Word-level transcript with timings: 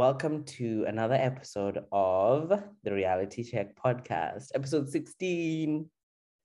welcome 0.00 0.42
to 0.44 0.86
another 0.88 1.14
episode 1.14 1.84
of 1.92 2.48
the 2.84 2.90
Reality 2.90 3.44
Check 3.44 3.76
podcast, 3.76 4.46
episode 4.54 4.88
16. 4.88 5.90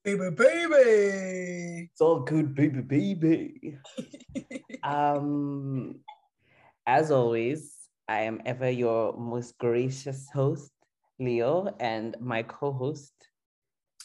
Baby, 0.04 0.30
baby. 0.32 1.88
It's 1.90 2.02
all 2.02 2.20
good, 2.20 2.54
baby, 2.54 2.82
baby. 2.82 3.78
um, 4.84 6.02
as 6.86 7.12
always, 7.12 7.74
I 8.10 8.24
am 8.24 8.42
ever 8.46 8.70
your 8.70 9.16
most 9.16 9.58
gracious 9.58 10.28
host, 10.34 10.74
Leo, 11.18 11.74
and 11.80 12.18
my 12.20 12.44
co-host 12.44 13.14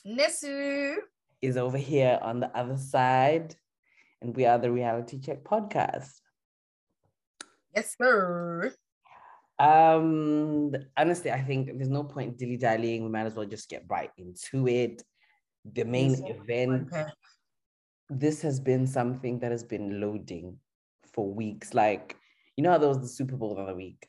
Nesu. 0.07 0.95
is 1.43 1.57
over 1.57 1.77
here 1.77 2.21
on 2.23 2.39
the 2.39 2.57
other 2.57 2.77
side, 2.77 3.57
and 4.23 4.37
we 4.37 4.47
are 4.47 4.61
the 4.61 4.71
Reality 4.71 5.19
Check 5.19 5.43
podcast. 5.43 6.21
Yes, 7.75 7.97
sir. 7.99 8.73
Um, 9.61 10.75
honestly, 10.97 11.31
I 11.31 11.43
think 11.43 11.77
there's 11.77 11.91
no 11.91 12.03
point 12.03 12.39
dilly 12.39 12.57
dallying. 12.57 13.05
We 13.05 13.11
might 13.11 13.27
as 13.27 13.35
well 13.35 13.45
just 13.45 13.69
get 13.69 13.85
right 13.89 14.11
into 14.17 14.67
it. 14.67 15.03
The 15.75 15.85
main 15.85 16.13
Yes, 16.13 16.23
event. 16.25 16.89
Okay. 16.91 17.07
This 18.09 18.41
has 18.41 18.59
been 18.59 18.87
something 18.87 19.39
that 19.41 19.51
has 19.53 19.63
been 19.63 20.01
loading 20.01 20.57
for 21.13 21.31
weeks. 21.31 21.75
Like, 21.75 22.17
you 22.57 22.65
know 22.65 22.71
how 22.71 22.79
there 22.79 22.89
was 22.89 23.03
the 23.03 23.09
Super 23.09 23.37
Bowl 23.37 23.55
the 23.55 23.63
other 23.63 23.77
week? 23.77 24.09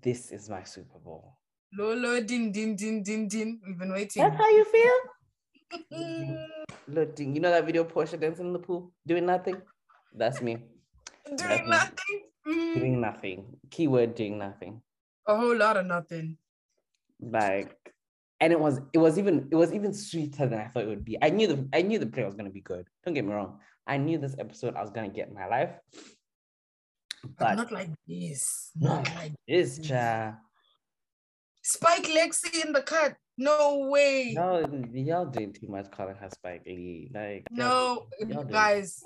This 0.00 0.32
is 0.32 0.48
my 0.48 0.62
Super 0.64 0.98
Bowl. 0.98 1.36
Lolo, 1.76 2.20
din, 2.22 2.50
din, 2.50 2.74
din, 2.74 3.02
din, 3.02 3.28
din. 3.28 3.60
We've 3.66 3.78
been 3.78 3.92
waiting. 3.92 4.22
That's 4.22 4.36
how 4.36 4.48
you 4.48 4.64
feel? 4.64 6.38
Loading. 6.88 7.34
You 7.34 7.40
know 7.42 7.50
that 7.50 7.66
video 7.66 7.84
Portia 7.84 8.16
dancing 8.16 8.46
in 8.46 8.52
the 8.52 8.58
pool, 8.58 8.92
doing 9.06 9.26
nothing? 9.26 9.60
That's 10.14 10.40
me. 10.40 10.56
Doing 11.36 11.68
nothing. 11.68 12.31
Mm, 12.46 12.74
Doing 12.74 13.00
nothing. 13.00 13.56
Keyword 13.70 14.14
doing 14.14 14.38
nothing. 14.38 14.82
A 15.26 15.36
whole 15.36 15.56
lot 15.56 15.76
of 15.76 15.86
nothing. 15.86 16.36
like 17.20 17.76
and 18.40 18.52
it 18.52 18.58
was 18.58 18.80
it 18.92 18.98
was 18.98 19.16
even 19.18 19.46
it 19.52 19.54
was 19.54 19.72
even 19.72 19.92
sweeter 19.94 20.46
than 20.48 20.58
I 20.58 20.66
thought 20.68 20.82
it 20.82 20.88
would 20.88 21.04
be. 21.04 21.16
I 21.22 21.30
knew 21.30 21.46
the 21.46 21.68
I 21.72 21.82
knew 21.82 21.98
the 22.00 22.06
play 22.06 22.24
was 22.24 22.34
gonna 22.34 22.50
be 22.50 22.60
good. 22.60 22.88
Don't 23.04 23.14
get 23.14 23.24
me 23.24 23.32
wrong. 23.32 23.60
I 23.86 23.98
knew 23.98 24.18
this 24.18 24.34
episode 24.38 24.74
I 24.74 24.80
was 24.82 24.90
gonna 24.90 25.08
get 25.10 25.28
in 25.28 25.34
my 25.34 25.46
life. 25.46 25.70
But 27.22 27.38
But 27.38 27.54
not 27.54 27.70
like 27.72 27.90
this. 28.08 28.72
not 28.74 29.04
Not 29.06 29.14
like 29.14 29.32
this 29.46 29.76
this. 29.78 29.86
cha. 29.88 30.34
Spike 31.62 32.04
Lexi 32.10 32.64
in 32.66 32.72
the 32.72 32.82
cut. 32.82 33.14
No 33.38 33.86
way. 33.88 34.32
No, 34.34 34.58
y'all 34.92 35.26
doing 35.26 35.52
too 35.52 35.68
much 35.68 35.90
calling 35.92 36.16
her 36.16 36.28
Spike 36.30 36.62
Lee. 36.66 37.10
Like 37.14 37.46
No, 37.52 38.08
y'all 38.18 38.28
doing 38.32 38.46
too 38.48 38.52
guys. 38.52 39.04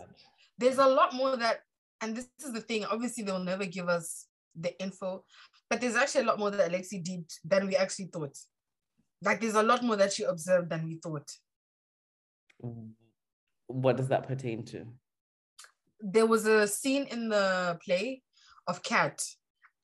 there's 0.56 0.78
a 0.78 0.86
lot 0.86 1.12
more 1.14 1.36
that 1.36 1.60
and 2.00 2.16
this 2.16 2.28
is 2.44 2.52
the 2.52 2.60
thing 2.60 2.84
obviously 2.84 3.24
they'll 3.24 3.38
never 3.38 3.64
give 3.64 3.88
us 3.88 4.26
the 4.58 4.78
info 4.80 5.24
but 5.68 5.80
there's 5.80 5.96
actually 5.96 6.22
a 6.22 6.26
lot 6.26 6.38
more 6.38 6.50
that 6.50 6.70
alexi 6.70 7.02
did 7.02 7.24
than 7.44 7.66
we 7.66 7.76
actually 7.76 8.06
thought 8.06 8.36
like 9.22 9.40
there's 9.40 9.54
a 9.54 9.62
lot 9.62 9.82
more 9.82 9.96
that 9.96 10.12
she 10.12 10.24
observed 10.24 10.70
than 10.70 10.86
we 10.86 10.96
thought 11.02 11.30
What 13.68 13.96
does 13.96 14.08
that 14.08 14.26
pertain 14.28 14.64
to? 14.66 14.86
there 16.00 16.26
was 16.26 16.46
a 16.46 16.66
scene 16.66 17.06
in 17.10 17.28
the 17.28 17.78
play 17.84 18.22
of 18.66 18.82
kat 18.82 19.22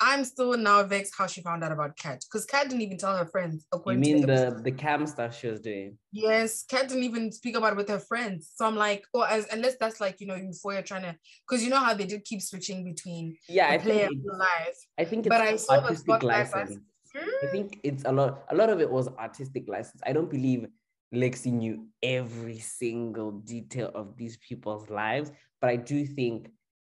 i'm 0.09 0.25
still 0.25 0.57
now 0.69 0.83
vexed 0.83 1.15
how 1.17 1.27
she 1.27 1.41
found 1.49 1.63
out 1.65 1.73
about 1.73 1.97
kat 1.97 2.19
because 2.27 2.45
kat 2.53 2.69
didn't 2.69 2.83
even 2.83 2.99
tell 2.99 3.17
her 3.17 3.25
friends 3.35 3.67
You 3.87 3.99
mean 4.05 4.21
the 4.33 4.61
the 4.69 4.73
cam 4.83 5.07
stuff 5.07 5.31
she 5.39 5.47
was 5.53 5.61
doing? 5.61 5.97
yes 6.11 6.65
kat 6.73 6.89
didn't 6.89 7.05
even 7.11 7.25
speak 7.41 7.57
about 7.57 7.73
it 7.75 7.77
with 7.81 7.89
her 7.89 8.03
friends 8.11 8.51
so 8.57 8.67
i'm 8.69 8.77
like 8.77 9.03
oh 9.15 9.23
as 9.37 9.47
unless 9.57 9.77
that's 9.83 10.01
like 10.05 10.17
you 10.21 10.27
know 10.27 10.35
euphoria 10.35 10.83
trying 10.83 11.03
to 11.09 11.15
because 11.45 11.61
you 11.65 11.71
know 11.71 11.83
how 11.87 11.95
they 11.95 12.07
did 12.13 12.25
keep 12.31 12.41
switching 12.51 12.85
between 12.93 13.25
Yeah, 13.49 13.69
I 13.69 13.77
the 13.77 13.83
play 13.85 14.01
think 14.09 14.21
live 14.25 14.77
I 14.99 15.05
think 15.05 15.21
it's 15.27 15.33
But 15.35 15.41
I 15.41 15.57
saw 15.57 15.81
the 15.81 16.13
I 16.13 16.19
license. 16.35 16.79
I 17.45 17.47
think 17.55 17.69
it's 17.89 18.05
a 18.05 18.13
lot. 18.13 18.45
A 18.51 18.55
lot 18.61 18.71
of 18.75 18.81
it 18.81 18.91
was 18.91 19.07
artistic 19.27 19.65
license. 19.69 20.01
I 20.09 20.13
don't 20.17 20.31
believe 20.31 20.67
Lexi 21.15 21.53
knew 21.53 21.87
every 22.03 22.59
single 22.59 23.31
detail 23.33 23.91
of 23.95 24.17
these 24.17 24.37
people's 24.49 24.89
lives, 24.89 25.31
but 25.61 25.69
I 25.69 25.77
do 25.77 26.07
think 26.07 26.49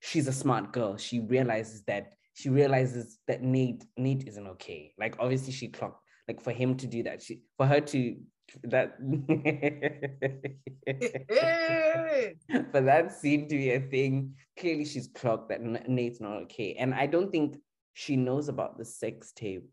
she's 0.08 0.28
a 0.28 0.34
smart 0.44 0.72
girl. 0.72 0.98
She 0.98 1.20
realizes 1.20 1.82
that 1.92 2.04
she 2.34 2.50
realizes 2.50 3.20
that 3.28 3.42
Nate 3.42 3.86
Nate 3.98 4.28
isn't 4.28 4.48
okay. 4.48 4.94
Like 4.98 5.16
obviously 5.20 5.54
she 5.54 5.68
clocked. 5.68 6.02
Like 6.28 6.42
for 6.42 6.52
him 6.52 6.76
to 6.78 6.88
do 6.88 7.04
that, 7.04 7.22
she 7.22 7.42
for 7.58 7.66
her 7.66 7.82
to 7.82 8.16
that 8.64 8.98
for 12.72 12.82
that 12.82 13.12
scene 13.12 13.48
to 13.50 13.56
be 13.56 13.72
a 13.72 13.80
thing. 13.80 14.36
Clearly, 14.58 14.86
she's 14.86 15.10
clocked 15.14 15.50
that 15.50 15.62
Nate's 15.90 16.22
not 16.22 16.38
okay, 16.44 16.76
and 16.80 16.94
I 16.94 17.08
don't 17.08 17.32
think 17.32 17.58
she 17.94 18.16
knows 18.16 18.48
about 18.48 18.78
the 18.78 18.86
sex 18.86 19.32
tape. 19.34 19.70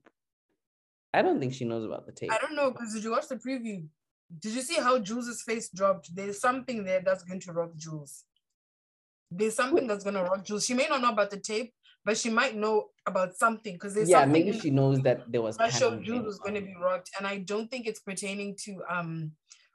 I 1.12 1.22
don't 1.22 1.40
think 1.40 1.54
she 1.54 1.64
knows 1.64 1.84
about 1.84 2.06
the 2.06 2.12
tape. 2.12 2.32
I 2.32 2.38
don't 2.38 2.54
know 2.54 2.70
because 2.70 2.94
did 2.94 3.04
you 3.04 3.12
watch 3.12 3.28
the 3.28 3.36
preview? 3.36 3.86
Did 4.38 4.54
you 4.54 4.62
see 4.62 4.76
how 4.76 4.98
Jules' 4.98 5.42
face 5.42 5.70
dropped? 5.70 6.14
There's 6.14 6.40
something 6.40 6.84
there 6.84 7.02
that's 7.04 7.24
going 7.24 7.40
to 7.40 7.52
rock 7.52 7.74
Jules. 7.76 8.24
There's 9.30 9.54
something 9.54 9.86
that's 9.86 10.04
gonna 10.04 10.24
rock 10.24 10.44
Jules. 10.44 10.66
She 10.66 10.74
may 10.74 10.86
not 10.88 11.00
know 11.00 11.10
about 11.10 11.30
the 11.30 11.38
tape, 11.38 11.72
but 12.04 12.16
she 12.16 12.30
might 12.30 12.56
know 12.56 12.86
about 13.06 13.36
something 13.36 13.74
because 13.74 13.94
there's 13.94 14.08
yeah, 14.08 14.24
maybe 14.24 14.58
she 14.58 14.70
knows 14.70 15.00
that 15.00 15.30
there 15.30 15.42
was. 15.42 15.56
show 15.70 15.90
panel 15.90 16.22
was 16.22 16.38
going 16.38 16.54
to 16.54 16.60
be 16.60 16.74
rocked, 16.80 17.10
and 17.18 17.26
I 17.26 17.38
don't 17.38 17.70
think 17.70 17.86
it's 17.86 18.00
pertaining 18.00 18.56
to 18.64 18.82
um 18.88 19.32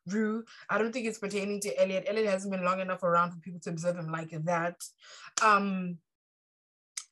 Rue. 0.07 0.43
I 0.69 0.77
don't 0.77 0.91
think 0.91 1.07
it's 1.07 1.19
pertaining 1.19 1.59
to 1.61 1.81
Elliot. 1.81 2.05
Elliot 2.07 2.29
hasn't 2.29 2.53
been 2.53 2.63
long 2.63 2.79
enough 2.79 3.03
around 3.03 3.31
for 3.31 3.39
people 3.39 3.59
to 3.61 3.69
observe 3.71 3.97
him 3.97 4.11
like 4.11 4.31
that. 4.45 4.75
Um, 5.43 5.97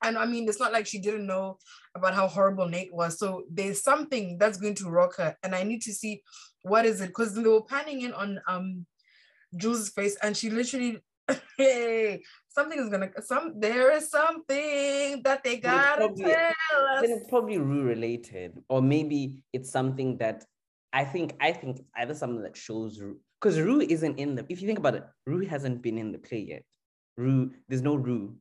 and 0.04 0.18
I 0.18 0.26
mean, 0.26 0.48
it's 0.48 0.60
not 0.60 0.74
like 0.74 0.86
she 0.86 1.00
didn't 1.00 1.26
know 1.26 1.58
about 1.96 2.14
how 2.14 2.28
horrible 2.28 2.68
Nate 2.68 2.94
was. 2.94 3.18
So 3.18 3.44
there's 3.50 3.84
something 3.84 4.38
that's 4.38 4.58
going 4.58 4.76
to 4.76 4.90
rock 4.90 5.16
her, 5.18 5.36
and 5.44 5.56
I 5.56 5.64
need 5.64 5.82
to 5.84 5.94
see 5.94 6.22
what 6.64 6.86
is 6.86 7.02
it 7.02 7.08
because 7.08 7.34
they 7.34 7.42
were 7.42 7.64
panning 7.64 8.02
in 8.02 8.14
on 8.14 8.40
um 8.48 8.86
Jules' 9.56 9.90
face, 9.90 10.18
and 10.22 10.36
she 10.36 10.50
literally. 10.50 11.00
Something 12.54 12.80
is 12.80 12.90
gonna 12.90 13.10
some 13.24 13.60
there 13.60 13.92
is 13.92 14.10
something 14.10 15.22
that 15.24 15.44
they 15.44 15.58
gotta 15.58 15.98
probably- 16.08 16.24
tell 16.26 16.86
us. 16.94 17.02
Then 17.02 17.12
it's 17.12 17.30
probably 17.30 17.58
Rue 17.58 17.84
related, 17.84 18.64
or 18.70 18.82
maybe 18.82 19.44
it's 19.54 19.72
something 19.72 20.18
that 20.18 20.46
I 20.94 21.04
think 21.04 21.36
I 21.42 21.52
think 21.52 21.80
it's 21.80 21.90
either 21.96 22.14
something 22.14 22.44
that 22.44 22.56
shows 22.56 23.02
because 23.42 23.60
Rue 23.60 23.82
isn't 23.82 24.20
in 24.20 24.36
the. 24.36 24.46
If 24.50 24.62
you 24.62 24.68
think 24.68 24.80
about 24.80 24.96
it, 24.96 25.04
Rue 25.26 25.46
hasn't 25.48 25.82
been 25.82 25.98
in 25.98 26.12
the 26.12 26.20
play 26.20 26.40
yet. 26.40 26.64
Rue, 27.18 27.52
there's 27.68 27.82
no 27.82 27.96
Rue. 27.96 28.38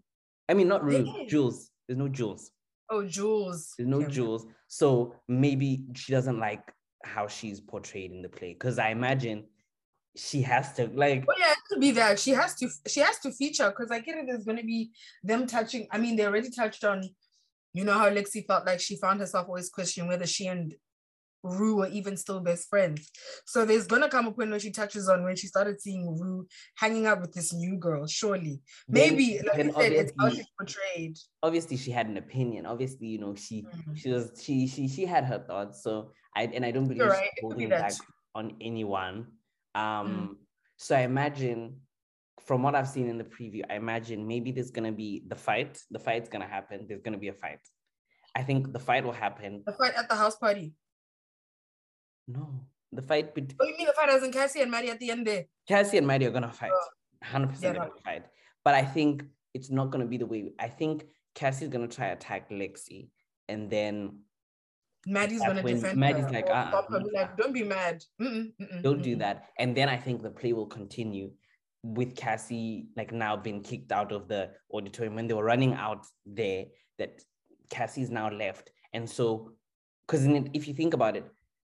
I 0.49 0.55
mean, 0.55 0.69
not 0.69 0.84
Rue. 0.84 1.27
Jules. 1.27 1.71
There's 1.89 1.99
no 1.99 2.09
Jules. 2.09 2.50
Oh, 2.91 3.05
Jules. 3.06 3.73
There's 3.79 3.89
no 3.89 4.03
Okay. 4.03 4.11
Jules. 4.11 4.47
So 4.69 5.15
maybe 5.29 5.87
she 5.94 6.12
doesn't 6.12 6.39
like 6.39 6.71
how 7.05 7.27
she's 7.27 7.61
portrayed 7.61 8.12
in 8.12 8.21
the 8.21 8.29
play 8.29 8.53
because 8.53 8.79
I 8.79 8.91
imagine 8.91 9.44
she 10.17 10.43
has 10.43 10.73
to 10.75 10.89
like. 10.95 11.27
Well, 11.27 11.39
yeah, 11.39 11.53
it 11.53 11.59
could 11.69 11.81
be 11.81 11.91
that 11.93 12.19
she 12.19 12.31
has 12.33 12.55
to. 12.56 12.69
She 12.87 13.00
has 13.00 13.19
to 13.21 13.33
feature 13.33 13.69
because 13.71 13.91
I 13.91 14.00
get 14.00 14.17
it. 14.19 14.27
There's 14.28 14.45
going 14.45 14.59
to 14.59 14.65
be 14.65 14.91
them 15.23 15.47
touching. 15.47 15.87
I 15.91 15.99
mean, 15.99 16.17
they 16.17 16.27
already 16.27 16.50
touched 16.50 16.84
on, 16.84 17.03
you 17.73 17.84
know, 17.84 17.95
how 17.95 18.11
Lexi 18.11 18.47
felt 18.47 18.67
like 18.67 18.81
she 18.81 18.97
found 18.97 19.21
herself 19.21 19.49
always 19.49 19.71
questioning 19.71 20.09
whether 20.09 20.27
she 20.27 20.47
and 20.49 20.75
Rue 21.45 21.77
were 21.78 21.89
even 21.89 22.17
still 22.17 22.39
best 22.41 22.69
friends. 22.69 23.11
So 23.47 23.65
there's 23.65 23.89
gonna 23.89 24.09
come 24.09 24.27
a 24.28 24.33
point 24.33 24.50
where 24.50 24.61
she 24.61 24.71
touches 24.71 25.09
on 25.09 25.25
when 25.25 25.34
she 25.34 25.49
started 25.49 25.81
seeing 25.81 26.17
Rue 26.17 26.47
hanging 26.77 27.06
out 27.06 27.21
with 27.21 27.33
this 27.33 27.53
new 27.53 27.77
girl. 27.79 28.06
Surely, 28.06 28.61
then- 28.87 29.17
maybe 29.17 29.41
like 29.44 29.56
then 29.56 29.67
you 29.69 29.73
said, 29.75 29.93
it's 29.93 30.12
how 30.21 30.29
she's 30.31 30.47
portrayed. 30.56 31.19
obviously 31.43 31.77
she 31.77 31.91
had 31.91 32.06
an 32.06 32.17
opinion. 32.17 32.65
Obviously, 32.65 33.09
you 33.09 33.19
know, 33.19 33.34
she 33.34 33.62
Mhm. 33.62 33.97
she 33.97 34.11
was 34.11 34.31
she 34.41 34.69
she 34.69 34.87
she 34.87 35.05
had 35.05 35.25
her 35.25 35.41
thoughts. 35.41 35.83
So 35.83 36.12
I 36.37 36.44
and 36.44 36.65
I 36.65 36.71
don't 36.71 36.84
believe 36.84 36.99
You're 36.99 37.09
right, 37.09 37.31
could 37.41 37.56
be 37.56 37.65
holding 37.65 37.69
back 37.71 37.94
on 38.37 38.56
anyone. 38.61 39.26
Um, 39.74 39.82
Mm. 39.82 40.36
so 40.76 40.96
I 40.96 41.00
imagine 41.00 41.80
from 42.40 42.62
what 42.62 42.74
I've 42.74 42.88
seen 42.88 43.08
in 43.08 43.19
the 43.19 43.24
preview, 43.24 43.62
I 43.70 43.76
imagine 43.76 44.26
maybe 44.26 44.52
there's 44.52 44.70
gonna 44.70 44.92
be 44.92 45.22
the 45.28 45.36
fight. 45.36 45.80
The 45.90 45.98
fight's 45.98 46.28
gonna 46.28 46.46
happen. 46.48 46.86
There's 46.88 47.02
gonna 47.02 47.19
be 47.19 47.28
a 47.28 47.32
fight. 47.34 47.60
I 48.34 48.42
think 48.42 48.72
the 48.72 48.78
fight 48.80 49.04
will 49.04 49.12
happen. 49.12 49.62
The 49.66 49.72
fight 49.72 49.94
at 49.94 50.08
the 50.08 50.16
house 50.16 50.36
party. 50.36 50.74
No, 52.28 52.66
the 52.92 53.02
fight 53.02 53.34
between 53.34 53.56
Oh, 53.60 53.64
you 53.66 53.76
mean 53.76 53.86
the 53.86 53.92
fight 53.92 54.08
as 54.08 54.22
in 54.22 54.32
Cassie 54.32 54.60
and 54.62 54.70
Maddie 54.70 54.90
at 54.90 54.98
the 54.98 55.10
end 55.10 55.26
there? 55.26 55.44
Cassie 55.69 55.98
and 55.98 56.06
Maddie 56.06 56.26
are 56.26 56.30
gonna 56.30 56.52
fight. 56.52 56.70
Hundred 57.22 57.48
Yeah, 57.48 57.52
percent, 57.52 57.76
gonna 57.78 57.90
fight. 58.04 58.24
But 58.64 58.74
I 58.74 58.84
think 58.84 59.24
it's 59.54 59.70
not 59.70 59.90
gonna 59.90 60.06
be 60.06 60.19
the 60.19 60.26
way. 60.26 60.52
I 60.58 60.69
think 60.69 61.04
Cassie's 61.34 61.69
gonna 61.69 61.88
try 61.88 62.06
attack 62.08 62.50
Lexi, 62.50 63.10
and 63.48 63.70
then 63.70 64.20
Maddie's 65.06 65.40
That's 65.40 65.54
gonna 65.54 65.62
defend 65.62 65.99
Maddie's 65.99 66.25
her 66.26 66.31
like, 66.31 66.46
uh-uh, 66.46 66.82
her, 66.88 67.00
like, 67.12 67.37
don't 67.37 67.52
be 67.52 67.64
mad. 67.64 68.04
Mm-mm, 68.20 68.52
mm-mm, 68.60 68.82
don't 68.82 69.02
do 69.02 69.16
mm-mm. 69.16 69.20
that. 69.20 69.46
And 69.58 69.76
then 69.76 69.88
I 69.88 69.96
think 69.96 70.22
the 70.22 70.31
play 70.31 70.52
will 70.52 70.66
continue 70.66 71.32
with 71.82 72.14
Cassie 72.14 72.87
like 72.96 73.12
now 73.12 73.37
being 73.37 73.62
kicked 73.62 73.90
out 73.90 74.12
of 74.12 74.28
the 74.28 74.50
auditorium 74.72 75.16
when 75.16 75.26
they 75.26 75.34
were 75.34 75.44
running 75.44 75.75
out 75.75 76.06
there. 76.25 76.66
That 76.99 77.20
Cassie's 77.70 78.10
now 78.10 78.31
left, 78.31 78.70
and 78.93 79.08
so 79.08 79.50
because 80.06 80.25
if 80.54 80.69
you 80.69 80.75
think 80.75 80.94
about 80.94 81.16
it, 81.16 81.25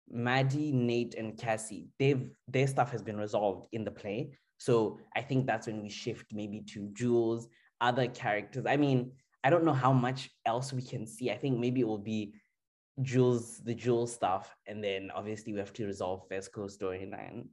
Maddie, 0.09 0.71
Nate, 0.71 1.15
and 1.15 1.37
Cassie, 1.37 1.89
they've 1.99 2.29
their 2.47 2.65
stuff 2.65 2.91
has 2.91 3.03
been 3.03 3.17
resolved 3.17 3.67
in 3.71 3.83
the 3.83 3.91
play. 3.91 4.31
So 4.57 4.99
I 5.15 5.21
think 5.21 5.45
that's 5.45 5.67
when 5.67 5.83
we 5.83 5.89
shift 5.89 6.25
maybe 6.33 6.61
to 6.73 6.89
Jules, 6.93 7.47
other 7.81 8.07
characters. 8.07 8.65
I 8.65 8.77
mean, 8.77 9.11
I 9.43 9.49
don't 9.49 9.63
know 9.63 9.73
how 9.73 9.93
much 9.93 10.29
else 10.45 10.73
we 10.73 10.81
can 10.81 11.05
see. 11.05 11.29
I 11.29 11.37
think 11.37 11.59
maybe 11.59 11.81
it 11.81 11.87
will 11.87 11.99
be 11.99 12.33
Jules, 13.01 13.59
the 13.59 13.75
Jules 13.75 14.13
stuff, 14.13 14.55
and 14.65 14.83
then 14.83 15.11
obviously 15.13 15.53
we 15.53 15.59
have 15.59 15.73
to 15.73 15.85
resolve 15.85 16.27
Fezco's 16.29 16.77
storyline. 16.77 17.45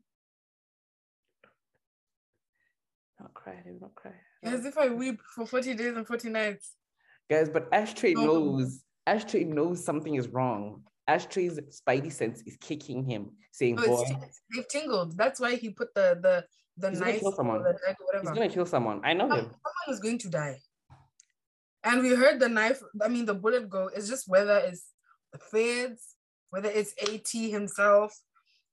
Not 3.20 3.34
cry, 3.34 3.62
not 3.80 3.94
cry. 3.94 4.12
As 4.42 4.64
if 4.64 4.76
I 4.78 4.88
weep 4.88 5.20
for 5.34 5.46
40 5.46 5.74
days 5.74 5.96
and 5.96 6.06
40 6.06 6.30
nights. 6.30 6.74
Guys, 7.30 7.48
but 7.48 7.68
Ashtray 7.72 8.14
oh. 8.16 8.24
knows, 8.24 8.82
Ashtray 9.06 9.44
knows 9.44 9.84
something 9.84 10.14
is 10.14 10.28
wrong. 10.28 10.82
Ashtray's 11.06 11.58
spidey 11.70 12.12
sense 12.12 12.42
is 12.46 12.56
kicking 12.60 13.04
him, 13.04 13.30
saying, 13.52 13.78
oh, 13.78 13.86
"Boy, 13.86 14.04
they've 14.54 14.68
tingled." 14.68 15.16
That's 15.16 15.38
why 15.38 15.56
he 15.56 15.70
put 15.70 15.94
the 15.94 16.18
the 16.20 16.44
the 16.78 16.90
he's 16.90 17.00
knife. 17.00 17.08
Gonna 17.08 17.20
kill 17.20 17.32
someone. 17.32 17.64
He's 18.20 18.30
gonna 18.30 18.48
kill 18.48 18.66
someone. 18.66 19.00
I 19.04 19.12
know 19.12 19.26
him. 19.26 19.44
Someone 19.44 19.88
is 19.88 20.00
going 20.00 20.18
to 20.18 20.28
die. 20.30 20.58
And 21.82 22.02
we 22.02 22.14
heard 22.14 22.40
the 22.40 22.48
knife. 22.48 22.80
I 23.02 23.08
mean, 23.08 23.26
the 23.26 23.34
bullet 23.34 23.68
go. 23.68 23.90
It's 23.94 24.08
just 24.08 24.26
whether 24.26 24.56
it's 24.58 24.93
the 25.34 25.38
feds, 25.38 26.14
whether 26.50 26.70
it's 26.70 26.94
AT 27.02 27.28
himself, 27.28 28.16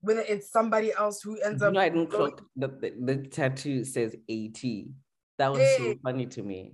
whether 0.02 0.22
it's 0.22 0.52
somebody 0.52 0.94
else 0.94 1.22
who 1.22 1.40
ends 1.42 1.62
up. 1.62 1.74
Know, 1.74 1.80
I 1.80 1.90
didn't 1.90 2.12
clock 2.12 2.42
the, 2.56 2.68
the, 2.68 2.94
the 3.02 3.16
tattoo 3.28 3.84
says 3.84 4.16
AT. 4.30 4.62
That 5.38 5.52
was 5.52 5.60
hey. 5.60 5.78
so 5.78 5.96
funny 6.04 6.28
to 6.28 6.44
me. 6.44 6.74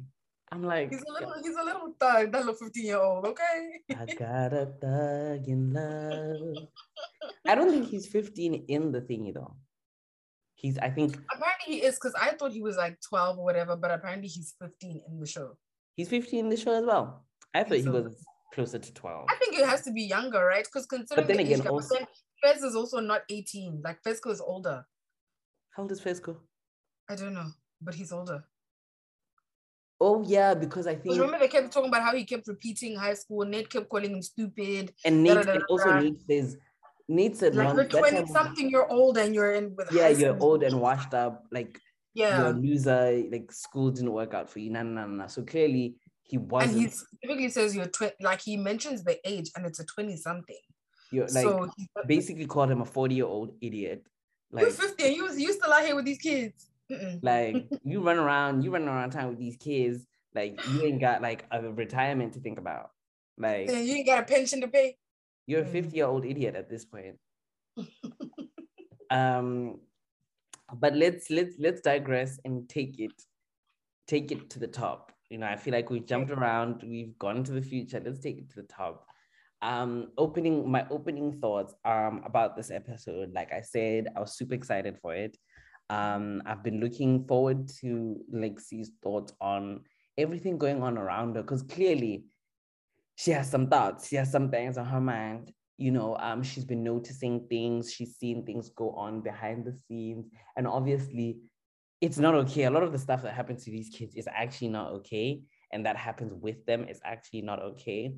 I'm 0.51 0.63
like, 0.63 0.91
he's 0.91 1.03
a 1.07 1.11
little, 1.11 1.33
he's 1.41 1.55
a 1.55 1.63
little 1.63 1.93
thug, 1.99 2.31
that 2.31 2.45
little 2.45 2.53
15 2.53 2.85
year 2.85 3.01
old, 3.01 3.25
okay? 3.25 3.69
I 3.91 4.05
got 4.19 4.53
a 4.53 4.65
thug 4.81 5.47
in 5.47 5.73
love. 5.73 6.67
I 7.45 7.55
don't 7.55 7.69
think 7.69 7.87
he's 7.87 8.07
15 8.07 8.65
in 8.67 8.91
the 8.91 9.01
thingy 9.01 9.33
though. 9.33 9.55
He's, 10.55 10.77
I 10.77 10.89
think. 10.89 11.17
Apparently 11.33 11.75
he 11.75 11.83
is, 11.83 11.95
because 11.95 12.15
I 12.19 12.31
thought 12.31 12.51
he 12.51 12.61
was 12.61 12.77
like 12.77 12.97
12 13.07 13.37
or 13.37 13.43
whatever, 13.43 13.75
but 13.75 13.91
apparently 13.91 14.29
he's 14.29 14.55
15 14.61 15.01
in 15.07 15.19
the 15.19 15.27
show. 15.27 15.57
He's 15.95 16.07
15 16.07 16.45
in 16.45 16.49
the 16.49 16.57
show 16.57 16.73
as 16.73 16.85
well. 16.85 17.25
I, 17.53 17.59
I 17.59 17.63
thought 17.63 17.79
so. 17.79 17.83
he 17.83 17.89
was 17.89 18.25
closer 18.57 18.79
to 18.79 18.93
12. 18.93 19.25
I 19.29 19.35
think 19.35 19.59
it 19.59 19.65
has 19.67 19.83
to 19.83 19.91
be 19.91 20.01
younger, 20.01 20.43
right? 20.43 20.65
Because 20.65 20.87
considering 20.87 21.27
but 21.27 21.31
then 21.31 21.45
again, 21.45 21.61
age, 21.61 21.67
also, 21.67 21.95
Fez 22.41 22.63
is 22.63 22.75
also 22.75 22.99
not 22.99 23.21
18. 23.29 23.81
Like 23.83 24.01
Fezco 24.03 24.31
is 24.31 24.41
older. 24.41 24.83
How 25.75 25.83
old 25.83 25.91
is 25.91 26.01
Fezco? 26.01 26.37
I 27.07 27.15
don't 27.15 27.35
know, 27.35 27.49
but 27.79 27.93
he's 27.93 28.11
older. 28.11 28.43
Oh 30.01 30.23
yeah, 30.25 30.55
because 30.55 30.87
I 30.87 30.95
think 30.95 31.15
remember 31.15 31.37
they 31.37 31.47
kept 31.47 31.71
talking 31.71 31.89
about 31.89 32.01
how 32.01 32.15
he 32.15 32.23
kept 32.25 32.47
repeating 32.47 32.95
high 32.95 33.13
school. 33.13 33.45
Nate 33.45 33.69
kept 33.69 33.89
calling 33.89 34.11
him 34.15 34.23
stupid. 34.23 34.93
And 35.05 35.23
Nate 35.23 35.35
da, 35.35 35.43
da, 35.43 35.53
da, 35.53 35.65
also 35.69 35.99
Nate 35.99 36.21
says 36.27 36.57
Nate 37.07 37.37
said 37.37 37.55
like 37.55 37.75
you're 37.75 37.85
20 37.85 38.25
something, 38.27 38.69
you're 38.69 38.91
old 38.91 39.17
and 39.17 39.35
you're 39.35 39.53
in 39.53 39.75
with 39.75 39.89
yeah, 39.91 40.09
you're 40.09 40.37
old 40.39 40.63
and 40.63 40.81
washed 40.81 41.13
up. 41.13 41.45
Like 41.51 41.79
yeah, 42.13 42.39
you're 42.39 42.47
a 42.47 42.53
loser. 42.53 43.23
Like 43.31 43.51
school 43.51 43.91
didn't 43.91 44.13
work 44.13 44.33
out 44.33 44.49
for 44.49 44.59
you. 44.59 44.71
No, 44.71 44.81
no, 44.81 45.05
no, 45.05 45.07
no. 45.07 45.27
So 45.27 45.43
clearly 45.43 45.95
he 46.27 46.37
wasn't. 46.37 46.73
And 46.73 46.81
he 46.81 46.87
specifically 46.89 47.49
says 47.49 47.75
you're 47.75 47.85
20. 47.85 48.15
Like 48.21 48.41
he 48.41 48.57
mentions 48.57 49.03
the 49.03 49.17
age 49.27 49.49
and 49.55 49.65
it's 49.65 49.79
a 49.79 49.85
20 49.85 50.17
something. 50.17 50.55
You're 51.11 51.27
like 51.27 51.43
so 51.43 51.69
basically 52.05 52.45
called 52.45 52.69
him 52.69 52.81
a 52.81 52.85
40 52.85 53.15
year 53.15 53.25
old 53.25 53.51
idiot. 53.61 54.03
Like 54.51 54.63
you're 54.63 54.71
50 54.71 55.05
and 55.05 55.15
you 55.15 55.33
you 55.37 55.53
still 55.53 55.71
out 55.71 55.85
here 55.85 55.95
with 55.95 56.05
these 56.05 56.19
kids. 56.19 56.67
Like 57.21 57.69
you 57.83 58.01
run 58.01 58.17
around, 58.17 58.63
you 58.63 58.71
run 58.71 58.87
around 58.87 59.11
town 59.11 59.29
with 59.29 59.39
these 59.39 59.55
kids. 59.55 60.05
Like 60.35 60.59
you 60.73 60.83
ain't 60.83 60.99
got 60.99 61.21
like 61.21 61.45
a 61.51 61.61
retirement 61.61 62.33
to 62.33 62.39
think 62.39 62.59
about. 62.59 62.91
Like 63.37 63.69
you 63.69 63.95
ain't 63.95 64.07
got 64.07 64.19
a 64.19 64.25
pension 64.25 64.61
to 64.61 64.67
pay. 64.67 64.97
You're 65.45 65.61
a 65.61 65.65
50 65.65 65.95
year 65.95 66.07
old 66.07 66.25
idiot 66.25 66.55
at 66.55 66.69
this 66.69 66.83
point. 66.83 67.17
um, 69.09 69.79
but 70.75 70.93
let's 70.93 71.29
let's 71.29 71.55
let's 71.57 71.79
digress 71.79 72.37
and 72.43 72.67
take 72.67 72.99
it 72.99 73.13
take 74.07 74.31
it 74.31 74.49
to 74.49 74.59
the 74.59 74.67
top. 74.67 75.13
You 75.29 75.39
know, 75.39 75.47
I 75.47 75.57
feel 75.57 75.73
like 75.73 75.89
we've 75.89 76.05
jumped 76.05 76.31
around, 76.31 76.83
we've 76.83 77.17
gone 77.19 77.43
to 77.43 77.51
the 77.51 77.61
future. 77.61 78.01
Let's 78.03 78.19
take 78.19 78.37
it 78.37 78.49
to 78.51 78.61
the 78.61 78.67
top. 78.67 79.05
Um, 79.61 80.09
opening 80.17 80.69
my 80.69 80.85
opening 80.91 81.39
thoughts 81.41 81.73
um 81.83 82.21
about 82.25 82.55
this 82.55 82.69
episode. 82.69 83.33
Like 83.33 83.51
I 83.51 83.61
said, 83.61 84.07
I 84.15 84.19
was 84.19 84.37
super 84.37 84.53
excited 84.53 84.97
for 85.01 85.15
it. 85.15 85.35
Um, 85.89 86.41
I've 86.45 86.63
been 86.63 86.79
looking 86.79 87.25
forward 87.25 87.69
to 87.81 88.17
Lexi's 88.33 88.91
thoughts 89.01 89.33
on 89.39 89.81
everything 90.17 90.57
going 90.57 90.83
on 90.83 90.97
around 90.97 91.35
her 91.35 91.41
because 91.41 91.63
clearly 91.63 92.25
she 93.15 93.31
has 93.31 93.49
some 93.49 93.67
thoughts, 93.67 94.07
she 94.07 94.15
has 94.15 94.31
some 94.31 94.49
things 94.49 94.77
on 94.77 94.85
her 94.85 95.01
mind. 95.01 95.51
You 95.77 95.91
know, 95.91 96.17
um, 96.19 96.41
she's 96.43 96.65
been 96.65 96.83
noticing 96.83 97.47
things, 97.47 97.93
she's 97.93 98.17
seen 98.17 98.45
things 98.45 98.69
go 98.69 98.91
on 98.91 99.21
behind 99.21 99.65
the 99.65 99.73
scenes, 99.87 100.27
and 100.55 100.67
obviously, 100.67 101.37
it's 102.01 102.17
not 102.17 102.35
okay. 102.35 102.63
A 102.63 102.71
lot 102.71 102.83
of 102.83 102.91
the 102.91 102.99
stuff 102.99 103.23
that 103.23 103.33
happens 103.33 103.63
to 103.65 103.71
these 103.71 103.89
kids 103.89 104.15
is 104.15 104.27
actually 104.31 104.69
not 104.69 104.91
okay, 104.91 105.41
and 105.71 105.85
that 105.85 105.97
happens 105.97 106.33
with 106.33 106.65
them 106.65 106.87
is 106.87 106.99
actually 107.03 107.41
not 107.41 107.61
okay. 107.61 108.13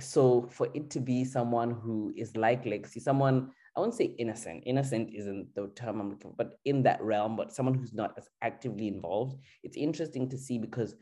So, 0.00 0.48
for 0.50 0.68
it 0.74 0.90
to 0.90 1.00
be 1.00 1.24
someone 1.24 1.70
who 1.70 2.12
is 2.16 2.36
like 2.36 2.64
Lexi, 2.64 3.00
someone 3.00 3.50
I 3.76 3.80
won't 3.80 3.94
say 3.94 4.04
innocent. 4.04 4.62
Innocent 4.66 5.10
isn't 5.12 5.54
the 5.54 5.68
term 5.74 6.00
I'm 6.00 6.10
looking 6.10 6.30
for, 6.30 6.34
but 6.36 6.58
in 6.64 6.84
that 6.84 7.02
realm, 7.02 7.34
but 7.34 7.52
someone 7.52 7.74
who's 7.74 7.92
not 7.92 8.14
as 8.16 8.28
actively 8.40 8.86
involved. 8.86 9.36
It's 9.64 9.76
interesting 9.76 10.28
to 10.28 10.38
see 10.38 10.58
because 10.58 10.94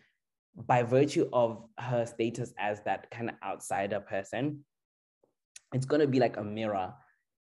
by 0.57 0.83
virtue 0.83 1.29
of 1.33 1.65
her 1.79 2.07
status 2.07 2.55
as 2.59 2.81
that 2.85 3.11
kind 3.11 3.29
of 3.29 3.37
outsider 3.45 4.01
person, 4.01 4.65
it's 5.75 5.87
going 5.87 6.01
to 6.01 6.07
be 6.07 6.19
like 6.19 6.39
a 6.39 6.45
mirror 6.45 6.95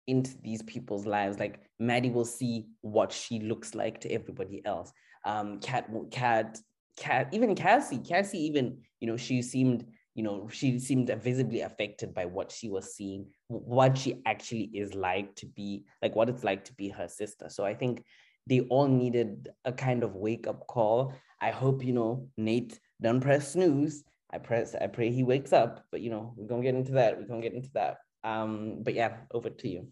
into 0.08 0.36
these 0.44 0.62
people's 0.64 1.06
lives. 1.06 1.40
Like 1.40 1.60
Maddie 1.80 2.10
will 2.10 2.26
see 2.26 2.68
what 2.82 3.12
she 3.12 3.40
looks 3.40 3.76
like 3.76 4.02
to 4.02 4.12
everybody 4.12 4.62
else. 4.66 4.92
Um, 5.26 5.60
Kat, 5.60 5.90
Kat, 6.12 6.60
Kat, 6.98 7.30
even 7.32 7.56
Cassie, 7.56 8.00
Cassie, 8.00 8.44
even 8.46 8.80
you 9.00 9.08
know, 9.08 9.18
she 9.18 9.42
seemed 9.42 9.86
you 10.14 10.24
know, 10.24 10.50
she 10.52 10.78
seemed 10.80 11.10
visibly 11.22 11.62
affected 11.62 12.14
by 12.14 12.26
what 12.26 12.52
she 12.52 12.68
was 12.68 12.96
seeing, 12.96 13.28
what 13.48 13.98
she 13.98 14.22
actually 14.26 14.70
is 14.74 14.94
like 14.94 15.34
to 15.36 15.46
be, 15.46 15.86
like 16.02 16.16
what 16.16 16.30
it's 16.30 16.44
like 16.44 16.66
to 16.66 16.74
be 16.74 16.90
her 16.90 17.08
sister. 17.08 17.48
So 17.50 17.64
I 17.64 17.74
think 17.74 18.04
they 18.48 18.62
all 18.62 18.88
needed 18.88 19.50
a 19.64 19.72
kind 19.72 20.04
of 20.04 20.16
wake 20.16 20.48
up 20.48 20.68
call. 20.68 21.14
I 21.40 21.52
hope, 21.52 21.84
you 21.84 21.94
know, 21.94 22.28
Nate 22.38 22.78
don't 23.02 23.22
press 23.22 23.54
snooze. 23.54 24.04
I 24.34 24.38
press, 24.38 24.76
I 24.76 24.88
pray 24.88 25.12
he 25.12 25.24
wakes 25.24 25.54
up, 25.54 25.86
but 25.92 26.02
you 26.02 26.10
know, 26.10 26.34
we're 26.36 26.48
gonna 26.48 26.64
get 26.64 26.76
into 26.76 26.94
that. 26.94 27.18
We're 27.18 27.28
gonna 27.28 27.42
get 27.42 27.54
into 27.54 27.72
that. 27.74 27.98
Um, 28.24 28.84
but 28.84 28.94
yeah, 28.94 29.18
over 29.32 29.50
to 29.50 29.68
you. 29.68 29.88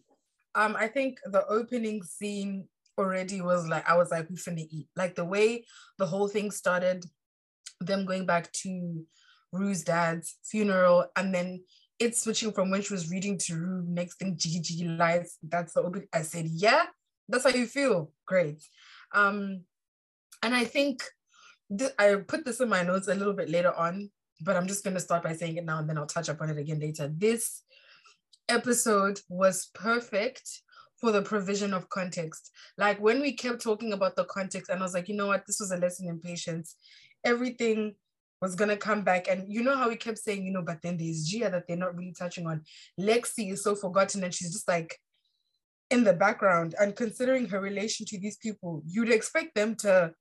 Um, 0.55 0.75
I 0.77 0.87
think 0.87 1.19
the 1.25 1.45
opening 1.47 2.03
scene 2.03 2.67
already 2.97 3.41
was 3.41 3.67
like, 3.67 3.89
I 3.89 3.97
was 3.97 4.11
like, 4.11 4.29
we 4.29 4.35
finna 4.35 4.67
eat. 4.69 4.87
Like 4.95 5.15
the 5.15 5.25
way 5.25 5.65
the 5.97 6.05
whole 6.05 6.27
thing 6.27 6.51
started, 6.51 7.05
them 7.79 8.05
going 8.05 8.25
back 8.25 8.51
to 8.51 9.05
Rue's 9.51 9.83
dad's 9.83 10.37
funeral, 10.43 11.05
and 11.15 11.33
then 11.33 11.63
it's 11.97 12.21
switching 12.21 12.51
from 12.51 12.69
when 12.69 12.81
she 12.81 12.93
was 12.93 13.09
reading 13.09 13.37
to 13.39 13.55
Rue. 13.55 13.83
Next 13.87 14.17
thing, 14.17 14.37
Gigi 14.37 14.87
lies. 14.87 15.37
That's 15.41 15.73
the 15.73 15.81
open. 15.81 16.07
I 16.13 16.21
said, 16.21 16.47
yeah, 16.47 16.85
that's 17.27 17.43
how 17.43 17.49
you 17.49 17.65
feel. 17.65 18.11
Great. 18.27 18.61
Um, 19.13 19.61
and 20.43 20.53
I 20.53 20.65
think 20.65 21.03
th- 21.77 21.91
I 21.97 22.15
put 22.15 22.45
this 22.45 22.59
in 22.59 22.69
my 22.69 22.83
notes 22.83 23.07
a 23.07 23.15
little 23.15 23.33
bit 23.33 23.49
later 23.49 23.73
on, 23.73 24.11
but 24.41 24.55
I'm 24.55 24.67
just 24.67 24.83
gonna 24.83 24.99
start 24.99 25.23
by 25.23 25.33
saying 25.33 25.57
it 25.57 25.65
now, 25.65 25.79
and 25.79 25.89
then 25.89 25.97
I'll 25.97 26.05
touch 26.05 26.29
upon 26.29 26.49
it 26.49 26.57
again 26.57 26.79
later. 26.79 27.11
This 27.13 27.63
episode 28.49 29.19
was 29.29 29.69
perfect 29.73 30.61
for 30.99 31.11
the 31.11 31.21
provision 31.21 31.73
of 31.73 31.89
context. 31.89 32.51
Like 32.77 32.99
when 32.99 33.21
we 33.21 33.33
kept 33.33 33.61
talking 33.61 33.93
about 33.93 34.15
the 34.15 34.25
context, 34.25 34.69
and 34.69 34.79
I 34.79 34.83
was 34.83 34.93
like, 34.93 35.07
you 35.07 35.15
know 35.15 35.27
what, 35.27 35.45
this 35.47 35.59
was 35.59 35.71
a 35.71 35.77
lesson 35.77 36.09
in 36.09 36.19
patience. 36.19 36.75
Everything 37.23 37.95
was 38.41 38.55
gonna 38.55 38.77
come 38.77 39.03
back. 39.03 39.27
And 39.27 39.51
you 39.51 39.63
know 39.63 39.75
how 39.75 39.89
we 39.89 39.95
kept 39.95 40.17
saying, 40.17 40.45
you 40.45 40.51
know, 40.51 40.61
but 40.61 40.81
then 40.81 40.97
there's 40.97 41.25
Gia 41.25 41.49
that 41.49 41.65
they're 41.67 41.77
not 41.77 41.95
really 41.95 42.13
touching 42.17 42.47
on. 42.47 42.63
Lexi 42.99 43.51
is 43.51 43.63
so 43.63 43.75
forgotten 43.75 44.23
and 44.23 44.33
she's 44.33 44.51
just 44.51 44.67
like 44.67 44.97
in 45.89 46.03
the 46.03 46.13
background. 46.13 46.75
And 46.79 46.95
considering 46.95 47.47
her 47.47 47.59
relation 47.59 48.05
to 48.07 48.19
these 48.19 48.37
people, 48.37 48.81
you'd 48.85 49.11
expect 49.11 49.55
them 49.55 49.75
to 49.77 50.13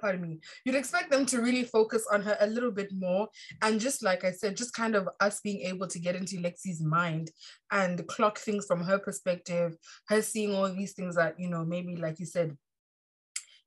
pardon 0.00 0.22
me, 0.22 0.40
you'd 0.64 0.74
expect 0.74 1.10
them 1.10 1.26
to 1.26 1.40
really 1.40 1.64
focus 1.64 2.06
on 2.12 2.22
her 2.22 2.36
a 2.40 2.46
little 2.46 2.70
bit 2.70 2.92
more. 2.92 3.28
And 3.62 3.80
just 3.80 4.02
like 4.02 4.24
I 4.24 4.32
said, 4.32 4.56
just 4.56 4.74
kind 4.74 4.94
of 4.94 5.08
us 5.20 5.40
being 5.40 5.62
able 5.62 5.86
to 5.88 5.98
get 5.98 6.16
into 6.16 6.36
Lexi's 6.36 6.82
mind 6.82 7.30
and 7.70 8.06
clock 8.06 8.38
things 8.38 8.66
from 8.66 8.82
her 8.82 8.98
perspective, 8.98 9.76
her 10.08 10.22
seeing 10.22 10.54
all 10.54 10.72
these 10.72 10.92
things 10.92 11.16
that, 11.16 11.38
you 11.38 11.48
know, 11.48 11.64
maybe 11.64 11.96
like 11.96 12.18
you 12.18 12.26
said, 12.26 12.56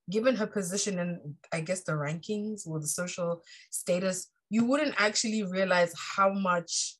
given 0.09 0.35
her 0.35 0.47
position 0.47 0.99
and 0.99 1.19
I 1.51 1.61
guess, 1.61 1.83
the 1.83 1.93
rankings 1.93 2.67
or 2.67 2.79
the 2.79 2.87
social 2.87 3.43
status, 3.69 4.29
you 4.49 4.65
wouldn't 4.65 4.95
actually 4.97 5.43
realize 5.43 5.93
how 6.15 6.33
much 6.33 6.97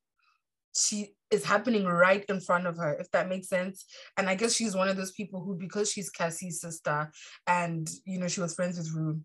she 0.76 1.14
is 1.32 1.46
happening 1.46 1.86
right 1.86 2.26
in 2.28 2.40
front 2.42 2.68
of 2.68 2.78
her, 2.78 2.94
if 3.00 3.10
that 3.12 3.30
makes 3.30 3.48
sense. 3.48 3.86
And 4.18 4.30
I 4.30 4.36
guess 4.36 4.54
she's 4.54 4.76
one 4.76 4.90
of 4.90 4.98
those 4.98 5.14
people 5.14 5.42
who, 5.42 5.56
because 5.56 5.92
she's 5.92 6.12
Cassie's 6.12 6.62
sister 6.62 7.12
and, 7.48 7.90
you 8.06 8.20
know, 8.20 8.28
she 8.28 8.42
was 8.42 8.56
friends 8.56 8.78
with 8.78 8.92
Rue, 8.94 9.22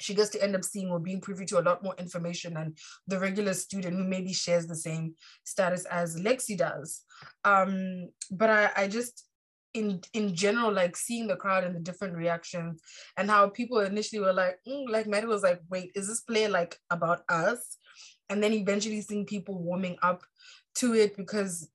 she 0.00 0.14
gets 0.14 0.30
to 0.30 0.42
end 0.42 0.56
up 0.56 0.64
seeing 0.64 0.90
or 0.90 0.98
being 0.98 1.20
privy 1.20 1.44
to 1.46 1.58
a 1.58 1.62
lot 1.62 1.82
more 1.82 1.94
information 1.98 2.54
than 2.54 2.74
the 3.06 3.18
regular 3.18 3.54
student 3.54 3.96
who 3.96 4.04
maybe 4.04 4.32
shares 4.32 4.66
the 4.66 4.76
same 4.76 5.14
status 5.44 5.84
as 5.86 6.20
Lexi 6.20 6.56
does. 6.56 7.02
Um, 7.44 8.08
but 8.30 8.50
I, 8.50 8.70
I 8.76 8.88
just, 8.88 9.26
in 9.72 10.00
in 10.14 10.34
general, 10.34 10.72
like 10.72 10.96
seeing 10.96 11.28
the 11.28 11.36
crowd 11.36 11.64
and 11.64 11.76
the 11.76 11.80
different 11.80 12.16
reactions, 12.16 12.82
and 13.16 13.30
how 13.30 13.48
people 13.48 13.78
initially 13.78 14.20
were 14.20 14.32
like, 14.32 14.58
mm, 14.66 14.88
like 14.88 15.06
Maddie 15.06 15.26
was 15.26 15.44
like, 15.44 15.60
wait, 15.68 15.92
is 15.94 16.08
this 16.08 16.22
play 16.22 16.48
like 16.48 16.76
about 16.90 17.22
us? 17.28 17.76
And 18.28 18.42
then 18.42 18.52
eventually 18.52 19.00
seeing 19.00 19.26
people 19.26 19.62
warming 19.62 19.96
up 20.02 20.22
to 20.76 20.94
it 20.94 21.16
because 21.16 21.68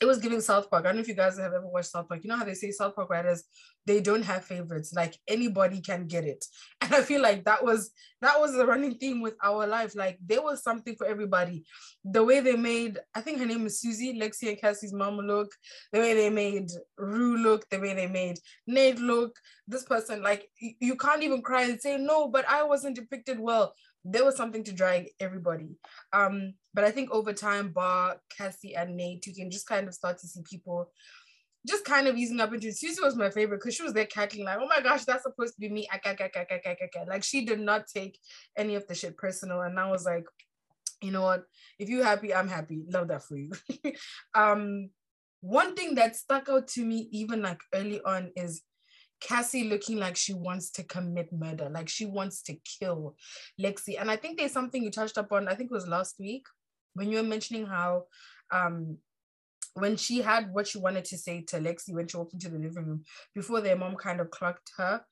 it 0.00 0.04
was 0.04 0.18
giving 0.18 0.40
South 0.40 0.70
Park. 0.70 0.84
I 0.84 0.88
don't 0.88 0.96
know 0.96 1.00
if 1.00 1.08
you 1.08 1.14
guys 1.14 1.38
have 1.38 1.52
ever 1.52 1.66
watched 1.66 1.90
South 1.90 2.08
Park. 2.08 2.22
You 2.22 2.28
know 2.28 2.36
how 2.36 2.44
they 2.44 2.54
say 2.54 2.70
South 2.70 2.94
Park 2.94 3.08
writers, 3.08 3.44
they 3.86 4.00
don't 4.00 4.24
have 4.24 4.44
favorites. 4.44 4.92
Like 4.92 5.16
anybody 5.26 5.80
can 5.80 6.06
get 6.06 6.24
it. 6.24 6.44
And 6.82 6.94
I 6.94 7.02
feel 7.02 7.20
like 7.20 7.44
that 7.44 7.64
was 7.64 7.90
that 8.20 8.38
was 8.38 8.52
the 8.52 8.66
running 8.66 8.94
theme 8.94 9.20
with 9.20 9.34
our 9.42 9.66
life. 9.66 9.96
Like 9.96 10.18
there 10.24 10.42
was 10.42 10.62
something 10.62 10.94
for 10.96 11.06
everybody. 11.06 11.64
The 12.04 12.22
way 12.22 12.40
they 12.40 12.56
made, 12.56 12.98
I 13.14 13.22
think 13.22 13.38
her 13.38 13.46
name 13.46 13.66
is 13.66 13.80
Susie, 13.80 14.18
Lexi 14.18 14.50
and 14.50 14.60
Cassie's 14.60 14.92
mom 14.92 15.16
look, 15.16 15.48
the 15.92 16.00
way 16.00 16.14
they 16.14 16.30
made 16.30 16.68
Rue 16.96 17.38
look, 17.38 17.68
the 17.70 17.80
way 17.80 17.94
they 17.94 18.06
made 18.06 18.38
Nate 18.66 19.00
look, 19.00 19.34
this 19.66 19.84
person, 19.84 20.22
like 20.22 20.48
you 20.60 20.96
can't 20.96 21.22
even 21.22 21.42
cry 21.42 21.62
and 21.62 21.80
say, 21.80 21.96
no, 21.96 22.28
but 22.28 22.48
I 22.48 22.62
wasn't 22.62 22.96
depicted 22.96 23.40
well 23.40 23.74
there 24.08 24.24
was 24.24 24.36
something 24.36 24.62
to 24.64 24.72
drag 24.72 25.08
everybody. 25.18 25.76
Um, 26.12 26.54
but 26.76 26.84
I 26.84 26.90
think 26.90 27.10
over 27.10 27.32
time, 27.32 27.70
Bar, 27.70 28.20
Cassie, 28.28 28.76
and 28.76 28.96
Nate, 28.96 29.26
you 29.26 29.34
can 29.34 29.50
just 29.50 29.66
kind 29.66 29.88
of 29.88 29.94
start 29.94 30.18
to 30.18 30.26
see 30.26 30.42
people 30.42 30.90
just 31.66 31.86
kind 31.86 32.06
of 32.06 32.16
easing 32.16 32.38
up 32.38 32.52
into 32.52 32.68
it. 32.68 32.76
Susie 32.76 33.02
was 33.02 33.16
my 33.16 33.30
favorite 33.30 33.60
because 33.60 33.74
she 33.74 33.82
was 33.82 33.94
there 33.94 34.04
cackling 34.04 34.44
like, 34.44 34.58
oh 34.60 34.68
my 34.68 34.82
gosh, 34.82 35.06
that's 35.06 35.22
supposed 35.22 35.54
to 35.54 35.60
be 35.60 35.70
me. 35.70 35.88
Like 37.08 37.24
she 37.24 37.46
did 37.46 37.60
not 37.60 37.86
take 37.86 38.18
any 38.58 38.74
of 38.74 38.86
the 38.86 38.94
shit 38.94 39.16
personal. 39.16 39.62
And 39.62 39.80
I 39.80 39.90
was 39.90 40.04
like, 40.04 40.26
you 41.00 41.12
know 41.12 41.22
what? 41.22 41.44
If 41.78 41.88
you're 41.88 42.04
happy, 42.04 42.34
I'm 42.34 42.46
happy. 42.46 42.84
Love 42.90 43.08
that 43.08 43.24
for 43.24 43.38
you. 43.38 43.52
um, 44.34 44.90
one 45.40 45.74
thing 45.74 45.94
that 45.94 46.14
stuck 46.14 46.50
out 46.50 46.68
to 46.68 46.84
me 46.84 47.08
even 47.10 47.40
like 47.40 47.60
early 47.74 48.02
on 48.02 48.32
is 48.36 48.62
Cassie 49.20 49.64
looking 49.64 49.96
like 49.96 50.16
she 50.16 50.34
wants 50.34 50.70
to 50.72 50.82
commit 50.82 51.32
murder, 51.32 51.70
like 51.70 51.88
she 51.88 52.04
wants 52.04 52.42
to 52.42 52.54
kill 52.78 53.16
Lexi. 53.60 53.98
And 53.98 54.10
I 54.10 54.16
think 54.16 54.38
there's 54.38 54.52
something 54.52 54.82
you 54.82 54.90
touched 54.90 55.16
upon, 55.16 55.48
I 55.48 55.54
think 55.54 55.70
it 55.70 55.74
was 55.74 55.88
last 55.88 56.16
week, 56.18 56.46
when 56.96 57.10
you 57.10 57.18
were 57.18 57.28
mentioning 57.28 57.66
how 57.66 58.04
um 58.52 58.98
when 59.74 59.96
she 59.96 60.22
had 60.22 60.52
what 60.52 60.66
she 60.66 60.78
wanted 60.78 61.04
to 61.04 61.18
say 61.18 61.42
to 61.48 61.58
Lexi 61.58 61.92
when 61.92 62.08
she 62.08 62.16
walked 62.16 62.32
into 62.32 62.48
the 62.48 62.58
living 62.58 62.86
room 62.86 63.04
before 63.34 63.60
their 63.60 63.76
mom 63.76 63.94
kind 63.96 64.20
of 64.20 64.30
clocked 64.30 64.70
her, 64.78 65.02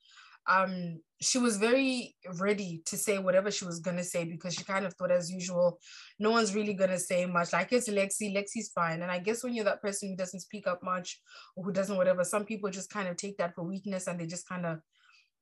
um, 0.47 0.99
she 1.21 1.37
was 1.37 1.57
very 1.57 2.15
ready 2.39 2.81
to 2.85 2.97
say 2.97 3.17
whatever 3.17 3.49
she 3.49 3.65
was 3.65 3.79
gonna 3.79 4.03
say 4.03 4.25
because 4.25 4.53
she 4.53 4.63
kind 4.63 4.85
of 4.85 4.93
thought, 4.93 5.11
as 5.11 5.31
usual, 5.31 5.79
no 6.19 6.31
one's 6.31 6.53
really 6.53 6.73
gonna 6.73 6.99
say 6.99 7.25
much. 7.25 7.53
Like 7.53 7.71
it's 7.71 7.89
Lexi, 7.89 8.35
Lexi's 8.35 8.71
fine. 8.73 9.01
And 9.01 9.11
I 9.11 9.19
guess 9.19 9.43
when 9.43 9.53
you're 9.53 9.65
that 9.65 9.81
person 9.81 10.09
who 10.09 10.15
doesn't 10.15 10.41
speak 10.41 10.67
up 10.67 10.83
much 10.83 11.19
or 11.55 11.63
who 11.63 11.71
doesn't 11.71 11.97
whatever, 11.97 12.23
some 12.23 12.45
people 12.45 12.69
just 12.69 12.89
kind 12.89 13.07
of 13.07 13.17
take 13.17 13.37
that 13.37 13.55
for 13.55 13.63
weakness 13.63 14.07
and 14.07 14.19
they 14.19 14.27
just 14.27 14.47
kind 14.47 14.65
of 14.65 14.79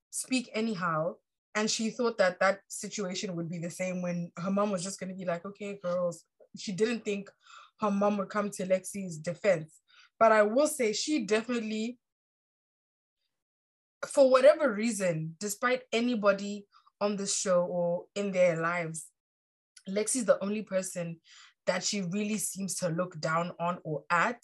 speak 0.09 0.50
anyhow. 0.53 1.15
And 1.55 1.69
she 1.69 1.89
thought 1.91 2.17
that 2.17 2.39
that 2.39 2.59
situation 2.67 3.35
would 3.35 3.50
be 3.50 3.59
the 3.59 3.69
same 3.69 4.01
when 4.01 4.31
her 4.38 4.51
mom 4.51 4.71
was 4.71 4.83
just 4.83 5.00
gonna 5.00 5.15
be 5.15 5.25
like, 5.25 5.45
okay, 5.45 5.79
girls. 5.83 6.23
She 6.57 6.72
didn't 6.72 7.03
think 7.03 7.29
her 7.81 7.91
mom 7.91 8.17
would 8.17 8.29
come 8.29 8.50
to 8.51 8.65
Lexi's 8.65 9.17
defense. 9.17 9.81
But 10.19 10.31
I 10.31 10.43
will 10.43 10.67
say 10.67 10.93
she 10.93 11.25
definitely 11.25 11.98
for 14.07 14.29
whatever 14.29 14.72
reason, 14.72 15.36
despite 15.39 15.83
anybody 15.91 16.65
on 17.00 17.15
the 17.15 17.27
show 17.27 17.63
or 17.63 18.05
in 18.15 18.31
their 18.31 18.60
lives, 18.60 19.07
Lexi's 19.89 20.25
the 20.25 20.41
only 20.43 20.62
person 20.62 21.17
that 21.65 21.83
she 21.83 22.01
really 22.01 22.38
seems 22.38 22.75
to 22.75 22.89
look 22.89 23.19
down 23.19 23.51
on 23.60 23.79
or 23.83 24.03
at. 24.10 24.43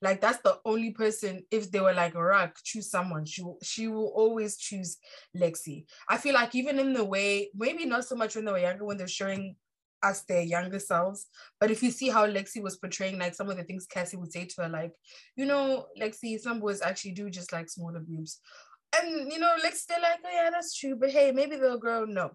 Like 0.00 0.20
that's 0.20 0.38
the 0.38 0.58
only 0.64 0.92
person. 0.92 1.44
If 1.50 1.70
they 1.70 1.80
were 1.80 1.92
like 1.92 2.14
Rock, 2.14 2.56
choose 2.64 2.90
someone. 2.90 3.26
She 3.26 3.44
she 3.62 3.88
will 3.88 4.12
always 4.14 4.56
choose 4.56 4.96
Lexi. 5.36 5.84
I 6.08 6.16
feel 6.16 6.34
like 6.34 6.54
even 6.54 6.78
in 6.78 6.94
the 6.94 7.04
way, 7.04 7.50
maybe 7.54 7.84
not 7.84 8.06
so 8.06 8.14
much 8.14 8.34
when 8.34 8.46
they 8.46 8.52
were 8.52 8.58
younger, 8.58 8.84
when 8.84 8.96
they're 8.96 9.08
showing 9.08 9.56
us 10.04 10.22
their 10.22 10.42
younger 10.42 10.78
selves. 10.78 11.26
But 11.58 11.70
if 11.70 11.82
you 11.82 11.90
see 11.90 12.10
how 12.10 12.26
Lexi 12.26 12.62
was 12.62 12.76
portraying, 12.76 13.18
like 13.18 13.34
some 13.34 13.48
of 13.48 13.56
the 13.56 13.64
things 13.64 13.86
Cassie 13.86 14.16
would 14.16 14.32
say 14.32 14.44
to 14.44 14.62
her, 14.62 14.68
like, 14.68 14.92
you 15.36 15.46
know, 15.46 15.86
Lexi, 16.00 16.38
some 16.38 16.60
boys 16.60 16.82
actually 16.82 17.12
do 17.12 17.30
just 17.30 17.52
like 17.52 17.68
smaller 17.68 18.00
boobs 18.00 18.40
and 19.00 19.32
you 19.32 19.38
know, 19.38 19.54
like 19.62 19.74
still 19.74 20.00
like, 20.00 20.20
oh 20.24 20.30
yeah, 20.32 20.50
that's 20.50 20.74
true. 20.74 20.96
But 20.96 21.10
hey, 21.10 21.32
maybe 21.32 21.56
they'll 21.56 21.78
grow. 21.78 22.04
No. 22.04 22.32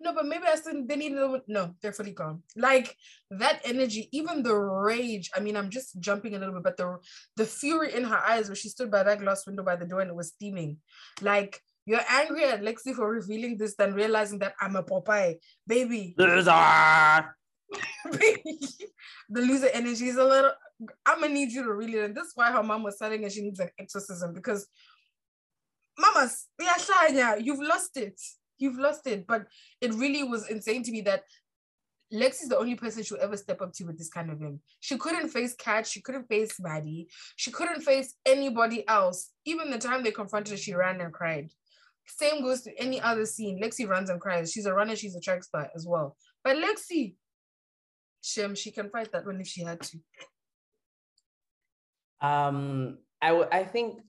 No, 0.00 0.12
but 0.12 0.26
maybe 0.26 0.44
I 0.48 0.56
still 0.56 0.84
they 0.84 0.96
need 0.96 1.12
a 1.12 1.14
little 1.14 1.40
no, 1.46 1.74
they're 1.80 1.92
fully 1.92 2.12
gone. 2.12 2.42
Like 2.56 2.96
that 3.30 3.60
energy, 3.64 4.08
even 4.12 4.42
the 4.42 4.54
rage. 4.54 5.30
I 5.34 5.40
mean, 5.40 5.56
I'm 5.56 5.70
just 5.70 6.00
jumping 6.00 6.34
a 6.34 6.38
little 6.38 6.54
bit, 6.54 6.64
but 6.64 6.76
the 6.76 6.96
the 7.36 7.46
fury 7.46 7.94
in 7.94 8.04
her 8.04 8.18
eyes 8.18 8.48
where 8.48 8.56
she 8.56 8.68
stood 8.68 8.90
by 8.90 9.04
that 9.04 9.20
glass 9.20 9.46
window 9.46 9.62
by 9.62 9.76
the 9.76 9.86
door 9.86 10.00
and 10.00 10.10
it 10.10 10.16
was 10.16 10.28
steaming. 10.28 10.78
Like 11.20 11.60
you're 11.86 12.00
angry 12.08 12.44
at 12.44 12.62
Lexi 12.62 12.94
for 12.94 13.10
revealing 13.10 13.56
this, 13.56 13.74
then 13.74 13.94
realizing 13.94 14.38
that 14.40 14.54
I'm 14.60 14.76
a 14.76 14.82
Popeye, 14.82 15.36
baby. 15.66 16.14
Loser. 16.16 17.34
the 19.30 19.40
loser 19.40 19.68
energy 19.72 20.08
is 20.08 20.16
a 20.16 20.24
little. 20.24 20.52
I'm 21.06 21.20
gonna 21.20 21.32
need 21.32 21.52
you 21.52 21.62
to 21.64 21.72
really. 21.72 21.98
And 21.98 22.14
this 22.14 22.28
is 22.28 22.32
why 22.34 22.52
her 22.52 22.62
mom 22.62 22.82
was 22.82 22.98
telling 22.98 23.22
her 23.22 23.30
she 23.30 23.42
needs 23.42 23.60
an 23.60 23.70
exorcism 23.78 24.32
because 24.32 24.66
mamas, 25.98 26.48
yeah, 26.60 27.36
you've 27.36 27.60
lost 27.60 27.96
it. 27.96 28.20
You've 28.58 28.78
lost 28.78 29.06
it. 29.06 29.26
But 29.26 29.46
it 29.80 29.94
really 29.94 30.22
was 30.22 30.48
insane 30.48 30.82
to 30.84 30.92
me 30.92 31.00
that 31.02 31.24
Lexi's 32.12 32.48
the 32.48 32.58
only 32.58 32.74
person 32.74 33.02
she'll 33.02 33.18
ever 33.20 33.36
step 33.36 33.62
up 33.62 33.72
to 33.74 33.84
with 33.84 33.96
this 33.96 34.10
kind 34.10 34.30
of 34.30 34.40
him. 34.40 34.60
She 34.80 34.98
couldn't 34.98 35.30
face 35.30 35.54
Kat. 35.54 35.86
She 35.86 36.02
couldn't 36.02 36.28
face 36.28 36.60
Maddie. 36.60 37.08
She 37.36 37.50
couldn't 37.50 37.80
face 37.80 38.14
anybody 38.26 38.86
else. 38.86 39.30
Even 39.46 39.70
the 39.70 39.78
time 39.78 40.02
they 40.02 40.10
confronted 40.10 40.52
her, 40.52 40.58
she 40.58 40.74
ran 40.74 41.00
and 41.00 41.12
cried. 41.12 41.50
Same 42.06 42.42
goes 42.42 42.62
to 42.62 42.78
any 42.78 43.00
other 43.00 43.24
scene. 43.24 43.60
Lexi 43.62 43.88
runs 43.88 44.10
and 44.10 44.20
cries. 44.20 44.52
She's 44.52 44.66
a 44.66 44.74
runner. 44.74 44.96
She's 44.96 45.16
a 45.16 45.20
track 45.20 45.44
star 45.44 45.70
as 45.74 45.86
well. 45.86 46.16
But 46.44 46.56
Lexi, 46.56 47.14
Shem, 48.22 48.54
she 48.54 48.70
can 48.70 48.90
fight 48.90 49.12
that 49.12 49.26
one 49.26 49.40
if 49.40 49.46
she 49.46 49.62
had 49.62 49.80
to. 49.80 49.98
Um, 52.20 52.98
I, 53.20 53.28
w- 53.28 53.48
I 53.50 53.64
think 53.64 54.00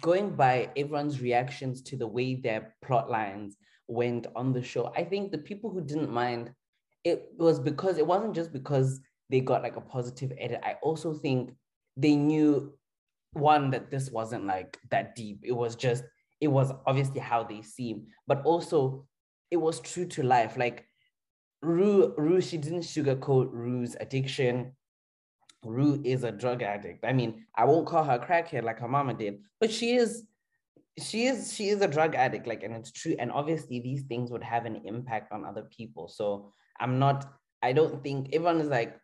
going 0.00 0.36
by 0.36 0.70
everyone's 0.76 1.20
reactions 1.20 1.82
to 1.82 1.96
the 1.96 2.06
way 2.06 2.34
their 2.34 2.74
plot 2.82 3.10
lines 3.10 3.56
went 3.88 4.26
on 4.36 4.52
the 4.52 4.62
show, 4.62 4.92
I 4.96 5.04
think 5.04 5.32
the 5.32 5.38
people 5.38 5.70
who 5.70 5.80
didn't 5.80 6.10
mind, 6.10 6.52
it 7.04 7.32
was 7.36 7.58
because 7.58 7.98
it 7.98 8.06
wasn't 8.06 8.34
just 8.34 8.52
because 8.52 9.00
they 9.30 9.40
got 9.40 9.62
like 9.62 9.76
a 9.76 9.80
positive 9.80 10.32
edit. 10.38 10.60
I 10.62 10.76
also 10.82 11.14
think 11.14 11.52
they 11.96 12.14
knew 12.14 12.74
one 13.32 13.70
that 13.70 13.90
this 13.90 14.10
wasn't 14.10 14.46
like 14.46 14.78
that 14.90 15.14
deep. 15.14 15.40
It 15.42 15.52
was 15.52 15.74
just, 15.74 16.04
it 16.40 16.48
was 16.48 16.72
obviously 16.86 17.20
how 17.20 17.42
they 17.42 17.62
seem, 17.62 18.06
but 18.26 18.42
also 18.44 19.06
it 19.50 19.56
was 19.56 19.80
true 19.80 20.06
to 20.06 20.22
life. 20.22 20.56
Like 20.56 20.86
Rue, 21.62 22.14
Rue, 22.16 22.40
she 22.40 22.56
didn't 22.56 22.80
sugarcoat 22.80 23.48
Rue's 23.52 23.96
addiction. 23.98 24.72
Rue 25.64 26.00
is 26.04 26.22
a 26.22 26.30
drug 26.30 26.62
addict. 26.62 27.04
I 27.04 27.12
mean, 27.12 27.46
I 27.56 27.64
won't 27.64 27.86
call 27.86 28.04
her 28.04 28.18
crackhead 28.18 28.62
like 28.62 28.78
her 28.78 28.88
mama 28.88 29.14
did, 29.14 29.40
but 29.60 29.72
she 29.72 29.96
is 29.96 30.24
she 30.98 31.26
is 31.26 31.52
she 31.52 31.68
is 31.68 31.80
a 31.80 31.88
drug 31.88 32.14
addict 32.14 32.46
like 32.46 32.62
and 32.62 32.74
it's 32.74 32.90
true 32.90 33.14
and 33.18 33.30
obviously 33.30 33.80
these 33.80 34.02
things 34.02 34.30
would 34.30 34.42
have 34.42 34.66
an 34.66 34.80
impact 34.84 35.32
on 35.32 35.44
other 35.44 35.62
people 35.76 36.08
so 36.08 36.52
i'm 36.80 36.98
not 36.98 37.32
i 37.62 37.72
don't 37.72 38.02
think 38.02 38.28
everyone 38.32 38.60
is 38.60 38.68
like 38.68 38.98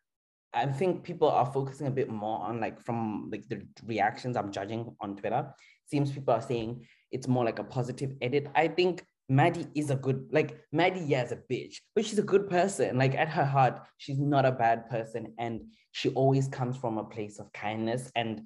i 0.53 0.67
think 0.67 1.05
people 1.05 1.29
are 1.29 1.47
focusing 1.47 1.87
a 1.87 1.91
bit 1.91 2.09
more 2.09 2.41
on 2.41 2.61
like 2.61 2.81
from 2.81 3.29
like 3.31 3.47
the 3.49 3.63
reactions 3.87 4.37
i'm 4.37 4.51
judging 4.51 4.95
on 5.01 5.17
twitter 5.17 5.53
seems 5.87 6.13
people 6.13 6.35
are 6.35 6.43
saying 6.43 6.85
it's 7.11 7.29
more 7.29 7.45
like 7.45 7.59
a 7.59 7.65
positive 7.65 8.13
edit 8.21 8.49
i 8.55 8.67
think 8.69 9.05
Maddie 9.29 9.67
is 9.75 9.91
a 9.91 9.97
good, 9.97 10.29
like 10.33 10.61
Maddie, 10.71 11.05
yeah, 11.07 11.25
is 11.25 11.33
a 11.33 11.37
bitch, 11.51 11.77
but 11.95 12.05
she's 12.05 12.19
a 12.19 12.23
good 12.23 12.49
person. 12.51 12.99
Like 12.99 13.15
at 13.15 13.29
her 13.29 13.45
heart, 13.45 13.81
she's 13.97 14.19
not 14.19 14.45
a 14.45 14.53
bad 14.53 14.91
person. 14.91 15.33
And 15.39 15.63
she 15.93 16.11
always 16.11 16.49
comes 16.49 16.77
from 16.77 16.99
a 16.99 17.05
place 17.05 17.39
of 17.39 17.53
kindness. 17.53 18.11
And 18.15 18.43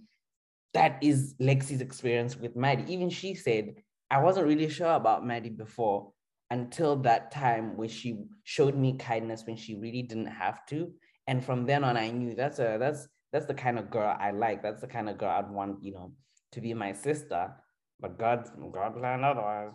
that 0.74 0.98
is 1.02 1.34
Lexi's 1.40 1.80
experience 1.80 2.36
with 2.36 2.54
Maddie. 2.54 2.92
Even 2.92 3.10
she 3.10 3.34
said, 3.34 3.74
I 4.10 4.20
wasn't 4.20 4.46
really 4.46 4.68
sure 4.68 4.92
about 4.92 5.26
Maddie 5.26 5.50
before 5.50 6.12
until 6.50 6.96
that 6.96 7.30
time 7.30 7.76
when 7.76 7.88
she 7.88 8.24
showed 8.44 8.76
me 8.76 8.96
kindness 8.96 9.44
when 9.46 9.56
she 9.56 9.74
really 9.74 10.02
didn't 10.02 10.26
have 10.26 10.64
to. 10.66 10.92
And 11.26 11.44
from 11.44 11.66
then 11.66 11.84
on, 11.84 11.96
I 11.96 12.10
knew 12.10 12.34
that's 12.34 12.58
a 12.58 12.78
that's 12.78 13.06
that's 13.32 13.46
the 13.46 13.54
kind 13.54 13.78
of 13.78 13.90
girl 13.90 14.16
I 14.18 14.30
like. 14.30 14.62
That's 14.62 14.80
the 14.80 14.86
kind 14.86 15.10
of 15.10 15.18
girl 15.18 15.30
I'd 15.30 15.50
want, 15.50 15.82
you 15.82 15.92
know, 15.92 16.12
to 16.52 16.60
be 16.60 16.74
my 16.74 16.92
sister. 16.92 17.52
But 18.00 18.18
God, 18.18 18.48
God 18.72 18.96
planned 18.96 19.24
otherwise. 19.24 19.72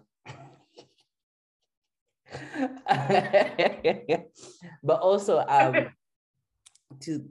but 4.84 5.00
also 5.00 5.46
um, 5.48 5.88
to 7.02 7.26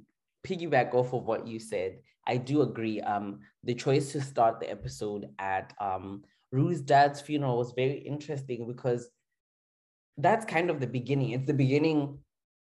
piggyback 0.46 0.94
off 0.94 1.12
of 1.12 1.24
what 1.24 1.46
you 1.46 1.58
said, 1.58 1.98
I 2.26 2.36
do 2.36 2.62
agree. 2.62 3.00
Um, 3.00 3.40
the 3.64 3.74
choice 3.74 4.12
to 4.12 4.20
start 4.20 4.60
the 4.60 4.70
episode 4.70 5.28
at 5.38 5.72
um, 5.80 6.22
Rue's 6.50 6.80
dad's 6.80 7.20
funeral 7.20 7.58
was 7.58 7.72
very 7.72 7.98
interesting 7.98 8.66
because 8.66 9.08
that's 10.18 10.44
kind 10.44 10.70
of 10.70 10.80
the 10.80 10.86
beginning. 10.86 11.30
It's 11.30 11.46
the 11.46 11.54
beginning 11.54 12.18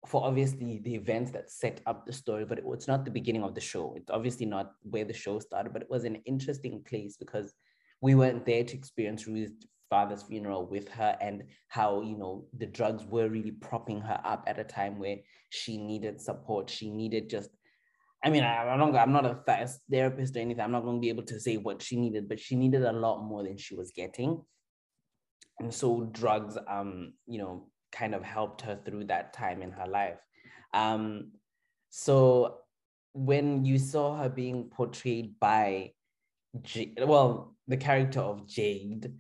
for 0.07 0.23
obviously 0.25 0.79
the 0.83 0.95
events 0.95 1.31
that 1.31 1.51
set 1.51 1.81
up 1.85 2.05
the 2.05 2.13
story, 2.13 2.45
but 2.45 2.57
it 2.57 2.65
was 2.65 2.87
not 2.87 3.03
the 3.03 3.11
beginning 3.11 3.43
of 3.43 3.53
the 3.53 3.61
show. 3.61 3.93
It's 3.97 4.09
obviously 4.09 4.45
not 4.45 4.71
where 4.83 5.05
the 5.05 5.13
show 5.13 5.39
started, 5.39 5.73
but 5.73 5.81
it 5.81 5.89
was 5.89 6.05
an 6.05 6.15
interesting 6.25 6.83
place 6.87 7.17
because 7.17 7.53
we 8.01 8.15
weren't 8.15 8.45
there 8.45 8.63
to 8.63 8.77
experience 8.77 9.27
Rue's 9.27 9.51
father's 9.89 10.23
funeral 10.23 10.67
with 10.67 10.87
her 10.89 11.17
and 11.19 11.43
how 11.67 12.01
you 12.01 12.15
know 12.15 12.45
the 12.57 12.65
drugs 12.65 13.03
were 13.05 13.27
really 13.27 13.51
propping 13.51 13.99
her 13.99 14.21
up 14.23 14.43
at 14.47 14.59
a 14.59 14.63
time 14.63 14.99
where 14.99 15.17
she 15.49 15.77
needed 15.77 16.21
support. 16.21 16.69
She 16.69 16.89
needed 16.89 17.29
just 17.29 17.49
i 18.23 18.29
mean 18.29 18.43
I, 18.43 18.73
am 18.73 18.79
not 18.79 18.95
i'm 18.95 19.13
not 19.13 19.25
a 19.25 19.39
therapist 19.89 20.35
or 20.35 20.39
anything. 20.39 20.61
I'm 20.61 20.71
not 20.71 20.83
going 20.83 20.97
to 20.97 21.01
be 21.01 21.09
able 21.09 21.23
to 21.23 21.39
say 21.39 21.57
what 21.57 21.81
she 21.81 21.95
needed 21.95 22.27
but 22.27 22.39
she 22.39 22.55
needed 22.55 22.83
a 22.83 22.91
lot 22.91 23.23
more 23.23 23.43
than 23.43 23.57
she 23.57 23.75
was 23.75 23.91
getting. 23.91 24.41
And 25.59 25.73
so 25.73 26.09
drugs 26.11 26.57
um 26.69 27.13
you 27.25 27.39
know 27.39 27.69
kind 27.91 28.13
of 28.15 28.23
helped 28.23 28.61
her 28.61 28.79
through 28.85 29.05
that 29.05 29.33
time 29.33 29.61
in 29.61 29.71
her 29.71 29.87
life 29.87 30.19
um 30.73 31.31
so 31.89 32.57
when 33.13 33.65
you 33.65 33.79
saw 33.79 34.17
her 34.17 34.29
being 34.29 34.65
portrayed 34.69 35.39
by 35.39 35.91
J- 36.61 36.93
well 37.01 37.55
the 37.67 37.77
character 37.77 38.19
of 38.19 38.47
jade 38.47 39.11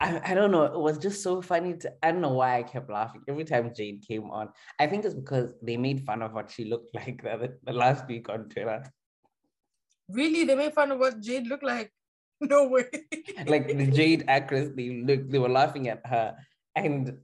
I, 0.00 0.32
I 0.32 0.34
don't 0.34 0.50
know. 0.50 0.64
It 0.64 0.78
was 0.78 0.98
just 0.98 1.22
so 1.22 1.40
funny. 1.40 1.74
To, 1.74 1.92
I 2.02 2.10
don't 2.10 2.20
know 2.20 2.32
why 2.32 2.58
I 2.58 2.62
kept 2.62 2.90
laughing 2.90 3.22
every 3.28 3.44
time 3.44 3.72
Jade 3.74 4.04
came 4.06 4.30
on. 4.30 4.48
I 4.78 4.86
think 4.86 5.04
it's 5.04 5.14
because 5.14 5.54
they 5.62 5.76
made 5.76 6.04
fun 6.04 6.20
of 6.22 6.32
what 6.32 6.50
she 6.50 6.64
looked 6.64 6.94
like 6.98 7.22
the, 7.22 7.56
the 7.62 7.72
last 7.72 8.06
week 8.08 8.28
on 8.28 8.48
Twitter. 8.48 8.82
Really? 10.08 10.44
They 10.44 10.54
made 10.54 10.74
fun 10.74 10.90
of 10.90 10.98
what 10.98 11.20
Jade 11.20 11.46
looked 11.46 11.64
like? 11.64 11.90
No 12.40 12.68
way. 12.68 12.84
like 13.46 13.68
the 13.68 13.86
Jade 13.86 14.24
actress, 14.28 14.68
they 14.76 15.02
look 15.06 15.30
they 15.30 15.38
were 15.38 15.48
laughing 15.48 15.88
at 15.88 16.04
her. 16.04 16.36
And. 16.74 17.18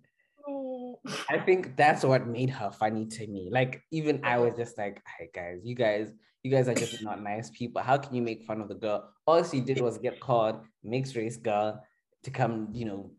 I 1.28 1.38
think 1.38 1.76
that's 1.76 2.04
what 2.04 2.26
made 2.26 2.50
her 2.50 2.70
funny 2.70 3.06
to 3.06 3.26
me. 3.26 3.48
Like 3.50 3.82
even 3.90 4.24
I 4.24 4.38
was 4.38 4.54
just 4.56 4.76
like, 4.76 5.02
hey 5.18 5.30
guys, 5.34 5.60
you 5.64 5.74
guys, 5.74 6.12
you 6.42 6.50
guys 6.50 6.68
are 6.68 6.74
just 6.74 7.02
not 7.02 7.22
nice 7.22 7.50
people. 7.50 7.82
How 7.82 7.96
can 7.96 8.14
you 8.14 8.22
make 8.22 8.44
fun 8.44 8.60
of 8.60 8.68
the 8.68 8.74
girl? 8.74 9.10
All 9.26 9.42
she 9.42 9.60
did 9.60 9.80
was 9.80 9.98
get 9.98 10.20
called 10.20 10.60
mixed 10.84 11.16
race 11.16 11.36
girl 11.36 11.82
to 12.24 12.30
come, 12.30 12.68
you 12.72 12.84
know, 12.84 13.10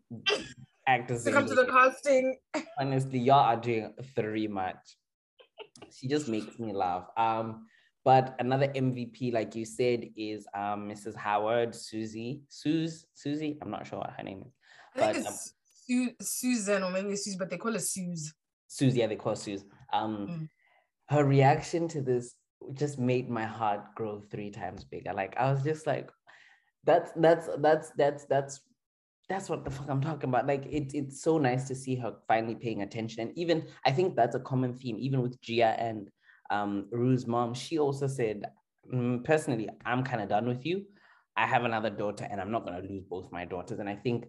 act 0.86 1.10
as 1.10 1.24
to 1.24 1.32
come 1.32 1.46
to 1.46 1.54
the 1.54 1.66
casting. 1.66 2.36
Honestly, 2.78 3.18
y'all 3.18 3.40
are 3.40 3.56
doing 3.56 3.94
three 4.14 4.46
much. 4.46 4.96
She 5.90 6.08
just 6.08 6.28
makes 6.28 6.58
me 6.58 6.72
laugh. 6.72 7.06
Um, 7.16 7.66
but 8.04 8.34
another 8.38 8.68
MVP, 8.68 9.32
like 9.32 9.54
you 9.54 9.64
said, 9.64 10.08
is 10.16 10.46
um 10.54 10.88
Mrs. 10.88 11.16
Howard, 11.16 11.74
Susie, 11.74 12.42
Suze, 12.48 13.06
Susie. 13.14 13.58
I'm 13.62 13.70
not 13.70 13.86
sure 13.86 13.98
what 13.98 14.10
her 14.16 14.22
name 14.22 14.44
is. 14.46 14.52
But, 14.94 15.16
um, 15.16 15.34
Su- 15.86 16.14
Susan 16.20 16.82
or 16.82 16.90
maybe 16.90 17.16
Suze, 17.16 17.36
but 17.36 17.50
they 17.50 17.58
call 17.58 17.72
her 17.72 17.78
Suze. 17.78 18.34
Suze, 18.68 18.96
yeah, 18.96 19.06
they 19.06 19.16
call 19.16 19.32
her 19.32 19.36
Suze. 19.36 19.64
Um, 19.92 20.26
mm. 20.28 20.48
her 21.08 21.24
reaction 21.24 21.88
to 21.88 22.00
this 22.00 22.34
just 22.74 22.98
made 22.98 23.28
my 23.28 23.44
heart 23.44 23.94
grow 23.94 24.20
three 24.30 24.50
times 24.50 24.84
bigger. 24.84 25.12
Like 25.12 25.36
I 25.36 25.50
was 25.50 25.62
just 25.62 25.86
like, 25.86 26.10
that's 26.84 27.12
that's 27.16 27.48
that's 27.58 27.90
that's 27.96 28.24
that's 28.26 28.60
that's 29.28 29.48
what 29.48 29.64
the 29.64 29.70
fuck 29.70 29.88
I'm 29.88 30.00
talking 30.00 30.28
about. 30.28 30.46
Like 30.46 30.66
it, 30.66 30.94
it's 30.94 31.22
so 31.22 31.38
nice 31.38 31.68
to 31.68 31.74
see 31.74 31.94
her 31.96 32.14
finally 32.28 32.54
paying 32.54 32.82
attention. 32.82 33.20
And 33.20 33.38
even 33.38 33.66
I 33.84 33.92
think 33.92 34.16
that's 34.16 34.34
a 34.34 34.40
common 34.40 34.74
theme, 34.74 34.96
even 34.98 35.22
with 35.22 35.40
Gia 35.40 35.80
and 35.80 36.08
um, 36.50 36.86
Rue's 36.90 37.26
mom. 37.26 37.54
She 37.54 37.78
also 37.78 38.06
said, 38.06 38.44
mm, 38.92 39.24
personally, 39.24 39.68
I'm 39.86 40.02
kind 40.02 40.22
of 40.22 40.28
done 40.28 40.46
with 40.46 40.66
you. 40.66 40.84
I 41.36 41.46
have 41.46 41.64
another 41.64 41.88
daughter 41.88 42.28
and 42.30 42.40
I'm 42.40 42.50
not 42.50 42.66
going 42.66 42.80
to 42.80 42.88
lose 42.88 43.04
both 43.04 43.32
my 43.32 43.44
daughters. 43.44 43.78
And 43.78 43.88
I 43.88 43.96
think 43.96 44.26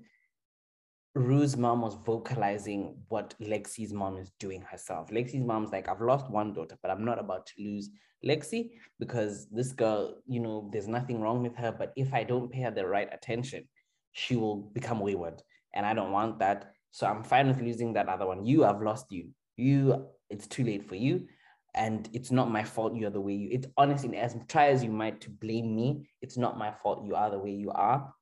Rue's 1.15 1.55
mom 1.55 1.82
was 1.82 1.96
vocalizing 2.05 2.96
what 3.10 3.36
Lexi's 3.39 3.93
mom 3.93 4.17
is 4.17 4.32
doing 4.39 4.62
herself. 4.62 5.12
Lexi's 5.12 5.46
mom's 5.46 5.72
like, 5.72 5.88
I've 5.88 6.01
lost 6.01 6.29
one 6.32 6.53
daughter, 6.53 6.75
but 6.82 6.89
I'm 6.89 7.05
not 7.05 7.20
about 7.20 7.46
to 7.48 7.53
lose 7.63 7.91
Lexi 8.25 8.72
because 9.00 9.48
this 9.51 9.74
girl, 9.74 10.15
you 10.25 10.39
know, 10.39 10.70
there's 10.74 10.88
nothing 10.88 11.22
wrong 11.22 11.43
with 11.43 11.55
her. 11.55 11.71
But 11.71 11.93
if 11.95 12.13
I 12.13 12.23
don't 12.23 12.52
pay 12.52 12.62
her 12.62 12.71
the 12.71 12.88
right 12.88 13.10
attention, 13.12 13.67
she 14.13 14.36
will 14.36 14.56
become 14.56 14.99
wayward. 14.99 15.41
And 15.76 15.86
I 15.86 15.93
don't 15.93 16.12
want 16.12 16.39
that. 16.39 16.71
So 16.91 17.06
I'm 17.06 17.23
fine 17.23 17.47
with 17.47 17.62
losing 17.62 17.93
that 17.93 18.10
other 18.10 18.26
one. 18.26 18.45
You 18.45 18.65
I've 18.65 18.82
lost 18.82 19.12
you. 19.12 19.30
You, 19.56 20.08
it's 20.32 20.47
too 20.47 20.63
late 20.63 20.88
for 20.88 20.95
you. 20.95 21.28
And 21.76 22.10
it's 22.13 22.32
not 22.32 22.52
my 22.52 22.63
fault 22.63 22.95
you're 22.95 23.10
the 23.10 23.19
way 23.19 23.34
you 23.34 23.49
it's 23.52 23.65
honestly 23.78 24.15
as 24.17 24.36
try 24.47 24.67
as 24.67 24.84
you 24.84 24.91
might 24.91 25.21
to 25.21 25.32
blame 25.32 25.76
me, 25.76 26.08
it's 26.21 26.38
not 26.38 26.56
my 26.56 26.71
fault 26.71 27.04
you 27.04 27.15
are 27.15 27.32
the 27.32 27.39
way 27.39 27.49
you 27.49 27.71
are. 27.71 28.13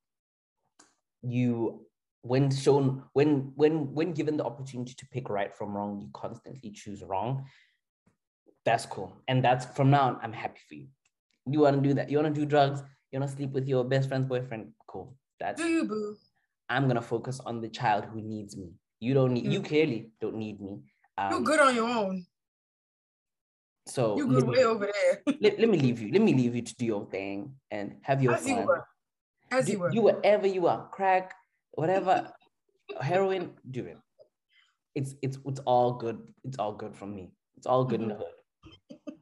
You 1.21 1.86
when 2.21 2.51
shown 2.51 3.03
when 3.13 3.51
when 3.55 3.93
when 3.93 4.13
given 4.13 4.38
the 4.38 4.43
opportunity 4.43 4.93
to 4.93 5.07
pick 5.07 5.29
right 5.29 5.55
from 5.55 5.75
wrong, 5.75 5.99
you 5.99 6.10
constantly 6.13 6.71
choose 6.71 7.03
wrong. 7.03 7.45
That's 8.63 8.86
cool. 8.86 9.17
And 9.27 9.43
that's 9.43 9.65
from 9.65 9.89
now 9.89 10.03
on, 10.03 10.19
I'm 10.21 10.34
happy 10.34 10.62
for 10.67 10.75
you. 10.75 10.88
You 11.47 11.62
want 11.62 11.81
to 11.81 11.89
do 11.89 11.95
that. 11.95 12.12
You 12.12 12.19
want 12.19 12.34
to 12.34 12.39
do 12.39 12.45
drugs. 12.45 12.84
You 13.12 13.19
want 13.19 13.29
to 13.29 13.36
sleep 13.36 13.51
with 13.51 13.67
your 13.67 13.84
best 13.84 14.07
friend's 14.07 14.27
boyfriend. 14.27 14.73
Cool 14.88 15.15
that's 15.41 15.62
do 15.62 15.67
you 15.67 15.84
boo 15.86 16.15
i'm 16.69 16.88
gonna 16.88 17.01
focus 17.01 17.41
on 17.45 17.60
the 17.62 17.67
child 17.67 18.05
who 18.05 18.21
needs 18.21 18.55
me 18.55 18.69
you 18.99 19.13
don't 19.13 19.34
need 19.34 19.45
mm. 19.45 19.51
you 19.51 19.62
clearly 19.62 20.12
don't 20.21 20.36
need 20.36 20.62
me 20.62 20.79
um, 21.17 21.31
you're 21.31 21.41
good 21.41 21.60
on 21.60 21.75
your 21.75 21.89
own 21.89 22.25
so 23.88 24.15
you 24.15 24.27
good 24.27 24.47
way 24.47 24.63
over 24.63 24.86
there 24.86 25.36
let, 25.41 25.60
let 25.60 25.69
me 25.69 25.79
leave 25.79 25.99
you 25.99 26.12
let 26.12 26.21
me 26.21 26.34
leave 26.34 26.55
you 26.55 26.62
to 26.62 26.75
do 26.75 26.86
your 26.86 27.05
thing 27.07 27.53
and 27.71 27.95
have 28.03 28.21
your 28.21 28.34
As 28.34 28.43
fun 28.43 28.60
you 28.60 28.65
were. 28.67 28.86
As 29.51 29.65
do, 29.65 29.71
you 29.73 29.79
were 29.79 29.91
you 29.91 30.01
whatever 30.01 30.47
you 30.47 30.67
are 30.67 30.88
crack 30.89 31.34
whatever 31.73 32.31
heroin 32.99 33.51
do 33.69 33.86
it 33.86 33.97
it's 34.95 35.15
it's 35.21 35.38
it's 35.45 35.62
all 35.65 35.93
good 35.93 36.19
it's 36.43 36.57
all 36.57 36.73
good 36.73 36.95
from 36.95 37.15
me 37.15 37.31
it's 37.57 37.67
all 37.67 37.86
good 37.86 38.01
mm-hmm. 38.01 38.12
in 38.12 38.17
the 38.17 38.23
hood 38.23 38.97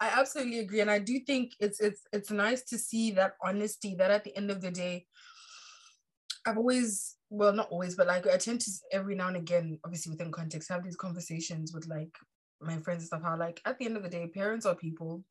I 0.00 0.08
absolutely 0.18 0.60
agree, 0.60 0.80
and 0.80 0.90
I 0.90 0.98
do 0.98 1.20
think 1.20 1.52
it's 1.60 1.78
it's 1.78 2.00
it's 2.10 2.30
nice 2.30 2.62
to 2.64 2.78
see 2.78 3.10
that 3.12 3.34
honesty. 3.44 3.94
That 3.96 4.10
at 4.10 4.24
the 4.24 4.34
end 4.34 4.50
of 4.50 4.62
the 4.62 4.70
day, 4.70 5.04
I've 6.46 6.56
always 6.56 7.16
well 7.28 7.52
not 7.52 7.68
always, 7.70 7.96
but 7.96 8.06
like 8.06 8.26
I 8.26 8.38
tend 8.38 8.62
to 8.62 8.70
every 8.92 9.14
now 9.14 9.28
and 9.28 9.36
again, 9.36 9.78
obviously 9.84 10.10
within 10.10 10.32
context, 10.32 10.70
have 10.70 10.82
these 10.82 10.96
conversations 10.96 11.74
with 11.74 11.86
like 11.86 12.16
my 12.62 12.78
friends 12.78 13.02
and 13.02 13.08
stuff. 13.08 13.22
How 13.22 13.36
like 13.36 13.60
at 13.66 13.78
the 13.78 13.84
end 13.84 13.98
of 13.98 14.02
the 14.02 14.08
day, 14.08 14.26
parents 14.26 14.64
are 14.64 14.74
people, 14.74 15.22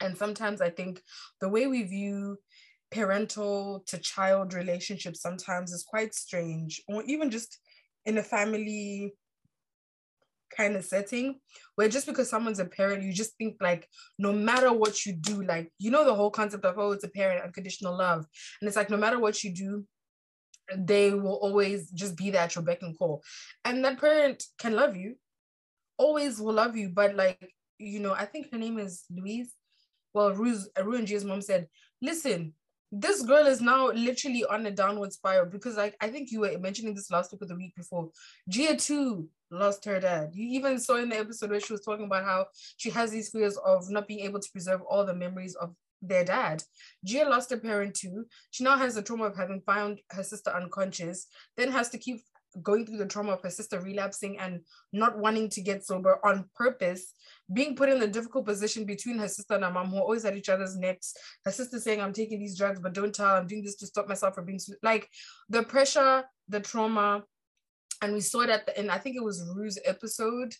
and 0.00 0.16
sometimes 0.16 0.60
I 0.60 0.70
think 0.70 1.02
the 1.40 1.48
way 1.48 1.66
we 1.66 1.82
view 1.82 2.38
parental 2.90 3.82
to 3.86 3.98
child 3.98 4.54
relationship 4.54 5.16
sometimes 5.16 5.72
is 5.72 5.84
quite 5.84 6.14
strange, 6.14 6.82
or 6.88 7.02
even 7.04 7.30
just 7.30 7.58
in 8.06 8.18
a 8.18 8.22
family 8.22 9.14
kind 10.56 10.74
of 10.74 10.84
setting 10.84 11.38
where 11.76 11.88
just 11.88 12.06
because 12.06 12.28
someone's 12.28 12.58
a 12.58 12.64
parent, 12.64 13.02
you 13.02 13.12
just 13.12 13.36
think 13.36 13.56
like 13.60 13.86
no 14.18 14.32
matter 14.32 14.72
what 14.72 15.06
you 15.06 15.12
do, 15.12 15.42
like 15.44 15.70
you 15.78 15.90
know 15.90 16.04
the 16.04 16.14
whole 16.14 16.30
concept 16.30 16.64
of 16.64 16.78
oh, 16.78 16.92
it's 16.92 17.04
a 17.04 17.08
parent, 17.08 17.44
unconditional 17.44 17.96
love. 17.96 18.26
And 18.60 18.68
it's 18.68 18.76
like 18.76 18.90
no 18.90 18.96
matter 18.96 19.18
what 19.18 19.42
you 19.44 19.54
do, 19.54 19.84
they 20.76 21.12
will 21.12 21.38
always 21.42 21.90
just 21.90 22.16
be 22.16 22.30
there 22.30 22.42
at 22.42 22.54
your 22.54 22.64
beck 22.64 22.82
and 22.82 22.98
call. 22.98 23.22
And 23.64 23.84
that 23.84 24.00
parent 24.00 24.44
can 24.58 24.74
love 24.74 24.96
you, 24.96 25.16
always 25.98 26.40
will 26.40 26.54
love 26.54 26.76
you, 26.76 26.90
but 26.90 27.16
like, 27.16 27.52
you 27.78 28.00
know, 28.00 28.12
I 28.12 28.24
think 28.26 28.52
her 28.52 28.58
name 28.58 28.78
is 28.78 29.04
Louise. 29.10 29.52
Well, 30.12 30.32
Rue 30.32 30.64
and 30.76 31.06
Gia's 31.06 31.24
mom 31.24 31.40
said, 31.40 31.68
listen, 32.02 32.54
this 32.92 33.22
girl 33.22 33.46
is 33.46 33.60
now 33.60 33.90
literally 33.92 34.44
on 34.44 34.66
a 34.66 34.70
downward 34.70 35.12
spiral 35.12 35.46
because 35.46 35.76
like 35.76 35.96
I 36.00 36.08
think 36.08 36.30
you 36.30 36.40
were 36.40 36.58
mentioning 36.58 36.94
this 36.94 37.10
last 37.10 37.32
week 37.32 37.42
or 37.42 37.46
the 37.46 37.56
week 37.56 37.74
before. 37.76 38.10
Gia 38.48 38.76
too 38.76 39.28
lost 39.50 39.84
her 39.84 40.00
dad. 40.00 40.30
You 40.34 40.48
even 40.58 40.78
saw 40.78 40.96
in 40.96 41.08
the 41.08 41.18
episode 41.18 41.50
where 41.50 41.60
she 41.60 41.72
was 41.72 41.82
talking 41.82 42.06
about 42.06 42.24
how 42.24 42.46
she 42.76 42.90
has 42.90 43.10
these 43.10 43.30
fears 43.30 43.56
of 43.64 43.90
not 43.90 44.08
being 44.08 44.20
able 44.20 44.40
to 44.40 44.50
preserve 44.52 44.80
all 44.82 45.04
the 45.04 45.14
memories 45.14 45.54
of 45.56 45.74
their 46.02 46.24
dad. 46.24 46.62
Gia 47.04 47.28
lost 47.28 47.52
a 47.52 47.56
parent 47.56 47.94
too. 47.94 48.26
She 48.50 48.64
now 48.64 48.76
has 48.76 48.94
the 48.94 49.02
trauma 49.02 49.24
of 49.24 49.36
having 49.36 49.60
found 49.60 50.00
her 50.10 50.22
sister 50.22 50.50
unconscious, 50.50 51.26
then 51.56 51.70
has 51.70 51.90
to 51.90 51.98
keep 51.98 52.22
going 52.62 52.84
through 52.84 52.98
the 52.98 53.06
trauma 53.06 53.32
of 53.32 53.42
her 53.42 53.50
sister 53.50 53.80
relapsing 53.80 54.38
and 54.38 54.60
not 54.92 55.18
wanting 55.18 55.48
to 55.50 55.60
get 55.60 55.84
sober 55.84 56.18
on 56.24 56.48
purpose, 56.56 57.14
being 57.52 57.74
put 57.74 57.88
in 57.88 57.98
the 57.98 58.06
difficult 58.06 58.46
position 58.46 58.84
between 58.84 59.18
her 59.18 59.28
sister 59.28 59.54
and 59.54 59.64
her 59.64 59.70
mom, 59.70 59.88
who 59.88 59.96
are 59.96 60.02
always 60.02 60.24
at 60.24 60.36
each 60.36 60.48
other's 60.48 60.76
necks. 60.76 61.14
Her 61.44 61.50
sister 61.50 61.78
saying, 61.78 62.00
I'm 62.00 62.12
taking 62.12 62.38
these 62.38 62.56
drugs, 62.56 62.80
but 62.80 62.94
don't 62.94 63.14
tell, 63.14 63.28
I'm 63.28 63.46
doing 63.46 63.64
this 63.64 63.76
to 63.76 63.86
stop 63.86 64.08
myself 64.08 64.34
from 64.34 64.46
being 64.46 64.60
like 64.82 65.08
the 65.48 65.62
pressure, 65.62 66.24
the 66.48 66.60
trauma. 66.60 67.24
And 68.02 68.14
we 68.14 68.20
saw 68.20 68.40
it 68.40 68.50
at 68.50 68.66
the 68.66 68.78
end, 68.78 68.90
I 68.90 68.98
think 68.98 69.16
it 69.16 69.24
was 69.24 69.44
Rue's 69.54 69.78
episode 69.84 70.54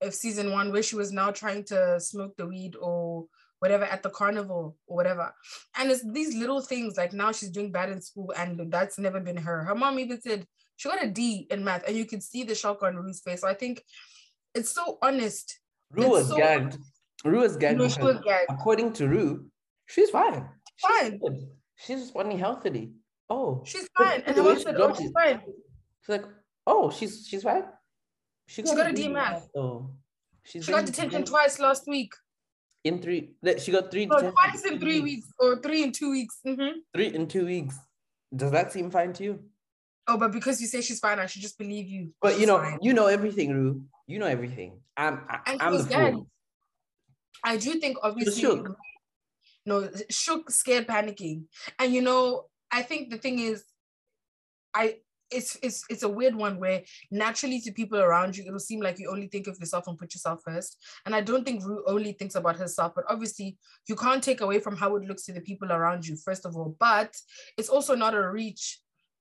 of 0.00 0.14
season 0.14 0.50
one, 0.52 0.72
where 0.72 0.82
she 0.82 0.96
was 0.96 1.12
now 1.12 1.30
trying 1.30 1.64
to 1.64 2.00
smoke 2.00 2.34
the 2.36 2.46
weed 2.46 2.74
or 2.80 3.26
whatever 3.58 3.84
at 3.84 4.02
the 4.02 4.10
carnival 4.10 4.76
or 4.86 4.96
whatever. 4.96 5.34
And 5.76 5.90
it's 5.90 6.02
these 6.12 6.34
little 6.34 6.62
things 6.62 6.96
like 6.96 7.12
now 7.12 7.32
she's 7.32 7.50
doing 7.50 7.70
bad 7.70 7.90
in 7.90 8.00
school 8.00 8.32
and 8.36 8.72
that's 8.72 8.98
never 8.98 9.20
been 9.20 9.36
her. 9.36 9.64
Her 9.64 9.74
mom 9.74 9.98
even 9.98 10.20
said 10.20 10.46
she 10.76 10.88
got 10.88 11.04
a 11.04 11.08
D 11.08 11.46
in 11.50 11.62
math, 11.62 11.86
and 11.86 11.94
you 11.94 12.06
could 12.06 12.22
see 12.22 12.42
the 12.42 12.54
shock 12.54 12.82
on 12.82 12.96
Rue's 12.96 13.20
face. 13.20 13.42
So 13.42 13.48
I 13.48 13.52
think 13.52 13.82
it's 14.54 14.70
so 14.70 14.96
honest. 15.02 15.60
Rue 15.92 16.08
was 16.08 16.28
so 16.28 16.36
gagged. 16.36 16.78
Rue 17.24 17.40
was 17.40 17.56
gagged. 17.56 17.78
Was 17.78 17.96
gagged. 17.96 18.46
According 18.48 18.92
to 18.94 19.08
Rue, 19.08 19.46
she's 19.86 20.10
fine. 20.10 20.48
Fine. 20.80 21.20
She's, 21.22 21.44
she's 21.76 22.00
responding 22.00 22.38
healthily. 22.38 22.92
Oh, 23.28 23.62
she's 23.64 23.88
fine. 23.96 24.22
And 24.26 24.36
the 24.36 24.42
mom 24.42 24.58
said, 24.58 24.76
"Oh, 24.76 24.94
she's 24.94 25.10
fine." 25.12 25.40
She's 26.02 26.08
like, 26.08 26.24
"Oh, 26.66 26.90
she's 26.90 27.26
she's 27.26 27.42
fine." 27.42 27.64
She 28.46 28.62
got, 28.62 28.70
she 28.70 28.76
got 28.76 28.90
a 28.90 28.94
DMF. 28.94 29.42
Oh, 29.56 29.90
she's 30.42 30.64
she 30.64 30.72
got 30.72 30.86
detention 30.86 31.24
twice 31.24 31.60
last 31.60 31.84
week. 31.86 32.12
In 32.82 33.00
three, 33.00 33.32
she 33.58 33.72
got 33.72 33.90
three. 33.90 34.06
No, 34.06 34.32
twice 34.32 34.64
in 34.64 34.80
three 34.80 35.00
weeks, 35.00 35.28
or 35.38 35.60
three 35.60 35.82
in 35.82 35.92
two 35.92 36.10
weeks. 36.10 36.38
Mm-hmm. 36.46 36.78
Three 36.94 37.14
in 37.14 37.28
two 37.28 37.46
weeks. 37.46 37.76
Does 38.34 38.50
that 38.52 38.72
seem 38.72 38.90
fine 38.90 39.12
to 39.14 39.24
you? 39.24 39.40
Oh, 40.06 40.16
but 40.16 40.32
because 40.32 40.60
you 40.60 40.66
say 40.66 40.80
she's 40.80 40.98
fine, 40.98 41.18
I 41.18 41.26
should 41.26 41.42
just 41.42 41.58
believe 41.58 41.88
you. 41.88 42.12
But 42.20 42.32
she's 42.32 42.40
you 42.40 42.46
know, 42.46 42.58
fine. 42.58 42.78
you 42.80 42.94
know 42.94 43.06
everything, 43.06 43.52
Rue. 43.52 43.82
You 44.10 44.18
know 44.18 44.26
everything. 44.26 44.80
I'm, 44.96 45.20
I, 45.28 45.56
am 45.60 45.72
the 45.72 45.84
fool. 45.84 46.26
I 47.44 47.56
do 47.56 47.74
think 47.74 47.96
obviously, 48.02 48.42
shook. 48.42 48.76
no, 49.64 49.88
shook, 50.10 50.50
scared, 50.50 50.88
panicking, 50.88 51.44
and 51.78 51.94
you 51.94 52.02
know, 52.02 52.46
I 52.72 52.82
think 52.82 53.10
the 53.10 53.18
thing 53.18 53.38
is, 53.38 53.62
I 54.74 54.96
it's 55.30 55.56
it's 55.62 55.84
it's 55.88 56.02
a 56.02 56.08
weird 56.08 56.34
one 56.34 56.58
where 56.58 56.82
naturally 57.12 57.60
to 57.60 57.70
people 57.70 58.00
around 58.00 58.36
you 58.36 58.44
it'll 58.44 58.58
seem 58.58 58.80
like 58.80 58.98
you 58.98 59.08
only 59.08 59.28
think 59.28 59.46
of 59.46 59.56
yourself 59.60 59.86
and 59.86 59.96
put 59.96 60.12
yourself 60.12 60.40
first 60.44 60.76
and 61.06 61.14
i 61.14 61.20
don't 61.20 61.44
think 61.44 61.64
Rue 61.64 61.84
only 61.86 62.14
thinks 62.14 62.34
about 62.34 62.56
herself 62.56 62.94
but 62.96 63.04
obviously 63.08 63.56
you 63.88 63.94
can't 63.94 64.24
take 64.24 64.40
away 64.40 64.58
from 64.58 64.76
how 64.76 64.96
it 64.96 65.04
looks 65.04 65.22
to 65.26 65.32
the 65.32 65.40
people 65.40 65.70
around 65.70 66.04
you 66.04 66.16
first 66.16 66.44
of 66.46 66.56
all 66.56 66.74
but 66.80 67.14
it's 67.56 67.68
also 67.68 67.94
not 67.94 68.12
a 68.12 68.28
reach 68.28 68.80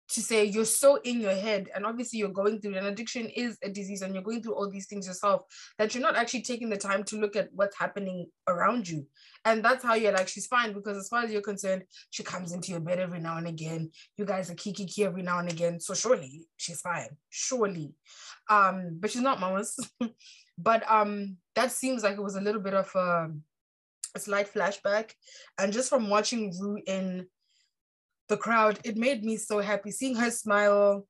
to 0.09 0.21
say 0.21 0.43
you're 0.43 0.65
so 0.65 0.95
in 1.03 1.21
your 1.21 1.33
head 1.33 1.69
and 1.75 1.85
obviously 1.85 2.19
you're 2.19 2.29
going 2.29 2.59
through 2.59 2.75
an 2.75 2.87
addiction 2.87 3.27
is 3.27 3.57
a 3.63 3.69
disease 3.69 4.01
and 4.01 4.13
you're 4.13 4.23
going 4.23 4.41
through 4.41 4.55
all 4.55 4.69
these 4.69 4.87
things 4.87 5.05
yourself 5.05 5.43
that 5.77 5.93
you're 5.93 6.03
not 6.03 6.15
actually 6.15 6.41
taking 6.41 6.69
the 6.69 6.77
time 6.77 7.03
to 7.03 7.17
look 7.17 7.35
at 7.35 7.49
what's 7.53 7.77
happening 7.77 8.25
around 8.47 8.87
you. 8.87 9.05
And 9.45 9.63
that's 9.63 9.83
how 9.83 9.93
you're 9.93 10.11
like 10.11 10.27
she's 10.27 10.47
fine 10.47 10.73
because 10.73 10.97
as 10.97 11.07
far 11.07 11.23
as 11.23 11.31
you're 11.31 11.41
concerned 11.41 11.83
she 12.09 12.23
comes 12.23 12.51
into 12.51 12.71
your 12.71 12.79
bed 12.79 12.99
every 12.99 13.19
now 13.19 13.37
and 13.37 13.47
again. 13.47 13.91
You 14.17 14.25
guys 14.25 14.49
are 14.49 14.55
kiki 14.55 14.85
kiki 14.85 15.05
every 15.05 15.21
now 15.21 15.39
and 15.39 15.49
again. 15.49 15.79
So 15.79 15.93
surely 15.93 16.47
she's 16.57 16.81
fine. 16.81 17.09
Surely. 17.29 17.93
Um 18.49 18.97
but 18.99 19.11
she's 19.11 19.21
not 19.21 19.39
mamas. 19.39 19.77
But 20.61 20.83
um 20.91 21.37
that 21.55 21.71
seems 21.71 22.03
like 22.03 22.17
it 22.17 22.23
was 22.23 22.35
a 22.35 22.41
little 22.41 22.61
bit 22.61 22.73
of 22.73 22.91
a, 22.95 23.29
a 24.15 24.19
slight 24.19 24.53
flashback. 24.53 25.11
And 25.57 25.71
just 25.71 25.89
from 25.89 26.09
watching 26.09 26.53
Rue 26.59 26.81
in 26.85 27.27
the 28.29 28.37
crowd, 28.37 28.79
it 28.83 28.95
made 28.95 29.23
me 29.23 29.35
so 29.37 29.59
happy 29.59 29.91
seeing 29.91 30.15
her 30.15 30.31
smile. 30.31 31.05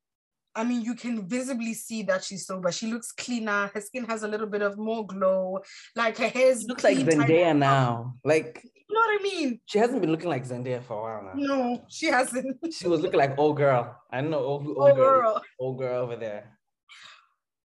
I 0.55 0.63
mean, 0.63 0.82
you 0.82 0.95
can 0.95 1.27
visibly 1.27 1.73
see 1.73 2.01
that 2.03 2.23
she's 2.23 2.47
sober. 2.47 2.71
She 2.71 2.88
looks 2.88 3.12
cleaner. 3.12 3.69
Her 3.73 3.82
skin 3.82 4.05
has 4.05 4.23
a 4.23 4.27
little 4.27 4.47
bit 4.47 4.62
of 4.62 4.77
more 4.77 5.05
glow. 5.05 5.60
Like 5.95 6.17
her 6.17 6.27
hair's 6.27 6.63
looks 6.63 6.84
like 6.84 6.97
Zendaya 6.97 7.55
now. 7.55 8.15
Like 8.23 8.63
you 8.63 8.95
know 8.95 9.01
what 9.01 9.19
I 9.19 9.23
mean? 9.23 9.60
She 9.65 9.77
hasn't 9.77 10.01
been 10.01 10.12
looking 10.12 10.29
like 10.29 10.45
Zendaya 10.45 10.82
for 10.82 10.97
a 10.97 11.01
while 11.01 11.23
now. 11.23 11.34
No, 11.36 11.86
she 11.88 12.08
hasn't. 12.08 12.58
she 12.73 12.88
was 12.88 13.01
looking 13.01 13.19
like 13.19 13.38
old 13.38 13.58
girl. 13.58 13.95
I 14.12 14.21
know 14.21 14.39
old, 14.39 14.67
old, 14.67 14.77
old 14.77 14.95
girl, 14.95 15.21
girl, 15.21 15.41
old 15.60 15.77
girl 15.77 16.03
over 16.03 16.15
there. 16.15 16.58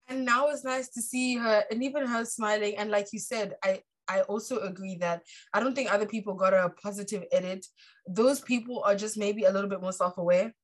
And 0.09 0.25
now 0.25 0.49
it's 0.49 0.65
nice 0.65 0.89
to 0.91 1.01
see 1.01 1.37
her, 1.37 1.65
and 1.71 1.83
even 1.85 2.07
her 2.07 2.25
smiling. 2.25 2.77
And 2.77 2.91
like 2.91 3.13
you 3.13 3.21
said, 3.21 3.55
I 3.63 3.81
I 4.13 4.23
also 4.23 4.61
agree 4.61 4.97
that 4.97 5.23
I 5.55 5.61
don't 5.61 5.75
think 5.75 5.93
other 5.93 6.07
people 6.07 6.35
got 6.35 6.55
a 6.55 6.71
positive 6.83 7.25
edit. 7.33 7.67
Those 8.07 8.41
people 8.41 8.83
are 8.85 8.95
just 8.95 9.17
maybe 9.17 9.45
a 9.45 9.53
little 9.53 9.71
bit 9.71 9.81
more 9.81 9.93
self-aware. 9.93 10.55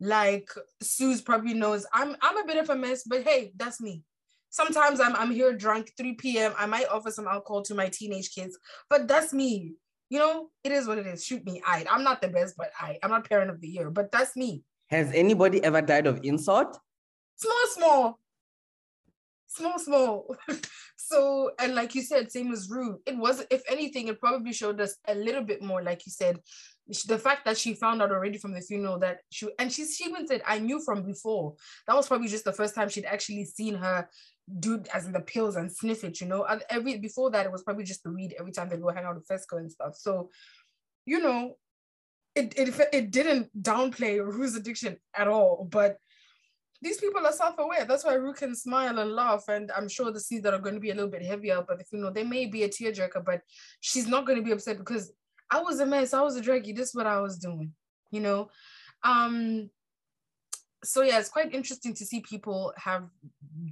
Like 0.00 0.48
Suze 0.80 1.20
probably 1.20 1.54
knows 1.54 1.84
I'm 1.92 2.14
I'm 2.22 2.38
a 2.38 2.46
bit 2.46 2.58
of 2.58 2.70
a 2.70 2.76
mess, 2.76 3.02
but 3.04 3.24
hey, 3.24 3.52
that's 3.56 3.80
me. 3.80 4.02
Sometimes 4.50 5.00
I'm 5.00 5.16
I'm 5.16 5.32
here 5.32 5.52
drunk 5.52 5.90
3 5.96 6.14
p.m. 6.14 6.52
I 6.56 6.66
might 6.66 6.88
offer 6.88 7.10
some 7.10 7.26
alcohol 7.26 7.62
to 7.62 7.74
my 7.74 7.88
teenage 7.88 8.30
kids, 8.32 8.56
but 8.88 9.08
that's 9.08 9.32
me. 9.32 9.74
You 10.08 10.20
know, 10.20 10.50
it 10.62 10.72
is 10.72 10.86
what 10.86 10.98
it 10.98 11.06
is. 11.06 11.24
Shoot 11.24 11.44
me. 11.44 11.60
I 11.66 11.84
I'm 11.90 12.04
not 12.04 12.22
the 12.22 12.28
best, 12.28 12.54
but 12.56 12.70
I 12.78 12.98
I'm 13.02 13.10
not 13.10 13.28
parent 13.28 13.50
of 13.50 13.60
the 13.60 13.68
year, 13.68 13.90
but 13.90 14.12
that's 14.12 14.36
me. 14.36 14.62
Has 14.88 15.10
anybody 15.12 15.62
ever 15.64 15.82
died 15.82 16.06
of 16.06 16.20
insult? 16.22 16.78
Small, 17.36 17.66
small 17.74 18.20
small, 19.48 19.78
small. 19.78 20.36
so, 20.96 21.50
and 21.58 21.74
like 21.74 21.94
you 21.94 22.02
said, 22.02 22.30
same 22.30 22.52
as 22.52 22.68
Rue. 22.70 23.00
It 23.06 23.16
was, 23.16 23.44
if 23.50 23.62
anything, 23.68 24.08
it 24.08 24.20
probably 24.20 24.52
showed 24.52 24.80
us 24.80 24.96
a 25.06 25.14
little 25.14 25.42
bit 25.42 25.62
more, 25.62 25.82
like 25.82 26.06
you 26.06 26.12
said, 26.12 26.38
the 27.06 27.18
fact 27.18 27.44
that 27.44 27.58
she 27.58 27.74
found 27.74 28.00
out 28.00 28.12
already 28.12 28.38
from 28.38 28.52
the 28.52 28.60
funeral 28.60 28.98
that 29.00 29.18
she, 29.30 29.48
and 29.58 29.72
she, 29.72 29.84
she 29.86 30.04
even 30.04 30.26
said, 30.26 30.42
I 30.46 30.58
knew 30.58 30.80
from 30.80 31.02
before. 31.02 31.54
That 31.86 31.96
was 31.96 32.06
probably 32.06 32.28
just 32.28 32.44
the 32.44 32.52
first 32.52 32.74
time 32.74 32.88
she'd 32.88 33.04
actually 33.04 33.44
seen 33.44 33.74
her 33.74 34.08
do 34.60 34.82
as 34.94 35.06
in 35.06 35.12
the 35.12 35.20
pills 35.20 35.56
and 35.56 35.70
sniff 35.70 36.04
it, 36.04 36.20
you 36.20 36.26
know. 36.26 36.46
Every 36.70 36.98
before 36.98 37.30
that, 37.30 37.46
it 37.46 37.52
was 37.52 37.62
probably 37.62 37.84
just 37.84 38.02
the 38.02 38.12
weed 38.12 38.34
every 38.38 38.52
time 38.52 38.68
they 38.68 38.76
go 38.76 38.90
hang 38.90 39.04
out 39.04 39.16
with 39.16 39.28
Fezco 39.28 39.58
and 39.58 39.70
stuff. 39.70 39.96
So, 39.96 40.30
you 41.04 41.20
know, 41.20 41.56
it 42.34 42.54
it 42.56 42.88
it 42.92 43.10
didn't 43.10 43.50
downplay 43.60 44.24
Rue's 44.24 44.56
addiction 44.56 44.96
at 45.14 45.28
all, 45.28 45.68
but 45.70 45.98
these 46.80 46.98
people 46.98 47.26
are 47.26 47.32
self-aware. 47.32 47.84
That's 47.84 48.04
why 48.04 48.14
Rue 48.14 48.32
can 48.32 48.54
smile 48.54 48.98
and 48.98 49.12
laugh. 49.12 49.44
And 49.48 49.70
I'm 49.76 49.88
sure 49.88 50.12
the 50.12 50.20
scenes 50.20 50.42
that 50.44 50.54
are 50.54 50.60
going 50.60 50.74
to 50.74 50.80
be 50.80 50.90
a 50.90 50.94
little 50.94 51.10
bit 51.10 51.24
heavier, 51.24 51.64
but 51.66 51.80
if 51.80 51.88
you 51.92 51.98
know, 51.98 52.10
they 52.10 52.22
may 52.22 52.46
be 52.46 52.62
a 52.62 52.68
tearjerker, 52.68 53.24
but 53.24 53.42
she's 53.80 54.06
not 54.06 54.26
going 54.26 54.38
to 54.38 54.44
be 54.44 54.52
upset 54.52 54.78
because 54.78 55.12
I 55.50 55.60
was 55.60 55.80
a 55.80 55.86
mess. 55.86 56.14
I 56.14 56.20
was 56.22 56.36
a 56.36 56.40
draggy. 56.40 56.72
This 56.72 56.90
is 56.90 56.94
what 56.94 57.06
I 57.06 57.20
was 57.20 57.38
doing, 57.38 57.72
you 58.10 58.20
know. 58.20 58.50
Um, 59.02 59.70
so 60.84 61.02
yeah, 61.02 61.18
it's 61.18 61.28
quite 61.28 61.54
interesting 61.54 61.94
to 61.94 62.04
see 62.04 62.20
people 62.20 62.72
have 62.76 63.08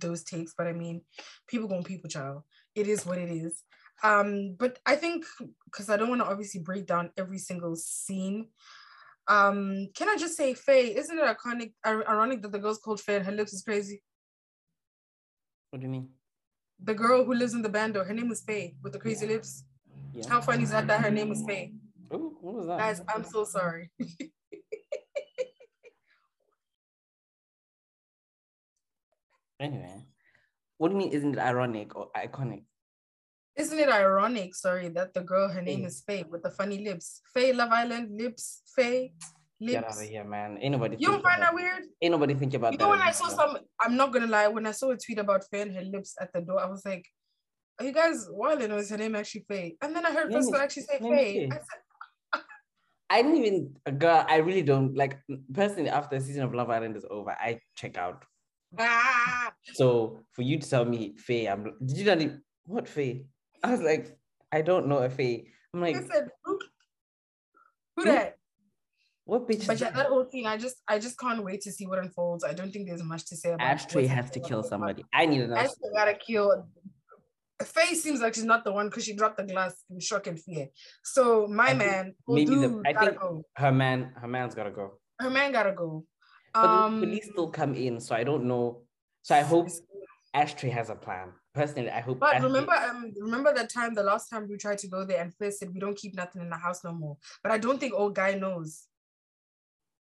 those 0.00 0.24
takes, 0.24 0.54
but 0.56 0.66
I 0.66 0.72
mean, 0.72 1.02
people 1.46 1.68
going 1.68 1.84
people 1.84 2.10
child. 2.10 2.42
It 2.74 2.88
is 2.88 3.06
what 3.06 3.18
it 3.18 3.30
is. 3.30 3.62
Um, 4.02 4.56
but 4.58 4.78
I 4.84 4.96
think 4.96 5.24
because 5.64 5.88
I 5.88 5.96
don't 5.96 6.08
want 6.08 6.20
to 6.20 6.26
obviously 6.28 6.60
break 6.60 6.86
down 6.86 7.10
every 7.16 7.38
single 7.38 7.76
scene. 7.76 8.48
Um, 9.28 9.88
can 9.94 10.08
I 10.08 10.16
just 10.16 10.36
say, 10.36 10.54
Faye? 10.54 10.96
Isn't 10.96 11.18
it 11.18 11.24
iconic, 11.24 11.72
ironic 11.84 12.42
that 12.42 12.52
the 12.52 12.58
girl's 12.58 12.78
called 12.78 13.00
Faye 13.00 13.16
and 13.16 13.26
her 13.26 13.32
lips 13.32 13.52
is 13.52 13.62
crazy? 13.62 14.02
What 15.70 15.80
do 15.80 15.86
you 15.86 15.90
mean? 15.90 16.10
The 16.82 16.94
girl 16.94 17.24
who 17.24 17.34
lives 17.34 17.54
in 17.54 17.62
the 17.62 17.68
bando, 17.68 18.04
her 18.04 18.14
name 18.14 18.30
is 18.30 18.42
Faye 18.42 18.76
with 18.82 18.92
the 18.92 18.98
crazy 18.98 19.26
lips. 19.26 19.64
Yeah. 20.12 20.28
How 20.28 20.40
funny 20.40 20.62
is 20.62 20.70
that 20.70 20.86
that 20.86 21.00
her 21.00 21.10
name 21.10 21.32
is 21.32 21.42
Faye? 21.44 21.72
Oh, 22.10 22.36
what 22.40 22.54
was 22.54 22.66
that? 22.66 22.78
Guys, 22.78 23.02
I'm 23.08 23.24
so 23.24 23.44
sorry. 23.44 23.90
anyway, 29.60 30.06
what 30.78 30.88
do 30.88 30.94
you 30.94 30.98
mean? 30.98 31.12
Isn't 31.12 31.34
it 31.34 31.40
ironic 31.40 31.96
or 31.96 32.10
iconic? 32.16 32.62
Isn't 33.56 33.78
it 33.78 33.88
ironic, 33.88 34.54
sorry, 34.54 34.88
that 34.90 35.14
the 35.14 35.22
girl, 35.22 35.48
her 35.48 35.62
name 35.62 35.86
is 35.86 36.02
Faye 36.06 36.24
with 36.28 36.42
the 36.42 36.50
funny 36.50 36.84
lips? 36.84 37.22
Faye, 37.32 37.54
Love 37.54 37.70
Island, 37.72 38.10
lips, 38.20 38.62
Faye, 38.76 39.12
lips. 39.58 39.72
Get 39.72 39.84
out 39.84 40.02
of 40.02 40.08
here, 40.08 40.24
man. 40.24 40.58
Ain't 40.60 40.72
nobody. 40.72 40.96
You 40.98 41.08
don't 41.08 41.22
find 41.22 41.40
that 41.40 41.54
weird? 41.54 41.84
Ain't 42.02 42.12
nobody 42.12 42.34
think 42.34 42.52
about 42.52 42.72
you 42.72 42.78
that. 42.78 42.84
You 42.84 42.90
know, 42.90 42.98
when 42.98 43.00
I 43.00 43.12
saw 43.12 43.28
some, 43.28 43.56
I'm 43.80 43.96
not 43.96 44.12
gonna 44.12 44.26
lie, 44.26 44.48
when 44.48 44.66
I 44.66 44.72
saw 44.72 44.90
a 44.90 44.96
tweet 44.98 45.18
about 45.18 45.44
Faye 45.50 45.62
and 45.62 45.74
her 45.74 45.82
lips 45.82 46.14
at 46.20 46.32
the 46.34 46.42
door, 46.42 46.60
I 46.60 46.66
was 46.66 46.84
like, 46.84 47.06
are 47.78 47.86
you 47.86 47.92
guys 47.92 48.26
wilding 48.30 48.72
or 48.72 48.78
is 48.78 48.90
her 48.90 48.98
name 48.98 49.16
actually 49.16 49.46
Faye? 49.48 49.76
And 49.80 49.96
then 49.96 50.04
I 50.04 50.12
heard 50.12 50.30
Frisco 50.30 50.58
actually 50.58 50.82
say 50.82 50.98
Faye. 50.98 51.48
I, 51.50 51.54
said, 51.54 52.42
I 53.10 53.22
didn't 53.22 53.38
even, 53.38 53.76
girl, 53.98 54.24
I 54.28 54.36
really 54.36 54.62
don't 54.62 54.94
like 54.94 55.18
personally 55.52 55.88
after 55.88 56.18
the 56.18 56.24
season 56.24 56.42
of 56.42 56.54
Love 56.54 56.68
Island 56.68 56.96
is 56.96 57.06
over, 57.10 57.30
I 57.30 57.60
check 57.74 57.96
out. 57.96 58.24
Ah. 58.78 59.52
So 59.74 60.20
for 60.32 60.42
you 60.42 60.58
to 60.58 60.68
tell 60.68 60.84
me 60.84 61.14
Faye, 61.16 61.46
I'm 61.46 61.72
did 61.82 61.96
you 61.96 62.04
not 62.04 62.20
even, 62.20 62.42
what 62.66 62.86
Faye? 62.86 63.24
I 63.62 63.70
was 63.70 63.80
like, 63.80 64.18
I 64.52 64.62
don't 64.62 64.86
know 64.86 65.02
if 65.02 65.16
he. 65.16 65.48
I'm 65.74 65.80
like, 65.80 65.96
said, 65.96 66.28
who, 66.44 66.58
who 67.96 68.04
that? 68.04 68.36
What 69.24 69.48
bitch? 69.48 69.66
But 69.66 69.80
yeah, 69.80 69.90
that 69.90 70.06
whole 70.06 70.24
thing, 70.24 70.46
I 70.46 70.56
just, 70.56 70.76
I 70.86 70.98
just 71.00 71.18
can't 71.18 71.42
wait 71.42 71.60
to 71.62 71.72
see 71.72 71.86
what 71.86 71.98
unfolds. 71.98 72.44
I 72.44 72.54
don't 72.54 72.70
think 72.70 72.86
there's 72.86 73.02
much 73.02 73.26
to 73.26 73.36
say 73.36 73.50
about. 73.50 73.66
Ashtray 73.66 74.06
has 74.06 74.30
to 74.30 74.40
kill 74.40 74.62
somebody. 74.62 75.04
I 75.12 75.26
need 75.26 75.38
to 75.38 75.48
know. 75.48 75.56
Ashtray 75.56 75.90
gotta 75.94 76.14
kill. 76.14 76.68
Faye 77.62 77.94
seems 77.94 78.20
like 78.20 78.34
she's 78.34 78.44
not 78.44 78.64
the 78.64 78.72
one 78.72 78.88
because 78.88 79.04
she 79.04 79.16
dropped 79.16 79.38
the 79.38 79.44
glass 79.44 79.82
in 79.90 79.98
shock 79.98 80.26
and 80.26 80.40
fear. 80.40 80.68
So 81.02 81.48
my 81.48 81.70
I 81.70 81.74
man, 81.74 82.14
maybe 82.28 82.54
the, 82.54 82.82
I 82.86 82.92
think 82.92 83.18
go. 83.18 83.42
her 83.56 83.72
man, 83.72 84.12
her 84.14 84.28
man's 84.28 84.54
gotta 84.54 84.70
go. 84.70 84.98
Her 85.18 85.30
man 85.30 85.52
gotta 85.52 85.72
go. 85.72 86.04
But 86.54 86.64
um, 86.64 87.00
the 87.00 87.06
police 87.06 87.28
still 87.30 87.48
come 87.48 87.74
in, 87.74 87.98
so 87.98 88.14
I 88.14 88.24
don't 88.24 88.44
know. 88.44 88.82
So 89.22 89.34
I 89.34 89.40
hope 89.40 89.68
Ashtray 90.34 90.70
has 90.70 90.90
a 90.90 90.94
plan 90.94 91.32
personally, 91.56 91.90
I 91.90 92.00
hope. 92.00 92.20
But 92.20 92.42
remember, 92.42 92.72
um, 92.72 93.12
remember 93.18 93.52
that 93.54 93.70
time, 93.72 93.94
the 93.94 94.02
last 94.02 94.28
time 94.28 94.46
we 94.48 94.56
tried 94.58 94.78
to 94.78 94.88
go 94.88 95.04
there, 95.04 95.22
and 95.22 95.34
Flair 95.34 95.50
said 95.50 95.72
we 95.72 95.80
don't 95.80 95.96
keep 95.96 96.14
nothing 96.14 96.42
in 96.42 96.50
the 96.50 96.56
house 96.56 96.84
no 96.84 96.92
more. 96.92 97.16
But 97.42 97.50
I 97.50 97.58
don't 97.58 97.80
think 97.80 97.94
old 97.94 98.14
guy 98.14 98.34
knows. 98.34 98.84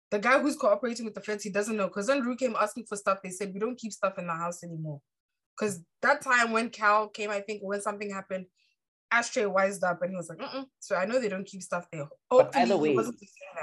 The 0.10 0.19
guy 0.19 0.39
who's 0.39 0.56
cooperating 0.56 1.06
with 1.06 1.15
the 1.15 1.21
feds, 1.21 1.43
he 1.43 1.49
doesn't 1.49 1.75
know. 1.75 1.88
Because 1.88 2.08
when 2.08 2.21
Rue 2.21 2.38
came 2.38 2.56
asking 2.60 2.86
for 2.86 2.95
stuff, 2.95 3.19
they 3.21 3.29
said 3.29 3.53
we 3.53 3.60
don't 3.60 3.77
keep 3.77 3.91
stuff 3.91 4.17
in 4.17 4.27
the 4.27 4.34
house 4.34 4.63
anymore. 4.63 5.01
Because 5.58 5.82
that 6.01 6.21
time 6.21 6.51
when 6.51 6.69
Cal 6.69 7.10
came, 7.10 7.29
I 7.29 7.41
think 7.41 7.62
when 7.62 7.82
something 7.82 8.10
happened, 8.10 8.45
Ashtray 9.12 9.45
wised 9.45 9.84
up 9.84 10.01
and 10.01 10.12
he 10.12 10.15
was 10.15 10.29
like, 10.29 10.39
Mm-mm. 10.39 10.65
so 10.79 10.95
I 10.95 11.06
know 11.06 11.19
they 11.19 11.29
don't 11.29 11.45
keep 11.45 11.62
stuff 11.62 11.88
there. 11.91 12.08
But 12.29 12.56
either 12.56 12.77
way, 12.77 12.95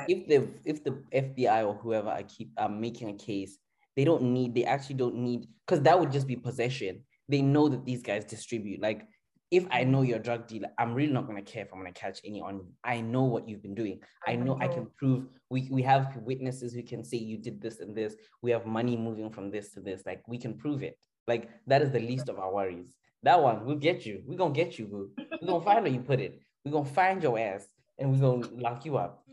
if 0.07 0.29
the 0.29 0.49
if 0.65 0.85
the 0.85 0.93
FBI 1.13 1.67
or 1.67 1.75
whoever 1.75 2.11
I 2.11 2.23
keep 2.25 2.53
um, 2.57 2.81
making 2.81 3.09
a 3.11 3.15
case, 3.15 3.59
they 3.97 4.05
don't 4.05 4.23
need, 4.23 4.55
they 4.55 4.65
actually 4.65 4.97
don't 4.97 5.17
need, 5.17 5.49
because 5.67 5.83
that 5.83 5.99
would 5.99 6.13
just 6.13 6.29
be 6.29 6.37
possession 6.37 7.03
they 7.31 7.43
know 7.43 7.69
that 7.69 7.85
these 7.85 8.03
guys 8.03 8.25
distribute. 8.25 8.83
Like, 8.83 9.07
if 9.51 9.67
I 9.71 9.85
know 9.85 10.03
you're 10.03 10.19
a 10.19 10.23
drug 10.23 10.47
dealer, 10.47 10.69
I'm 10.79 10.95
really 10.95 11.13
not 11.13 11.27
gonna 11.27 11.43
care 11.43 11.65
if 11.65 11.73
I'm 11.73 11.81
gonna 11.81 11.93
catch 11.93 12.21
any 12.25 12.41
on 12.41 12.57
you. 12.57 12.67
I 12.85 13.01
know 13.01 13.25
what 13.25 13.49
you've 13.49 13.63
been 13.63 13.75
doing. 13.75 14.01
I 14.27 14.35
oh 14.35 14.37
know 14.37 14.59
I 14.61 14.69
can 14.69 14.87
prove. 14.97 15.27
We 15.49 15.69
we 15.71 15.83
have 15.83 16.17
witnesses 16.17 16.73
who 16.73 16.83
can 16.83 17.05
say 17.05 17.17
you 17.17 17.37
did 17.37 17.61
this 17.61 17.81
and 17.81 17.97
this. 17.97 18.15
We 18.43 18.51
have 18.53 18.67
money 18.67 18.97
moving 18.97 19.31
from 19.31 19.51
this 19.51 19.73
to 19.73 19.81
this. 19.81 20.03
Like 20.07 20.23
we 20.29 20.39
can 20.39 20.57
prove 20.57 20.83
it. 20.83 20.97
Like 21.27 21.51
that 21.67 21.83
is 21.83 21.91
the 21.91 22.01
least 22.01 22.29
of 22.29 22.39
our 22.39 22.53
worries. 22.53 22.95
That 23.23 23.43
one, 23.43 23.65
we'll 23.65 23.77
get 23.77 24.07
you. 24.07 24.23
We're 24.25 24.39
gonna 24.39 24.55
get 24.55 24.79
you, 24.79 24.87
boo. 24.87 25.11
We're 25.41 25.49
gonna 25.49 25.65
find 25.65 25.83
where 25.83 25.93
you 25.93 26.01
put 26.01 26.21
it. 26.21 26.41
We're 26.65 26.73
gonna 26.73 26.85
find 26.85 27.23
your 27.23 27.39
ass 27.39 27.67
and 27.99 28.13
we're 28.13 28.21
gonna 28.21 28.49
lock 28.55 28.85
you 28.85 28.99
up. 28.99 29.25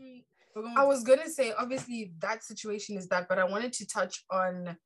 I 0.76 0.84
was 0.84 1.04
gonna 1.04 1.28
say, 1.28 1.52
obviously, 1.56 2.12
that 2.18 2.42
situation 2.42 2.96
is 2.96 3.06
that, 3.08 3.28
but 3.28 3.38
I 3.38 3.44
wanted 3.44 3.72
to 3.74 3.86
touch 3.86 4.24
on 4.30 4.76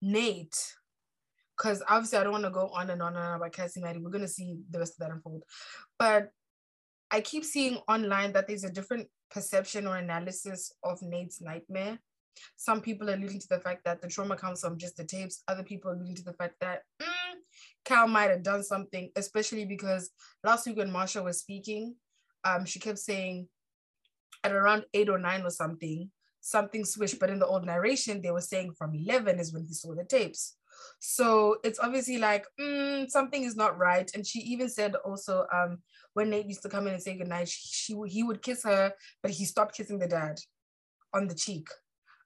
Nate 0.00 0.56
because 1.60 1.82
obviously 1.88 2.18
I 2.18 2.22
don't 2.22 2.32
want 2.32 2.44
to 2.44 2.50
go 2.50 2.68
on 2.68 2.88
and 2.88 3.02
on 3.02 3.16
and 3.16 3.24
on 3.24 3.36
about 3.36 3.52
Cassie 3.52 3.80
Maddie. 3.80 3.98
We're 3.98 4.10
gonna 4.10 4.28
see 4.28 4.60
the 4.70 4.78
rest 4.78 4.94
of 4.94 4.98
that 5.00 5.14
unfold, 5.14 5.42
but 5.98 6.30
I 7.10 7.20
keep 7.20 7.44
seeing 7.44 7.76
online 7.88 8.32
that 8.32 8.46
there's 8.46 8.64
a 8.64 8.70
different 8.70 9.08
perception 9.30 9.86
or 9.86 9.96
analysis 9.96 10.72
of 10.82 11.02
Nate's 11.02 11.40
nightmare. 11.40 11.98
Some 12.56 12.80
people 12.80 13.10
are 13.10 13.14
alluding 13.14 13.40
to 13.40 13.48
the 13.48 13.60
fact 13.60 13.84
that 13.84 14.00
the 14.00 14.08
trauma 14.08 14.36
comes 14.36 14.60
from 14.60 14.78
just 14.78 14.96
the 14.96 15.04
tapes. 15.04 15.42
Other 15.48 15.62
people 15.62 15.90
are 15.90 15.94
alluding 15.94 16.14
to 16.16 16.24
the 16.24 16.32
fact 16.32 16.54
that 16.60 16.82
mm, 17.02 17.08
Cal 17.84 18.08
might 18.08 18.30
have 18.30 18.42
done 18.42 18.62
something, 18.62 19.10
especially 19.16 19.64
because 19.66 20.10
last 20.44 20.66
week 20.66 20.76
when 20.76 20.90
Marsha 20.90 21.22
was 21.22 21.40
speaking, 21.40 21.96
um, 22.44 22.64
she 22.64 22.78
kept 22.78 22.98
saying 22.98 23.48
at 24.44 24.52
around 24.52 24.84
eight 24.94 25.10
or 25.10 25.18
nine 25.18 25.42
or 25.42 25.50
something, 25.50 26.10
something 26.40 26.84
switched. 26.84 27.18
But 27.18 27.30
in 27.30 27.38
the 27.38 27.46
old 27.46 27.66
narration, 27.66 28.22
they 28.22 28.30
were 28.30 28.40
saying 28.40 28.72
from 28.78 28.94
11 28.94 29.38
is 29.38 29.52
when 29.52 29.66
he 29.66 29.74
saw 29.74 29.94
the 29.94 30.04
tapes. 30.04 30.56
So 30.98 31.58
it's 31.64 31.78
obviously 31.78 32.18
like 32.18 32.46
mm, 32.58 33.08
something 33.10 33.44
is 33.44 33.56
not 33.56 33.78
right. 33.78 34.10
And 34.14 34.26
she 34.26 34.40
even 34.40 34.68
said 34.68 34.94
also 34.96 35.46
um, 35.52 35.78
when 36.14 36.30
Nate 36.30 36.46
used 36.46 36.62
to 36.62 36.68
come 36.68 36.86
in 36.86 36.94
and 36.94 37.02
say 37.02 37.16
goodnight, 37.16 37.48
she, 37.48 37.68
she 37.70 37.96
he 38.08 38.22
would 38.22 38.42
kiss 38.42 38.64
her, 38.64 38.92
but 39.22 39.32
he 39.32 39.44
stopped 39.44 39.76
kissing 39.76 39.98
the 39.98 40.08
dad 40.08 40.38
on 41.12 41.26
the 41.26 41.34
cheek. 41.34 41.68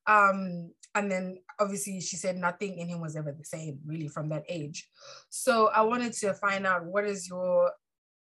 Um, 0.07 0.73
and 0.95 1.11
then 1.11 1.39
obviously 1.59 2.01
she 2.01 2.17
said 2.17 2.37
nothing 2.37 2.79
in 2.79 2.89
him 2.89 3.01
was 3.01 3.17
ever 3.17 3.33
the 3.33 3.45
same, 3.45 3.81
really, 3.85 4.09
from 4.09 4.29
that 4.29 4.45
age. 4.49 4.89
So 5.29 5.69
I 5.69 5.81
wanted 5.83 6.13
to 6.15 6.35
find 6.35 6.67
out 6.67 6.85
what 6.85 7.05
is 7.05 7.29
your 7.29 7.73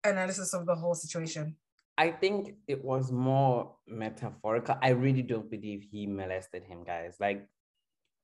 analysis 0.05 0.55
of 0.55 0.67
the 0.67 0.75
whole 0.75 0.95
situation? 0.95 1.57
I 1.97 2.11
think 2.11 2.55
it 2.69 2.85
was 2.85 3.11
more 3.11 3.75
metaphorical. 3.87 4.77
I 4.81 4.91
really 4.91 5.23
don't 5.23 5.51
believe 5.51 5.85
he 5.91 6.07
molested 6.07 6.63
him, 6.63 6.85
guys. 6.85 7.17
Like, 7.19 7.49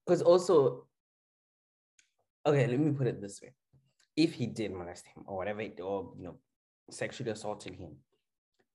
because 0.06 0.22
also, 0.22 0.86
okay, 2.46 2.66
let 2.66 2.78
me 2.78 2.92
put 2.92 3.07
it 3.07 3.20
this 3.20 3.40
way: 3.42 3.52
if 4.16 4.35
he 4.35 4.46
did 4.46 4.72
molest 4.72 5.07
him 5.07 5.24
or 5.26 5.37
whatever, 5.37 5.62
or 5.83 6.12
you 6.16 6.24
know, 6.24 6.37
sexually 6.90 7.30
assaulted 7.30 7.74
him, 7.74 7.96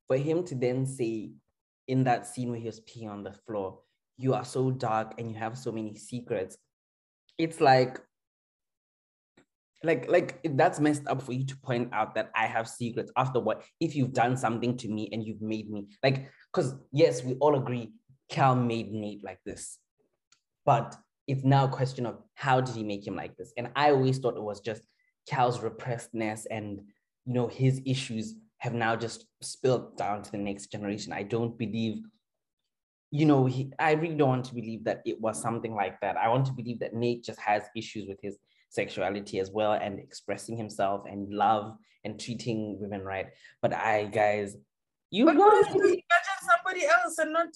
for 0.07 0.17
him 0.17 0.43
to 0.45 0.55
then 0.55 0.85
say 0.85 1.31
in 1.87 2.03
that 2.03 2.27
scene 2.27 2.51
where 2.51 2.59
he 2.59 2.65
was 2.65 2.81
peeing 2.81 3.09
on 3.09 3.23
the 3.23 3.33
floor, 3.33 3.79
"You 4.17 4.33
are 4.33 4.45
so 4.45 4.71
dark 4.71 5.15
and 5.17 5.31
you 5.31 5.37
have 5.37 5.57
so 5.57 5.71
many 5.71 5.95
secrets," 5.95 6.57
it's 7.37 7.61
like 7.61 7.99
like 9.83 10.09
like 10.09 10.39
that's 10.55 10.79
messed 10.79 11.07
up 11.07 11.21
for 11.21 11.33
you 11.33 11.45
to 11.45 11.55
point 11.57 11.89
out 11.93 12.13
that 12.15 12.29
i 12.35 12.45
have 12.45 12.67
secrets 12.67 13.11
after 13.15 13.39
what 13.39 13.63
if 13.79 13.95
you've 13.95 14.13
done 14.13 14.35
something 14.35 14.75
to 14.75 14.89
me 14.89 15.09
and 15.11 15.25
you've 15.25 15.41
made 15.41 15.69
me 15.69 15.87
like 16.03 16.29
because 16.51 16.75
yes 16.91 17.23
we 17.23 17.35
all 17.35 17.55
agree 17.55 17.93
cal 18.29 18.55
made 18.55 18.91
nate 18.91 19.23
like 19.23 19.39
this 19.45 19.77
but 20.65 20.95
it's 21.29 21.43
now 21.43 21.65
a 21.65 21.69
question 21.69 22.05
of 22.05 22.17
how 22.33 22.59
did 22.59 22.75
he 22.75 22.83
make 22.83 23.05
him 23.05 23.15
like 23.15 23.35
this 23.37 23.53
and 23.57 23.69
i 23.75 23.91
always 23.91 24.17
thought 24.17 24.35
it 24.35 24.43
was 24.43 24.59
just 24.59 24.81
cal's 25.27 25.59
repressedness 25.59 26.45
and 26.49 26.81
you 27.25 27.33
know 27.33 27.47
his 27.47 27.81
issues 27.85 28.35
have 28.57 28.73
now 28.73 28.95
just 28.95 29.25
spilled 29.41 29.95
down 29.95 30.21
to 30.21 30.31
the 30.31 30.37
next 30.37 30.71
generation 30.71 31.13
i 31.13 31.23
don't 31.23 31.57
believe 31.57 32.03
you 33.11 33.25
know 33.25 33.45
he, 33.45 33.71
i 33.79 33.93
really 33.93 34.15
don't 34.15 34.29
want 34.29 34.45
to 34.45 34.55
believe 34.55 34.83
that 34.83 35.01
it 35.05 35.19
was 35.21 35.41
something 35.41 35.73
like 35.73 35.99
that 36.01 36.17
i 36.17 36.27
want 36.27 36.45
to 36.45 36.51
believe 36.51 36.79
that 36.79 36.93
nate 36.93 37.23
just 37.23 37.39
has 37.39 37.63
issues 37.75 38.07
with 38.07 38.19
his 38.21 38.37
sexuality 38.69 39.39
as 39.39 39.51
well 39.51 39.73
and 39.73 39.99
expressing 39.99 40.55
himself 40.55 41.03
and 41.09 41.33
love 41.33 41.75
and 42.03 42.19
treating 42.19 42.79
women 42.79 43.01
right. 43.01 43.27
But 43.61 43.73
I, 43.73 44.05
guys, 44.05 44.55
you 45.11 45.25
but 45.25 45.35
imagine 45.35 45.73
somebody 45.73 46.85
else 46.85 47.17
and 47.17 47.33
not? 47.33 47.49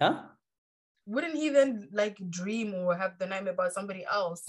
Huh? 0.00 0.22
Wouldn't 1.06 1.34
he 1.34 1.48
then 1.48 1.88
like 1.92 2.18
dream 2.30 2.74
or 2.74 2.96
have 2.96 3.18
the 3.18 3.26
nightmare 3.26 3.54
about 3.54 3.72
somebody 3.72 4.04
else? 4.10 4.48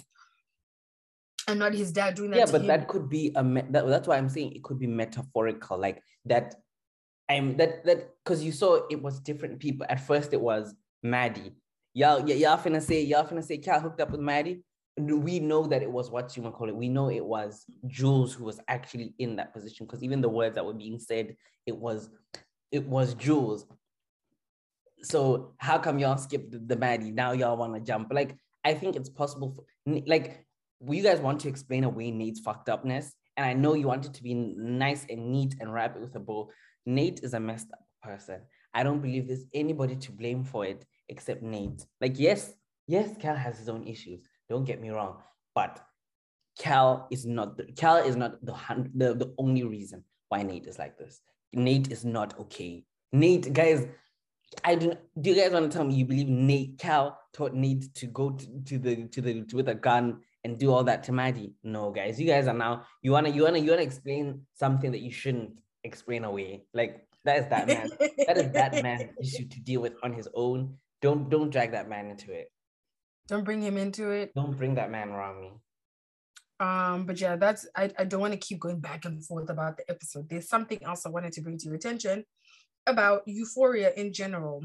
and 1.45 1.59
not 1.59 1.73
his 1.73 1.91
dad 1.91 2.15
doing 2.15 2.31
that. 2.31 2.37
Yeah, 2.37 2.45
but 2.45 2.61
him. 2.61 2.67
that 2.67 2.87
could 2.87 3.09
be 3.09 3.33
a 3.35 3.43
me- 3.43 3.63
that, 3.69 3.85
that's 3.85 4.07
why 4.07 4.15
I'm 4.15 4.29
saying 4.29 4.53
it 4.53 4.63
could 4.63 4.79
be 4.79 4.87
metaphorical, 4.87 5.77
like 5.77 6.01
that. 6.23 6.55
I'm 7.29 7.57
that 7.57 7.83
that 7.83 8.11
because 8.23 8.41
you 8.41 8.53
saw 8.53 8.87
it 8.89 9.01
was 9.01 9.19
different 9.19 9.59
people. 9.59 9.85
At 9.89 9.99
first, 9.99 10.31
it 10.31 10.39
was 10.39 10.73
Maddie. 11.01 11.51
Y'all, 11.93 12.21
y- 12.21 12.35
y'all 12.35 12.57
finna 12.57 12.81
say 12.81 13.01
y'all 13.01 13.25
finna 13.25 13.43
say 13.43 13.57
Cal 13.57 13.81
hooked 13.81 13.99
up 13.99 14.11
with 14.11 14.21
Maddie 14.21 14.63
we 14.97 15.39
know 15.39 15.65
that 15.65 15.81
it 15.81 15.91
was 15.91 16.11
what 16.11 16.35
you 16.35 16.43
want 16.43 16.53
to 16.53 16.57
call 16.57 16.69
it. 16.69 16.75
We 16.75 16.89
know 16.89 17.09
it 17.09 17.25
was 17.25 17.65
Jules 17.87 18.33
who 18.33 18.45
was 18.45 18.59
actually 18.67 19.13
in 19.17 19.35
that 19.37 19.53
position 19.53 19.85
because 19.85 20.03
even 20.03 20.21
the 20.21 20.29
words 20.29 20.55
that 20.55 20.65
were 20.65 20.73
being 20.73 20.99
said, 20.99 21.35
it 21.65 21.75
was 21.75 22.09
it 22.71 22.87
was 22.87 23.13
Jules. 23.15 23.65
So 25.03 25.53
how 25.57 25.77
come 25.77 25.99
y'all 25.99 26.17
skipped 26.17 26.67
the, 26.67 26.75
Maddie? 26.75 27.11
Now 27.11 27.33
y'all 27.33 27.57
want 27.57 27.73
to 27.75 27.79
jump. 27.79 28.09
Like 28.11 28.37
I 28.63 28.73
think 28.73 28.95
it's 28.95 29.09
possible. 29.09 29.51
For, 29.51 30.01
like 30.07 30.45
you 30.87 31.03
guys 31.03 31.19
want 31.19 31.41
to 31.41 31.49
explain 31.49 31.83
away 31.83 32.11
Nate's 32.11 32.39
fucked 32.39 32.69
upness, 32.69 33.13
and 33.37 33.45
I 33.45 33.53
know 33.53 33.73
you 33.73 33.87
want 33.87 34.05
it 34.05 34.13
to 34.13 34.23
be 34.23 34.33
nice 34.33 35.05
and 35.09 35.31
neat 35.31 35.55
and 35.59 35.73
wrap 35.73 35.95
it 35.95 36.01
with 36.01 36.15
a 36.15 36.19
bow. 36.19 36.49
Nate 36.85 37.21
is 37.23 37.33
a 37.33 37.39
messed 37.39 37.71
up 37.73 37.85
person. 38.01 38.41
I 38.73 38.83
don't 38.83 39.01
believe 39.01 39.27
there's 39.27 39.45
anybody 39.53 39.95
to 39.95 40.11
blame 40.11 40.43
for 40.43 40.65
it 40.65 40.85
except 41.09 41.43
Nate. 41.43 41.85
Like 42.01 42.19
yes, 42.19 42.53
yes, 42.87 43.09
Cal 43.19 43.35
has 43.35 43.57
his 43.57 43.69
own 43.69 43.85
issues 43.85 44.21
don't 44.49 44.65
get 44.65 44.81
me 44.81 44.89
wrong, 44.89 45.17
but 45.55 45.79
Cal 46.59 47.07
is 47.11 47.25
not 47.25 47.57
the, 47.57 47.65
Cal 47.75 47.97
is 47.97 48.15
not 48.15 48.43
the, 48.45 48.53
the 48.93 49.13
the 49.15 49.33
only 49.37 49.63
reason 49.63 50.03
why 50.29 50.43
Nate 50.43 50.67
is 50.67 50.77
like 50.77 50.97
this. 50.97 51.21
Nate 51.53 51.91
is 51.91 52.03
not 52.05 52.39
okay. 52.39 52.83
Nate, 53.11 53.53
guys, 53.53 53.87
I 54.63 54.75
do. 54.75 54.93
Do 55.19 55.29
you 55.29 55.35
guys 55.35 55.51
want 55.51 55.71
to 55.71 55.77
tell 55.77 55.85
me 55.85 55.95
you 55.95 56.05
believe 56.05 56.27
Nate 56.27 56.77
Cal 56.77 57.19
taught 57.33 57.53
Nate 57.53 57.93
to 57.95 58.07
go 58.07 58.31
to, 58.31 58.45
to 58.65 58.77
the 58.77 59.07
to 59.07 59.21
the 59.21 59.43
to, 59.43 59.55
with 59.55 59.69
a 59.69 59.75
gun 59.75 60.19
and 60.43 60.57
do 60.57 60.71
all 60.71 60.83
that 60.83 61.03
to 61.05 61.11
Maddie? 61.11 61.53
No, 61.63 61.91
guys, 61.91 62.19
you 62.19 62.27
guys 62.27 62.47
are 62.47 62.53
now 62.53 62.85
you 63.01 63.11
wanna 63.11 63.29
you 63.29 63.43
wanna 63.43 63.59
you 63.59 63.71
wanna 63.71 63.83
explain 63.83 64.41
something 64.53 64.91
that 64.91 65.01
you 65.01 65.11
shouldn't 65.11 65.59
explain 65.83 66.23
away. 66.23 66.65
Like 66.73 67.07
that 67.25 67.37
is 67.37 67.47
that 67.49 67.67
man. 67.67 67.89
that 68.27 68.37
is 68.37 68.51
that 68.51 68.83
man 68.83 69.09
issue 69.21 69.47
to 69.47 69.59
deal 69.61 69.81
with 69.81 69.93
on 70.03 70.13
his 70.13 70.27
own. 70.33 70.77
Don't 71.01 71.29
don't 71.29 71.49
drag 71.49 71.71
that 71.71 71.89
man 71.89 72.09
into 72.09 72.31
it. 72.31 72.51
Don't 73.27 73.43
bring 73.43 73.61
him 73.61 73.77
into 73.77 74.09
it. 74.09 74.33
Don't 74.35 74.57
bring 74.57 74.75
that 74.75 74.91
man 74.91 75.09
around 75.09 75.41
me. 75.41 75.51
Um, 76.59 77.05
but 77.05 77.19
yeah, 77.19 77.35
that's 77.35 77.67
I, 77.75 77.91
I 77.97 78.03
don't 78.03 78.21
want 78.21 78.33
to 78.33 78.39
keep 78.39 78.59
going 78.59 78.79
back 78.79 79.05
and 79.05 79.25
forth 79.25 79.49
about 79.49 79.77
the 79.77 79.89
episode. 79.89 80.29
There's 80.29 80.47
something 80.47 80.83
else 80.83 81.05
I 81.05 81.09
wanted 81.09 81.33
to 81.33 81.41
bring 81.41 81.57
to 81.57 81.65
your 81.65 81.75
attention 81.75 82.25
about 82.87 83.23
euphoria 83.25 83.93
in 83.95 84.13
general. 84.13 84.63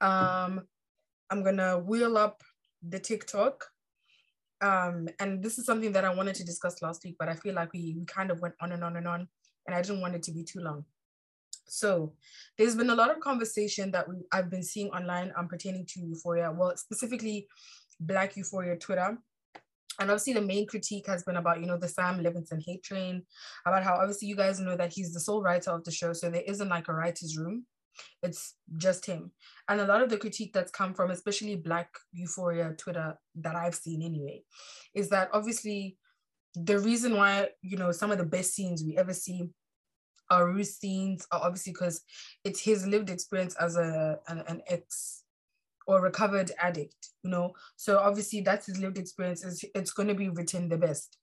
Um, 0.00 0.66
I'm 1.30 1.42
gonna 1.42 1.78
wheel 1.78 2.18
up 2.18 2.42
the 2.82 2.98
TikTok. 2.98 3.64
Um, 4.60 5.08
and 5.20 5.42
this 5.42 5.58
is 5.58 5.66
something 5.66 5.92
that 5.92 6.04
I 6.04 6.14
wanted 6.14 6.36
to 6.36 6.44
discuss 6.44 6.80
last 6.80 7.04
week, 7.04 7.16
but 7.18 7.28
I 7.28 7.34
feel 7.34 7.54
like 7.54 7.72
we, 7.72 7.94
we 7.98 8.04
kind 8.06 8.30
of 8.30 8.40
went 8.40 8.54
on 8.60 8.72
and 8.72 8.82
on 8.82 8.96
and 8.96 9.06
on, 9.06 9.28
and 9.66 9.74
I 9.74 9.82
didn't 9.82 10.00
want 10.00 10.14
it 10.14 10.22
to 10.24 10.32
be 10.32 10.44
too 10.44 10.60
long. 10.60 10.84
So 11.66 12.14
there's 12.56 12.74
been 12.74 12.90
a 12.90 12.94
lot 12.94 13.10
of 13.10 13.20
conversation 13.20 13.90
that 13.92 14.08
we, 14.08 14.16
I've 14.32 14.50
been 14.50 14.62
seeing 14.62 14.88
online 14.90 15.32
um, 15.36 15.48
pertaining 15.48 15.86
to 15.86 16.00
euphoria, 16.00 16.52
well, 16.52 16.76
specifically 16.76 17.46
Black 18.00 18.36
Euphoria 18.36 18.76
Twitter. 18.76 19.18
And 20.00 20.10
obviously, 20.10 20.32
the 20.32 20.42
main 20.42 20.66
critique 20.66 21.06
has 21.06 21.22
been 21.22 21.36
about, 21.36 21.60
you 21.60 21.66
know, 21.66 21.78
the 21.78 21.88
Sam 21.88 22.22
Levinson 22.22 22.62
hate 22.64 22.82
train, 22.82 23.22
about 23.66 23.84
how 23.84 23.94
obviously 23.94 24.28
you 24.28 24.36
guys 24.36 24.60
know 24.60 24.76
that 24.76 24.92
he's 24.92 25.12
the 25.12 25.20
sole 25.20 25.42
writer 25.42 25.70
of 25.70 25.84
the 25.84 25.90
show. 25.90 26.12
So 26.12 26.30
there 26.30 26.42
isn't 26.42 26.68
like 26.68 26.88
a 26.88 26.94
writer's 26.94 27.36
room, 27.36 27.64
it's 28.22 28.54
just 28.76 29.06
him. 29.06 29.30
And 29.68 29.80
a 29.80 29.86
lot 29.86 30.02
of 30.02 30.08
the 30.08 30.18
critique 30.18 30.52
that's 30.52 30.72
come 30.72 30.94
from, 30.94 31.10
especially 31.10 31.56
Black 31.56 31.88
Euphoria 32.12 32.74
Twitter 32.76 33.16
that 33.36 33.56
I've 33.56 33.74
seen 33.74 34.02
anyway, 34.02 34.42
is 34.94 35.08
that 35.10 35.30
obviously 35.32 35.96
the 36.54 36.78
reason 36.78 37.16
why, 37.16 37.48
you 37.62 37.76
know, 37.76 37.92
some 37.92 38.10
of 38.10 38.18
the 38.18 38.24
best 38.24 38.54
scenes 38.54 38.84
we 38.84 38.96
ever 38.96 39.12
see 39.12 39.48
our 40.30 40.50
Ruth 40.50 40.68
scenes 40.68 41.26
are 41.30 41.40
obviously 41.42 41.72
because 41.72 42.00
it's 42.44 42.60
his 42.60 42.86
lived 42.86 43.10
experience 43.10 43.54
as 43.56 43.76
a 43.76 44.18
an, 44.28 44.42
an 44.48 44.62
ex 44.68 45.23
or 45.86 46.00
recovered 46.00 46.50
addict, 46.60 47.10
you 47.22 47.30
know. 47.30 47.52
So 47.76 47.98
obviously 47.98 48.40
that's 48.40 48.66
his 48.66 48.78
lived 48.78 48.98
experience. 48.98 49.44
Is 49.44 49.64
it's 49.74 49.92
going 49.92 50.08
to 50.08 50.14
be 50.14 50.28
written 50.28 50.68
the 50.68 50.78
best. 50.78 51.16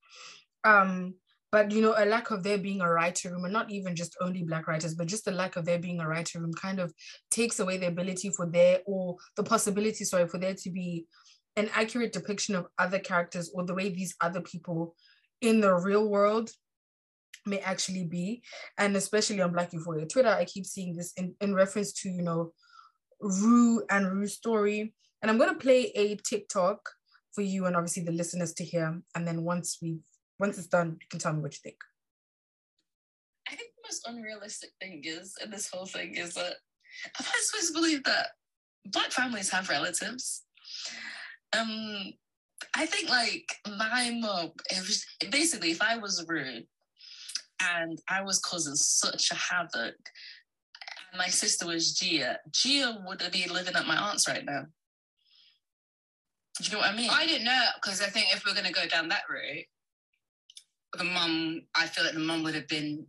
Um, 0.63 1.15
but 1.51 1.71
you 1.71 1.81
know, 1.81 1.93
a 1.97 2.05
lack 2.05 2.31
of 2.31 2.43
there 2.43 2.57
being 2.57 2.81
a 2.81 2.89
writer 2.89 3.31
room, 3.31 3.43
and 3.43 3.53
not 3.53 3.69
even 3.69 3.95
just 3.95 4.15
only 4.21 4.43
black 4.43 4.67
writers, 4.67 4.95
but 4.95 5.07
just 5.07 5.25
the 5.25 5.31
lack 5.31 5.57
of 5.57 5.65
there 5.65 5.79
being 5.79 5.99
a 5.99 6.07
writer 6.07 6.39
room 6.39 6.53
kind 6.53 6.79
of 6.79 6.93
takes 7.29 7.59
away 7.59 7.77
the 7.77 7.87
ability 7.87 8.29
for 8.29 8.45
there 8.45 8.79
or 8.85 9.17
the 9.35 9.43
possibility, 9.43 10.05
sorry, 10.05 10.27
for 10.27 10.37
there 10.37 10.55
to 10.55 10.69
be 10.69 11.05
an 11.57 11.69
accurate 11.73 12.13
depiction 12.13 12.55
of 12.55 12.67
other 12.79 12.99
characters 12.99 13.51
or 13.53 13.65
the 13.65 13.73
way 13.73 13.89
these 13.89 14.15
other 14.21 14.41
people 14.41 14.95
in 15.41 15.59
the 15.59 15.73
real 15.73 16.07
world 16.07 16.49
may 17.45 17.59
actually 17.59 18.05
be. 18.05 18.41
And 18.77 18.95
especially 18.95 19.41
on 19.41 19.51
Black 19.51 19.73
Euphoria 19.73 20.05
Twitter, 20.05 20.29
I 20.29 20.45
keep 20.45 20.65
seeing 20.65 20.95
this 20.95 21.11
in, 21.17 21.35
in 21.41 21.53
reference 21.53 21.91
to, 21.93 22.09
you 22.09 22.21
know, 22.21 22.53
Rue 23.21 23.83
and 23.89 24.11
Rue's 24.11 24.33
story. 24.33 24.93
And 25.21 25.29
I'm 25.29 25.37
going 25.37 25.53
to 25.53 25.59
play 25.59 25.91
a 25.95 26.15
TikTok 26.15 26.89
for 27.33 27.41
you 27.41 27.65
and 27.65 27.75
obviously 27.75 28.03
the 28.03 28.11
listeners 28.11 28.53
to 28.55 28.63
hear. 28.63 29.01
And 29.15 29.27
then 29.27 29.43
once 29.43 29.77
we 29.81 29.99
once 30.39 30.57
it's 30.57 30.67
done, 30.67 30.97
you 30.99 31.07
can 31.09 31.19
tell 31.19 31.33
me 31.33 31.41
what 31.41 31.53
you 31.53 31.59
think. 31.61 31.77
I 33.47 33.55
think 33.55 33.69
the 33.75 33.87
most 33.87 34.07
unrealistic 34.07 34.71
thing 34.81 35.03
is 35.05 35.35
in 35.43 35.51
this 35.51 35.69
whole 35.71 35.85
thing 35.85 36.15
is 36.15 36.33
that 36.33 36.55
am 37.19 37.25
I 37.25 37.41
supposed 37.43 37.67
to 37.67 37.73
believe 37.73 38.03
that 38.05 38.27
black 38.85 39.11
families 39.11 39.51
have 39.51 39.69
relatives? 39.69 40.43
Um, 41.55 42.13
I 42.75 42.85
think 42.85 43.09
like 43.09 43.45
my 43.77 44.17
mom, 44.19 44.51
basically, 45.29 45.71
if 45.71 45.81
I 45.81 45.97
was 45.97 46.25
rude 46.27 46.65
and 47.61 47.99
I 48.09 48.21
was 48.21 48.39
causing 48.39 48.75
such 48.75 49.31
a 49.31 49.35
havoc, 49.35 49.95
my 51.17 51.27
sister 51.27 51.67
was 51.67 51.93
Gia, 51.93 52.39
Gia 52.51 53.03
would 53.05 53.23
be 53.31 53.47
living 53.47 53.75
at 53.75 53.87
my 53.87 53.97
aunt's 53.97 54.27
right 54.27 54.45
now. 54.45 54.65
Do 56.59 56.63
you 56.63 56.71
know 56.73 56.79
what 56.79 56.93
I 56.93 56.95
mean? 56.95 57.09
I 57.09 57.25
didn't 57.25 57.45
know 57.45 57.65
because 57.81 58.01
I 58.01 58.07
think 58.07 58.27
if 58.33 58.45
we're 58.45 58.53
going 58.53 58.65
to 58.65 58.73
go 58.73 58.85
down 58.85 59.09
that 59.09 59.23
route, 59.29 59.65
the 60.97 61.03
mum, 61.03 61.61
I 61.75 61.87
feel 61.87 62.03
like 62.03 62.13
the 62.13 62.19
mum 62.19 62.43
would 62.43 62.55
have 62.55 62.67
been 62.67 63.05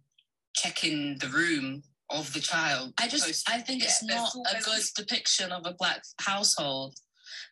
checking 0.55 1.19
the 1.19 1.29
room 1.29 1.83
of 2.11 2.33
the 2.33 2.41
child. 2.41 2.93
I 2.99 3.09
just, 3.09 3.49
I 3.51 3.59
think 3.59 3.83
it's 3.83 4.03
not 4.03 4.33
a 4.35 4.63
good 4.63 4.83
depiction 4.95 5.51
of 5.51 5.67
a 5.67 5.75
black 5.75 6.03
household. 6.21 6.97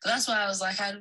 That's 0.05 0.29
why 0.29 0.41
I 0.41 0.47
was 0.47 0.61
like, 0.61 0.81
I 0.81 0.95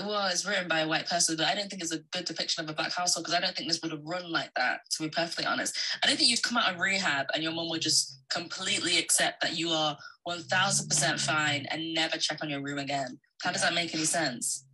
well, 0.00 0.26
it's 0.28 0.46
written 0.46 0.68
by 0.68 0.80
a 0.80 0.88
white 0.88 1.06
person, 1.06 1.36
but 1.36 1.46
I 1.46 1.54
don't 1.54 1.68
think 1.68 1.82
it's 1.82 1.92
a 1.92 1.98
good 2.12 2.24
depiction 2.24 2.64
of 2.64 2.70
a 2.70 2.72
black 2.72 2.92
household 2.92 3.24
because 3.24 3.36
I 3.36 3.40
don't 3.40 3.54
think 3.54 3.68
this 3.68 3.80
would 3.82 3.92
have 3.92 4.04
run 4.04 4.30
like 4.30 4.50
that. 4.56 4.80
To 4.92 5.02
be 5.02 5.10
perfectly 5.10 5.44
honest, 5.44 5.76
I 6.02 6.06
don't 6.06 6.16
think 6.16 6.30
you'd 6.30 6.42
come 6.42 6.56
out 6.56 6.72
of 6.72 6.80
rehab 6.80 7.26
and 7.34 7.42
your 7.42 7.52
mom 7.52 7.68
would 7.68 7.82
just 7.82 8.22
completely 8.30 8.98
accept 8.98 9.42
that 9.42 9.58
you 9.58 9.70
are 9.70 9.98
one 10.24 10.42
thousand 10.42 10.88
percent 10.88 11.20
fine 11.20 11.66
and 11.70 11.92
never 11.92 12.16
check 12.16 12.38
on 12.42 12.48
your 12.48 12.62
room 12.62 12.78
again. 12.78 13.18
How 13.42 13.52
does 13.52 13.62
that 13.62 13.74
make 13.74 13.94
any 13.94 14.04
sense? 14.04 14.64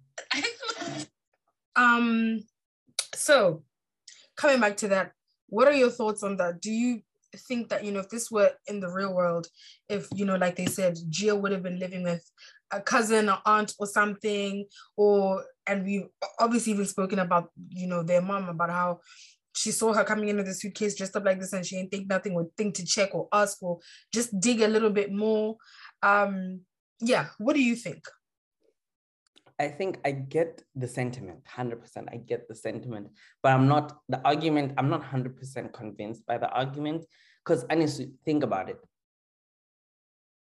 Um. 1.75 2.45
So, 3.15 3.65
coming 4.37 4.61
back 4.61 4.77
to 4.79 4.89
that, 4.89 5.13
what 5.49 5.69
are 5.69 5.75
your 5.75 5.91
thoughts 5.91 6.23
on 6.23 6.37
that? 6.37 6.61
Do 6.61 6.71
you 6.71 7.03
think 7.37 7.69
that 7.69 7.85
you 7.85 7.93
know 7.93 8.01
if 8.01 8.09
this 8.09 8.31
were 8.31 8.53
in 8.67 8.81
the 8.81 8.89
real 8.89 9.15
world, 9.15 9.49
if 9.89 10.09
you 10.15 10.25
know, 10.25 10.37
like 10.37 10.57
they 10.57 10.67
said, 10.67 10.99
Gia 11.09 11.35
would 11.35 11.53
have 11.53 11.63
been 11.63 11.79
living 11.79 12.03
with 12.03 12.31
a 12.71 12.81
cousin 12.81 13.29
or 13.29 13.39
aunt 13.47 13.75
or 13.79 13.87
something, 13.87 14.67
or 14.97 15.45
and 15.67 15.85
we've 15.85 16.09
obviously 16.39 16.73
even 16.73 16.87
spoken 16.87 17.19
about 17.19 17.51
you 17.71 17.87
know 17.87 18.03
their 18.03 18.23
mom 18.23 18.49
about 18.49 18.71
how 18.71 19.01
she 19.55 19.71
saw 19.71 19.93
her 19.93 20.05
coming 20.05 20.29
into 20.29 20.43
the 20.43 20.53
suitcase 20.53 20.97
dressed 20.97 21.17
up 21.17 21.25
like 21.25 21.41
this 21.41 21.53
and 21.53 21.65
she 21.65 21.77
didn't 21.77 21.91
think 21.91 22.09
nothing 22.09 22.35
would 22.35 22.55
think 22.57 22.75
to 22.75 22.85
check 22.85 23.15
or 23.15 23.29
ask 23.33 23.63
or 23.63 23.79
just 24.13 24.39
dig 24.41 24.61
a 24.61 24.69
little 24.69 24.91
bit 24.91 25.13
more. 25.13 25.57
Um, 26.03 26.61
yeah, 27.01 27.27
what 27.39 27.55
do 27.55 27.63
you 27.63 27.77
think? 27.77 28.05
I 29.59 29.69
think 29.69 30.01
I 30.05 30.11
get 30.11 30.63
the 30.75 30.89
sentiment, 30.89 31.45
100%. 31.57 31.79
I 32.13 32.17
get 32.17 32.49
the 32.49 32.57
sentiment, 32.57 33.11
but 33.43 33.53
I'm 33.53 33.69
not, 33.69 33.97
the 34.09 34.21
argument, 34.25 34.75
I'm 34.77 34.91
not 34.91 35.05
100% 35.05 35.73
convinced 35.73 36.27
by 36.27 36.39
the 36.39 36.49
argument 36.49 37.05
because 37.45 37.65
I 37.71 37.77
need 37.77 37.91
to 37.91 38.11
think 38.25 38.43
about 38.43 38.69
it. 38.69 38.79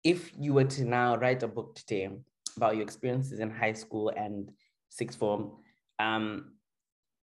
If 0.03 0.31
you 0.37 0.53
were 0.53 0.65
to 0.65 0.83
now 0.83 1.15
write 1.17 1.43
a 1.43 1.47
book 1.47 1.75
today 1.75 2.09
about 2.57 2.75
your 2.75 2.83
experiences 2.83 3.39
in 3.39 3.51
high 3.51 3.73
school 3.73 4.09
and 4.09 4.51
sixth 4.89 5.19
form, 5.19 5.51
um, 5.99 6.53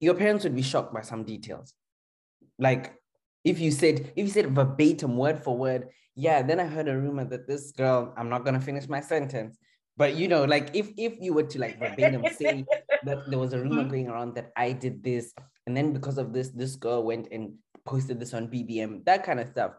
your 0.00 0.14
parents 0.14 0.44
would 0.44 0.54
be 0.54 0.62
shocked 0.62 0.92
by 0.92 1.00
some 1.00 1.24
details. 1.24 1.72
Like 2.58 2.94
if 3.44 3.58
you 3.58 3.70
said, 3.70 4.12
if 4.16 4.26
you 4.26 4.28
said 4.28 4.54
verbatim, 4.54 5.16
word 5.16 5.42
for 5.42 5.56
word, 5.56 5.88
yeah, 6.14 6.42
then 6.42 6.60
I 6.60 6.66
heard 6.66 6.88
a 6.88 6.98
rumor 6.98 7.24
that 7.24 7.46
this 7.46 7.72
girl, 7.72 8.12
I'm 8.16 8.28
not 8.28 8.44
gonna 8.44 8.60
finish 8.60 8.88
my 8.88 9.00
sentence, 9.00 9.56
but 9.96 10.14
you 10.14 10.28
know, 10.28 10.44
like 10.44 10.70
if 10.74 10.90
if 10.96 11.16
you 11.20 11.32
were 11.32 11.44
to 11.44 11.58
like 11.58 11.78
verbatim 11.78 12.24
say 12.34 12.64
that 13.04 13.30
there 13.30 13.38
was 13.38 13.52
a 13.52 13.60
rumor 13.60 13.82
mm-hmm. 13.82 13.90
going 13.90 14.08
around 14.08 14.34
that 14.34 14.52
I 14.56 14.72
did 14.72 15.02
this, 15.02 15.32
and 15.66 15.76
then 15.76 15.92
because 15.92 16.18
of 16.18 16.32
this, 16.32 16.48
this 16.50 16.76
girl 16.76 17.02
went 17.02 17.28
and 17.32 17.54
posted 17.84 18.20
this 18.20 18.34
on 18.34 18.48
BBM, 18.48 19.04
that 19.04 19.24
kind 19.24 19.40
of 19.40 19.48
stuff. 19.48 19.72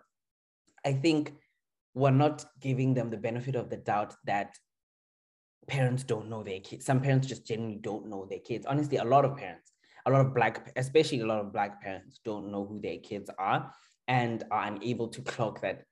I 0.85 0.93
think 0.93 1.33
we're 1.97 2.11
not 2.11 2.45
giving 2.61 2.93
them 2.93 3.09
the 3.09 3.17
benefit 3.17 3.55
of 3.55 3.69
the 3.71 3.77
doubt 3.77 4.13
that 4.25 4.55
parents 5.67 6.03
don't 6.03 6.29
know 6.29 6.43
their 6.43 6.59
kids. 6.59 6.85
Some 6.85 7.01
parents 7.01 7.27
just 7.27 7.45
genuinely 7.45 7.79
don't 7.81 8.07
know 8.07 8.27
their 8.29 8.39
kids. 8.39 8.67
Honestly, 8.67 8.97
a 8.97 9.03
lot 9.03 9.25
of 9.25 9.35
parents, 9.35 9.71
a 10.05 10.11
lot 10.11 10.21
of 10.21 10.35
black, 10.35 10.71
especially 10.75 11.21
a 11.21 11.25
lot 11.25 11.39
of 11.39 11.51
black 11.51 11.81
parents, 11.81 12.19
don't 12.23 12.51
know 12.51 12.65
who 12.65 12.79
their 12.79 12.99
kids 12.99 13.31
are 13.39 13.73
and 14.07 14.43
are 14.51 14.67
unable 14.67 15.07
to 15.07 15.21
clock 15.21 15.61
that 15.61 15.83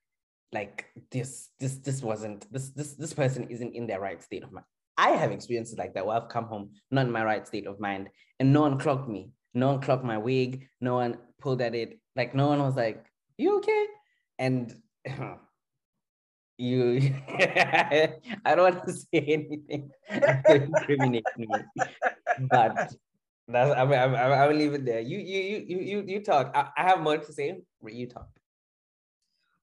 like 0.53 0.85
this 1.11 1.49
this 1.59 1.77
this 1.77 2.01
wasn't 2.01 2.49
this 2.53 2.69
this 2.69 2.93
this 2.93 3.13
person 3.13 3.47
isn't 3.49 3.73
in 3.73 3.87
their 3.87 3.99
right 3.99 4.21
state 4.21 4.43
of 4.43 4.51
mind. 4.51 4.65
I 4.97 5.09
have 5.09 5.31
experiences 5.31 5.77
like 5.77 5.95
that 5.95 6.05
where 6.05 6.15
i've 6.15 6.29
come 6.29 6.45
home 6.45 6.69
not 6.91 7.07
in 7.07 7.11
my 7.11 7.25
right 7.25 7.45
state 7.45 7.67
of 7.67 7.79
mind 7.79 8.09
and 8.39 8.53
no 8.53 8.61
one 8.61 8.77
clocked 8.77 9.09
me. 9.09 9.31
No 9.55 9.67
one 9.71 9.81
clocked 9.81 10.05
my 10.05 10.19
wig. 10.19 10.67
No 10.79 10.93
one 10.95 11.17
pulled 11.39 11.61
at 11.61 11.73
it. 11.73 11.99
Like 12.15 12.35
no 12.35 12.47
one 12.47 12.59
was 12.59 12.75
like 12.75 13.03
you 13.37 13.57
okay? 13.57 13.85
And 14.37 14.73
you 16.57 17.13
i 18.45 18.55
don't 18.55 18.73
want 18.73 18.85
to 18.85 18.93
say 18.93 19.19
anything 19.27 19.91
to 20.09 20.55
incriminate 20.55 21.25
me 21.37 21.47
but 22.49 22.93
that's 23.47 23.71
I, 23.71 23.81
i'm 23.81 24.15
I 24.15 24.47
will 24.47 24.55
leave 24.55 24.73
it 24.73 24.85
there 24.85 25.01
you 25.01 25.19
you 25.19 25.65
you 25.67 25.79
you 25.79 26.03
you 26.07 26.19
talk 26.23 26.51
I, 26.55 26.69
I 26.77 26.83
have 26.83 27.01
more 27.01 27.17
to 27.17 27.33
say 27.33 27.61
but 27.81 27.93
you 27.93 28.07
talk 28.07 28.29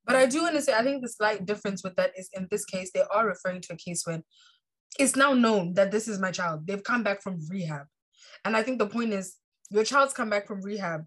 but 0.05 0.17
I 0.17 0.27
do 0.27 0.43
want 0.43 0.57
to 0.57 0.63
say, 0.63 0.73
I 0.73 0.83
think 0.83 1.03
the 1.03 1.09
slight 1.09 1.47
difference 1.47 1.85
with 1.85 1.97
that 1.97 2.13
is 2.17 2.29
in 2.33 2.49
this 2.51 2.65
case, 2.65 2.91
they 2.93 3.05
are 3.13 3.27
referring 3.27 3.61
to 3.63 3.75
a 3.75 3.77
case 3.77 4.03
when 4.05 4.25
it's 4.99 5.17
now 5.17 5.33
known 5.33 5.75
that 5.75 5.91
this 5.91 6.09
is 6.09 6.19
my 6.19 6.31
child. 6.31 6.67
They've 6.67 6.83
come 6.83 7.03
back 7.03 7.23
from 7.23 7.39
rehab. 7.49 7.87
And 8.45 8.57
I 8.57 8.63
think 8.63 8.79
the 8.79 8.87
point 8.87 9.13
is, 9.13 9.37
your 9.71 9.85
child's 9.85 10.13
come 10.13 10.29
back 10.29 10.47
from 10.47 10.61
rehab. 10.61 11.07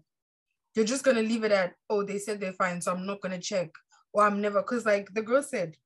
You're 0.74 0.86
just 0.86 1.04
going 1.04 1.16
to 1.16 1.22
leave 1.22 1.44
it 1.44 1.52
at, 1.52 1.74
oh, 1.88 2.02
they 2.02 2.18
said 2.18 2.40
they're 2.40 2.52
fine, 2.52 2.80
so 2.80 2.92
I'm 2.92 3.06
not 3.06 3.20
going 3.20 3.32
to 3.32 3.40
check. 3.40 3.70
Or 4.16 4.24
I'm 4.24 4.40
never, 4.40 4.62
because 4.62 4.86
like 4.86 5.12
the 5.12 5.20
girl 5.20 5.42
said, 5.42 5.76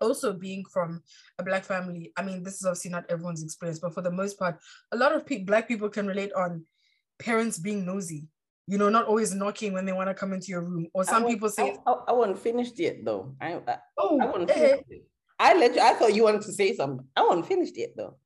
also 0.00 0.32
being 0.32 0.64
from 0.72 1.02
a 1.38 1.42
black 1.42 1.64
family, 1.64 2.10
I 2.16 2.22
mean, 2.22 2.42
this 2.42 2.54
is 2.54 2.64
obviously 2.64 2.90
not 2.90 3.04
everyone's 3.10 3.42
experience, 3.42 3.78
but 3.78 3.92
for 3.92 4.00
the 4.00 4.10
most 4.10 4.38
part, 4.38 4.58
a 4.92 4.96
lot 4.96 5.14
of 5.14 5.26
pe- 5.26 5.44
black 5.44 5.68
people 5.68 5.90
can 5.90 6.06
relate 6.06 6.32
on 6.32 6.64
parents 7.18 7.58
being 7.58 7.84
nosy 7.84 8.28
you 8.66 8.78
know, 8.78 8.88
not 8.88 9.06
always 9.06 9.34
knocking 9.34 9.72
when 9.72 9.84
they 9.84 9.92
want 9.92 10.08
to 10.08 10.14
come 10.14 10.32
into 10.32 10.48
your 10.48 10.62
room. 10.62 10.88
Or 10.94 11.04
some 11.04 11.26
people 11.26 11.50
say, 11.50 11.76
I, 11.86 11.90
I, 11.90 11.94
I 12.08 12.12
wasn't 12.12 12.38
finished 12.38 12.78
yet, 12.78 13.04
though. 13.04 13.34
I, 13.40 13.60
I 13.68 13.76
oh, 13.98 14.18
I 14.20 14.26
wasn't 14.26 14.50
eh. 14.50 14.76
I 15.38 15.54
let 15.54 15.74
you. 15.74 15.82
I 15.82 15.94
thought 15.94 16.14
you 16.14 16.24
wanted 16.24 16.42
to 16.42 16.52
say 16.52 16.74
something. 16.74 17.06
I 17.16 17.22
wasn't 17.22 17.46
finished 17.46 17.76
yet, 17.76 17.90
though. 17.96 18.16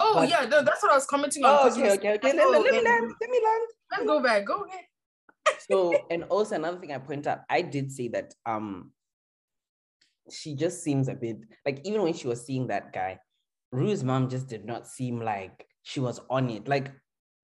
Oh 0.00 0.14
but, 0.14 0.28
yeah, 0.28 0.46
no, 0.46 0.62
that's 0.62 0.82
what 0.82 0.92
I 0.92 0.94
was 0.94 1.06
commenting 1.06 1.44
on. 1.44 1.50
Oh, 1.50 1.70
okay, 1.70 1.90
okay, 1.92 2.14
okay. 2.14 2.32
Let, 2.32 2.46
oh, 2.46 2.50
let, 2.50 2.62
me 2.62 2.82
land. 2.82 3.12
Let 3.20 3.30
me 3.30 3.40
land. 3.44 3.68
Let's 3.90 4.04
go 4.04 4.22
back. 4.22 4.46
Go 4.46 4.64
ahead. 4.64 4.84
So, 5.70 5.94
and 6.10 6.24
also 6.24 6.54
another 6.56 6.78
thing 6.78 6.92
I 6.92 6.98
point 6.98 7.26
out, 7.26 7.40
I 7.48 7.62
did 7.62 7.92
say 7.92 8.08
that 8.08 8.34
um, 8.46 8.92
she 10.30 10.54
just 10.54 10.82
seems 10.82 11.08
a 11.08 11.14
bit 11.14 11.38
like 11.64 11.80
even 11.84 12.02
when 12.02 12.12
she 12.14 12.28
was 12.28 12.44
seeing 12.44 12.66
that 12.68 12.92
guy, 12.92 13.18
Rue's 13.72 14.04
mom 14.04 14.28
just 14.28 14.48
did 14.48 14.64
not 14.64 14.86
seem 14.86 15.20
like 15.20 15.66
she 15.82 16.00
was 16.00 16.20
on 16.30 16.50
it. 16.50 16.68
Like 16.68 16.92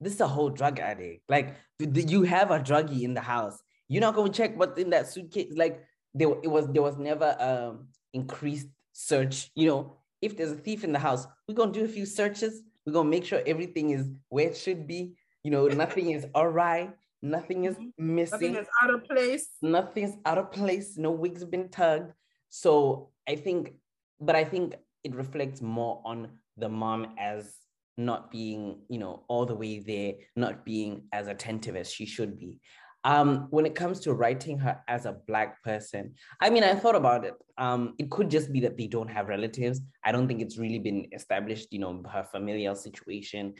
this 0.00 0.14
is 0.14 0.20
a 0.20 0.28
whole 0.28 0.50
drug 0.50 0.80
addict. 0.80 1.22
Like 1.28 1.54
you 1.78 2.22
have 2.22 2.50
a 2.50 2.58
druggie 2.58 3.02
in 3.02 3.14
the 3.14 3.20
house. 3.20 3.60
You're 3.88 4.00
not 4.00 4.14
going 4.14 4.32
to 4.32 4.36
check 4.36 4.58
what's 4.58 4.78
in 4.78 4.90
that 4.90 5.08
suitcase. 5.08 5.52
Like 5.56 5.82
there, 6.14 6.28
it 6.42 6.48
was 6.48 6.68
there 6.68 6.82
was 6.82 6.96
never 6.96 7.36
um 7.40 7.88
increased 8.12 8.68
search. 8.92 9.50
You 9.54 9.66
know, 9.66 9.96
if 10.22 10.36
there's 10.36 10.52
a 10.52 10.56
thief 10.56 10.84
in 10.84 10.92
the 10.92 10.98
house, 10.98 11.26
we're 11.48 11.54
gonna 11.54 11.72
do 11.72 11.84
a 11.84 11.88
few 11.88 12.06
searches. 12.06 12.62
We're 12.86 12.92
gonna 12.92 13.08
make 13.08 13.24
sure 13.24 13.42
everything 13.46 13.90
is 13.90 14.08
where 14.28 14.48
it 14.48 14.56
should 14.56 14.86
be. 14.86 15.14
You 15.42 15.50
know, 15.50 15.66
nothing 15.66 16.10
is 16.12 16.26
all 16.34 16.48
right. 16.48 16.90
Nothing 17.24 17.64
is 17.64 17.74
mm-hmm. 17.76 18.14
missing. 18.14 18.52
Nothing 18.52 18.62
is 18.62 18.68
out 18.82 18.94
of 18.94 19.04
place. 19.04 19.48
Nothing's 19.62 20.16
out 20.26 20.36
of 20.36 20.52
place. 20.52 20.98
No 20.98 21.10
wigs 21.10 21.40
have 21.40 21.50
been 21.50 21.70
tugged. 21.70 22.12
So 22.50 23.10
I 23.26 23.36
think, 23.36 23.72
but 24.20 24.36
I 24.36 24.44
think 24.44 24.74
it 25.04 25.14
reflects 25.14 25.62
more 25.62 26.02
on 26.04 26.28
the 26.58 26.68
mom 26.68 27.14
as 27.18 27.54
not 27.96 28.30
being, 28.30 28.80
you 28.90 28.98
know, 28.98 29.24
all 29.28 29.46
the 29.46 29.54
way 29.54 29.78
there, 29.78 30.12
not 30.36 30.66
being 30.66 31.04
as 31.14 31.28
attentive 31.28 31.76
as 31.76 31.90
she 31.90 32.04
should 32.04 32.38
be. 32.38 32.60
Um, 33.04 33.46
when 33.50 33.64
it 33.64 33.74
comes 33.74 34.00
to 34.00 34.12
writing 34.12 34.58
her 34.58 34.82
as 34.86 35.06
a 35.06 35.16
black 35.26 35.62
person, 35.62 36.14
I 36.42 36.50
mean, 36.50 36.62
I 36.62 36.74
thought 36.74 36.94
about 36.94 37.24
it. 37.24 37.34
Um, 37.56 37.94
it 37.98 38.10
could 38.10 38.30
just 38.30 38.52
be 38.52 38.60
that 38.60 38.76
they 38.76 38.86
don't 38.86 39.10
have 39.10 39.28
relatives. 39.28 39.80
I 40.04 40.12
don't 40.12 40.28
think 40.28 40.42
it's 40.42 40.58
really 40.58 40.78
been 40.78 41.06
established, 41.12 41.68
you 41.70 41.78
know, 41.78 42.02
her 42.12 42.24
familial 42.24 42.74
situation. 42.74 43.54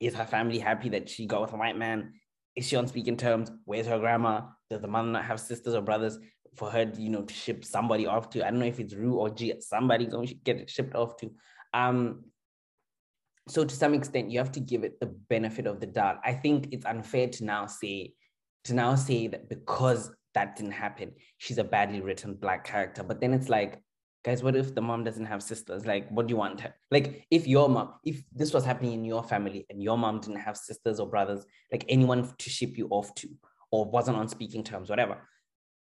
Is 0.00 0.14
her 0.14 0.24
family 0.24 0.58
happy 0.58 0.88
that 0.90 1.10
she 1.10 1.26
got 1.26 1.42
with 1.42 1.52
a 1.52 1.56
white 1.56 1.76
man? 1.76 2.14
Is 2.56 2.66
she 2.66 2.76
on 2.76 2.86
speaking 2.86 3.16
terms? 3.16 3.50
Where's 3.64 3.86
her 3.86 3.98
grandma? 3.98 4.42
Does 4.68 4.80
the 4.80 4.88
mother 4.88 5.08
not 5.08 5.24
have 5.24 5.40
sisters 5.40 5.74
or 5.74 5.82
brothers 5.82 6.18
for 6.56 6.70
her, 6.70 6.90
you 6.96 7.10
know, 7.10 7.22
to 7.22 7.34
ship 7.34 7.64
somebody 7.64 8.06
off 8.06 8.30
to? 8.30 8.46
I 8.46 8.50
don't 8.50 8.60
know 8.60 8.66
if 8.66 8.80
it's 8.80 8.94
Rue 8.94 9.14
or 9.14 9.30
G. 9.30 9.54
Somebody's 9.60 10.08
going 10.08 10.26
to 10.28 10.34
get 10.34 10.56
it 10.56 10.70
shipped 10.70 10.94
off 10.94 11.16
to. 11.18 11.30
Um, 11.72 12.24
so 13.50 13.64
to 13.64 13.74
some 13.74 13.94
extent 13.94 14.30
you 14.30 14.38
have 14.38 14.52
to 14.52 14.60
give 14.60 14.84
it 14.84 15.00
the 15.00 15.06
benefit 15.28 15.66
of 15.66 15.80
the 15.80 15.86
doubt 15.86 16.20
i 16.24 16.32
think 16.32 16.68
it's 16.72 16.86
unfair 16.86 17.28
to 17.28 17.44
now 17.44 17.66
say 17.66 18.12
to 18.64 18.74
now 18.74 18.94
say 18.94 19.26
that 19.26 19.48
because 19.48 20.12
that 20.34 20.56
didn't 20.56 20.72
happen 20.72 21.12
she's 21.38 21.58
a 21.58 21.64
badly 21.64 22.00
written 22.00 22.34
black 22.34 22.64
character 22.64 23.02
but 23.02 23.20
then 23.20 23.34
it's 23.34 23.48
like 23.48 23.82
guys, 24.24 24.42
what 24.42 24.54
if 24.54 24.74
the 24.74 24.80
mom 24.82 25.04
doesn't 25.04 25.26
have 25.26 25.42
sisters? 25.42 25.86
Like, 25.86 26.08
what 26.10 26.26
do 26.26 26.32
you 26.32 26.36
want 26.36 26.60
her? 26.60 26.74
Like, 26.90 27.24
if 27.30 27.46
your 27.46 27.68
mom, 27.68 27.94
if 28.04 28.22
this 28.32 28.52
was 28.52 28.64
happening 28.64 28.92
in 28.92 29.04
your 29.04 29.22
family 29.22 29.64
and 29.70 29.82
your 29.82 29.96
mom 29.96 30.20
didn't 30.20 30.40
have 30.40 30.56
sisters 30.56 31.00
or 31.00 31.08
brothers, 31.08 31.46
like 31.72 31.84
anyone 31.88 32.30
to 32.38 32.50
ship 32.50 32.76
you 32.76 32.88
off 32.90 33.14
to, 33.16 33.28
or 33.70 33.86
wasn't 33.86 34.16
on 34.16 34.28
speaking 34.28 34.62
terms, 34.62 34.90
whatever, 34.90 35.18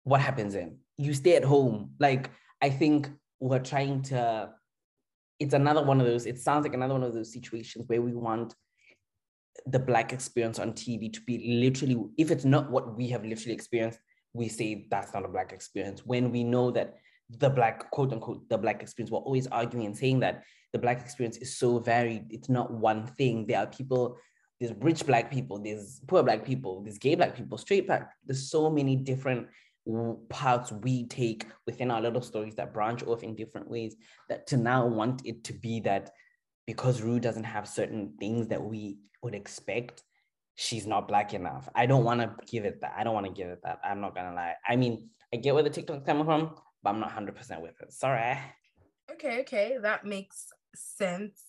what 0.04 0.22
happens 0.22 0.54
then? 0.54 0.78
You 0.98 1.14
stay 1.14 1.36
at 1.36 1.44
home. 1.44 1.92
Like, 2.00 2.32
I 2.62 2.70
think 2.70 3.10
we're 3.40 3.60
trying 3.60 4.04
to, 4.04 4.52
it's 5.40 5.54
another 5.54 5.84
one 5.84 6.00
of 6.00 6.08
those, 6.08 6.26
it 6.26 6.40
sounds 6.40 6.64
like 6.64 6.74
another 6.74 6.94
one 6.94 7.04
of 7.04 7.14
those 7.14 7.34
situations 7.34 7.86
where 7.88 8.02
we 8.02 8.14
want 8.14 8.56
the 9.66 9.80
Black 9.80 10.14
experience 10.14 10.60
on 10.60 10.72
TV 10.72 11.12
to 11.12 11.22
be 11.22 11.60
literally, 11.60 12.02
if 12.18 12.32
it's 12.32 12.46
not 12.46 12.72
what 12.72 12.96
we 12.96 13.10
have 13.10 13.26
literally 13.26 13.54
experienced, 13.54 14.00
we 14.34 14.48
say 14.48 14.88
that's 14.90 15.14
not 15.14 15.26
a 15.26 15.30
Black 15.30 15.52
experience 15.52 16.06
when 16.06 16.32
we 16.32 16.44
know 16.44 16.72
that 16.72 16.96
the 17.38 17.50
black 17.50 17.92
quote 17.92 18.12
unquote 18.12 18.48
the 18.50 18.58
black 18.58 18.82
experience 18.82 19.12
we're 19.12 19.20
always 19.20 19.48
arguing 19.48 19.86
and 19.86 19.96
saying 19.96 20.20
that 20.20 20.44
the 20.74 20.80
black 20.80 21.02
experience 21.02 21.38
is 21.38 21.58
so 21.58 21.80
varied. 21.80 22.26
It's 22.30 22.50
not 22.50 22.72
one 22.72 23.08
thing. 23.08 23.46
There 23.48 23.60
are 23.60 23.68
people 23.68 24.18
there's 24.60 24.74
rich 24.82 25.06
black 25.06 25.32
people 25.32 25.58
there's 25.58 26.02
poor 26.06 26.22
black 26.22 26.44
people 26.44 26.84
there's 26.84 26.98
gay 26.98 27.16
black 27.16 27.36
people 27.36 27.58
straight 27.58 27.88
black. 27.88 28.12
There's 28.26 28.50
so 28.50 28.70
many 28.70 28.96
different 28.96 29.48
parts 30.30 30.72
we 30.72 31.08
take 31.08 31.46
within 31.66 31.90
our 31.90 32.02
little 32.02 32.22
stories 32.22 32.56
that 32.56 32.74
branch 32.74 33.02
off 33.04 33.24
in 33.24 33.36
different 33.36 33.70
ways 33.70 33.96
that 34.28 34.46
to 34.48 34.58
now 34.58 34.86
want 34.86 35.22
it 35.26 35.44
to 35.46 35.54
be 35.54 35.80
that 35.80 36.12
because 36.68 37.02
Rue 37.02 37.20
doesn't 37.20 37.46
have 37.46 37.68
certain 37.68 38.14
things 38.20 38.48
that 38.50 38.62
we 38.62 38.98
would 39.24 39.34
expect 39.34 40.04
she's 40.56 40.86
not 40.86 41.08
black 41.08 41.34
enough. 41.34 41.70
I 41.74 41.86
don't 41.86 42.04
want 42.04 42.20
to 42.22 42.34
give 42.46 42.66
it 42.66 42.82
that 42.82 42.94
i 42.98 43.04
don't 43.04 43.14
want 43.14 43.26
to 43.26 43.32
give 43.32 43.48
it 43.48 43.62
that. 43.64 43.80
I'm 43.84 44.02
not 44.02 44.14
gonna 44.14 44.36
lie. 44.36 44.56
I 44.68 44.76
mean 44.76 45.10
i 45.34 45.38
get 45.38 45.54
where 45.54 45.64
the 45.64 45.70
tiktok's 45.70 46.06
coming 46.06 46.26
from 46.26 46.56
but 46.84 46.92
I'm 46.92 47.00
not 47.00 47.12
100% 47.12 47.62
with 47.62 47.80
it. 47.82 47.94
Sorry. 47.94 48.38
Okay, 49.12 49.42
okay, 49.42 49.78
that 49.82 50.06
makes 50.06 50.48
sense. 50.76 51.44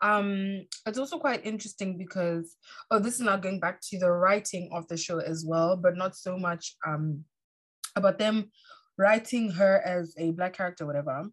Um, 0.00 0.66
it's 0.86 0.98
also 0.98 1.18
quite 1.18 1.44
interesting 1.44 1.98
because 1.98 2.56
oh, 2.90 2.98
this 2.98 3.14
is 3.14 3.20
now 3.20 3.36
going 3.36 3.60
back 3.60 3.80
to 3.90 3.98
the 3.98 4.10
writing 4.10 4.70
of 4.72 4.88
the 4.88 4.96
show 4.96 5.18
as 5.18 5.44
well, 5.46 5.76
but 5.76 5.96
not 5.96 6.16
so 6.16 6.38
much 6.38 6.76
um 6.86 7.24
about 7.96 8.18
them 8.18 8.50
writing 8.96 9.50
her 9.50 9.82
as 9.84 10.14
a 10.18 10.30
black 10.30 10.54
character, 10.54 10.86
whatever. 10.86 11.24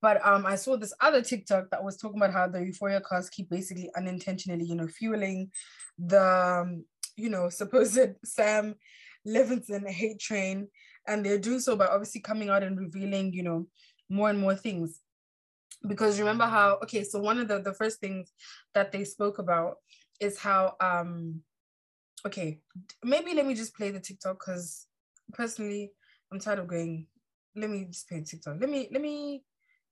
But 0.00 0.24
um, 0.24 0.46
I 0.46 0.54
saw 0.54 0.76
this 0.76 0.92
other 1.00 1.22
TikTok 1.22 1.70
that 1.70 1.82
was 1.82 1.96
talking 1.96 2.18
about 2.20 2.32
how 2.32 2.46
the 2.46 2.64
Euphoria 2.64 3.00
cast 3.00 3.32
keep 3.32 3.50
basically 3.50 3.90
unintentionally, 3.96 4.64
you 4.64 4.76
know, 4.76 4.86
fueling 4.86 5.50
the, 5.98 6.62
um, 6.62 6.84
you 7.16 7.30
know, 7.30 7.48
supposed 7.48 7.98
Sam 8.24 8.76
Levinson 9.26 9.88
hate 9.88 10.20
train 10.20 10.68
and 11.08 11.24
they're 11.24 11.38
doing 11.38 11.60
so 11.60 11.76
by 11.76 11.86
obviously 11.86 12.20
coming 12.20 12.48
out 12.50 12.62
and 12.62 12.78
revealing 12.78 13.32
you 13.32 13.42
know 13.42 13.66
more 14.08 14.30
and 14.30 14.38
more 14.38 14.54
things. 14.54 15.00
Because 15.86 16.18
remember 16.18 16.44
how 16.44 16.78
okay 16.82 17.04
so 17.04 17.18
one 17.20 17.38
of 17.38 17.48
the 17.48 17.60
the 17.60 17.74
first 17.74 18.00
things 18.00 18.32
that 18.74 18.92
they 18.92 19.04
spoke 19.04 19.38
about 19.38 19.76
is 20.20 20.38
how 20.38 20.74
um 20.80 21.40
okay 22.26 22.60
maybe 23.04 23.34
let 23.34 23.46
me 23.46 23.54
just 23.54 23.76
play 23.76 23.92
the 23.92 24.00
tiktok 24.00 24.40
because 24.40 24.88
personally 25.32 25.92
i'm 26.32 26.40
tired 26.40 26.58
of 26.58 26.66
going 26.66 27.06
let 27.58 27.70
me 27.70 27.84
just 27.84 28.08
play 28.08 28.22
tiktok. 28.22 28.56
Let 28.60 28.70
me 28.70 28.88
let 28.92 29.02
me 29.02 29.42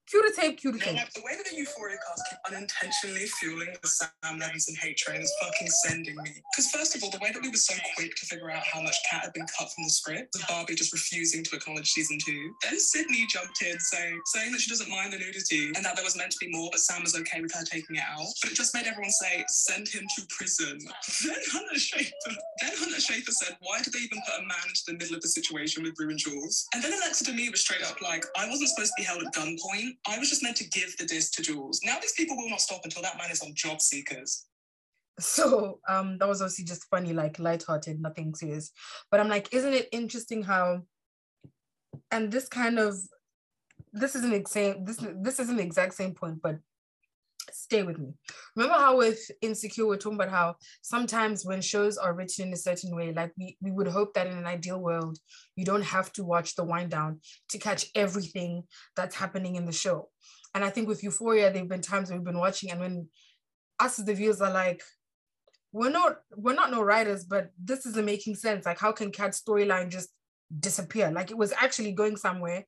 Cue 0.07 0.23
the 0.23 0.41
tape, 0.41 0.57
cue 0.57 0.71
the 0.71 0.79
tape. 0.79 0.95
the 1.13 1.21
way 1.21 1.35
that 1.35 1.45
the 1.51 1.57
Euphoria 1.57 1.97
cast 2.07 2.23
keep 2.29 2.39
unintentionally 2.47 3.27
fueling 3.39 3.75
the 3.81 3.87
Sam 3.87 4.39
Levinson 4.39 4.77
hate 4.77 4.95
train 4.95 5.19
is 5.19 5.33
fucking 5.41 5.67
sending 5.67 6.15
me. 6.15 6.31
Because 6.55 6.71
first 6.71 6.95
of 6.95 7.03
all, 7.03 7.11
the 7.11 7.19
way 7.19 7.31
that 7.33 7.41
we 7.41 7.49
were 7.49 7.59
so 7.59 7.75
quick 7.97 8.15
to 8.15 8.25
figure 8.25 8.49
out 8.49 8.63
how 8.63 8.81
much 8.81 8.95
Kat 9.09 9.23
had 9.23 9.33
been 9.33 9.45
cut 9.59 9.67
from 9.73 9.83
the 9.83 9.89
script, 9.89 10.29
with 10.33 10.47
Barbie 10.47 10.75
just 10.75 10.93
refusing 10.93 11.43
to 11.43 11.57
acknowledge 11.57 11.91
season 11.91 12.17
two. 12.25 12.53
Then 12.63 12.79
Sydney 12.79 13.27
jumped 13.27 13.61
in 13.61 13.77
saying 13.79 14.21
saying 14.27 14.53
that 14.53 14.61
she 14.61 14.69
doesn't 14.69 14.89
mind 14.89 15.11
the 15.11 15.17
nudity 15.19 15.71
and 15.75 15.83
that 15.83 15.95
there 15.95 16.05
was 16.05 16.15
meant 16.15 16.31
to 16.31 16.37
be 16.39 16.49
more, 16.55 16.69
but 16.71 16.79
Sam 16.79 17.03
was 17.03 17.13
okay 17.15 17.41
with 17.41 17.53
her 17.53 17.65
taking 17.65 17.97
it 17.97 18.03
out. 18.07 18.27
But 18.41 18.51
it 18.51 18.55
just 18.55 18.73
made 18.73 18.87
everyone 18.87 19.11
say, 19.11 19.43
send 19.49 19.89
him 19.89 20.07
to 20.15 20.21
prison. 20.29 20.79
then 21.27 21.41
Hunter 21.51 21.75
Schafer, 21.75 22.35
then 22.61 22.71
Hunter 22.79 23.01
Schafer 23.03 23.31
said, 23.31 23.57
why 23.59 23.81
did 23.81 23.91
they 23.91 23.99
even 23.99 24.21
put 24.25 24.39
a 24.39 24.47
man 24.47 24.63
into 24.69 24.83
the 24.87 24.93
middle 24.93 25.15
of 25.15 25.21
the 25.21 25.27
situation 25.27 25.83
with 25.83 25.99
Rue 25.99 26.09
and 26.09 26.19
Jules? 26.19 26.65
And 26.73 26.81
then 26.81 26.93
Alexa 26.93 27.25
Demie 27.25 27.49
was 27.49 27.59
straight 27.59 27.83
up 27.83 28.01
like, 28.01 28.23
I 28.37 28.47
wasn't 28.47 28.69
supposed 28.69 28.93
to 28.95 29.01
be 29.01 29.03
held 29.03 29.23
at 29.23 29.33
gunpoint. 29.33 29.96
I 30.07 30.19
was 30.19 30.29
just 30.29 30.43
meant 30.43 30.57
to 30.57 30.69
give 30.69 30.95
the 30.97 31.05
disc 31.05 31.33
to 31.33 31.41
Jules. 31.41 31.81
Now 31.83 31.97
these 31.99 32.13
people 32.13 32.37
will 32.37 32.49
not 32.49 32.61
stop 32.61 32.81
until 32.83 33.01
that 33.01 33.17
man 33.17 33.31
is 33.31 33.41
on 33.41 33.53
job 33.55 33.81
seekers. 33.81 34.45
So 35.19 35.79
um 35.89 36.17
that 36.19 36.27
was 36.27 36.41
obviously 36.41 36.65
just 36.65 36.85
funny, 36.89 37.13
like 37.13 37.39
lighthearted, 37.39 37.99
nothing 37.99 38.35
serious. 38.35 38.71
But 39.09 39.19
I'm 39.19 39.29
like, 39.29 39.53
isn't 39.53 39.73
it 39.73 39.89
interesting 39.91 40.43
how 40.43 40.83
and 42.11 42.31
this 42.31 42.47
kind 42.47 42.79
of 42.79 42.95
this 43.93 44.15
is 44.15 44.23
an 44.23 44.33
exact 44.33 44.85
this 44.85 45.03
this 45.21 45.39
isn't 45.39 45.57
the 45.57 45.63
exact 45.63 45.93
same 45.95 46.13
point, 46.13 46.41
but 46.41 46.57
stay 47.51 47.83
with 47.83 47.97
me. 47.97 48.13
Remember 48.55 48.77
how 48.77 48.97
with 48.97 49.19
Insecure, 49.41 49.87
we're 49.87 49.97
talking 49.97 50.17
about 50.17 50.29
how 50.29 50.55
sometimes 50.81 51.45
when 51.45 51.61
shows 51.61 51.97
are 51.97 52.13
written 52.13 52.47
in 52.47 52.53
a 52.53 52.57
certain 52.57 52.95
way, 52.95 53.13
like 53.13 53.31
we, 53.37 53.57
we 53.61 53.71
would 53.71 53.87
hope 53.87 54.13
that 54.13 54.27
in 54.27 54.37
an 54.37 54.45
ideal 54.45 54.79
world, 54.79 55.17
you 55.55 55.65
don't 55.65 55.83
have 55.83 56.11
to 56.13 56.23
watch 56.23 56.55
the 56.55 56.63
wind 56.63 56.91
down 56.91 57.19
to 57.49 57.57
catch 57.57 57.85
everything 57.95 58.63
that's 58.95 59.15
happening 59.15 59.55
in 59.55 59.65
the 59.65 59.71
show. 59.71 60.09
And 60.53 60.63
I 60.63 60.69
think 60.69 60.87
with 60.87 61.03
Euphoria, 61.03 61.51
there 61.51 61.61
have 61.61 61.69
been 61.69 61.81
times 61.81 62.11
we've 62.11 62.23
been 62.23 62.39
watching, 62.39 62.71
and 62.71 62.79
when 62.79 63.07
us 63.79 63.99
as 63.99 64.05
the 64.05 64.13
viewers 64.13 64.41
are 64.41 64.51
like, 64.51 64.81
we're 65.71 65.91
not 65.91 66.17
we're 66.35 66.55
not 66.55 66.71
no 66.71 66.81
writers, 66.81 67.25
but 67.25 67.51
this 67.63 67.85
isn't 67.85 68.05
making 68.05 68.35
sense. 68.35 68.65
Like, 68.65 68.79
how 68.79 68.91
can 68.91 69.11
Kat's 69.11 69.41
storyline 69.41 69.89
just 69.89 70.09
disappear? 70.59 71.11
Like 71.11 71.29
it 71.29 71.37
was 71.37 71.53
actually 71.53 71.91
going 71.91 72.17
somewhere 72.17 72.65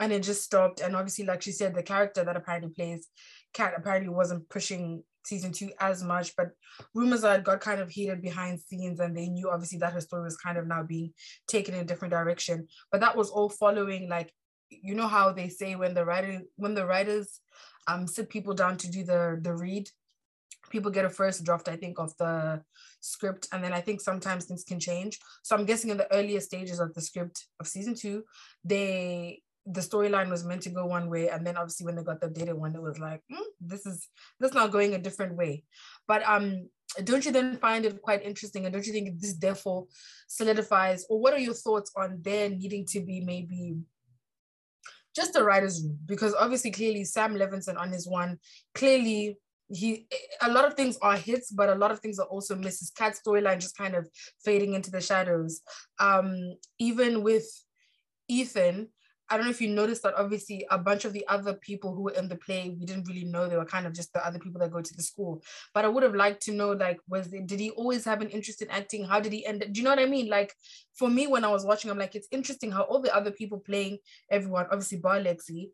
and 0.00 0.12
it 0.12 0.22
just 0.22 0.42
stopped. 0.42 0.80
And 0.80 0.94
obviously, 0.94 1.24
like 1.24 1.42
she 1.42 1.52
said, 1.52 1.74
the 1.74 1.82
character 1.82 2.24
that 2.24 2.36
apparently 2.36 2.70
plays 2.70 3.08
Kat 3.56 3.72
apparently 3.76 4.10
wasn't 4.10 4.48
pushing 4.50 5.02
season 5.24 5.50
two 5.50 5.70
as 5.80 6.02
much, 6.04 6.36
but 6.36 6.50
rumors 6.94 7.24
are 7.24 7.40
got 7.40 7.60
kind 7.60 7.80
of 7.80 7.90
heated 7.90 8.20
behind 8.20 8.60
scenes, 8.60 9.00
and 9.00 9.16
they 9.16 9.28
knew 9.28 9.50
obviously 9.50 9.78
that 9.78 9.94
her 9.94 10.00
story 10.00 10.22
was 10.22 10.36
kind 10.36 10.58
of 10.58 10.66
now 10.66 10.82
being 10.82 11.12
taken 11.48 11.74
in 11.74 11.80
a 11.80 11.84
different 11.84 12.12
direction. 12.12 12.68
But 12.92 13.00
that 13.00 13.16
was 13.16 13.30
all 13.30 13.48
following 13.48 14.08
like 14.10 14.30
you 14.70 14.94
know 14.94 15.06
how 15.08 15.32
they 15.32 15.48
say 15.48 15.74
when 15.76 15.94
the 15.94 16.04
writer 16.04 16.42
when 16.56 16.74
the 16.74 16.86
writers 16.86 17.40
um 17.86 18.06
sit 18.06 18.28
people 18.28 18.54
down 18.54 18.76
to 18.76 18.90
do 18.90 19.04
the 19.04 19.38
the 19.40 19.54
read 19.54 19.88
people 20.70 20.90
get 20.90 21.04
a 21.04 21.10
first 21.10 21.44
draft 21.44 21.68
i 21.68 21.76
think 21.76 21.98
of 21.98 22.16
the 22.16 22.60
script 23.00 23.46
and 23.52 23.62
then 23.62 23.72
i 23.72 23.80
think 23.80 24.00
sometimes 24.00 24.44
things 24.44 24.64
can 24.64 24.80
change 24.80 25.18
so 25.44 25.54
i'm 25.54 25.64
guessing 25.64 25.90
in 25.90 25.96
the 25.96 26.12
earlier 26.12 26.40
stages 26.40 26.80
of 26.80 26.92
the 26.94 27.00
script 27.00 27.46
of 27.60 27.68
season 27.68 27.94
two 27.94 28.24
they 28.64 29.40
the 29.66 29.80
storyline 29.80 30.30
was 30.30 30.44
meant 30.44 30.62
to 30.62 30.70
go 30.70 30.86
one 30.86 31.10
way 31.10 31.28
and 31.28 31.44
then 31.44 31.56
obviously 31.56 31.84
when 31.84 31.96
they 31.96 32.02
got 32.02 32.20
the 32.20 32.28
updated 32.28 32.54
one 32.54 32.74
it 32.74 32.80
was 32.80 32.98
like 33.00 33.20
mm, 33.32 33.44
this 33.60 33.84
is 33.84 34.08
this 34.38 34.54
not 34.54 34.70
going 34.70 34.94
a 34.94 34.98
different 34.98 35.34
way. 35.34 35.64
But 36.06 36.22
um 36.26 36.68
don't 37.02 37.24
you 37.24 37.32
then 37.32 37.58
find 37.58 37.84
it 37.84 38.00
quite 38.00 38.24
interesting 38.24 38.64
and 38.64 38.72
don't 38.72 38.86
you 38.86 38.92
think 38.92 39.20
this 39.20 39.34
therefore 39.34 39.86
solidifies 40.28 41.04
or 41.10 41.18
what 41.18 41.34
are 41.34 41.40
your 41.40 41.54
thoughts 41.54 41.90
on 41.96 42.20
there 42.22 42.48
needing 42.48 42.86
to 42.86 43.00
be 43.00 43.20
maybe 43.20 43.76
just 45.16 45.32
the 45.32 45.42
writer's 45.42 45.82
room? 45.82 45.98
Because 46.06 46.32
obviously 46.34 46.70
clearly 46.70 47.04
Sam 47.04 47.34
Levinson 47.34 47.76
on 47.76 47.90
his 47.90 48.08
one 48.08 48.38
clearly 48.74 49.36
he 49.68 50.06
a 50.42 50.48
lot 50.48 50.64
of 50.64 50.74
things 50.74 50.96
are 51.02 51.16
hits 51.16 51.50
but 51.50 51.68
a 51.68 51.74
lot 51.74 51.90
of 51.90 51.98
things 51.98 52.20
are 52.20 52.26
also 52.26 52.54
misses. 52.54 52.92
Kat's 52.96 53.20
storyline 53.20 53.58
just 53.58 53.76
kind 53.76 53.96
of 53.96 54.08
fading 54.44 54.74
into 54.74 54.92
the 54.92 55.00
shadows. 55.00 55.60
Um 55.98 56.54
even 56.78 57.24
with 57.24 57.46
Ethan 58.28 58.88
I 59.28 59.36
don't 59.36 59.46
know 59.46 59.50
if 59.50 59.60
you 59.60 59.68
noticed 59.68 60.04
that 60.04 60.14
obviously 60.16 60.64
a 60.70 60.78
bunch 60.78 61.04
of 61.04 61.12
the 61.12 61.26
other 61.26 61.54
people 61.54 61.92
who 61.94 62.02
were 62.02 62.12
in 62.12 62.28
the 62.28 62.36
play, 62.36 62.76
we 62.78 62.86
didn't 62.86 63.08
really 63.08 63.24
know 63.24 63.48
they 63.48 63.56
were 63.56 63.64
kind 63.64 63.86
of 63.86 63.92
just 63.92 64.12
the 64.12 64.24
other 64.24 64.38
people 64.38 64.60
that 64.60 64.70
go 64.70 64.80
to 64.80 64.96
the 64.96 65.02
school. 65.02 65.42
But 65.74 65.84
I 65.84 65.88
would 65.88 66.04
have 66.04 66.14
liked 66.14 66.42
to 66.42 66.52
know, 66.52 66.70
like, 66.70 67.00
was 67.08 67.26
did 67.26 67.58
he 67.58 67.70
always 67.70 68.04
have 68.04 68.20
an 68.20 68.28
interest 68.28 68.62
in 68.62 68.70
acting? 68.70 69.04
How 69.04 69.18
did 69.18 69.32
he 69.32 69.44
end? 69.44 69.64
Do 69.72 69.78
you 69.78 69.82
know 69.82 69.90
what 69.90 69.98
I 69.98 70.06
mean? 70.06 70.28
Like, 70.28 70.54
for 70.94 71.08
me, 71.08 71.26
when 71.26 71.44
I 71.44 71.48
was 71.48 71.64
watching, 71.64 71.90
I'm 71.90 71.98
like, 71.98 72.14
it's 72.14 72.28
interesting 72.30 72.70
how 72.70 72.82
all 72.82 73.00
the 73.00 73.14
other 73.14 73.32
people 73.32 73.58
playing 73.58 73.98
everyone, 74.30 74.66
obviously 74.70 74.98
Bar 74.98 75.18
Lexi, 75.18 75.70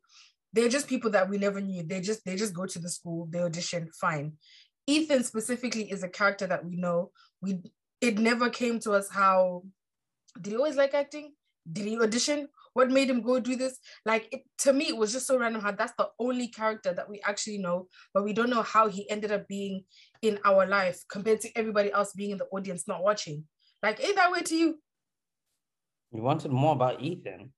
they're 0.52 0.68
just 0.68 0.88
people 0.88 1.10
that 1.10 1.28
we 1.28 1.38
never 1.38 1.60
knew. 1.60 1.82
They 1.82 2.00
just 2.00 2.24
they 2.24 2.36
just 2.36 2.54
go 2.54 2.66
to 2.66 2.78
the 2.78 2.88
school, 2.88 3.28
they 3.30 3.40
audition, 3.40 3.90
fine. 4.00 4.34
Ethan 4.86 5.24
specifically 5.24 5.90
is 5.90 6.02
a 6.02 6.08
character 6.08 6.46
that 6.46 6.64
we 6.64 6.76
know. 6.76 7.10
We 7.40 7.60
it 8.00 8.18
never 8.18 8.50
came 8.50 8.80
to 8.80 8.92
us 8.92 9.08
how 9.10 9.62
did 10.40 10.52
he 10.52 10.56
always 10.56 10.76
like 10.76 10.94
acting? 10.94 11.32
Did 11.70 11.86
he 11.86 12.00
audition? 12.00 12.48
What 12.74 12.90
made 12.90 13.10
him 13.10 13.22
go 13.22 13.38
do 13.38 13.56
this? 13.56 13.78
Like 14.04 14.28
it, 14.32 14.42
to 14.58 14.72
me 14.72 14.88
it 14.88 14.96
was 14.96 15.12
just 15.12 15.26
so 15.26 15.38
random 15.38 15.62
how 15.62 15.72
that's 15.72 15.92
the 15.98 16.08
only 16.18 16.48
character 16.48 16.92
that 16.92 17.08
we 17.08 17.20
actually 17.24 17.58
know 17.58 17.88
but 18.14 18.24
we 18.24 18.32
don't 18.32 18.50
know 18.50 18.62
how 18.62 18.88
he 18.88 19.08
ended 19.10 19.32
up 19.32 19.46
being 19.48 19.84
in 20.22 20.38
our 20.44 20.66
life 20.66 21.00
compared 21.10 21.40
to 21.42 21.50
everybody 21.56 21.92
else 21.92 22.12
being 22.12 22.30
in 22.30 22.38
the 22.38 22.46
audience 22.46 22.88
not 22.88 23.02
watching. 23.02 23.44
Like 23.82 24.02
ain't 24.02 24.16
that 24.16 24.32
way 24.32 24.40
to 24.42 24.56
you? 24.56 24.78
You 26.12 26.22
wanted 26.22 26.50
more 26.50 26.74
about 26.74 27.02
ethan. 27.02 27.52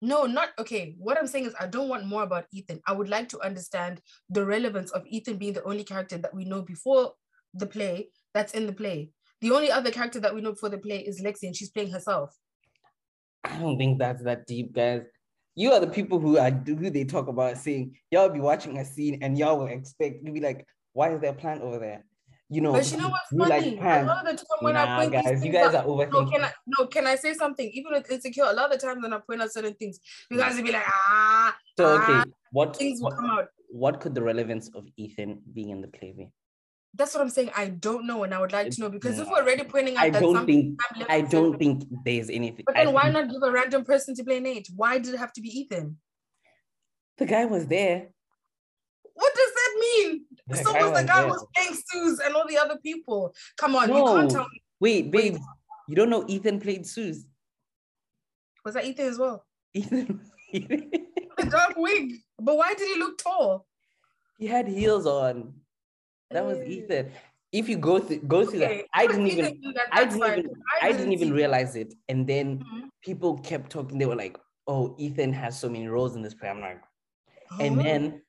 No 0.00 0.26
not 0.26 0.50
okay 0.58 0.94
what 0.98 1.18
i'm 1.18 1.26
saying 1.26 1.46
is 1.46 1.54
i 1.58 1.66
don't 1.66 1.88
want 1.88 2.06
more 2.06 2.22
about 2.22 2.46
ethan. 2.52 2.80
I 2.86 2.92
would 2.92 3.08
like 3.08 3.28
to 3.30 3.40
understand 3.40 4.00
the 4.30 4.44
relevance 4.44 4.90
of 4.92 5.06
ethan 5.06 5.38
being 5.38 5.54
the 5.54 5.64
only 5.64 5.84
character 5.84 6.18
that 6.18 6.34
we 6.34 6.44
know 6.44 6.62
before 6.62 7.12
the 7.54 7.66
play 7.66 8.10
that's 8.34 8.52
in 8.52 8.66
the 8.66 8.72
play. 8.72 9.10
The 9.40 9.52
only 9.52 9.70
other 9.70 9.90
character 9.90 10.20
that 10.20 10.34
we 10.34 10.40
know 10.40 10.52
before 10.52 10.68
the 10.68 10.78
play 10.78 10.98
is 10.98 11.22
lexi 11.22 11.44
and 11.44 11.56
she's 11.56 11.70
playing 11.70 11.92
herself 11.92 12.36
I 13.44 13.58
don't 13.58 13.78
think 13.78 13.98
that's 13.98 14.22
that 14.24 14.46
deep, 14.46 14.72
guys. 14.72 15.02
you 15.54 15.72
are 15.72 15.80
the 15.80 15.88
people 15.88 16.18
who 16.20 16.38
are 16.38 16.50
who 16.50 16.90
they 16.90 17.04
talk 17.04 17.26
about 17.28 17.58
saying 17.58 17.96
y'all 18.10 18.28
be 18.28 18.40
watching 18.40 18.78
a 18.78 18.84
scene 18.84 19.18
and 19.22 19.36
y'all 19.38 19.58
will 19.58 19.66
expect 19.66 20.24
to 20.24 20.30
be 20.32 20.40
like, 20.40 20.66
why 20.92 21.10
is 21.14 21.20
there 21.20 21.30
a 21.30 21.34
plant 21.34 21.62
over 21.62 21.78
there? 21.78 22.04
You 22.50 22.60
know, 22.62 22.72
But 22.72 22.90
you 22.90 22.96
know 22.98 23.08
what's 23.10 23.30
we 23.32 23.44
like 23.44 23.64
funny? 23.64 23.78
a 23.78 24.04
lot 24.06 24.26
of 24.26 24.36
the 24.38 24.44
time 24.44 24.58
when 24.62 24.74
Nah, 24.74 24.94
I 24.94 24.96
point 24.98 25.12
these 25.12 25.22
guys, 25.22 25.44
you 25.44 25.52
things 25.52 25.54
guys 25.54 25.74
out- 25.74 25.84
are 25.84 25.88
no, 25.88 25.92
overthinking. 25.94 26.30
can 26.32 26.44
I 26.44 26.52
no, 26.66 26.86
can 26.86 27.06
I 27.06 27.16
say 27.16 27.34
something? 27.34 27.68
Even 27.74 27.92
with 27.92 28.10
insecure, 28.10 28.44
a 28.44 28.52
lot 28.52 28.72
of 28.72 28.80
the 28.80 28.86
times 28.86 29.02
when 29.02 29.12
I 29.12 29.18
point 29.18 29.42
out 29.42 29.52
certain 29.52 29.74
things, 29.74 29.98
you 30.30 30.38
guys 30.38 30.56
will 30.56 30.62
be 30.64 30.72
like, 30.72 30.86
ah, 30.86 31.56
so 31.76 31.86
okay, 32.02 32.18
ah, 32.20 32.24
what 32.52 32.76
things 32.76 33.00
will 33.00 33.10
what, 33.10 33.16
come 33.16 33.30
out. 33.30 33.48
what 33.68 34.00
could 34.00 34.14
the 34.14 34.22
relevance 34.22 34.70
of 34.74 34.86
Ethan 34.96 35.42
being 35.52 35.70
in 35.70 35.80
the 35.82 35.88
play 35.88 36.12
be? 36.16 36.30
That's 36.94 37.14
what 37.14 37.20
I'm 37.20 37.28
saying. 37.28 37.50
I 37.56 37.68
don't 37.68 38.06
know, 38.06 38.24
and 38.24 38.34
I 38.34 38.40
would 38.40 38.52
like 38.52 38.70
to 38.70 38.80
know 38.80 38.88
because 38.88 39.18
if 39.18 39.26
No. 39.26 39.32
we're 39.32 39.42
already 39.42 39.64
pointing 39.64 39.96
out 39.96 40.04
I 40.04 40.10
that 40.10 40.20
don't 40.20 40.34
something 40.34 40.76
think 40.96 41.10
I 41.10 41.20
don't 41.20 41.50
and- 41.52 41.58
think 41.58 41.84
there's 42.04 42.30
anything. 42.30 42.64
But 42.66 42.76
I 42.76 42.84
then 42.86 42.94
why 42.94 43.02
think 43.04 43.14
not 43.14 43.30
give 43.30 43.42
a 43.42 43.52
random 43.52 43.84
person 43.84 44.14
to 44.16 44.24
play 44.24 44.40
Nate? 44.40 44.68
Why 44.74 44.98
did 44.98 45.14
it 45.14 45.18
have 45.18 45.32
to 45.34 45.40
be 45.40 45.48
Ethan? 45.48 45.98
the 47.18 47.26
guy 47.26 47.44
was 47.44 47.66
there? 47.66 48.08
What 49.14 49.34
does 49.34 49.52
that 49.52 49.76
mean? 49.80 50.24
The 50.46 50.56
so 50.56 50.72
was 50.72 51.00
the 51.02 51.06
guy 51.06 51.22
there. 51.22 51.30
who's 51.30 51.44
playing 51.56 51.76
Suze 51.86 52.20
and 52.20 52.34
all 52.36 52.46
the 52.46 52.56
other 52.58 52.78
people. 52.78 53.34
Come 53.56 53.74
on, 53.74 53.88
you 53.88 53.94
can't 54.04 54.30
tell 54.30 54.48
me. 54.48 54.62
wait, 54.80 55.10
babe, 55.10 55.36
you 55.88 55.94
don't 55.96 56.10
know 56.10 56.24
Ethan 56.28 56.60
played 56.60 56.86
Suze. 56.86 57.26
Was 58.64 58.74
that 58.74 58.84
Ethan 58.84 59.06
as 59.06 59.18
well? 59.18 59.44
Ethan, 59.74 60.20
The 60.52 61.46
dark 61.50 61.74
wig. 61.76 62.12
But 62.38 62.56
why 62.56 62.74
did 62.74 62.88
he 62.88 62.98
look 62.98 63.18
tall? 63.18 63.66
he 64.38 64.46
had 64.46 64.68
heels 64.68 65.04
on. 65.06 65.54
That 66.30 66.44
was. 66.44 66.58
Ethan. 66.62 67.12
If 67.50 67.68
you 67.68 67.78
go 67.78 67.98
through 67.98 68.18
go 68.28 68.44
through 68.44 68.62
Okay, 68.64 68.76
that, 68.78 68.84
I 68.92 69.06
didn't 69.06 69.26
even 69.28 69.60
that, 69.74 69.86
I 69.90 70.04
didn't 70.04 70.22
even 70.38 70.50
I 70.82 70.92
didn't 70.92 71.12
even 71.12 71.32
realize 71.32 71.76
it. 71.76 71.94
And 72.08 72.26
then 72.26 72.58
Mhm. 72.58 72.88
people 73.02 73.38
kept 73.38 73.70
talking. 73.70 73.96
They 73.96 74.04
were 74.04 74.14
like, 74.16 74.36
"Oh, 74.66 74.94
Ethan 74.98 75.32
has 75.32 75.58
so 75.58 75.70
many 75.70 75.88
roles 75.88 76.14
in 76.14 76.20
this 76.22 76.34
play." 76.34 76.50
I'm 76.50 76.60
like, 76.60 76.82
and 77.58 77.80
then 77.80 78.22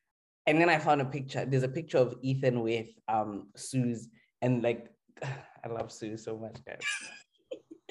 and 0.47 0.62
then 0.62 0.70
I 0.70 0.80
found 0.80 1.02
a 1.02 1.06
picture. 1.06 1.45
There's 1.45 1.64
a 1.64 1.70
picture 1.70 1.97
of 1.97 2.16
Ethan 2.22 2.62
with 2.62 2.88
um 3.10 3.50
Suze 3.58 4.08
and 4.41 4.64
like 4.64 4.89
I 5.64 5.68
love 5.68 5.91
Suze 5.91 6.24
so 6.24 6.38
much, 6.38 6.58
guys. 6.66 6.80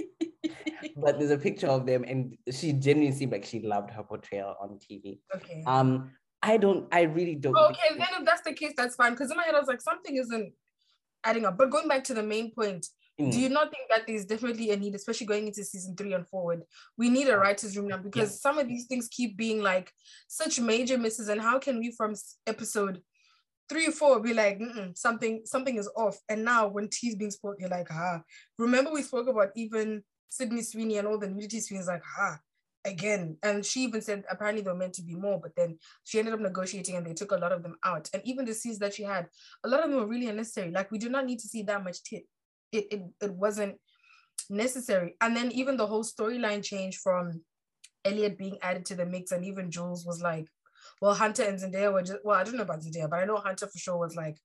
but 0.96 1.18
there's 1.18 1.30
a 1.30 1.36
picture 1.38 1.68
of 1.68 1.84
them, 1.84 2.04
and 2.08 2.36
she 2.50 2.72
genuinely 2.72 3.16
seemed 3.16 3.32
like 3.32 3.44
she 3.44 3.60
loved 3.60 3.90
her 3.90 4.02
portrayal 4.02 4.56
on 4.60 4.78
TV. 4.78 5.20
okay. 5.36 5.62
Um, 5.66 6.12
I 6.42 6.56
don't. 6.56 6.86
I 6.92 7.02
really 7.02 7.34
don't. 7.34 7.56
Okay, 7.56 7.96
then 7.96 8.06
if 8.18 8.24
that's 8.24 8.42
the 8.42 8.52
case, 8.52 8.72
that's 8.76 8.94
fine. 8.94 9.12
Because 9.12 9.30
in 9.30 9.36
my 9.36 9.44
head, 9.44 9.54
I 9.54 9.58
was 9.58 9.68
like, 9.68 9.80
something 9.80 10.16
isn't 10.16 10.52
adding 11.24 11.44
up. 11.44 11.58
But 11.58 11.70
going 11.70 11.88
back 11.88 12.04
to 12.04 12.14
the 12.14 12.22
main 12.22 12.52
point, 12.52 12.86
Mm. 13.20 13.32
do 13.32 13.40
you 13.40 13.48
not 13.48 13.72
think 13.72 13.88
that 13.90 14.06
there's 14.06 14.24
definitely 14.24 14.70
a 14.70 14.76
need, 14.76 14.94
especially 14.94 15.26
going 15.26 15.48
into 15.48 15.64
season 15.64 15.96
three 15.96 16.12
and 16.12 16.24
forward? 16.28 16.62
We 16.96 17.08
need 17.08 17.28
a 17.28 17.36
writer's 17.36 17.76
room 17.76 17.88
now 17.88 17.96
because 17.96 18.40
some 18.40 18.58
of 18.58 18.68
these 18.68 18.86
things 18.86 19.08
keep 19.10 19.36
being 19.36 19.60
like 19.60 19.90
such 20.28 20.60
major 20.60 20.96
misses. 20.96 21.28
And 21.28 21.40
how 21.40 21.58
can 21.58 21.80
we 21.80 21.90
from 21.96 22.14
episode 22.46 23.02
three 23.68 23.88
or 23.88 23.90
four 23.90 24.20
be 24.20 24.34
like, 24.34 24.60
"Mm-mm, 24.60 24.96
something 24.96 25.42
something 25.44 25.76
is 25.76 25.90
off? 25.96 26.16
And 26.28 26.44
now 26.44 26.68
when 26.68 26.88
tea's 26.88 27.16
being 27.16 27.32
spoke, 27.32 27.56
you're 27.58 27.68
like, 27.68 27.88
ah. 27.90 28.22
Remember 28.56 28.92
we 28.92 29.02
spoke 29.02 29.26
about 29.26 29.48
even 29.56 30.04
Sydney 30.28 30.62
Sweeney 30.62 30.98
and 30.98 31.08
all 31.08 31.18
the 31.18 31.26
nudity 31.26 31.58
scenes, 31.58 31.88
like, 31.88 32.02
ah, 32.20 32.38
again. 32.88 33.36
And 33.42 33.64
she 33.64 33.80
even 33.82 34.02
said 34.02 34.24
apparently 34.30 34.62
they 34.62 34.70
were 34.70 34.76
meant 34.76 34.94
to 34.94 35.02
be 35.02 35.14
more, 35.14 35.40
but 35.40 35.54
then 35.56 35.78
she 36.04 36.18
ended 36.18 36.34
up 36.34 36.40
negotiating 36.40 36.96
and 36.96 37.06
they 37.06 37.14
took 37.14 37.32
a 37.32 37.36
lot 37.36 37.52
of 37.52 37.62
them 37.62 37.76
out. 37.84 38.08
And 38.12 38.22
even 38.24 38.44
the 38.44 38.54
scenes 38.54 38.78
that 38.80 38.94
she 38.94 39.04
had, 39.04 39.28
a 39.64 39.68
lot 39.68 39.84
of 39.84 39.90
them 39.90 40.00
were 40.00 40.06
really 40.06 40.28
unnecessary. 40.28 40.70
Like 40.70 40.90
we 40.90 40.98
do 40.98 41.08
not 41.08 41.26
need 41.26 41.38
to 41.40 41.48
see 41.48 41.62
that 41.62 41.84
much 41.84 42.02
tit. 42.02 42.24
It 42.72 42.86
it, 42.90 43.02
it 43.22 43.32
wasn't 43.32 43.76
necessary. 44.50 45.14
And 45.20 45.36
then 45.36 45.52
even 45.52 45.76
the 45.76 45.86
whole 45.86 46.04
storyline 46.04 46.64
changed 46.64 47.00
from 47.00 47.42
Elliot 48.04 48.38
being 48.38 48.58
added 48.62 48.86
to 48.86 48.94
the 48.94 49.06
mix, 49.06 49.32
and 49.32 49.44
even 49.44 49.70
Jules 49.70 50.06
was 50.06 50.22
like, 50.22 50.48
well, 51.00 51.14
Hunter 51.14 51.42
and 51.44 51.58
Zendaya 51.58 51.92
were 51.92 52.02
just 52.02 52.18
well, 52.24 52.36
I 52.36 52.44
don't 52.44 52.56
know 52.56 52.62
about 52.62 52.80
Zendaya, 52.80 53.08
but 53.10 53.20
I 53.20 53.24
know 53.24 53.36
Hunter 53.36 53.66
for 53.66 53.78
sure 53.78 53.98
was 53.98 54.16
like, 54.16 54.36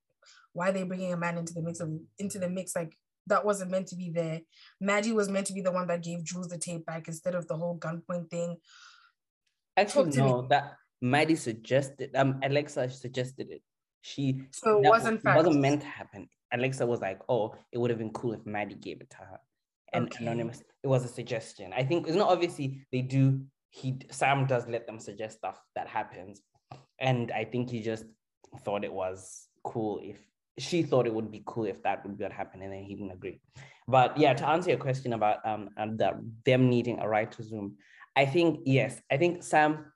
why 0.53 0.69
are 0.69 0.71
they 0.71 0.83
bringing 0.83 1.13
a 1.13 1.17
man 1.17 1.37
into 1.37 1.53
the 1.53 1.61
mix 1.61 1.79
of 1.79 1.89
into 2.19 2.39
the 2.39 2.49
mix? 2.49 2.75
Like 2.75 2.97
that 3.27 3.45
wasn't 3.45 3.71
meant 3.71 3.87
to 3.87 3.95
be 3.95 4.09
there. 4.09 4.41
Maddie 4.81 5.13
was 5.13 5.29
meant 5.29 5.47
to 5.47 5.53
be 5.53 5.61
the 5.61 5.71
one 5.71 5.87
that 5.87 6.03
gave 6.03 6.23
Jules 6.23 6.47
the 6.49 6.57
tape 6.57 6.85
back 6.85 7.07
instead 7.07 7.35
of 7.35 7.47
the 7.47 7.55
whole 7.55 7.77
gunpoint 7.77 8.29
thing. 8.29 8.57
Actually, 9.77 10.11
to 10.11 10.21
me. 10.23 10.29
no. 10.31 10.47
That 10.49 10.73
Maddie 11.01 11.35
suggested. 11.35 12.11
Um, 12.15 12.39
Alexa 12.43 12.89
suggested 12.89 13.49
it. 13.49 13.61
She 14.01 14.43
So 14.51 14.81
it 14.81 14.89
wasn't 14.89 15.21
it 15.23 15.35
wasn't 15.35 15.59
meant 15.61 15.81
to 15.81 15.87
happen. 15.87 16.27
Alexa 16.53 16.85
was 16.85 17.01
like, 17.01 17.19
"Oh, 17.29 17.55
it 17.71 17.77
would 17.77 17.89
have 17.89 17.99
been 17.99 18.11
cool 18.11 18.33
if 18.33 18.45
Maddie 18.45 18.75
gave 18.75 19.01
it 19.01 19.09
to 19.11 19.17
her." 19.17 19.39
And 19.93 20.07
Okay. 20.07 20.25
anonymous, 20.25 20.61
it 20.83 20.87
was 20.87 21.05
a 21.05 21.07
suggestion. 21.07 21.71
I 21.73 21.83
think 21.83 22.07
it's 22.07 22.15
not 22.17 22.29
obviously 22.29 22.85
they 22.91 23.01
do. 23.01 23.45
He 23.69 23.99
Sam 24.11 24.45
does 24.45 24.67
let 24.67 24.85
them 24.85 24.99
suggest 24.99 25.37
stuff 25.37 25.59
that 25.75 25.87
happens, 25.87 26.41
and 26.99 27.31
I 27.31 27.45
think 27.45 27.69
he 27.69 27.81
just 27.81 28.05
thought 28.63 28.83
it 28.83 28.93
was 28.93 29.47
cool 29.63 29.99
if 30.03 30.19
she 30.59 30.83
thought 30.83 31.07
it 31.07 31.13
would 31.13 31.31
be 31.31 31.43
cool 31.45 31.65
if 31.65 31.81
that 31.83 32.03
would 32.03 32.17
be 32.17 32.23
what 32.23 32.33
happened, 32.33 32.63
and 32.63 32.71
then 32.71 32.83
he 32.83 32.95
didn't 32.95 33.11
agree. 33.11 33.41
But 33.87 34.17
yeah, 34.17 34.33
to 34.33 34.47
answer 34.47 34.69
your 34.69 34.79
question 34.79 35.13
about 35.13 35.45
um 35.45 35.69
and 35.77 35.97
the, 35.97 36.19
them 36.45 36.69
needing 36.69 36.99
a 36.99 37.07
right 37.07 37.31
to 37.31 37.43
Zoom, 37.43 37.77
I 38.15 38.25
think 38.25 38.61
yes, 38.65 39.01
I 39.11 39.17
think 39.17 39.43
Sam 39.43 39.91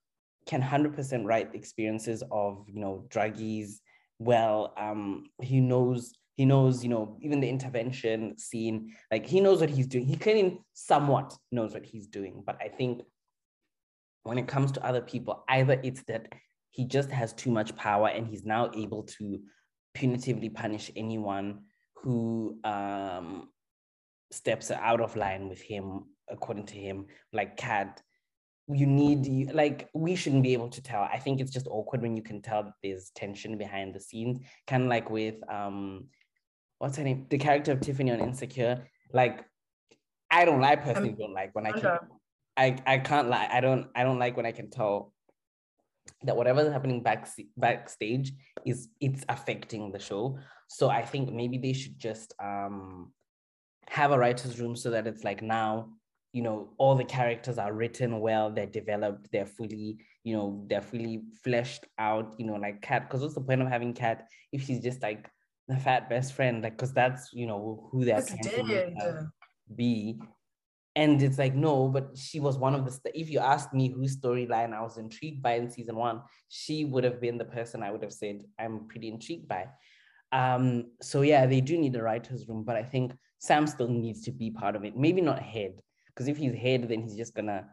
can 0.48 0.62
hundred 0.62 0.96
percent 0.96 1.26
write 1.26 1.54
experiences 1.54 2.24
of 2.32 2.66
you 2.68 2.80
know 2.80 3.06
druggies 3.10 3.80
well. 4.20 4.74
Um, 4.78 5.26
he 5.42 5.60
knows 5.60 6.14
he 6.36 6.46
knows 6.46 6.84
you 6.84 6.90
know 6.90 7.18
even 7.22 7.40
the 7.40 7.50
intervention 7.50 8.38
scene, 8.38 8.94
like 9.12 9.26
he 9.26 9.42
knows 9.42 9.62
what 9.62 9.70
he's 9.70 9.88
doing. 9.88 10.06
He 10.06 10.16
clearly 10.16 10.60
somewhat 10.74 11.36
knows 11.52 11.74
what 11.74 11.86
he's 11.86 12.08
doing, 12.08 12.44
but 12.46 12.58
I 12.62 12.70
think 12.70 13.02
when 14.24 14.38
it 14.38 14.48
comes 14.48 14.74
to 14.74 14.86
other 14.86 15.02
people, 15.02 15.46
either 15.48 15.80
it's 15.84 16.04
that 16.04 16.28
he 16.72 16.86
just 16.86 17.10
has 17.10 17.34
too 17.34 17.50
much 17.50 17.76
power 17.76 18.10
and 18.10 18.28
he's 18.28 18.46
now 18.46 18.70
able 18.76 19.04
to 19.04 19.40
punitively 19.98 20.54
punish 20.54 20.92
anyone 20.96 21.48
who 22.02 22.60
um, 22.64 23.50
steps 24.32 24.72
out 24.72 25.02
of 25.02 25.16
line 25.16 25.50
with 25.50 25.62
him, 25.62 25.86
according 26.30 26.66
to 26.68 26.76
him, 26.76 27.06
like 27.34 27.58
Kat. 27.58 28.02
You 28.70 28.86
need 28.86 29.26
you- 29.26 29.54
like 29.54 29.90
we 29.94 30.16
shouldn't 30.16 30.44
be 30.44 30.54
able 30.54 30.70
to 30.70 30.82
tell. 30.82 31.04
I 31.04 31.20
think 31.20 31.40
it's 31.40 31.52
just 31.58 31.68
awkward 31.68 32.02
when 32.02 32.16
you 32.18 32.24
can 32.30 32.42
tell 32.42 32.64
that 32.64 32.74
there's 32.84 33.12
tension 33.16 33.58
behind 33.58 33.96
the 33.96 34.00
scenes, 34.00 34.40
kind 34.68 34.84
of 34.84 34.90
like 34.90 35.10
with 35.10 35.36
um, 35.50 36.08
what's 36.80 36.98
her 36.98 37.04
name, 37.04 37.26
the 37.30 37.38
character 37.38 37.72
of 37.72 37.80
Tiffany 37.80 38.12
on 38.12 38.20
Insecure. 38.20 38.86
Like, 39.14 39.46
I 40.30 40.44
don't, 40.46 40.64
I 40.64 40.76
personally 40.76 41.16
don't 41.18 41.34
like 41.34 41.56
when 41.56 41.66
I 41.66 41.72
can. 41.72 41.98
I 42.58 42.78
I 42.86 42.98
can't 42.98 43.30
lie. 43.30 43.48
I 43.52 43.62
don't 43.62 43.88
I 43.96 44.04
don't 44.04 44.20
like 44.20 44.36
when 44.36 44.46
I 44.46 44.52
can 44.52 44.70
tell 44.70 45.14
that 46.24 46.36
whatever's 46.36 46.72
happening 46.72 47.02
back 47.02 47.28
backstage 47.58 48.34
is 48.66 48.90
it's 49.00 49.24
affecting 49.30 49.92
the 49.92 50.00
show. 50.00 50.38
So 50.68 50.90
I 50.90 51.04
think 51.04 51.32
maybe 51.32 51.58
they 51.58 51.74
should 51.74 51.98
just 51.98 52.34
um 52.44 53.12
have 53.88 54.12
a 54.12 54.18
writer's 54.18 54.60
room 54.60 54.76
so 54.76 54.90
that 54.92 55.08
it's 55.08 55.24
like 55.24 55.42
now 55.42 55.90
you 56.34 56.42
know 56.42 56.74
all 56.78 56.96
the 56.96 57.06
characters 57.06 57.58
are 57.58 57.72
written 57.72 58.20
well 58.20 58.52
they're 58.52 58.66
developed 58.66 59.30
they're 59.32 59.46
fully 59.46 59.98
you 60.26 60.36
know 60.36 60.66
they're 60.68 60.82
fully 60.82 61.24
fleshed 61.42 61.86
out 61.98 62.36
you 62.38 62.46
know 62.46 62.56
like 62.56 62.82
Kat 62.82 63.08
because 63.08 63.22
what's 63.22 63.36
the 63.36 63.42
point 63.42 63.62
of 63.62 63.70
having 63.70 63.94
Kat 63.94 64.28
if 64.52 64.66
she's 64.66 64.82
just 64.82 65.02
like 65.02 65.30
the 65.68 65.78
fat 65.78 66.10
best 66.10 66.34
friend? 66.34 66.64
Like 66.64 66.78
because 66.78 66.94
that's 66.94 67.32
you 67.34 67.46
know 67.48 67.90
who 67.92 68.06
they're 68.06 68.22
trying 68.22 68.42
to 68.42 68.94
her 69.00 69.32
be 69.76 70.20
and 70.98 71.22
it's 71.22 71.38
like 71.38 71.54
no 71.54 71.88
but 71.88 72.18
she 72.18 72.40
was 72.40 72.58
one 72.58 72.74
of 72.74 72.84
the 72.84 72.92
st- 72.92 73.16
if 73.16 73.30
you 73.30 73.40
asked 73.40 73.72
me 73.72 73.88
whose 73.90 74.18
storyline 74.18 74.74
i 74.74 74.82
was 74.82 74.98
intrigued 74.98 75.42
by 75.44 75.54
in 75.54 75.70
season 75.70 75.96
one 75.96 76.22
she 76.50 76.86
would 76.86 77.04
have 77.04 77.22
been 77.22 77.38
the 77.38 77.46
person 77.58 77.84
i 77.84 77.92
would 77.92 78.02
have 78.02 78.12
said 78.12 78.44
i'm 78.60 78.88
pretty 78.88 79.08
intrigued 79.08 79.48
by. 79.48 79.66
Um 80.34 80.92
so 81.02 81.22
yeah 81.22 81.46
they 81.46 81.62
do 81.62 81.78
need 81.78 81.96
a 81.96 82.02
writer's 82.02 82.48
room 82.48 82.64
but 82.66 82.76
i 82.76 82.84
think 82.84 83.14
sam 83.40 83.68
still 83.68 83.88
needs 83.88 84.24
to 84.24 84.32
be 84.32 84.50
part 84.52 84.76
of 84.76 84.84
it. 84.84 84.98
Maybe 84.98 85.22
not 85.22 85.40
head 85.40 85.82
because 86.08 86.28
if 86.28 86.38
he's 86.38 86.56
head 86.56 86.90
then 86.90 87.02
he's 87.04 87.16
just 87.16 87.36
gonna 87.36 87.66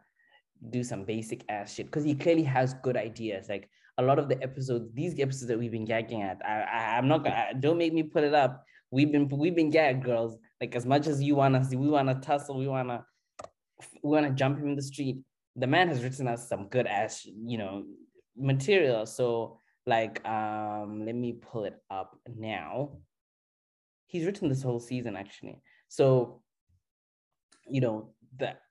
do 0.69 0.83
some 0.83 1.03
basic 1.03 1.43
ass 1.49 1.73
shit 1.73 1.87
because 1.87 2.05
he 2.05 2.15
clearly 2.15 2.43
has 2.43 2.75
good 2.75 2.95
ideas. 2.95 3.49
Like 3.49 3.69
a 3.97 4.03
lot 4.03 4.19
of 4.19 4.29
the 4.29 4.41
episodes 4.43 4.85
these 4.93 5.19
episodes 5.19 5.47
that 5.47 5.59
we've 5.59 5.71
been 5.71 5.85
gagging 5.85 6.21
at 6.21 6.37
i, 6.45 6.55
I 6.77 6.97
i'm 6.97 7.07
not 7.07 7.23
gonna 7.23 7.53
don't 7.59 7.77
make 7.77 7.93
me 7.93 8.03
put 8.03 8.23
it 8.23 8.33
up. 8.33 8.63
We've 8.91 9.11
been 9.11 9.27
we've 9.27 9.55
been 9.55 9.71
gagged 9.71 10.03
girls. 10.05 10.37
Like 10.61 10.75
as 10.75 10.85
much 10.85 11.07
as 11.07 11.21
you 11.21 11.35
want 11.35 11.65
see 11.65 11.75
we 11.75 11.89
want 11.89 12.07
to 12.09 12.15
tussle 12.27 12.57
we 12.57 12.67
want 12.67 12.89
to 12.89 13.03
want 14.01 14.25
to 14.25 14.31
jump 14.33 14.57
him 14.59 14.69
in 14.69 14.75
the 14.75 14.81
street 14.81 15.17
the 15.55 15.67
man 15.67 15.87
has 15.87 16.03
written 16.03 16.27
us 16.27 16.49
some 16.49 16.67
good 16.67 16.85
ass 16.85 17.25
you 17.25 17.57
know 17.57 17.83
material. 18.37 19.05
So 19.05 19.59
like 19.85 20.25
um 20.27 21.05
let 21.05 21.15
me 21.15 21.33
pull 21.33 21.65
it 21.65 21.77
up 21.89 22.17
now. 22.35 22.97
He's 24.07 24.25
written 24.25 24.49
this 24.49 24.63
whole 24.63 24.79
season 24.79 25.15
actually. 25.15 25.61
So 25.87 26.41
you 27.69 27.81
know 27.81 28.09
that 28.37 28.61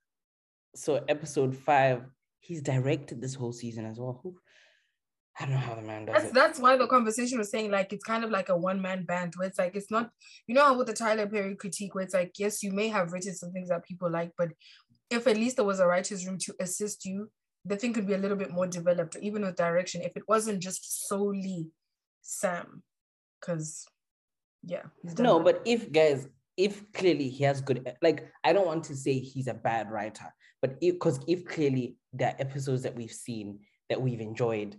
so 0.75 1.03
episode 1.09 1.57
five 1.57 2.03
he's 2.41 2.63
directed 2.63 3.21
this 3.21 3.35
whole 3.35 3.53
season 3.53 3.87
as 3.87 3.99
well. 3.99 4.21
I 5.39 5.47
don't 5.47 5.55
know 5.55 5.61
how 5.61 5.75
the 5.75 5.83
man 5.83 6.05
does 6.05 6.15
That's 6.15 6.29
it. 6.29 6.35
that's 6.35 6.59
why 6.61 6.77
the 6.77 6.87
conversation 6.87 7.39
was 7.39 7.51
saying 7.51 7.71
like 7.71 7.93
it's 7.93 8.05
kind 8.05 8.23
of 8.23 8.31
like 8.31 8.51
a 8.51 8.57
one 8.57 8.81
man 8.81 9.05
band 9.05 9.35
where 9.37 9.49
it's 9.49 9.59
like 9.59 9.75
it's 9.75 9.91
not 9.91 10.11
you 10.47 10.55
know 10.55 10.65
how 10.65 10.79
with 10.79 10.87
the 10.87 10.93
Tyler 10.93 11.27
Perry 11.27 11.57
critique 11.57 11.95
where 11.95 12.05
it's 12.05 12.15
like 12.15 12.35
yes 12.39 12.63
you 12.63 12.73
may 12.73 12.89
have 12.89 13.13
written 13.13 13.35
some 13.35 13.51
things 13.51 13.69
that 13.71 13.85
people 13.85 14.09
like 14.09 14.31
but 14.39 14.51
if 15.11 15.27
at 15.27 15.37
least 15.37 15.57
there 15.57 15.65
was 15.65 15.81
a 15.81 15.87
writer's 15.87 16.27
room 16.27 16.39
to 16.39 16.55
assist 16.61 17.05
you 17.05 17.31
the 17.65 17.77
thing 17.77 17.93
could 17.93 18.07
be 18.07 18.15
a 18.15 18.19
little 18.19 18.37
bit 18.37 18.51
more 18.51 18.67
developed, 18.67 19.17
even 19.21 19.43
with 19.43 19.57
direction, 19.57 20.03
if 20.03 20.17
it 20.17 20.25
wasn't 20.29 20.61
just 20.61 21.09
solely 21.09 21.69
Sam. 22.23 22.83
Because 23.41 23.87
yeah, 24.63 24.83
no, 25.19 25.41
but 25.41 25.63
if 25.65 25.93
guys, 25.93 26.29
if 26.57 26.91
clearly 26.93 27.29
he 27.29 27.45
has 27.45 27.61
good 27.61 27.87
like 28.01 28.27
I 28.43 28.53
don't 28.53 28.67
want 28.67 28.85
to 28.85 28.97
say 28.97 29.19
he's 29.19 29.49
a 29.49 29.55
bad 29.55 29.91
writer, 29.91 30.33
but 30.63 30.81
because 30.81 31.19
if, 31.27 31.41
if 31.41 31.45
clearly 31.45 31.97
there 32.13 32.29
are 32.29 32.41
episodes 32.41 32.83
that 32.83 32.95
we've 32.95 33.13
seen 33.13 33.61
that 33.91 34.01
we've 34.01 34.21
enjoyed, 34.21 34.77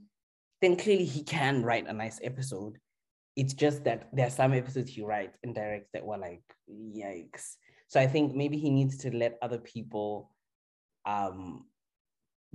then 0.62 0.76
clearly 0.76 1.06
he 1.06 1.24
can 1.24 1.64
write 1.64 1.88
a 1.88 1.94
nice 1.94 2.20
episode. 2.24 2.78
It's 3.36 3.54
just 3.54 3.84
that 3.84 4.10
there 4.14 4.28
are 4.28 4.32
some 4.32 4.54
episodes 4.54 4.92
he 4.92 5.04
writes 5.04 5.38
and 5.44 5.54
directs 5.54 5.90
that 5.94 6.06
were 6.06 6.18
like, 6.18 6.42
yikes. 6.72 7.56
So 7.88 8.00
I 8.00 8.08
think 8.08 8.36
maybe 8.36 8.58
he 8.58 8.70
needs 8.70 8.98
to 8.98 9.16
let 9.16 9.38
other 9.42 9.58
people 9.60 10.32
um 11.06 11.66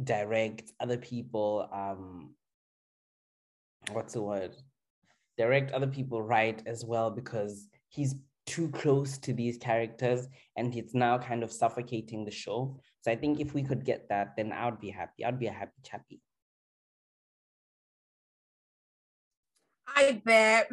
direct 0.03 0.73
other 0.81 0.99
people 0.99 1.69
um 1.73 2.35
what's 3.93 4.15
the 4.15 4.23
word? 4.23 4.57
Direct 5.39 5.73
other 5.73 5.87
people 5.87 6.23
write 6.23 6.63
as 6.67 6.85
well 6.85 7.11
because 7.11 7.69
he's 7.89 8.15
too 8.47 8.69
close 8.71 9.19
to 9.19 9.33
these 9.33 9.59
characters 9.59 10.27
and 10.57 10.75
it's 10.75 10.95
now 10.95 11.17
kind 11.19 11.43
of 11.43 11.53
suffocating 11.53 12.25
the 12.25 12.31
show. 12.31 12.79
So 13.03 13.11
i 13.11 13.17
think 13.17 13.41
if 13.41 13.55
we 13.55 13.63
could 13.63 13.85
get 13.85 14.09
that 14.09 14.35
then 14.37 14.53
i 14.53 14.65
would 14.67 14.81
be 14.81 14.91
happy. 14.91 15.25
I'd 15.25 15.39
be 15.39 15.47
a 15.47 15.53
happy 15.53 15.81
chappy. 15.85 16.21
I 19.87 20.21
bet 20.25 20.71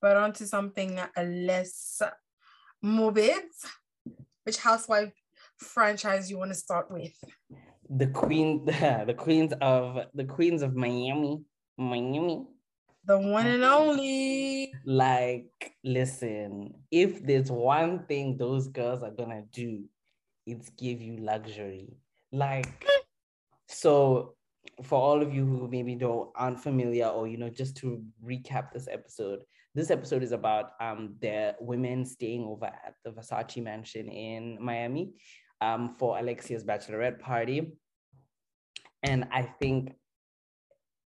but 0.00 0.16
onto 0.16 0.44
something 0.46 1.00
less 1.16 2.00
morbid 2.82 3.42
which 4.44 4.58
housewife 4.58 5.12
franchise 5.58 6.30
you 6.30 6.38
want 6.38 6.50
to 6.50 6.54
start 6.56 6.90
with 6.90 7.12
the 7.90 8.06
queen, 8.08 8.64
the 9.06 9.14
queens 9.16 9.52
of 9.60 10.06
the 10.14 10.24
queens 10.24 10.62
of 10.62 10.74
Miami, 10.74 11.42
Miami. 11.76 12.46
The 13.04 13.18
one 13.18 13.46
and 13.46 13.64
only. 13.64 14.72
Like, 14.84 15.72
listen, 15.82 16.74
if 16.90 17.24
there's 17.24 17.50
one 17.50 18.04
thing 18.06 18.36
those 18.36 18.68
girls 18.68 19.02
are 19.02 19.10
gonna 19.10 19.44
do, 19.52 19.84
it's 20.46 20.68
give 20.70 21.00
you 21.00 21.16
luxury. 21.16 21.96
Like, 22.32 22.84
so 23.66 24.34
for 24.82 25.00
all 25.00 25.22
of 25.22 25.34
you 25.34 25.46
who 25.46 25.68
maybe 25.68 25.94
don't 25.94 26.30
aren't 26.34 26.60
familiar, 26.60 27.06
or 27.06 27.26
you 27.26 27.38
know, 27.38 27.48
just 27.48 27.76
to 27.78 28.02
recap 28.24 28.72
this 28.72 28.88
episode, 28.90 29.42
this 29.78 29.90
episode 29.90 30.22
is 30.22 30.32
about 30.32 30.72
um 30.80 31.14
the 31.20 31.54
women 31.60 32.04
staying 32.04 32.44
over 32.44 32.66
at 32.66 32.94
the 33.04 33.10
Versace 33.10 33.62
mansion 33.62 34.08
in 34.08 34.58
Miami 34.60 35.12
um, 35.60 35.94
for 35.98 36.18
Alexia's 36.18 36.64
bachelorette 36.64 37.20
party. 37.20 37.72
And 39.02 39.28
I 39.32 39.42
think 39.42 39.92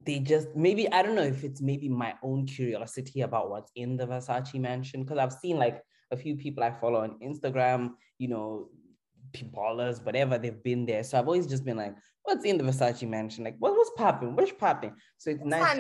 they 0.06 0.20
just 0.20 0.48
maybe 0.56 0.92
I 0.92 1.04
don't 1.04 1.16
know 1.16 1.22
if 1.22 1.44
it's 1.44 1.62
maybe 1.62 1.90
my 1.90 2.16
own 2.24 2.48
curiosity 2.48 3.22
about 3.22 3.50
what's 3.50 3.72
in 3.76 3.98
the 3.98 4.08
Versace 4.08 4.60
mansion 4.60 5.04
because 5.04 5.20
I've 5.20 5.34
seen 5.34 5.58
like 5.58 5.82
a 6.12 6.18
few 6.18 6.36
people 6.36 6.64
I 6.64 6.72
follow 6.72 7.02
on 7.02 7.20
Instagram, 7.24 7.92
you 8.18 8.30
know, 8.30 8.70
ballers, 9.54 10.04
whatever 10.04 10.38
they've 10.38 10.64
been 10.64 10.86
there. 10.86 11.04
So 11.04 11.20
I've 11.20 11.28
always 11.28 11.48
just 11.48 11.66
been 11.66 11.78
like, 11.78 11.96
what's 12.24 12.46
in 12.46 12.58
the 12.58 12.64
Versace 12.64 13.08
mansion? 13.08 13.44
Like, 13.44 13.58
what 13.60 13.74
was 13.74 13.92
popping? 13.96 14.36
What's 14.36 14.52
popping? 14.54 14.94
So 15.18 15.30
it's, 15.30 15.42
it's 15.42 15.48
nice. 15.48 15.78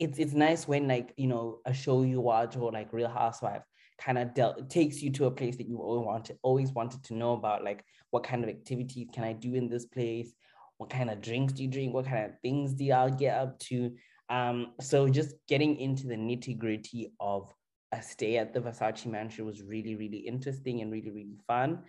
It's 0.00 0.18
it's 0.18 0.32
nice 0.32 0.66
when 0.66 0.88
like 0.88 1.12
you 1.16 1.28
know 1.28 1.58
a 1.66 1.72
show 1.72 2.02
you 2.02 2.20
watch 2.20 2.56
or 2.56 2.72
like 2.72 2.92
Real 2.92 3.08
Housewives 3.08 3.64
kind 3.98 4.18
of 4.18 4.34
dealt 4.34 4.70
takes 4.70 5.02
you 5.02 5.10
to 5.12 5.26
a 5.26 5.30
place 5.30 5.56
that 5.56 5.68
you 5.68 5.78
always 5.78 6.06
wanted 6.06 6.38
always 6.42 6.72
wanted 6.72 7.04
to 7.04 7.14
know 7.14 7.34
about 7.34 7.62
like 7.62 7.84
what 8.10 8.24
kind 8.24 8.42
of 8.42 8.48
activities 8.48 9.08
can 9.12 9.22
i 9.22 9.32
do 9.32 9.54
in 9.54 9.68
this 9.68 9.84
place? 9.84 10.32
What 10.78 10.90
kind 10.90 11.10
of 11.10 11.20
drinks 11.20 11.52
do 11.52 11.62
you 11.62 11.68
drink? 11.68 11.92
What 11.92 12.06
kind 12.06 12.24
of 12.24 12.32
things 12.40 12.72
do 12.72 12.84
y'all 12.84 13.10
get 13.10 13.36
up 13.36 13.58
to? 13.68 13.92
Um 14.30 14.72
so 14.80 15.08
just 15.08 15.34
getting 15.46 15.76
into 15.76 16.06
the 16.06 16.16
nitty 16.16 16.58
gritty 16.58 17.12
of 17.20 17.52
a 17.92 18.02
stay 18.02 18.36
at 18.38 18.54
the 18.54 18.60
versace 18.60 19.06
mansion 19.06 19.44
was 19.44 19.62
really 19.62 19.96
really 19.96 20.18
interesting 20.18 20.80
and 20.80 20.92
really 20.92 21.10
really 21.10 21.38
fun 21.46 21.80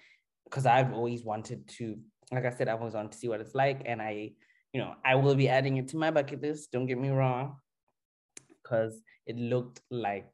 because 0.45 0.65
i've 0.65 0.93
always 0.93 1.23
wanted 1.23 1.67
to 1.67 1.97
like 2.31 2.45
i 2.45 2.49
said 2.49 2.67
i've 2.67 2.79
always 2.79 2.95
wanted 2.95 3.11
to 3.11 3.17
see 3.17 3.27
what 3.27 3.39
it's 3.39 3.55
like 3.55 3.81
and 3.85 4.01
i 4.01 4.31
you 4.73 4.81
know 4.81 4.93
i 5.05 5.15
will 5.15 5.35
be 5.35 5.47
adding 5.47 5.77
it 5.77 5.87
to 5.87 5.97
my 5.97 6.09
bucket 6.09 6.41
list 6.41 6.71
don't 6.71 6.87
get 6.87 6.97
me 6.97 7.09
wrong 7.09 7.55
because 8.71 9.01
it 9.25 9.37
looked 9.37 9.81
like 9.89 10.31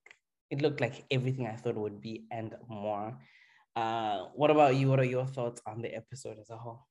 it 0.49 0.61
looked 0.61 0.79
like 0.79 1.03
everything 1.11 1.47
I 1.47 1.55
thought 1.55 1.75
would 1.75 2.01
be 2.01 2.25
and 2.31 2.55
more. 2.69 3.17
Uh, 3.75 4.25
what 4.33 4.49
about 4.49 4.75
you? 4.75 4.88
What 4.89 4.99
are 4.99 5.05
your 5.05 5.25
thoughts 5.25 5.61
on 5.65 5.81
the 5.81 5.93
episode 5.93 6.38
as 6.39 6.49
a 6.49 6.57
whole? 6.57 6.85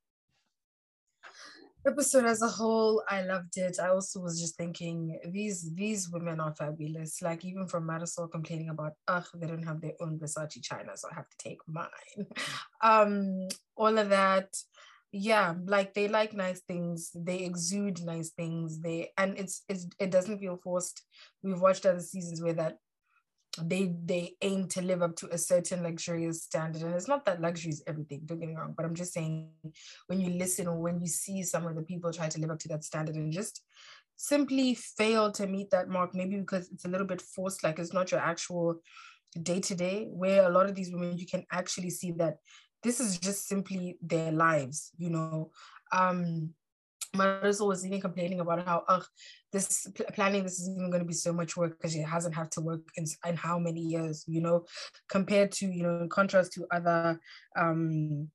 Episode 1.86 2.24
as 2.24 2.42
a 2.42 2.48
whole, 2.48 3.02
I 3.08 3.22
loved 3.22 3.56
it. 3.56 3.78
I 3.80 3.88
also 3.88 4.20
was 4.20 4.40
just 4.40 4.56
thinking 4.56 5.18
these 5.30 5.72
these 5.74 6.10
women 6.10 6.40
are 6.40 6.54
fabulous. 6.54 7.22
Like 7.22 7.44
even 7.44 7.66
from 7.68 7.86
Marysol 7.86 8.30
complaining 8.30 8.70
about, 8.70 8.92
ugh, 9.08 9.26
they 9.36 9.46
don't 9.46 9.62
have 9.62 9.80
their 9.80 9.94
own 10.00 10.18
Versace 10.18 10.62
China, 10.62 10.96
so 10.96 11.08
I 11.10 11.14
have 11.14 11.28
to 11.28 11.36
take 11.38 11.60
mine. 11.68 12.26
um, 12.82 13.48
all 13.76 13.96
of 13.96 14.08
that 14.10 14.48
yeah 15.12 15.54
like 15.66 15.94
they 15.94 16.08
like 16.08 16.34
nice 16.34 16.60
things 16.60 17.10
they 17.14 17.38
exude 17.38 18.02
nice 18.02 18.30
things 18.30 18.80
they 18.80 19.10
and 19.16 19.38
it's, 19.38 19.62
it's 19.68 19.86
it 19.98 20.10
doesn't 20.10 20.38
feel 20.38 20.58
forced. 20.62 21.02
We've 21.42 21.60
watched 21.60 21.86
other 21.86 22.00
seasons 22.00 22.42
where 22.42 22.54
that 22.54 22.78
they 23.62 23.94
they 24.04 24.34
aim 24.42 24.68
to 24.68 24.82
live 24.82 25.02
up 25.02 25.16
to 25.16 25.28
a 25.32 25.38
certain 25.38 25.82
luxurious 25.82 26.42
standard 26.42 26.82
and 26.82 26.94
it's 26.94 27.08
not 27.08 27.24
that 27.24 27.40
luxury 27.40 27.70
is 27.70 27.82
everything 27.86 28.20
don't 28.26 28.38
get 28.38 28.48
me 28.48 28.54
wrong 28.54 28.74
but 28.76 28.84
i'm 28.84 28.94
just 28.94 29.12
saying 29.12 29.48
when 30.08 30.20
you 30.20 30.30
listen 30.30 30.66
or 30.66 30.76
when 30.76 31.00
you 31.00 31.06
see 31.06 31.42
some 31.42 31.66
of 31.66 31.74
the 31.74 31.82
people 31.82 32.12
try 32.12 32.28
to 32.28 32.40
live 32.40 32.50
up 32.50 32.58
to 32.58 32.68
that 32.68 32.84
standard 32.84 33.14
and 33.14 33.32
just 33.32 33.62
simply 34.16 34.74
fail 34.74 35.30
to 35.30 35.46
meet 35.46 35.70
that 35.70 35.88
mark 35.88 36.14
maybe 36.14 36.36
because 36.36 36.70
it's 36.70 36.84
a 36.84 36.88
little 36.88 37.06
bit 37.06 37.22
forced 37.22 37.62
like 37.64 37.78
it's 37.78 37.92
not 37.92 38.10
your 38.10 38.20
actual 38.20 38.80
day 39.42 39.60
to 39.60 39.74
day 39.74 40.06
where 40.10 40.46
a 40.46 40.52
lot 40.52 40.66
of 40.68 40.74
these 40.74 40.90
women 40.92 41.18
you 41.18 41.26
can 41.26 41.44
actually 41.52 41.90
see 41.90 42.12
that 42.12 42.36
this 42.82 43.00
is 43.00 43.18
just 43.18 43.48
simply 43.48 43.98
their 44.02 44.32
lives 44.32 44.92
you 44.98 45.10
know 45.10 45.50
um 45.92 46.50
Marysol 47.14 47.68
was 47.68 47.84
even 47.86 48.00
complaining 48.00 48.40
about 48.40 48.64
how, 48.66 48.84
ugh, 48.88 49.04
this 49.52 49.86
planning 50.14 50.42
this 50.42 50.60
is 50.60 50.68
even 50.68 50.90
going 50.90 51.02
to 51.02 51.06
be 51.06 51.14
so 51.14 51.32
much 51.32 51.56
work 51.56 51.76
because 51.78 51.92
she 51.92 52.00
hasn't 52.00 52.34
had 52.34 52.50
to 52.52 52.60
work 52.60 52.82
in, 52.96 53.06
in 53.26 53.36
how 53.36 53.58
many 53.58 53.80
years, 53.80 54.24
you 54.26 54.40
know, 54.40 54.64
compared 55.08 55.50
to, 55.52 55.66
you 55.66 55.82
know, 55.82 56.00
in 56.00 56.08
contrast 56.08 56.52
to 56.52 56.66
other 56.70 57.18
um, 57.56 58.28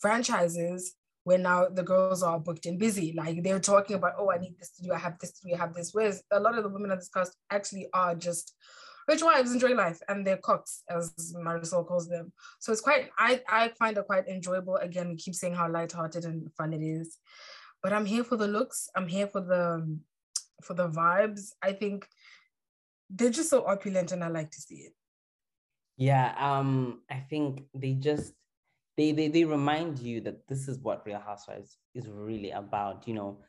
franchises 0.00 0.94
where 1.24 1.38
now 1.38 1.68
the 1.68 1.82
girls 1.82 2.22
are 2.22 2.40
booked 2.40 2.66
and 2.66 2.78
busy. 2.78 3.14
Like 3.16 3.42
they're 3.42 3.60
talking 3.60 3.96
about, 3.96 4.14
oh, 4.18 4.30
I 4.30 4.38
need 4.38 4.58
this 4.58 4.70
to 4.72 4.82
do, 4.82 4.92
I 4.92 4.98
have 4.98 5.18
this 5.20 5.32
to 5.32 5.48
do, 5.48 5.54
I 5.54 5.58
have 5.58 5.74
this. 5.74 5.90
Whereas 5.92 6.22
a 6.32 6.40
lot 6.40 6.56
of 6.56 6.64
the 6.64 6.70
women 6.70 6.90
on 6.90 6.98
this 6.98 7.08
cast 7.08 7.36
actually 7.50 7.88
are 7.94 8.14
just 8.14 8.54
rich 9.08 9.22
wives 9.22 9.52
enjoy 9.52 9.74
life 9.74 10.00
and 10.08 10.26
they're 10.26 10.38
cooks, 10.38 10.82
as 10.88 11.12
Marysol 11.36 11.86
calls 11.86 12.08
them. 12.08 12.32
So 12.60 12.72
it's 12.72 12.80
quite, 12.80 13.10
I, 13.18 13.40
I 13.48 13.68
find 13.78 13.96
it 13.96 14.06
quite 14.06 14.28
enjoyable. 14.28 14.76
Again, 14.76 15.08
we 15.08 15.16
keep 15.16 15.34
saying 15.34 15.54
how 15.54 15.70
lighthearted 15.70 16.24
and 16.24 16.52
fun 16.54 16.72
it 16.72 16.82
is 16.82 17.18
but 17.82 17.92
I'm 17.92 18.06
here 18.06 18.24
for 18.24 18.36
the 18.36 18.46
looks. 18.46 18.88
I'm 18.94 19.08
here 19.08 19.26
for 19.26 19.40
the 19.40 19.98
for 20.62 20.74
the 20.74 20.88
vibes. 20.88 21.50
I 21.60 21.72
think 21.72 22.06
they're 23.10 23.30
just 23.30 23.50
so 23.50 23.66
opulent 23.66 24.12
and 24.12 24.22
I 24.22 24.28
like 24.28 24.50
to 24.52 24.60
see 24.60 24.76
it. 24.76 24.92
Yeah, 25.96 26.34
um, 26.38 27.02
I 27.10 27.16
think 27.16 27.64
they 27.74 27.94
just 27.94 28.32
they 28.96 29.12
they 29.12 29.28
they 29.28 29.44
remind 29.44 29.98
you 29.98 30.20
that 30.22 30.46
this 30.48 30.68
is 30.68 30.78
what 30.78 31.04
Real 31.04 31.20
Housewives 31.20 31.76
is 31.94 32.08
really 32.08 32.52
about. 32.52 33.06
You 33.08 33.14
know, 33.14 33.40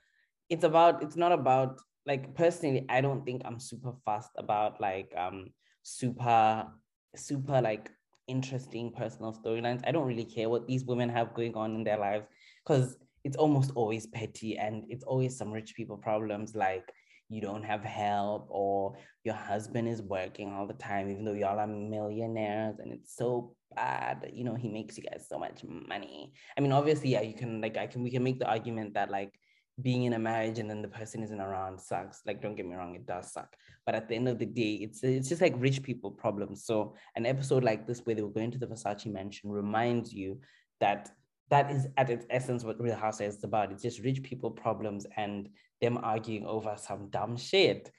it's 0.49 0.63
about 0.63 1.03
it's 1.03 1.15
not 1.15 1.31
about 1.31 1.79
like 2.05 2.35
personally, 2.35 2.85
I 2.89 3.01
don't 3.01 3.25
think 3.25 3.41
I'm 3.45 3.59
super 3.59 3.93
fast 4.05 4.31
about 4.37 4.81
like 4.81 5.13
um 5.17 5.47
super 5.83 6.67
super 7.15 7.61
like 7.61 7.89
interesting 8.27 8.91
personal 8.91 9.33
storylines. 9.33 9.81
I 9.85 9.91
don't 9.91 10.07
really 10.07 10.25
care 10.25 10.49
what 10.49 10.67
these 10.67 10.85
women 10.85 11.09
have 11.09 11.33
going 11.33 11.55
on 11.55 11.75
in 11.75 11.83
their 11.83 11.97
lives 11.97 12.25
because 12.65 12.97
it's 13.23 13.37
almost 13.37 13.71
always 13.75 14.07
petty 14.07 14.57
and 14.57 14.83
it's 14.89 15.03
always 15.03 15.37
some 15.37 15.51
rich 15.51 15.75
people 15.75 15.97
problems 15.97 16.55
like 16.55 16.91
you 17.29 17.41
don't 17.41 17.63
have 17.63 17.83
help 17.83 18.47
or 18.49 18.95
your 19.23 19.33
husband 19.33 19.87
is 19.87 20.01
working 20.01 20.53
all 20.53 20.67
the 20.67 20.73
time 20.73 21.09
even 21.09 21.23
though 21.23 21.33
y'all 21.33 21.59
are 21.59 21.67
millionaires 21.67 22.75
and 22.79 22.91
it's 22.91 23.15
so 23.15 23.55
bad 23.75 24.29
you 24.33 24.43
know 24.43 24.55
he 24.55 24.69
makes 24.69 24.97
you 24.97 25.03
guys 25.03 25.25
so 25.27 25.39
much 25.39 25.63
money 25.63 26.31
i 26.57 26.61
mean 26.61 26.71
obviously 26.71 27.09
yeah 27.09 27.21
you 27.21 27.33
can 27.33 27.59
like 27.61 27.77
i 27.77 27.87
can 27.87 28.03
we 28.03 28.11
can 28.11 28.23
make 28.23 28.39
the 28.39 28.47
argument 28.47 28.93
that 28.93 29.09
like 29.09 29.33
being 29.81 30.03
in 30.03 30.13
a 30.13 30.19
marriage 30.19 30.59
and 30.59 30.69
then 30.69 30.81
the 30.81 30.87
person 30.87 31.23
isn't 31.23 31.41
around 31.41 31.79
sucks 31.79 32.21
like 32.27 32.41
don't 32.41 32.55
get 32.55 32.67
me 32.67 32.75
wrong 32.75 32.93
it 32.93 33.07
does 33.07 33.31
suck 33.31 33.55
but 33.85 33.95
at 33.95 34.07
the 34.07 34.15
end 34.15 34.27
of 34.27 34.37
the 34.37 34.45
day 34.45 34.73
it's 34.73 35.03
it's 35.03 35.27
just 35.27 35.41
like 35.41 35.55
rich 35.57 35.81
people 35.81 36.11
problems 36.11 36.63
so 36.63 36.93
an 37.15 37.25
episode 37.25 37.63
like 37.63 37.87
this 37.87 38.01
where 38.01 38.15
they 38.15 38.21
were 38.21 38.29
going 38.29 38.51
to 38.51 38.59
the 38.59 38.67
versace 38.67 39.07
mansion 39.07 39.49
reminds 39.49 40.13
you 40.13 40.39
that 40.79 41.09
that 41.49 41.69
is 41.71 41.87
at 41.97 42.09
its 42.09 42.25
essence 42.31 42.63
what 42.63 42.81
Real 42.81 42.95
Housewives 42.95 43.37
is 43.37 43.43
about. 43.43 43.71
It's 43.71 43.83
just 43.83 43.99
rich 43.99 44.23
people 44.23 44.49
problems 44.49 45.05
and 45.17 45.49
them 45.81 45.99
arguing 46.01 46.47
over 46.47 46.75
some 46.77 47.09
dumb 47.09 47.37
shit. 47.37 47.91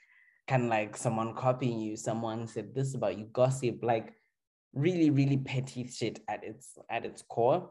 Kind 0.48 0.64
of 0.64 0.70
like 0.70 0.96
someone 0.96 1.34
copying 1.34 1.78
you, 1.78 1.96
someone 1.96 2.48
said 2.48 2.74
this 2.74 2.94
about 2.94 3.16
you, 3.16 3.26
gossip, 3.32 3.78
like 3.82 4.12
really, 4.74 5.10
really 5.10 5.36
petty 5.36 5.86
shit 5.86 6.20
at 6.28 6.42
its 6.42 6.76
at 6.90 7.04
its 7.04 7.22
core. 7.22 7.70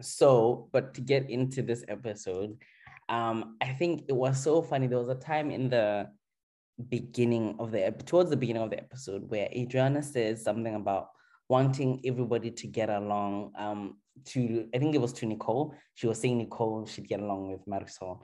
So, 0.00 0.68
but 0.72 0.94
to 0.94 1.00
get 1.00 1.30
into 1.30 1.62
this 1.62 1.84
episode, 1.88 2.56
um, 3.08 3.56
I 3.60 3.72
think 3.72 4.04
it 4.08 4.14
was 4.14 4.42
so 4.42 4.62
funny. 4.62 4.86
There 4.86 4.98
was 4.98 5.08
a 5.08 5.14
time 5.14 5.50
in 5.50 5.70
the 5.70 6.08
beginning 6.88 7.56
of 7.58 7.72
the 7.72 7.94
towards 8.04 8.30
the 8.30 8.36
beginning 8.36 8.62
of 8.62 8.70
the 8.70 8.78
episode 8.78 9.30
where 9.30 9.48
Adriana 9.54 10.02
says 10.02 10.42
something 10.42 10.74
about 10.74 11.08
wanting 11.48 12.00
everybody 12.04 12.50
to 12.50 12.66
get 12.66 12.90
along. 12.90 13.52
Um, 13.56 13.98
to 14.24 14.66
I 14.74 14.78
think 14.78 14.94
it 14.94 15.00
was 15.00 15.12
to 15.14 15.26
Nicole. 15.26 15.74
She 15.94 16.06
was 16.06 16.20
saying 16.20 16.38
Nicole 16.38 16.86
should 16.86 17.08
get 17.08 17.20
along 17.20 17.50
with 17.50 17.66
Marysol, 17.66 18.22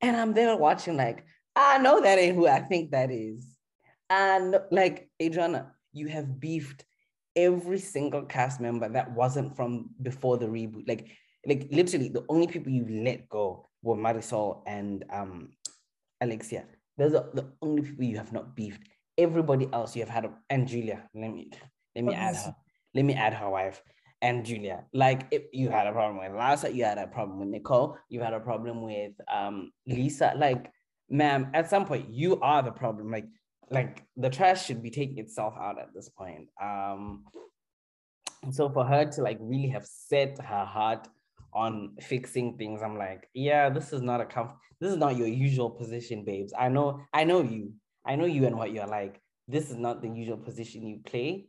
and 0.00 0.16
I'm 0.16 0.34
there 0.34 0.56
watching 0.56 0.96
like 0.96 1.24
I 1.56 1.78
know 1.78 2.00
that 2.00 2.18
ain't 2.18 2.36
who 2.36 2.46
I 2.46 2.60
think 2.60 2.90
that 2.92 3.10
is, 3.10 3.56
and 4.10 4.58
like 4.70 5.08
Adriana, 5.20 5.72
you 5.92 6.08
have 6.08 6.38
beefed 6.38 6.84
every 7.36 7.78
single 7.78 8.22
cast 8.22 8.60
member 8.60 8.88
that 8.88 9.12
wasn't 9.12 9.56
from 9.56 9.90
before 10.02 10.38
the 10.38 10.46
reboot. 10.46 10.88
Like 10.88 11.08
like 11.46 11.68
literally 11.70 12.08
the 12.08 12.24
only 12.28 12.46
people 12.46 12.72
you 12.72 12.86
let 13.04 13.28
go 13.28 13.68
were 13.82 13.96
Marysol 13.96 14.62
and 14.66 15.04
um 15.10 15.50
Alexia. 16.20 16.64
Those 16.98 17.14
are 17.14 17.28
the 17.34 17.46
only 17.62 17.82
people 17.82 18.04
you 18.04 18.16
have 18.16 18.32
not 18.32 18.54
beefed. 18.54 18.82
Everybody 19.18 19.68
else 19.72 19.96
you 19.96 20.02
have 20.02 20.08
had 20.08 20.30
and 20.50 20.68
Julia. 20.68 21.08
Let 21.14 21.32
me 21.32 21.50
let 21.94 22.04
me 22.04 22.14
add 22.14 22.36
her. 22.36 22.56
Let 22.94 23.04
me 23.04 23.14
add 23.14 23.34
her 23.34 23.50
wife 23.50 23.82
and 24.22 24.44
Julia. 24.44 24.84
Like 24.94 25.26
if 25.30 25.42
you 25.52 25.68
had 25.68 25.86
a 25.86 25.92
problem 25.92 26.18
with 26.18 26.32
Larsa, 26.32 26.74
you 26.74 26.84
had 26.84 26.98
a 26.98 27.08
problem 27.08 27.40
with 27.40 27.48
Nicole, 27.48 27.98
you 28.08 28.20
had 28.20 28.32
a 28.32 28.40
problem 28.40 28.82
with 28.82 29.12
um 29.30 29.72
Lisa. 29.86 30.32
Like, 30.36 30.70
ma'am, 31.10 31.48
at 31.52 31.68
some 31.68 31.84
point 31.84 32.08
you 32.08 32.40
are 32.40 32.62
the 32.62 32.70
problem. 32.72 33.10
Like, 33.10 33.26
like 33.70 34.04
the 34.16 34.30
trash 34.30 34.66
should 34.66 34.82
be 34.82 34.90
taking 34.90 35.18
itself 35.18 35.54
out 35.58 35.78
at 35.78 35.94
this 35.94 36.08
point. 36.08 36.48
Um, 36.60 37.24
so 38.50 38.68
for 38.68 38.84
her 38.84 39.04
to 39.04 39.22
like 39.22 39.38
really 39.40 39.68
have 39.68 39.86
set 39.86 40.38
her 40.40 40.64
heart 40.64 41.08
on 41.54 41.96
fixing 42.00 42.56
things, 42.56 42.82
I'm 42.82 42.98
like, 42.98 43.28
yeah, 43.34 43.70
this 43.70 43.92
is 43.92 44.02
not 44.02 44.20
a 44.20 44.24
comf- 44.24 44.56
this 44.80 44.90
is 44.90 44.96
not 44.96 45.16
your 45.16 45.28
usual 45.28 45.70
position, 45.70 46.24
babes. 46.24 46.52
I 46.58 46.68
know, 46.68 47.00
I 47.12 47.24
know 47.24 47.42
you. 47.42 47.72
I 48.04 48.16
know 48.16 48.24
you 48.24 48.46
and 48.46 48.56
what 48.56 48.72
you're 48.72 48.86
like. 48.86 49.20
This 49.46 49.70
is 49.70 49.76
not 49.76 50.02
the 50.02 50.08
usual 50.08 50.36
position 50.36 50.86
you 50.86 51.00
play. 51.04 51.46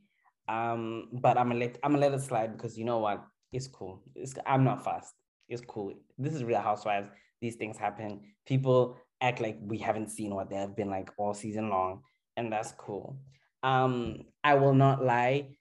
Um, 0.47 1.09
but 1.13 1.37
I'm 1.37 1.47
gonna 1.47 1.59
let 1.59 1.77
I'm 1.83 1.93
gonna 1.93 2.01
let 2.01 2.13
it 2.13 2.21
slide 2.21 2.55
because 2.55 2.77
you 2.77 2.85
know 2.85 2.99
what? 2.99 3.23
It's 3.51 3.67
cool. 3.67 4.03
It's, 4.15 4.33
I'm 4.45 4.63
not 4.63 4.83
fast. 4.83 5.13
It's 5.47 5.61
cool. 5.61 5.93
This 6.17 6.33
is 6.33 6.43
real 6.43 6.59
housewives. 6.59 7.09
These 7.41 7.55
things 7.55 7.77
happen. 7.77 8.21
People 8.45 8.97
act 9.21 9.41
like 9.41 9.57
we 9.61 9.77
haven't 9.77 10.09
seen 10.09 10.33
what 10.35 10.49
they 10.49 10.55
have 10.57 10.75
been 10.75 10.89
like 10.89 11.09
all 11.17 11.33
season 11.33 11.69
long, 11.69 12.01
and 12.37 12.51
that's 12.51 12.71
cool. 12.73 13.17
Um, 13.61 14.23
I 14.43 14.55
will 14.55 14.73
not 14.73 15.03
lie. 15.03 15.55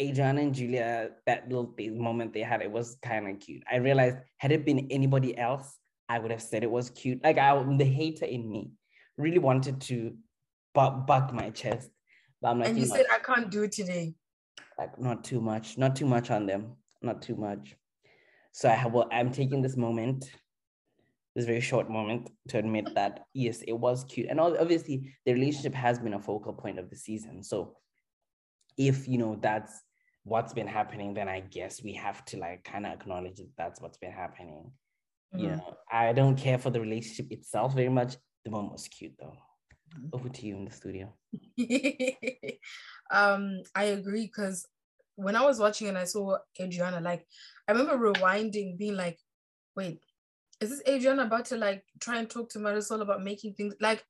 Adriana 0.00 0.40
and 0.40 0.54
Julia, 0.54 1.10
that 1.26 1.48
little 1.48 1.74
moment 1.78 2.32
they 2.32 2.40
had, 2.40 2.62
it 2.62 2.70
was 2.70 2.96
kind 3.02 3.28
of 3.28 3.38
cute. 3.40 3.62
I 3.70 3.76
realized 3.76 4.18
had 4.38 4.52
it 4.52 4.64
been 4.64 4.88
anybody 4.90 5.36
else, 5.36 5.78
I 6.08 6.18
would 6.18 6.30
have 6.30 6.42
said 6.42 6.62
it 6.62 6.70
was 6.70 6.90
cute. 6.90 7.22
Like 7.22 7.38
I, 7.38 7.62
the 7.76 7.84
hater 7.84 8.24
in 8.24 8.48
me, 8.48 8.70
really 9.16 9.38
wanted 9.38 9.80
to 9.82 10.14
buck, 10.74 11.06
buck 11.06 11.32
my 11.32 11.50
chest, 11.50 11.90
but 12.40 12.50
I'm 12.50 12.60
like, 12.60 12.68
and 12.68 12.78
you, 12.78 12.84
you 12.84 12.90
said 12.90 13.06
I 13.12 13.18
can't 13.18 13.50
do 13.50 13.64
it 13.64 13.72
today. 13.72 14.14
Like 14.78 14.98
not 14.98 15.24
too 15.24 15.40
much, 15.40 15.78
not 15.78 15.94
too 15.94 16.06
much 16.06 16.30
on 16.30 16.46
them, 16.46 16.76
not 17.02 17.22
too 17.22 17.36
much. 17.36 17.76
So 18.52 18.68
I 18.68 18.74
have, 18.74 18.92
well, 18.92 19.08
I'm 19.12 19.30
taking 19.30 19.62
this 19.62 19.76
moment, 19.76 20.30
this 21.34 21.46
very 21.46 21.60
short 21.60 21.90
moment, 21.90 22.30
to 22.48 22.58
admit 22.58 22.94
that 22.94 23.26
yes, 23.32 23.62
it 23.66 23.72
was 23.72 24.04
cute, 24.04 24.28
and 24.28 24.40
obviously 24.40 25.14
the 25.24 25.32
relationship 25.32 25.74
has 25.74 25.98
been 25.98 26.14
a 26.14 26.20
focal 26.20 26.52
point 26.52 26.78
of 26.78 26.90
the 26.90 26.96
season. 26.96 27.42
So 27.42 27.76
if 28.76 29.08
you 29.08 29.18
know 29.18 29.38
that's 29.40 29.82
what's 30.24 30.52
been 30.52 30.66
happening, 30.66 31.14
then 31.14 31.28
I 31.28 31.40
guess 31.40 31.82
we 31.82 31.94
have 31.94 32.24
to 32.26 32.38
like 32.38 32.64
kind 32.64 32.86
of 32.86 32.92
acknowledge 32.92 33.36
that 33.36 33.50
that's 33.56 33.80
what's 33.80 33.98
been 33.98 34.12
happening. 34.12 34.70
Mm-hmm. 35.34 35.44
You 35.44 35.50
know, 35.50 35.76
I 35.90 36.12
don't 36.12 36.36
care 36.36 36.58
for 36.58 36.70
the 36.70 36.80
relationship 36.80 37.32
itself 37.32 37.74
very 37.74 37.88
much. 37.88 38.16
The 38.44 38.50
moment 38.50 38.72
was 38.72 38.88
cute 38.88 39.14
though. 39.18 39.36
Over 40.12 40.28
to 40.28 40.46
you 40.46 40.56
in 40.56 40.64
the 40.64 40.70
studio. 40.70 41.12
um, 43.10 43.62
I 43.74 43.84
agree 43.84 44.26
because 44.26 44.66
when 45.16 45.36
I 45.36 45.44
was 45.44 45.58
watching 45.58 45.88
and 45.88 45.98
I 45.98 46.04
saw 46.04 46.38
Adriana, 46.60 47.00
like 47.00 47.26
I 47.68 47.72
remember 47.72 48.12
rewinding, 48.12 48.78
being 48.78 48.96
like, 48.96 49.18
wait, 49.76 50.00
is 50.62 50.70
this 50.70 50.82
Adriana 50.88 51.24
about 51.24 51.46
to 51.46 51.56
like 51.56 51.84
try 52.00 52.18
and 52.18 52.30
talk 52.30 52.48
to 52.50 52.58
Marysol 52.58 53.02
about 53.02 53.22
making 53.22 53.54
things 53.54 53.74
like 53.80 54.04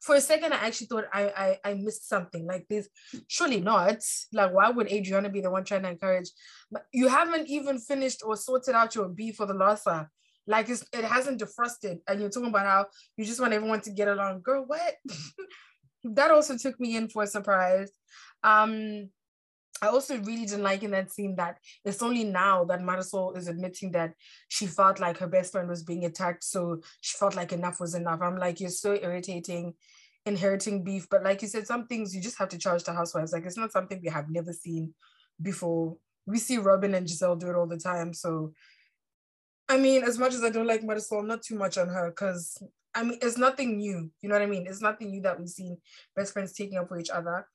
for 0.00 0.14
a 0.14 0.20
second 0.20 0.52
I 0.52 0.66
actually 0.66 0.86
thought 0.86 1.04
I, 1.12 1.58
I 1.64 1.70
I 1.70 1.74
missed 1.74 2.08
something 2.08 2.46
like 2.46 2.66
this. 2.68 2.88
Surely 3.28 3.60
not. 3.60 3.98
Like 4.32 4.52
why 4.52 4.70
would 4.70 4.92
Adriana 4.92 5.30
be 5.30 5.40
the 5.40 5.50
one 5.50 5.64
trying 5.64 5.82
to 5.82 5.90
encourage? 5.90 6.30
You 6.92 7.08
haven't 7.08 7.48
even 7.48 7.78
finished 7.78 8.22
or 8.24 8.36
sorted 8.36 8.74
out 8.74 8.94
your 8.94 9.08
beef 9.08 9.36
for 9.36 9.46
the 9.46 9.54
Larsa. 9.54 10.08
Like 10.46 10.68
it's, 10.68 10.84
it 10.92 11.04
hasn't 11.04 11.40
defrosted, 11.40 11.98
and 12.06 12.20
you're 12.20 12.30
talking 12.30 12.50
about 12.50 12.66
how 12.66 12.86
you 13.16 13.24
just 13.24 13.40
want 13.40 13.52
everyone 13.52 13.80
to 13.80 13.90
get 13.90 14.06
along. 14.06 14.42
Girl, 14.42 14.64
what? 14.64 14.94
that 16.04 16.30
also 16.30 16.56
took 16.56 16.78
me 16.78 16.96
in 16.96 17.08
for 17.08 17.24
a 17.24 17.26
surprise. 17.26 17.90
Um, 18.44 19.10
I 19.82 19.88
also 19.88 20.18
really 20.18 20.46
didn't 20.46 20.62
like 20.62 20.82
in 20.82 20.90
that 20.92 21.12
scene 21.12 21.36
that 21.36 21.58
it's 21.84 22.02
only 22.02 22.24
now 22.24 22.64
that 22.64 22.80
Marysol 22.80 23.36
is 23.36 23.46
admitting 23.46 23.92
that 23.92 24.14
she 24.48 24.66
felt 24.66 25.00
like 25.00 25.18
her 25.18 25.26
best 25.26 25.52
friend 25.52 25.68
was 25.68 25.82
being 25.82 26.04
attacked. 26.04 26.44
So 26.44 26.80
she 27.02 27.16
felt 27.18 27.36
like 27.36 27.52
enough 27.52 27.78
was 27.78 27.94
enough. 27.94 28.20
I'm 28.22 28.38
like, 28.38 28.58
you're 28.58 28.70
so 28.70 28.94
irritating, 28.94 29.74
inheriting 30.24 30.82
beef. 30.82 31.06
But 31.10 31.24
like 31.24 31.42
you 31.42 31.48
said, 31.48 31.66
some 31.66 31.86
things 31.86 32.14
you 32.14 32.22
just 32.22 32.38
have 32.38 32.48
to 32.50 32.58
charge 32.58 32.84
the 32.84 32.94
housewives. 32.94 33.32
Like 33.32 33.44
it's 33.44 33.58
not 33.58 33.72
something 33.72 34.00
we 34.02 34.08
have 34.08 34.30
never 34.30 34.52
seen 34.52 34.94
before. 35.42 35.96
We 36.26 36.38
see 36.38 36.56
Robyn 36.56 36.94
and 36.94 37.06
Gizelle 37.06 37.38
do 37.38 37.50
it 37.50 37.56
all 37.56 37.66
the 37.66 37.78
time. 37.78 38.14
So 38.14 38.52
I 39.68 39.78
mean, 39.78 40.04
as 40.04 40.18
much 40.18 40.32
as 40.32 40.44
I 40.44 40.50
don't 40.50 40.66
like 40.66 40.82
Marysol, 40.82 41.26
not 41.26 41.42
too 41.42 41.56
much 41.56 41.76
on 41.76 41.88
her 41.88 42.10
because 42.10 42.62
I 42.94 43.02
mean, 43.02 43.18
it's 43.20 43.36
nothing 43.36 43.76
new. 43.76 44.10
You 44.22 44.28
know 44.28 44.36
what 44.36 44.42
I 44.42 44.46
mean? 44.46 44.66
It's 44.66 44.80
nothing 44.80 45.10
new 45.10 45.20
that 45.22 45.38
we've 45.38 45.48
seen 45.48 45.76
best 46.14 46.32
friends 46.32 46.54
taking 46.54 46.78
up 46.78 46.88
for 46.88 46.98
each 46.98 47.10
other. 47.10 47.46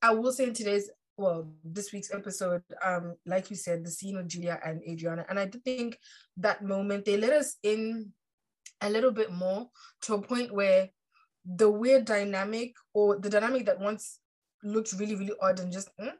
I 0.00 0.14
will 0.14 0.32
say 0.32 0.44
in 0.44 0.54
today's 0.54 0.90
well, 1.16 1.48
this 1.64 1.92
week's 1.92 2.12
episode, 2.12 2.62
um, 2.84 3.16
like 3.24 3.50
you 3.50 3.56
said, 3.56 3.84
the 3.84 3.90
scene 3.90 4.16
with 4.16 4.28
Julia 4.28 4.60
and 4.64 4.82
Adriana, 4.88 5.24
and 5.28 5.38
I 5.38 5.46
do 5.46 5.58
think 5.58 5.98
that 6.36 6.62
moment 6.62 7.04
they 7.04 7.16
let 7.16 7.32
us 7.32 7.56
in 7.62 8.12
a 8.80 8.90
little 8.90 9.10
bit 9.12 9.32
more 9.32 9.68
to 10.02 10.14
a 10.14 10.22
point 10.22 10.52
where 10.52 10.88
the 11.44 11.70
weird 11.70 12.04
dynamic 12.04 12.74
or 12.92 13.18
the 13.18 13.30
dynamic 13.30 13.66
that 13.66 13.80
once 13.80 14.18
looked 14.62 14.92
really, 14.92 15.14
really 15.14 15.34
odd 15.40 15.60
and 15.60 15.72
just 15.72 15.88
mm, 15.98 16.12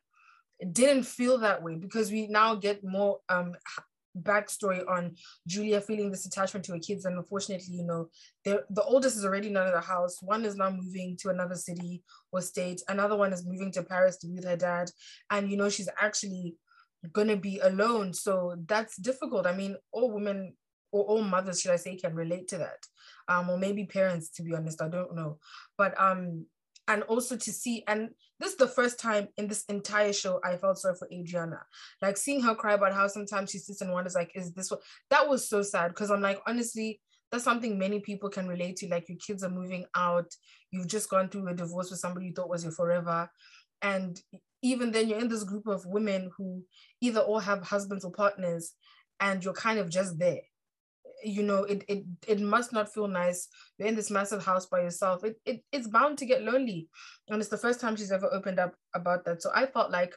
didn't 0.72 1.02
feel 1.02 1.38
that 1.38 1.62
way 1.62 1.74
because 1.74 2.10
we 2.10 2.26
now 2.28 2.54
get 2.54 2.82
more 2.82 3.18
um 3.28 3.54
backstory 4.22 4.82
on 4.88 5.14
Julia 5.46 5.80
feeling 5.80 6.10
this 6.10 6.26
attachment 6.26 6.64
to 6.66 6.72
her 6.72 6.78
kids. 6.78 7.04
And 7.04 7.16
unfortunately, 7.16 7.74
you 7.74 7.84
know, 7.84 8.08
the 8.44 8.82
oldest 8.84 9.16
is 9.16 9.24
already 9.24 9.50
not 9.50 9.66
in 9.66 9.72
the 9.72 9.80
house. 9.80 10.22
One 10.22 10.44
is 10.44 10.56
now 10.56 10.70
moving 10.70 11.16
to 11.20 11.30
another 11.30 11.54
city 11.54 12.02
or 12.32 12.40
state. 12.40 12.80
Another 12.88 13.16
one 13.16 13.32
is 13.32 13.46
moving 13.46 13.72
to 13.72 13.82
Paris 13.82 14.16
to 14.18 14.26
be 14.26 14.34
with 14.34 14.44
her 14.44 14.56
dad. 14.56 14.90
And, 15.30 15.50
you 15.50 15.56
know, 15.56 15.68
she's 15.68 15.88
actually 16.00 16.56
going 17.12 17.28
to 17.28 17.36
be 17.36 17.58
alone. 17.60 18.12
So 18.14 18.56
that's 18.66 18.96
difficult. 18.96 19.46
I 19.46 19.54
mean, 19.54 19.76
all 19.92 20.12
women 20.12 20.54
or 20.92 21.04
all 21.04 21.22
mothers, 21.22 21.60
should 21.60 21.72
I 21.72 21.76
say, 21.76 21.96
can 21.96 22.14
relate 22.14 22.48
to 22.48 22.58
that. 22.58 22.78
Um, 23.28 23.50
or 23.50 23.58
maybe 23.58 23.84
parents, 23.84 24.30
to 24.30 24.42
be 24.42 24.54
honest, 24.54 24.80
I 24.80 24.88
don't 24.88 25.14
know. 25.14 25.38
But 25.76 26.00
um, 26.00 26.46
and 26.88 27.02
also 27.04 27.36
to 27.36 27.52
see 27.52 27.82
and 27.88 28.10
this 28.38 28.52
is 28.52 28.56
the 28.56 28.68
first 28.68 28.98
time 28.98 29.28
in 29.36 29.48
this 29.48 29.64
entire 29.68 30.12
show 30.12 30.40
I 30.44 30.56
felt 30.56 30.78
sorry 30.78 30.94
for 30.98 31.08
Adriana. 31.12 31.60
Like 32.02 32.16
seeing 32.16 32.42
her 32.42 32.54
cry 32.54 32.74
about 32.74 32.92
how 32.92 33.06
sometimes 33.06 33.50
she 33.50 33.58
sits 33.58 33.80
and 33.80 33.92
wonders, 33.92 34.14
like, 34.14 34.30
is 34.34 34.52
this 34.52 34.70
what 34.70 34.80
that 35.10 35.28
was 35.28 35.48
so 35.48 35.62
sad? 35.62 35.88
Because 35.88 36.10
I'm 36.10 36.20
like, 36.20 36.40
honestly, 36.46 37.00
that's 37.32 37.44
something 37.44 37.78
many 37.78 38.00
people 38.00 38.28
can 38.28 38.46
relate 38.46 38.76
to. 38.76 38.88
Like 38.88 39.08
your 39.08 39.18
kids 39.18 39.42
are 39.42 39.50
moving 39.50 39.86
out, 39.94 40.30
you've 40.70 40.88
just 40.88 41.10
gone 41.10 41.28
through 41.28 41.48
a 41.48 41.54
divorce 41.54 41.90
with 41.90 42.00
somebody 42.00 42.26
you 42.26 42.32
thought 42.32 42.50
was 42.50 42.62
your 42.62 42.72
forever. 42.72 43.30
And 43.82 44.20
even 44.62 44.92
then 44.92 45.08
you're 45.08 45.18
in 45.18 45.28
this 45.28 45.44
group 45.44 45.66
of 45.66 45.86
women 45.86 46.30
who 46.36 46.62
either 47.00 47.20
all 47.20 47.40
have 47.40 47.62
husbands 47.62 48.04
or 48.04 48.12
partners, 48.12 48.72
and 49.20 49.42
you're 49.44 49.54
kind 49.54 49.78
of 49.78 49.88
just 49.88 50.18
there 50.18 50.40
you 51.26 51.42
know 51.42 51.64
it 51.64 51.84
it 51.88 52.04
it 52.26 52.40
must 52.40 52.72
not 52.72 52.92
feel 52.92 53.08
nice 53.08 53.48
you're 53.78 53.88
in 53.88 53.96
this 53.96 54.10
massive 54.10 54.44
house 54.44 54.66
by 54.66 54.80
yourself 54.80 55.24
it, 55.24 55.36
it 55.44 55.62
it's 55.72 55.88
bound 55.88 56.16
to 56.16 56.26
get 56.26 56.42
lonely 56.42 56.88
and 57.28 57.40
it's 57.40 57.50
the 57.50 57.58
first 57.58 57.80
time 57.80 57.96
she's 57.96 58.12
ever 58.12 58.32
opened 58.32 58.58
up 58.58 58.74
about 58.94 59.24
that 59.24 59.42
so 59.42 59.50
i 59.54 59.66
felt 59.66 59.90
like 59.90 60.14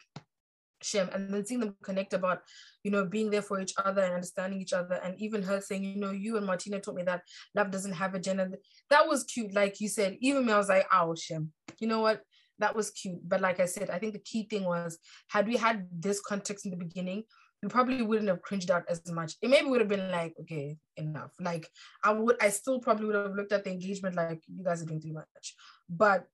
Shem 0.82 1.10
and 1.14 1.34
then 1.34 1.46
seeing 1.46 1.60
them 1.60 1.76
connect 1.84 2.14
about, 2.14 2.42
you 2.84 2.92
know, 2.92 3.06
being 3.06 3.30
there 3.30 3.42
for 3.42 3.60
each 3.60 3.74
other 3.78 4.02
and 4.02 4.14
understanding 4.14 4.62
each 4.62 4.74
other. 4.74 4.96
And 5.04 5.20
even 5.20 5.44
her 5.44 5.62
saying, 5.62 5.84
you 5.84 6.00
know, 6.00 6.12
you 6.12 6.38
and 6.38 6.46
Martina 6.46 6.80
taught 6.80 6.96
me 6.96 7.04
that 7.04 7.24
love 7.56 7.72
doesn't 7.72 7.94
have 7.94 8.14
a 8.16 8.20
gender. 8.20 8.52
That 8.90 9.08
was 9.08 9.24
cute. 9.24 9.54
Like 9.54 9.82
you 9.82 9.90
said, 9.90 10.18
even 10.22 10.46
me, 10.46 10.54
I 10.54 10.58
was 10.58 10.70
like, 10.70 10.88
oh, 10.94 11.16
Shem, 11.16 11.52
you 11.80 11.88
know 11.88 12.00
what? 12.00 12.22
That 12.60 12.76
was 12.76 12.92
cute. 12.92 13.20
But 13.28 13.42
like 13.42 13.60
I 13.60 13.66
said, 13.66 13.90
I 13.90 14.00
think 14.00 14.14
the 14.14 14.20
key 14.20 14.48
thing 14.50 14.64
was, 14.64 14.98
had 15.28 15.48
we 15.48 15.58
had 15.58 15.88
this 15.92 16.22
context 16.22 16.66
in 16.66 16.72
the 16.72 16.78
beginning, 16.78 17.24
we 17.62 17.70
probably 17.70 18.02
wouldn't 18.02 18.30
have 18.30 18.42
cringed 18.42 18.72
out 18.72 18.86
as 18.90 19.12
much. 19.12 19.34
It 19.42 19.50
maybe 19.50 19.68
would 19.68 19.82
have 19.82 19.90
been 19.90 20.12
like, 20.12 20.34
okay, 20.42 20.78
enough. 20.96 21.32
Like 21.40 21.68
I 22.04 22.12
would, 22.12 22.38
I 22.42 22.50
still 22.50 22.80
probably 22.80 23.08
would 23.08 23.16
have 23.16 23.36
looked 23.36 23.52
at 23.52 23.64
the 23.64 23.72
engagement 23.72 24.16
like 24.16 24.42
you 24.48 24.64
guys 24.64 24.82
are 24.82 24.86
doing 24.86 25.02
too 25.02 25.14
much, 25.14 25.56
but 25.90 26.28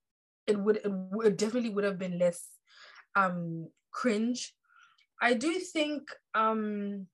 it 0.46 0.60
would, 0.60 0.78
it, 0.78 0.92
it 1.24 1.38
definitely 1.38 1.72
would 1.72 1.84
have 1.84 1.98
been 1.98 2.20
less 2.20 2.48
um 3.16 3.70
cringe. 3.92 4.54
I 5.22 5.34
do 5.34 5.54
think 5.60 6.10
um 6.36 7.08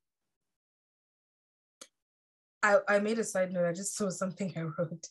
I, 2.63 2.77
I 2.87 2.99
made 2.99 3.19
a 3.19 3.23
side 3.23 3.51
note. 3.51 3.65
I 3.65 3.73
just 3.73 3.95
saw 3.95 4.09
something 4.09 4.53
I 4.57 4.61
wrote. 4.61 5.07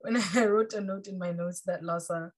When 0.00 0.16
I 0.34 0.44
wrote 0.44 0.74
a 0.74 0.80
note 0.80 1.08
in 1.08 1.18
my 1.18 1.32
notes 1.32 1.62
that 1.62 1.82
Larsa, 1.82 2.30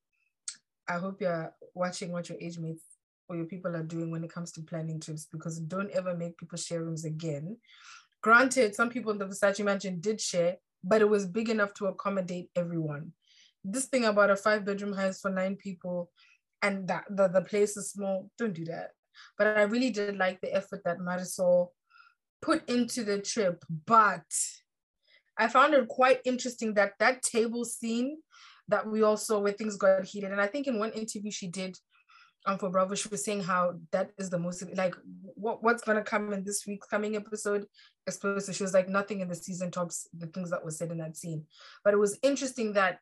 I 0.89 0.95
hope 0.95 1.21
you're 1.21 1.53
watching 1.75 2.13
what 2.13 2.29
your 2.29 2.39
age 2.41 2.59
mates 2.59 2.85
or 3.29 3.37
your 3.37 3.47
people 3.47 3.74
are 3.76 3.83
doing 3.83 4.11
when 4.11 4.24
it 4.24 4.33
comes 4.33 4.53
to 4.53 4.62
planning 4.62 5.01
trips 5.01 5.26
because 5.31 5.59
don't 5.61 5.91
ever 5.91 6.16
make 6.16 6.39
people 6.39 6.59
share 6.59 6.83
rooms 6.83 7.05
again. 7.05 7.57
Granted, 8.22 8.74
some 8.74 8.91
people 8.91 9.12
in 9.12 9.18
the 9.18 9.26
Versace 9.26 9.64
mansion 9.64 10.01
did 10.01 10.20
share, 10.20 10.57
but 10.83 11.03
it 11.03 11.09
was 11.09 11.26
big 11.26 11.49
enough 11.49 11.74
to 11.74 11.87
accommodate 11.87 12.51
everyone. 12.57 13.12
This 13.64 13.87
thing 13.87 14.05
about 14.05 14.31
a 14.31 14.37
five 14.37 14.64
bedroom 14.64 14.93
house 14.93 15.20
for 15.20 15.31
nine 15.31 15.57
people 15.57 16.11
and 16.62 16.89
that 16.89 17.05
the, 17.11 17.29
the 17.29 17.43
place 17.43 17.76
is 17.76 17.91
small, 17.91 18.31
don't 18.39 18.55
do 18.55 18.64
that. 18.66 18.91
But 19.37 19.59
I 19.59 19.62
really 19.62 19.91
did 19.91 20.16
like 20.16 20.41
the 20.41 20.55
effort 20.55 20.83
that 20.85 20.99
Marysol 20.99 21.68
put 22.41 22.68
into 22.68 23.05
the 23.05 23.20
trip. 23.20 23.64
But 23.87 24.24
I 25.37 25.49
found 25.49 25.74
it 25.74 25.89
quite 25.89 26.20
interesting 26.24 26.74
that 26.74 26.95
that 26.99 27.22
table 27.22 27.64
scene 27.64 28.18
that 28.68 28.87
we 28.87 29.03
all 29.03 29.16
saw 29.16 29.39
where 29.39 29.53
things 29.53 29.76
got 29.76 30.05
heated. 30.05 30.33
And 30.33 30.41
I 30.41 30.47
think 30.47 30.66
in 30.66 30.79
one 30.79 30.93
interview 30.93 31.31
she 31.31 31.49
did 31.49 31.76
for 32.57 32.71
Bravo, 32.71 32.95
she 32.95 33.09
was 33.09 33.25
saying 33.25 33.43
how 33.43 33.75
that 33.91 34.13
is 34.17 34.31
the 34.31 34.39
most 34.39 34.65
like 34.77 34.95
what, 35.35 35.63
what's 35.63 35.83
gonna 35.83 36.03
come 36.03 36.33
in 36.33 36.45
this 36.45 36.67
week's 36.67 36.87
coming 36.87 37.17
episode 37.17 37.67
explosive. 38.07 38.55
She 38.55 38.63
was 38.63 38.73
like 38.73 38.89
nothing 38.89 39.21
in 39.21 39.29
the 39.29 39.35
season 39.35 39.71
tops 39.71 40.09
the 40.17 40.27
things 40.29 40.51
that 40.51 40.65
were 40.65 40.71
said 40.71 40.91
in 40.91 40.99
that 40.99 41.17
scene. 41.17 41.45
But 41.85 41.95
it 41.95 41.99
was 41.99 42.19
interesting 42.23 42.73
that 42.75 43.01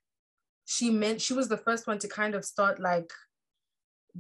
she 0.65 0.91
meant 0.91 1.21
she 1.21 1.35
was 1.35 1.49
the 1.49 1.59
first 1.59 1.87
one 1.87 1.99
to 2.01 2.09
kind 2.09 2.35
of 2.35 2.45
start 2.45 2.81
like 2.81 3.13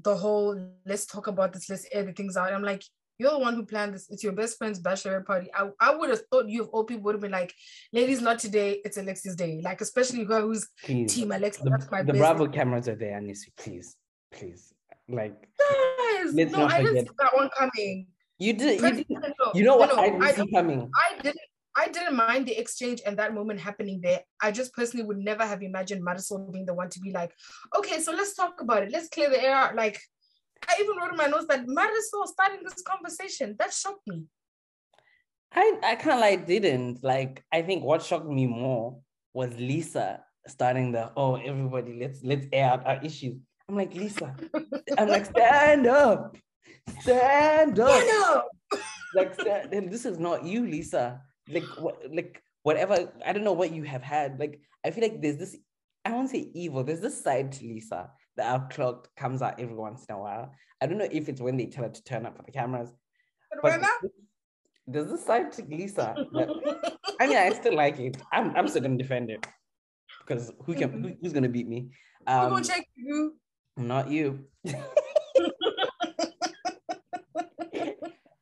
the 0.03 0.14
whole 0.14 0.70
let's 0.85 1.07
talk 1.07 1.27
about 1.27 1.53
this, 1.53 1.68
let's 1.68 1.87
air 1.93 2.05
the 2.05 2.12
things 2.12 2.37
out. 2.37 2.53
I'm 2.53 2.62
like, 2.62 2.85
you're 3.18 3.31
the 3.31 3.39
one 3.39 3.55
who 3.55 3.64
planned 3.64 3.95
this. 3.95 4.09
It's 4.11 4.22
your 4.22 4.33
best 4.33 4.59
friend's 4.59 4.81
bachelorette 4.81 5.24
party. 5.24 5.49
I, 5.55 5.70
I 5.81 5.95
would 5.95 6.11
have 6.11 6.20
thought 6.31 6.49
you 6.49 6.62
of 6.62 6.68
all 6.68 6.85
people 6.85 7.05
would 7.05 7.14
have 7.14 7.22
been 7.22 7.33
like, 7.33 7.55
ladies, 7.93 8.20
not 8.20 8.39
today. 8.39 8.81
It's 8.85 8.99
Alexi's 8.99 9.37
day. 9.37 9.61
Like, 9.62 9.81
especially 9.81 10.24
who 10.24 10.35
who's 10.41 10.68
Please. 10.85 11.14
team 11.14 11.33
Alexis. 11.33 11.62
The, 11.62 11.70
that's 11.70 11.91
my 11.91 12.03
the. 12.03 12.12
Bravo 12.12 12.47
cameras 12.47 12.89
are 12.89 12.95
there, 12.95 13.18
Anisi. 13.18 13.49
Please, 13.57 13.97
please. 14.33 14.72
Like 15.09 15.48
Yes. 15.59 16.34
Let's 16.34 16.52
no, 16.52 16.59
not 16.61 16.72
I 16.72 16.82
didn't 16.82 17.07
see 17.07 17.12
that 17.18 17.34
one 17.34 17.50
coming. 17.57 18.07
you 18.38 18.52
did, 18.52 18.80
you 18.80 18.90
did. 19.04 19.07
no, 19.11 19.52
You 19.54 19.64
know 19.64 19.76
what? 19.76 19.90
no, 19.94 20.02
I 20.02 20.07
didn't 20.11 20.22
I 20.22 20.32
see 20.32 20.50
coming. 20.52 20.90
I 20.94 21.22
didn't 21.22 21.38
I 21.76 21.88
didn't 21.88 22.16
mind 22.16 22.46
the 22.46 22.59
exchange 22.59 23.02
and 23.04 23.18
that 23.18 23.34
moment 23.34 23.61
happening 23.61 24.00
there. 24.02 24.20
I 24.40 24.50
just 24.50 24.72
personally 24.72 25.04
would 25.04 25.18
never 25.18 25.44
have 25.44 25.62
imagined 25.62 26.02
Marysol 26.04 26.50
being 26.50 26.64
the 26.64 26.72
one 26.72 26.88
to 26.88 27.00
be 27.00 27.12
like, 27.12 27.32
okay, 27.76 28.00
so 28.00 28.12
let's 28.12 28.34
talk 28.34 28.62
about 28.62 28.82
it. 28.84 28.90
Let's 28.90 29.11
clear 29.11 29.28
the 29.28 29.42
air 29.42 29.54
out. 29.54 29.76
Like, 29.76 30.00
I 30.66 30.74
even 30.80 30.96
wrote 30.96 31.11
in 31.11 31.18
my 31.18 31.26
notes 31.26 31.44
that 31.50 31.66
Marysol 31.66 32.26
starting 32.26 32.61
this 32.64 32.82
conversation. 32.82 33.57
That 33.59 33.74
shocked 33.74 34.07
me. 34.07 34.24
I 35.52 35.78
I 35.82 35.94
kind 35.96 36.14
of 36.14 36.20
like 36.20 36.46
didn't 36.46 37.04
like. 37.04 37.44
I 37.52 37.61
think 37.61 37.84
what 37.84 38.02
shocked 38.02 38.26
me 38.26 38.46
more 38.46 38.98
was 39.34 39.52
Lisa 39.59 40.24
starting 40.46 40.92
the 40.92 41.12
oh 41.16 41.36
everybody 41.36 41.98
let's 42.00 42.22
let's 42.24 42.46
air 42.52 42.70
out 42.70 42.86
our 42.86 43.04
issues. 43.04 43.36
I'm 43.68 43.76
like 43.76 43.94
Lisa. 43.94 44.34
I'm 44.98 45.08
like 45.08 45.26
stand 45.26 45.86
up, 45.86 46.36
stand 47.00 47.78
up. 47.80 47.88
No, 48.06 48.42
Like 49.14 49.34
stand, 49.34 49.72
and 49.72 49.90
this 49.90 50.04
is 50.04 50.18
not 50.18 50.44
you, 50.44 50.66
Lisa. 50.66 51.20
Like 51.48 51.64
what 51.78 52.00
like 52.12 52.42
whatever. 52.62 53.12
I 53.24 53.32
don't 53.32 53.44
know 53.44 53.52
what 53.52 53.72
you 53.72 53.82
have 53.82 54.02
had. 54.02 54.38
Like 54.38 54.60
I 54.84 54.90
feel 54.90 55.02
like 55.02 55.20
there's 55.20 55.36
this. 55.38 55.56
I 56.04 56.12
won't 56.12 56.30
say 56.30 56.50
evil. 56.54 56.84
There's 56.84 57.00
this 57.00 57.20
side 57.22 57.50
to 57.52 57.64
Lisa 57.64 58.10
that 58.36 58.46
outclocked 58.70 59.06
comes 59.16 59.42
out 59.42 59.58
every 59.58 59.74
once 59.74 60.04
in 60.08 60.14
a 60.14 60.18
while. 60.20 60.52
I 60.80 60.86
don't 60.86 60.98
know 60.98 61.08
if 61.10 61.28
it's 61.28 61.40
when 61.40 61.56
they 61.56 61.66
tell 61.66 61.84
her 61.84 61.90
to 61.90 62.04
turn 62.04 62.26
up 62.26 62.36
for 62.36 62.42
the 62.44 62.52
cameras, 62.52 62.92
but 63.62 63.80
there's 64.86 65.10
this 65.10 65.24
side 65.26 65.50
to 65.52 65.62
Lisa. 65.64 66.14
that- 66.32 66.92
I 67.18 67.26
mean, 67.26 67.38
I 67.38 67.50
still 67.50 67.74
like 67.74 67.98
it. 67.98 68.18
I'm, 68.30 68.54
I'm 68.54 68.68
still 68.68 68.82
gonna 68.82 68.98
defend 68.98 69.30
it 69.30 69.44
because 70.20 70.52
who 70.64 70.74
can 70.74 71.02
who, 71.02 71.12
who's 71.20 71.32
gonna 71.32 71.48
beat 71.48 71.66
me? 71.66 71.88
Um, 72.26 72.50
gonna 72.50 72.64
check 72.64 72.86
you? 72.94 73.34
Not 73.77 74.11
you. 74.11 74.45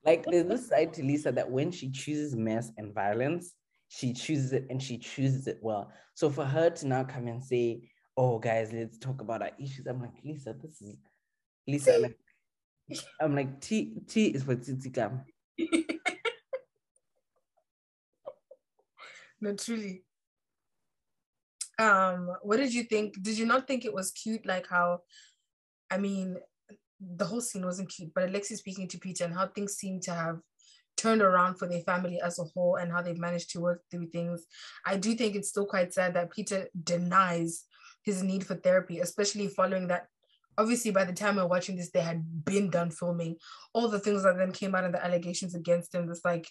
like 0.05 0.24
there's 0.26 0.47
this 0.47 0.68
side 0.68 0.93
to 0.95 1.03
Lisa 1.03 1.32
that 1.32 1.51
when 1.51 1.70
she 1.70 1.91
chooses 1.91 2.37
mess 2.37 2.70
and 2.76 2.95
violence, 2.95 3.55
she 3.89 4.12
chooses 4.12 4.53
it 4.53 4.66
and 4.70 4.82
she 4.82 4.99
chooses 4.99 5.47
it 5.47 5.59
well. 5.62 5.91
So 6.14 6.30
for 6.30 6.45
her 6.45 6.70
to 6.70 6.87
now 6.87 7.05
come 7.05 7.26
and 7.26 7.43
say, 7.43 7.91
"Oh, 8.16 8.39
guys, 8.39 8.72
let's 8.72 8.99
talk 8.99 9.20
about 9.20 9.43
our 9.43 9.51
issues," 9.59 9.87
I'm 9.87 10.01
like, 10.01 10.14
Lisa, 10.24 10.55
this 10.61 10.80
is 10.80 10.97
Lisa. 11.66 11.99
Like, 11.99 12.18
I'm 13.20 13.35
like, 13.35 13.61
T 13.61 13.95
T 14.09 14.26
is 14.28 14.43
for 14.45 14.57
Tsitikam. 14.57 15.24
No, 19.41 19.55
truly. 19.55 20.05
Um, 21.78 22.30
what 22.42 22.58
did 22.58 22.72
you 22.72 22.84
think? 22.84 23.22
Did 23.22 23.38
you 23.38 23.46
not 23.46 23.66
think 23.66 23.84
it 23.84 23.94
was 23.94 24.12
cute? 24.12 24.46
Like 24.46 24.66
how, 24.68 25.00
I 25.90 25.98
mean, 25.98 26.36
the 27.00 27.24
whole 27.24 27.40
scene 27.40 27.64
wasn't 27.64 27.90
cute, 27.90 28.12
but 28.14 28.28
Alexi 28.28 28.56
speaking 28.56 28.88
to 28.88 28.98
Peter 28.98 29.24
and 29.24 29.34
how 29.34 29.48
things 29.48 29.74
seem 29.74 30.00
to 30.00 30.12
have 30.12 30.38
turned 30.96 31.22
around 31.22 31.56
for 31.56 31.68
their 31.68 31.80
family 31.80 32.20
as 32.20 32.38
a 32.38 32.44
whole 32.44 32.76
and 32.76 32.92
how 32.92 33.02
they've 33.02 33.18
managed 33.18 33.50
to 33.50 33.60
work 33.60 33.82
through 33.90 34.06
things. 34.06 34.46
I 34.86 34.96
do 34.96 35.14
think 35.14 35.34
it's 35.34 35.48
still 35.48 35.66
quite 35.66 35.92
sad 35.92 36.14
that 36.14 36.30
Peter 36.30 36.68
denies 36.82 37.64
his 38.04 38.22
need 38.22 38.46
for 38.46 38.54
therapy, 38.54 39.00
especially 39.00 39.48
following 39.48 39.88
that. 39.88 40.06
Obviously, 40.56 40.92
by 40.92 41.04
the 41.04 41.12
time 41.12 41.34
we're 41.34 41.46
watching 41.46 41.76
this, 41.76 41.90
they 41.90 42.00
had 42.00 42.44
been 42.44 42.70
done 42.70 42.90
filming. 42.90 43.36
All 43.72 43.88
the 43.88 43.98
things 43.98 44.22
that 44.22 44.36
then 44.38 44.52
came 44.52 44.74
out 44.76 44.84
and 44.84 44.94
the 44.94 45.04
allegations 45.04 45.56
against 45.56 45.92
him. 45.92 46.08
It's 46.08 46.24
like, 46.24 46.48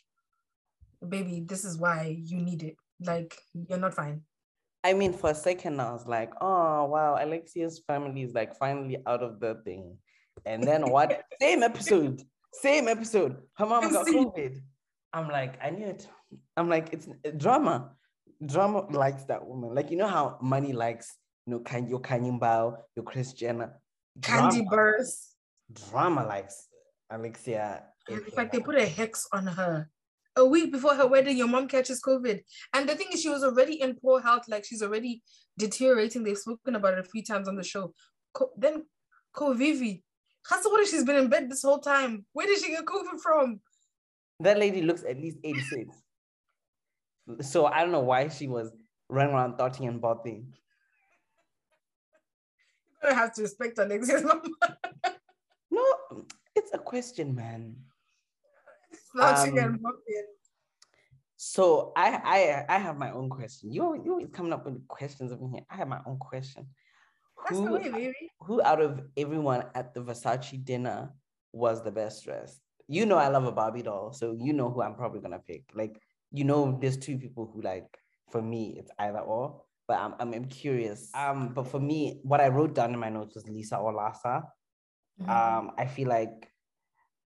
baby, 1.08 1.42
this 1.46 1.64
is 1.64 1.78
why 1.78 2.18
you 2.22 2.42
need 2.42 2.64
it. 2.64 2.76
Like, 3.00 3.38
you're 3.54 3.80
not 3.80 3.94
fine. 3.94 4.24
I 4.84 4.94
mean, 4.94 5.14
for 5.14 5.30
a 5.30 5.36
second, 5.36 5.80
I 5.80 5.92
was 5.94 6.06
like, 6.06 6.34
oh, 6.42 6.86
wow, 6.86 7.18
Alexia's 7.20 7.80
family 7.88 8.24
is 8.24 8.34
like 8.34 8.56
finally 8.58 8.98
out 9.08 9.24
of 9.24 9.40
the 9.40 9.62
thing. 9.64 9.98
And 10.46 10.64
then 10.64 10.90
what? 10.90 11.24
same 11.42 11.64
episode, 11.64 12.22
same 12.52 12.88
episode. 12.88 13.38
Her 13.56 13.66
mom 13.66 13.92
got? 13.92 14.06
COVID. 14.08 14.58
I'm 15.14 15.30
like, 15.30 15.58
I 15.64 15.70
knew 15.70 15.86
it. 15.88 16.08
I'm 16.58 16.68
like, 16.68 16.90
it's 16.92 17.08
eh, 17.24 17.32
drama. 17.38 17.92
Drama 18.46 18.88
likes 18.90 19.24
that 19.26 19.46
woman. 19.46 19.74
Like, 19.74 19.90
you 19.90 19.98
know 19.98 20.08
how 20.08 20.38
money 20.42 20.74
likes, 20.74 21.16
you 21.46 21.54
know, 21.54 21.60
kan- 21.60 21.88
your 21.88 22.02
Kanye 22.02 22.38
Bao, 22.38 22.76
your 22.96 23.06
Kris 23.06 23.32
Jenner. 23.32 23.80
Uh, 24.18 24.22
Candy 24.22 24.58
Drama, 24.58 24.70
burst. 24.70 25.36
drama 25.90 26.26
likes 26.26 26.68
Alexia. 27.10 27.84
In 28.10 28.20
fact, 28.20 28.52
they 28.52 28.60
put 28.60 28.76
a 28.76 28.86
hex 28.86 29.28
on 29.32 29.48
her. 29.48 29.90
A 30.36 30.46
week 30.46 30.72
before 30.72 30.96
her 30.96 31.06
wedding, 31.06 31.38
your 31.38 31.48
mom 31.48 31.68
catches 31.68 32.02
COVID. 32.02 32.42
And 32.74 32.90
the 32.90 32.96
thing 32.96 33.08
is, 33.14 33.22
she 33.22 33.30
was 33.30 33.44
already 33.44 33.82
in 33.82 33.96
poor 33.96 34.20
health. 34.20 34.44
Like, 34.48 34.66
she's 34.66 34.82
already 34.82 35.22
deteriorating. 35.58 36.24
They've 36.24 36.38
spoken 36.38 36.76
about 36.76 36.94
it 36.94 37.00
a 37.00 37.10
few 37.10 37.24
times 37.24 37.48
on 37.48 37.56
the 37.56 37.64
show. 37.64 37.94
Co- 38.34 38.52
then, 38.58 38.84
what 40.72 40.88
she's 40.88 41.04
been 41.04 41.16
in 41.18 41.30
bed 41.30 41.50
this 41.50 41.62
whole 41.62 41.80
time. 41.80 42.26
Where 42.34 42.48
did 42.48 42.60
she 42.60 42.72
get 42.72 42.86
COVID 42.86 43.20
from? 43.22 43.62
That 44.40 44.58
lady 44.60 44.82
looks 44.82 45.04
at 45.04 45.18
least 45.18 45.38
86. 45.44 45.96
So 47.42 47.66
I 47.66 47.82
don't 47.82 47.92
know 47.92 48.02
why 48.02 48.28
she 48.28 48.48
was 48.48 48.72
running 49.10 49.34
around 49.34 49.58
thoughting 49.58 49.88
and 49.88 50.02
bothing. 50.02 50.54
You're 53.02 53.12
gonna 53.12 53.22
have 53.22 53.34
to 53.36 53.42
respect 53.44 53.78
Alexia's 53.78 54.24
mom. 54.24 54.42
No, 55.72 55.84
it's 56.56 56.72
a 56.72 56.78
question, 56.78 57.34
man. 57.34 57.76
Slouching 59.12 59.60
Um, 59.60 59.66
and. 59.66 59.80
So 61.36 61.92
I 61.96 62.08
I 62.24 62.76
I 62.76 62.78
have 62.78 62.98
my 62.98 63.12
own 63.12 63.30
question. 63.30 63.72
You 63.72 63.84
always, 63.84 64.02
you 64.06 64.12
always 64.12 64.30
coming 64.32 64.54
up 64.54 64.66
with 64.66 64.88
questions 64.88 65.32
over 65.32 65.48
here. 65.52 65.66
I 65.70 65.76
have 65.76 65.88
my 65.88 66.00
own 66.06 66.18
question. 66.18 66.68
That's 67.46 67.58
Who 67.60 67.74
way, 67.74 67.90
baby. 67.90 68.32
who 68.40 68.62
out 68.62 68.82
of 68.82 69.02
everyone 69.18 69.66
at 69.76 69.94
the 69.94 70.02
Versace 70.02 70.64
dinner 70.64 71.12
was 71.52 71.84
the 71.84 71.92
best 71.92 72.24
dressed? 72.24 72.62
You 72.88 73.06
know 73.06 73.18
I 73.18 73.28
love 73.28 73.46
a 73.46 73.52
Barbie 73.52 73.82
doll, 73.82 74.14
so 74.14 74.36
you 74.40 74.54
know 74.54 74.70
who 74.70 74.82
I'm 74.82 74.96
probably 74.96 75.20
gonna 75.20 75.40
pick. 75.40 75.64
Like 75.74 76.00
you 76.32 76.46
know, 76.46 76.78
there's 76.82 76.98
two 76.98 77.18
people 77.18 77.52
who 77.54 77.62
like 77.62 77.88
for 78.32 78.42
me 78.42 78.76
it's 78.80 78.92
either 79.00 79.20
or. 79.20 79.62
But 79.88 80.00
I'm 80.00 80.16
I'm, 80.20 80.34
I'm 80.34 80.46
curious. 80.46 81.10
Um, 81.14 81.50
but 81.54 81.68
for 81.68 81.80
me, 81.80 82.22
what 82.24 82.40
I 82.40 82.48
wrote 82.48 82.74
down 82.74 82.94
in 82.94 83.00
my 83.00 83.10
notes 83.10 83.36
was 83.36 83.48
Lisa 83.50 83.78
or 83.78 83.94
Larsa. 83.94 84.44
Mhm. 85.22 85.30
um 85.30 85.72
i 85.78 85.86
feel 85.86 86.08
like 86.10 86.50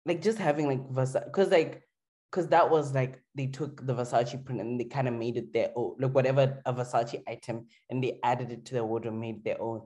like 0.07 0.21
just 0.21 0.37
having 0.37 0.67
like 0.67 0.83
versace 0.89 1.25
because 1.25 1.49
like 1.49 1.83
because 2.31 2.47
that 2.49 2.69
was 2.69 2.93
like 2.93 3.21
they 3.35 3.47
took 3.47 3.85
the 3.85 3.93
versace 3.93 4.43
print 4.45 4.61
and 4.61 4.79
they 4.79 4.85
kind 4.85 5.07
of 5.07 5.13
made 5.13 5.37
it 5.37 5.53
their 5.53 5.71
own 5.75 5.95
like 5.99 6.13
whatever 6.13 6.61
a 6.65 6.73
versace 6.73 7.21
item 7.27 7.67
and 7.89 8.03
they 8.03 8.19
added 8.23 8.51
it 8.51 8.65
to 8.65 8.73
their 8.73 8.85
wardrobe 8.85 9.15
made 9.15 9.43
their 9.43 9.61
own 9.61 9.81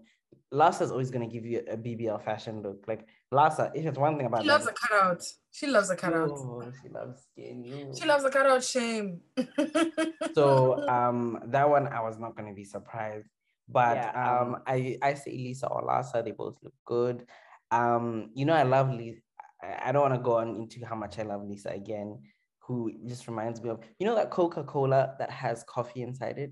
Larsa's 0.53 0.91
always 0.91 1.11
going 1.11 1.28
to 1.28 1.34
give 1.34 1.45
you 1.45 1.61
a 1.69 1.78
bbl 1.78 2.24
fashion 2.24 2.61
look 2.61 2.84
like 2.88 3.05
Larsa 3.34 3.72
if 3.74 3.86
it's 3.86 3.97
one 3.97 4.17
thing 4.17 4.28
about 4.28 4.43
She 4.43 4.49
loves 4.49 4.65
a 4.65 4.67
like, 4.67 4.76
cutout. 4.76 5.24
She 5.51 5.67
loves 5.67 5.89
a 5.89 5.95
cutout. 5.95 6.30
oh, 6.30 6.72
she 6.82 6.89
loves 6.89 7.22
skin. 7.32 7.93
She 7.97 8.05
loves 8.05 8.26
a 8.26 8.30
cutout. 8.30 8.63
Shame. 8.63 9.22
so 10.36 10.88
um 10.89 11.39
that 11.47 11.69
one 11.69 11.88
i 11.88 12.01
was 12.01 12.19
not 12.19 12.36
going 12.36 12.49
to 12.49 12.55
be 12.55 12.63
surprised 12.63 13.28
but 13.67 13.95
Yeah, 13.95 14.39
um 14.39 14.57
i 14.67 14.97
i 15.01 15.13
say 15.13 15.32
lisa 15.32 15.67
or 15.67 15.84
larsa 15.84 16.24
they 16.24 16.32
both 16.32 16.57
look 16.61 16.74
good 16.86 17.26
um 17.72 18.30
you 18.34 18.45
know 18.45 18.53
i 18.53 18.63
love 18.63 18.89
lisa 18.91 19.22
i 19.64 19.89
I 19.89 19.91
don't 19.91 20.01
want 20.01 20.14
to 20.14 20.20
go 20.20 20.38
on 20.38 20.55
into 20.55 20.86
how 20.86 20.95
much 20.95 21.20
i 21.20 21.24
love 21.24 21.43
lisa 21.43 21.70
again 21.70 22.20
who 22.72 22.91
just 23.05 23.28
reminds 23.28 23.62
me 23.62 23.70
of 23.70 23.80
you 23.99 24.05
know 24.05 24.16
that 24.16 24.30
Coca-Cola 24.30 25.16
that 25.20 25.30
has 25.30 25.64
coffee 25.64 26.01
inside 26.01 26.38
it. 26.38 26.51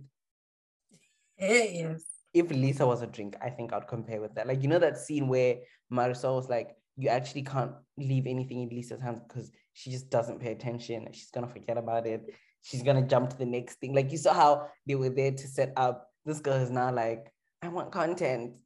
Yes. 1.38 2.03
If 2.34 2.51
Lisa 2.51 2.86
was 2.86 3.01
a 3.01 3.07
drink, 3.07 3.36
I 3.41 3.49
think 3.49 3.74
I'd 3.74 3.88
compare 3.88 4.22
with 4.22 4.36
that. 4.36 4.47
Like 4.47 4.62
you 4.62 4.68
know 4.68 4.80
that 4.80 4.97
scene 4.97 5.28
where 5.28 5.57
Marysol 5.91 6.36
was 6.36 6.49
like, 6.49 6.76
"You 6.97 7.10
actually 7.10 7.43
can't 7.43 7.72
leave 7.97 8.28
anything 8.28 8.62
in 8.64 8.70
Lisa's 8.70 9.01
hands 9.01 9.22
because 9.28 9.51
she 9.74 9.91
just 9.91 10.10
doesn't 10.10 10.39
pay 10.39 10.51
attention. 10.51 11.07
She's 11.12 11.32
gonna 11.32 11.47
forget 11.47 11.78
about 11.78 12.05
it. 12.05 12.22
She's 12.62 12.84
gonna 12.84 13.07
jump 13.07 13.30
to 13.30 13.38
the 13.38 13.45
next 13.45 13.76
thing." 13.76 13.95
Like 13.95 14.12
you 14.12 14.18
saw 14.18 14.34
how 14.34 14.68
they 14.86 14.95
were 14.95 15.10
there 15.10 15.32
to 15.32 15.47
set 15.47 15.72
up. 15.78 16.12
This 16.26 16.39
girl 16.39 16.62
is 16.62 16.70
now 16.70 16.91
like, 16.91 17.32
"I 17.62 17.70
want 17.70 17.91
content." 17.91 18.57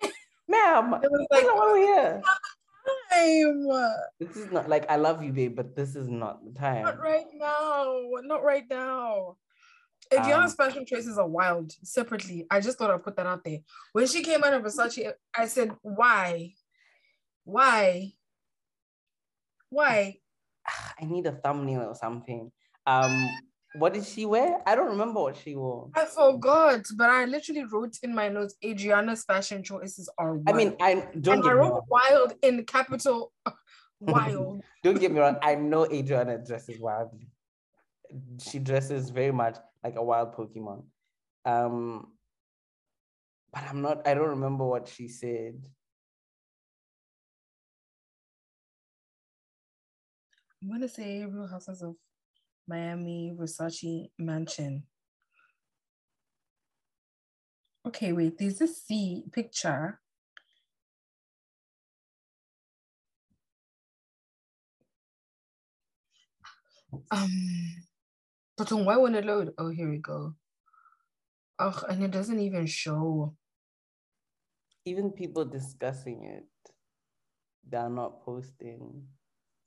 Ma'am, 0.48 0.94
It 1.02 1.10
was 1.10 1.26
like, 1.30 1.44
like, 1.44 1.56
over 1.56 1.76
here. 1.76 2.22
Time. 3.14 3.92
This 4.20 4.36
is 4.36 4.52
not 4.52 4.68
like 4.68 4.90
I 4.90 4.96
love 4.96 5.22
you, 5.22 5.32
babe, 5.32 5.56
but 5.56 5.76
this 5.76 5.96
is 5.96 6.08
not 6.08 6.44
the 6.44 6.52
time. 6.52 6.84
Not 6.84 7.00
right 7.00 7.26
now. 7.34 8.00
Not 8.22 8.42
right 8.42 8.64
now. 8.68 9.36
Adriana's 10.12 10.52
Um, 10.58 10.66
fashion 10.66 10.86
choices 10.86 11.18
are 11.18 11.26
wild. 11.26 11.72
Separately, 11.82 12.46
I 12.50 12.60
just 12.60 12.78
thought 12.78 12.90
I'd 12.90 13.02
put 13.02 13.16
that 13.16 13.26
out 13.26 13.42
there. 13.44 13.58
When 13.92 14.06
she 14.06 14.22
came 14.22 14.44
out 14.44 14.52
of 14.52 14.62
Versace, 14.62 15.12
I 15.36 15.46
said, 15.46 15.76
"Why? 15.82 16.54
Why? 17.44 18.12
Why?" 19.70 20.20
I 21.00 21.04
need 21.04 21.26
a 21.26 21.32
thumbnail 21.32 21.82
or 21.82 21.94
something. 21.94 22.52
Um, 22.86 23.28
what 23.74 23.92
did 23.92 24.04
she 24.04 24.24
wear? 24.24 24.62
I 24.66 24.76
don't 24.76 24.90
remember 24.90 25.20
what 25.20 25.36
she 25.36 25.56
wore. 25.56 25.90
I 25.96 26.04
forgot, 26.04 26.82
but 26.96 27.10
I 27.10 27.24
literally 27.24 27.64
wrote 27.64 27.98
in 28.04 28.14
my 28.14 28.28
notes, 28.28 28.54
"Adriana's 28.64 29.24
fashion 29.24 29.64
choices 29.64 30.08
are 30.16 30.34
wild." 30.34 30.48
I 30.48 30.52
mean, 30.52 30.76
I 30.80 30.94
don't 31.20 31.38
and 31.38 31.48
I 31.48 31.52
wrote. 31.52 31.82
"wild" 31.88 32.34
in 32.42 32.64
capital. 32.64 33.32
Wild. 34.00 34.62
Don't 34.82 35.00
get 35.00 35.12
me 35.12 35.20
wrong. 35.20 35.38
I 35.40 35.54
know 35.54 35.86
Adriana 35.90 36.36
dresses 36.36 36.78
wildly. 36.78 37.28
She 38.38 38.58
dresses 38.58 39.08
very 39.08 39.32
much 39.32 39.56
like 39.82 39.96
a 39.96 40.02
wild 40.02 40.34
Pokemon. 40.34 40.84
Um, 41.46 42.12
but 43.50 43.62
I'm 43.62 43.80
not. 43.80 44.06
I 44.06 44.12
don't 44.12 44.28
remember 44.28 44.66
what 44.66 44.88
she 44.88 45.08
said. 45.08 45.64
I'm 50.60 50.70
gonna 50.70 50.88
say 50.88 51.24
Real 51.24 51.46
Houses 51.46 51.80
of 51.80 51.94
Miami 52.66 53.34
Versace 53.38 54.10
Mansion. 54.18 54.84
Okay, 57.86 58.12
wait. 58.12 58.38
There's 58.38 58.58
this 58.58 58.82
C 58.82 59.24
picture. 59.32 60.00
Um, 67.10 67.84
but 68.56 68.70
why 68.72 68.96
won't 68.96 69.16
it 69.16 69.26
load? 69.26 69.52
Oh, 69.58 69.68
here 69.68 69.90
we 69.90 69.98
go. 69.98 70.34
Oh, 71.58 71.82
and 71.88 72.02
it 72.02 72.10
doesn't 72.10 72.40
even 72.40 72.66
show. 72.66 73.36
Even 74.86 75.10
people 75.12 75.44
discussing 75.44 76.24
it, 76.24 76.46
they're 77.68 77.88
not 77.88 78.24
posting. 78.24 79.04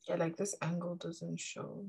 Yeah, 0.08 0.16
like 0.16 0.38
this 0.38 0.56
angle 0.62 0.96
doesn't 0.96 1.40
show. 1.40 1.86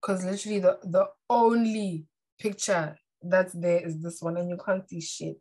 Cause 0.00 0.24
literally 0.24 0.60
the 0.60 0.78
the 0.84 1.06
only 1.28 2.06
picture 2.38 2.96
that's 3.20 3.52
there 3.52 3.84
is 3.84 4.00
this 4.00 4.22
one, 4.22 4.36
and 4.36 4.48
you 4.48 4.56
can't 4.64 4.88
see 4.88 5.00
shit. 5.00 5.36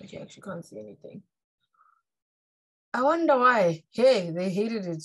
Like 0.00 0.12
you 0.12 0.20
actually 0.20 0.42
can't 0.42 0.64
see 0.64 0.78
anything. 0.78 1.22
I 2.94 3.02
wonder 3.02 3.38
why. 3.38 3.82
Hey, 3.92 4.30
they 4.30 4.50
hated 4.50 4.86
it. 4.86 5.02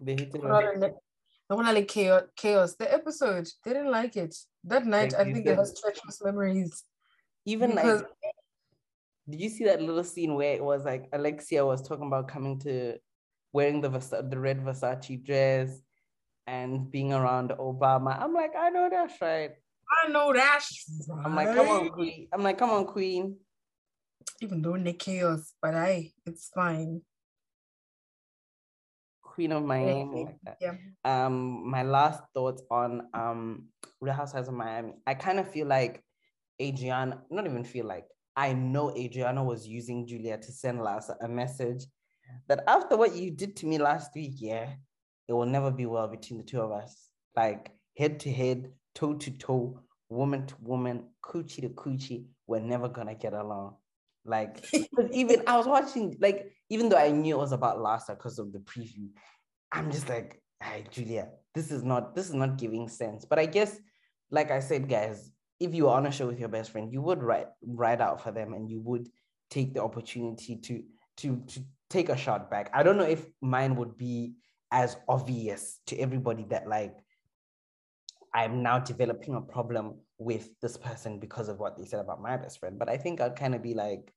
They 0.00 0.12
hated 0.12 0.34
it. 0.36 0.40
Put 0.42 0.50
out 0.50 0.74
a 0.74 0.78
ne- 0.78 0.94
I 1.48 1.54
want 1.54 1.66
to 1.66 1.72
like 1.72 1.88
chaos, 1.88 2.22
chaos. 2.36 2.76
The 2.76 2.92
episode, 2.92 3.48
they 3.64 3.72
didn't 3.72 3.90
like 3.90 4.16
it. 4.16 4.34
That 4.64 4.86
night, 4.86 5.12
Like 5.12 5.20
I 5.28 5.32
think 5.32 5.46
it 5.46 5.56
has 5.56 5.78
treacherous 5.80 6.22
memories. 6.22 6.84
Even 7.44 7.70
because- 7.70 8.02
like, 8.02 8.10
did 9.28 9.40
you 9.40 9.48
see 9.48 9.64
that 9.64 9.80
little 9.82 10.04
scene 10.04 10.34
where 10.34 10.54
it 10.54 10.62
was 10.62 10.84
like 10.84 11.08
Alexia 11.12 11.64
was 11.64 11.82
talking 11.86 12.06
about 12.06 12.28
coming 12.28 12.58
to 12.60 12.98
wearing 13.52 13.80
the 13.80 13.88
Versa- 13.88 14.26
the 14.28 14.38
red 14.38 14.60
Versace 14.64 15.22
dress 15.24 15.80
and 16.46 16.90
being 16.90 17.12
around 17.12 17.50
Obama? 17.50 18.20
I'm 18.20 18.34
like, 18.34 18.52
I 18.56 18.70
know 18.70 18.88
that's 18.90 19.20
right. 19.20 19.52
I 20.04 20.08
know 20.08 20.32
that's 20.32 21.06
right. 21.08 21.26
I'm 21.26 21.34
like, 21.34 21.54
come 21.54 21.68
on, 21.68 21.88
Queen. 21.90 22.28
I'm 22.32 22.42
like, 22.42 22.58
come 22.58 22.70
on, 22.70 22.86
Queen. 22.86 23.36
Even 24.40 24.62
though 24.62 24.76
Nick 24.76 24.98
chaos, 25.00 25.52
but 25.60 25.74
I, 25.74 26.12
it's 26.26 26.50
fine. 26.54 27.02
Queen 29.22 29.52
of 29.52 29.64
Miami. 29.64 30.26
Like. 30.44 30.56
Yeah. 30.60 30.74
um 31.04 31.68
my 31.70 31.82
last 31.82 32.22
thoughts 32.34 32.62
on 32.70 33.06
um 33.14 33.68
Real 34.00 34.14
Housewives 34.14 34.48
of 34.48 34.54
Miami. 34.54 34.94
I 35.06 35.14
kind 35.14 35.38
of 35.38 35.48
feel 35.50 35.66
like 35.66 36.02
Adriana, 36.60 37.22
not 37.30 37.46
even 37.46 37.64
feel 37.64 37.86
like 37.86 38.06
I 38.36 38.52
know 38.52 38.94
Adriana 38.96 39.42
was 39.42 39.66
using 39.66 40.06
Julia 40.06 40.36
to 40.38 40.52
send 40.52 40.80
Larsa 40.80 41.16
a 41.22 41.28
message 41.28 41.84
that 42.48 42.64
after 42.66 42.96
what 42.96 43.14
you 43.14 43.30
did 43.30 43.56
to 43.56 43.66
me 43.66 43.78
last 43.78 44.14
week, 44.14 44.34
yeah, 44.36 44.70
it 45.28 45.32
will 45.32 45.46
never 45.46 45.70
be 45.70 45.86
well 45.86 46.08
between 46.08 46.38
the 46.38 46.44
two 46.44 46.60
of 46.60 46.72
us. 46.72 47.08
Like 47.36 47.70
head 47.96 48.20
to 48.20 48.32
head, 48.32 48.72
toe 48.94 49.14
to 49.14 49.30
toe, 49.30 49.80
woman 50.08 50.46
to 50.46 50.54
woman, 50.60 51.04
coochie 51.24 51.62
to 51.62 51.68
coochie, 51.70 52.24
we're 52.46 52.60
never 52.60 52.88
gonna 52.88 53.14
get 53.14 53.32
along. 53.32 53.76
Like 54.24 54.64
even 55.12 55.42
I 55.46 55.56
was 55.56 55.66
watching, 55.66 56.16
like, 56.20 56.52
even 56.68 56.88
though 56.88 56.98
I 56.98 57.10
knew 57.10 57.36
it 57.36 57.38
was 57.38 57.52
about 57.52 57.78
Larsa 57.78 58.16
because 58.16 58.38
of 58.38 58.52
the 58.52 58.58
preview, 58.58 59.08
I'm 59.72 59.90
just 59.90 60.08
like, 60.08 60.42
hey, 60.62 60.84
Julia, 60.90 61.28
this 61.54 61.70
is 61.70 61.82
not 61.82 62.14
this 62.14 62.28
is 62.28 62.34
not 62.34 62.58
giving 62.58 62.88
sense. 62.88 63.24
But 63.24 63.38
I 63.38 63.46
guess, 63.46 63.78
like 64.30 64.50
I 64.50 64.60
said, 64.60 64.88
guys, 64.88 65.30
if 65.58 65.74
you 65.74 65.84
were 65.84 65.90
on 65.90 66.06
a 66.06 66.12
show 66.12 66.26
with 66.26 66.40
your 66.40 66.48
best 66.48 66.70
friend, 66.70 66.92
you 66.92 67.02
would 67.02 67.22
write 67.22 67.48
write 67.64 68.00
out 68.00 68.22
for 68.22 68.32
them 68.32 68.52
and 68.52 68.68
you 68.68 68.80
would 68.80 69.08
take 69.50 69.74
the 69.74 69.82
opportunity 69.82 70.56
to 70.56 70.82
to 71.20 71.42
to 71.48 71.60
take 71.88 72.08
a 72.08 72.16
shot 72.16 72.50
back. 72.50 72.70
I 72.72 72.82
don't 72.82 72.96
know 72.96 73.04
if 73.04 73.26
mine 73.40 73.76
would 73.76 73.96
be 73.96 74.34
as 74.70 74.96
obvious 75.08 75.80
to 75.86 75.98
everybody 75.98 76.44
that 76.50 76.68
like 76.68 76.96
I'm 78.32 78.62
now 78.62 78.78
developing 78.78 79.34
a 79.34 79.40
problem 79.40 79.96
with 80.18 80.48
this 80.60 80.76
person 80.76 81.18
because 81.18 81.48
of 81.48 81.58
what 81.58 81.76
they 81.76 81.84
said 81.84 82.00
about 82.00 82.22
my 82.22 82.36
best 82.36 82.60
friend. 82.60 82.78
But 82.78 82.88
I 82.88 82.96
think 82.96 83.20
I'd 83.20 83.36
kind 83.36 83.54
of 83.54 83.62
be 83.62 83.74
like, 83.74 84.12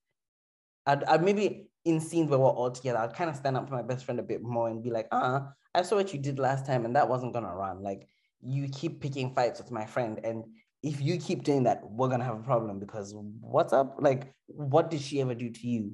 I'd, 0.86 1.02
I'd 1.04 1.24
maybe 1.24 1.66
in 1.84 2.00
scenes 2.00 2.30
where 2.30 2.38
we're 2.38 2.46
all 2.46 2.70
together, 2.70 2.98
I'd 2.98 3.14
kind 3.14 3.28
of 3.28 3.36
stand 3.36 3.56
up 3.56 3.68
for 3.68 3.74
my 3.74 3.82
best 3.82 4.04
friend 4.04 4.20
a 4.20 4.22
bit 4.22 4.42
more 4.42 4.68
and 4.68 4.82
be 4.82 4.90
like, 4.90 5.08
uh, 5.10 5.40
I 5.74 5.82
saw 5.82 5.96
what 5.96 6.12
you 6.12 6.20
did 6.20 6.38
last 6.38 6.64
time 6.64 6.84
and 6.84 6.94
that 6.94 7.08
wasn't 7.08 7.32
gonna 7.32 7.54
run. 7.54 7.82
Like 7.82 8.06
you 8.40 8.68
keep 8.68 9.00
picking 9.00 9.34
fights 9.34 9.60
with 9.60 9.72
my 9.72 9.84
friend. 9.84 10.20
And 10.22 10.44
if 10.82 11.00
you 11.00 11.18
keep 11.18 11.42
doing 11.42 11.64
that, 11.64 11.80
we're 11.82 12.08
gonna 12.08 12.24
have 12.24 12.38
a 12.38 12.42
problem 12.42 12.78
because 12.78 13.14
what's 13.40 13.72
up? 13.72 13.96
Like, 13.98 14.32
what 14.46 14.90
did 14.90 15.00
she 15.00 15.20
ever 15.20 15.34
do 15.34 15.50
to 15.50 15.66
you? 15.66 15.92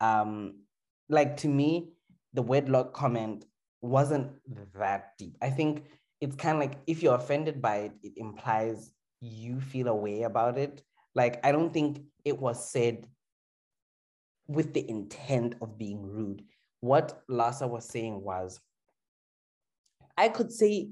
Um, 0.00 0.60
like 1.08 1.36
to 1.38 1.48
me, 1.48 1.90
the 2.32 2.42
wedlock 2.42 2.92
comment 2.92 3.44
wasn't 3.80 4.32
that 4.74 5.12
deep. 5.18 5.36
I 5.42 5.50
think 5.50 5.84
it's 6.20 6.36
kind 6.36 6.56
of 6.56 6.60
like 6.60 6.78
if 6.86 7.02
you're 7.02 7.14
offended 7.14 7.60
by 7.60 7.76
it, 7.76 7.92
it 8.02 8.12
implies 8.16 8.90
you 9.20 9.60
feel 9.60 9.88
a 9.88 9.94
way 9.94 10.22
about 10.22 10.58
it. 10.58 10.82
Like, 11.14 11.44
I 11.46 11.52
don't 11.52 11.72
think 11.72 12.02
it 12.24 12.38
was 12.38 12.70
said 12.70 13.06
with 14.48 14.74
the 14.74 14.88
intent 14.88 15.54
of 15.60 15.78
being 15.78 16.02
rude. 16.02 16.42
What 16.80 17.22
Larsa 17.30 17.68
was 17.68 17.84
saying 17.84 18.20
was, 18.20 18.60
I 20.16 20.28
could 20.28 20.52
say, 20.52 20.90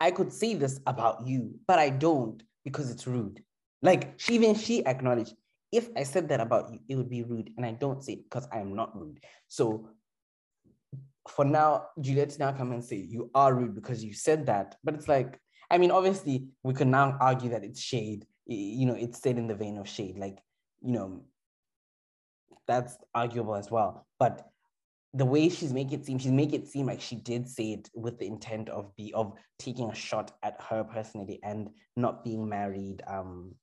I 0.00 0.10
could 0.10 0.32
say 0.32 0.54
this 0.54 0.80
about 0.86 1.26
you, 1.26 1.54
but 1.66 1.78
I 1.78 1.90
don't 1.90 2.42
because 2.64 2.90
it's 2.90 3.06
rude. 3.06 3.42
Like 3.82 4.18
she 4.18 4.34
even 4.34 4.54
she 4.54 4.84
acknowledged, 4.86 5.34
if 5.72 5.88
I 5.96 6.02
said 6.02 6.28
that 6.28 6.40
about 6.40 6.70
you, 6.70 6.78
it 6.88 6.96
would 6.96 7.08
be 7.08 7.22
rude, 7.22 7.50
and 7.56 7.64
I 7.64 7.72
don't 7.72 8.04
say 8.04 8.12
it 8.14 8.24
because 8.24 8.46
I 8.52 8.58
am 8.58 8.76
not 8.76 8.94
rude. 8.94 9.20
So 9.48 9.88
for 11.28 11.44
now, 11.44 11.86
Juliet 12.00 12.38
now 12.38 12.52
come 12.52 12.72
and 12.72 12.84
say 12.84 12.96
you 12.96 13.30
are 13.34 13.54
rude 13.54 13.74
because 13.74 14.04
you 14.04 14.12
said 14.12 14.46
that. 14.46 14.76
But 14.84 14.94
it's 14.94 15.08
like, 15.08 15.40
I 15.70 15.78
mean, 15.78 15.90
obviously, 15.90 16.48
we 16.62 16.74
can 16.74 16.90
now 16.90 17.16
argue 17.20 17.50
that 17.50 17.64
it's 17.64 17.80
shade. 17.80 18.26
You 18.46 18.86
know, 18.86 18.94
it's 18.94 19.22
said 19.22 19.38
in 19.38 19.46
the 19.46 19.54
vein 19.54 19.78
of 19.78 19.88
shade. 19.88 20.18
Like, 20.18 20.38
you 20.82 20.92
know, 20.92 21.24
that's 22.66 22.96
arguable 23.14 23.54
as 23.54 23.70
well. 23.70 24.06
But 24.18 24.46
the 25.14 25.24
way 25.24 25.48
she's 25.48 25.72
making 25.72 26.00
it 26.00 26.06
seem, 26.06 26.18
she's 26.18 26.32
making 26.32 26.62
it 26.62 26.68
seem 26.68 26.86
like 26.86 27.00
she 27.00 27.16
did 27.16 27.48
say 27.48 27.72
it 27.72 27.88
with 27.94 28.18
the 28.18 28.26
intent 28.26 28.68
of 28.68 28.94
be 28.96 29.12
of 29.14 29.32
taking 29.58 29.90
a 29.90 29.94
shot 29.94 30.32
at 30.42 30.60
her 30.60 30.84
personally 30.84 31.38
and 31.42 31.70
not 31.96 32.24
being 32.24 32.48
married. 32.48 33.02
Um, 33.06 33.54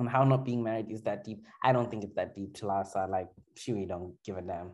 and 0.00 0.08
how 0.08 0.24
not 0.24 0.44
being 0.44 0.62
married 0.62 0.90
is 0.90 1.02
that 1.02 1.24
deep. 1.24 1.44
I 1.62 1.72
don't 1.72 1.90
think 1.90 2.04
it's 2.04 2.14
that 2.16 2.34
deep 2.34 2.54
to 2.56 2.64
Larsa. 2.64 3.08
Like, 3.08 3.28
she 3.56 3.72
really 3.72 3.86
don't 3.86 4.14
give 4.24 4.36
a 4.36 4.42
damn. 4.42 4.72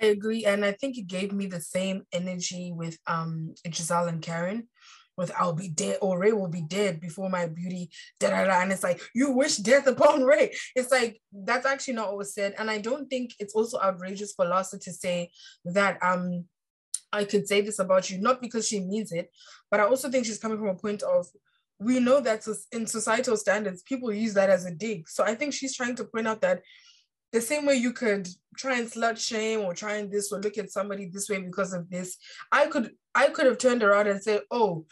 I 0.00 0.06
agree, 0.06 0.44
and 0.44 0.64
I 0.64 0.72
think 0.72 0.98
it 0.98 1.06
gave 1.06 1.32
me 1.32 1.46
the 1.46 1.60
same 1.60 2.04
energy 2.12 2.72
with 2.74 2.98
um 3.06 3.54
Gizelle 3.66 4.08
and 4.08 4.20
Karen, 4.20 4.68
with 5.16 5.30
I'll 5.38 5.52
be 5.52 5.68
dead 5.68 5.98
or 6.02 6.18
Ray 6.18 6.32
will 6.32 6.48
be 6.48 6.62
dead 6.62 7.00
before 7.00 7.30
my 7.30 7.46
beauty. 7.46 7.90
Da, 8.18 8.30
da, 8.30 8.44
da. 8.44 8.62
And 8.62 8.72
it's 8.72 8.82
like, 8.82 9.00
you 9.14 9.30
wish 9.30 9.56
death 9.58 9.86
upon 9.86 10.24
Ray. 10.24 10.54
It's 10.74 10.90
like, 10.90 11.20
that's 11.32 11.66
actually 11.66 11.94
not 11.94 12.08
what 12.08 12.18
was 12.18 12.34
said. 12.34 12.54
And 12.58 12.70
I 12.70 12.78
don't 12.78 13.08
think 13.08 13.34
it's 13.38 13.54
also 13.54 13.78
outrageous 13.78 14.32
for 14.32 14.44
Larsa 14.44 14.80
to 14.82 14.92
say 14.92 15.30
that 15.64 15.98
um 16.02 16.44
I 17.12 17.24
could 17.24 17.46
say 17.46 17.60
this 17.60 17.78
about 17.78 18.10
you, 18.10 18.18
not 18.18 18.42
because 18.42 18.66
she 18.66 18.80
means 18.80 19.12
it, 19.12 19.30
but 19.70 19.78
I 19.78 19.84
also 19.84 20.10
think 20.10 20.26
she's 20.26 20.40
coming 20.40 20.58
from 20.58 20.68
a 20.68 20.74
point 20.74 21.02
of 21.02 21.28
we 21.84 22.00
know 22.00 22.20
that 22.20 22.46
in 22.72 22.86
societal 22.86 23.36
standards, 23.36 23.82
people 23.82 24.12
use 24.12 24.34
that 24.34 24.50
as 24.50 24.64
a 24.64 24.70
dig. 24.70 25.08
So 25.08 25.22
I 25.22 25.34
think 25.34 25.52
she's 25.52 25.76
trying 25.76 25.96
to 25.96 26.04
point 26.04 26.26
out 26.26 26.40
that 26.40 26.62
the 27.32 27.40
same 27.40 27.66
way 27.66 27.74
you 27.74 27.92
could 27.92 28.28
try 28.56 28.78
and 28.78 28.88
slut 28.90 29.18
shame 29.18 29.60
or 29.60 29.74
try 29.74 29.94
and 29.96 30.10
this 30.10 30.32
or 30.32 30.40
look 30.40 30.56
at 30.56 30.70
somebody 30.70 31.06
this 31.06 31.28
way 31.28 31.40
because 31.40 31.72
of 31.72 31.90
this, 31.90 32.16
I 32.50 32.66
could 32.68 32.92
I 33.14 33.28
could 33.28 33.46
have 33.46 33.58
turned 33.58 33.82
around 33.82 34.06
and 34.06 34.22
said, 34.22 34.42
oh, 34.50 34.86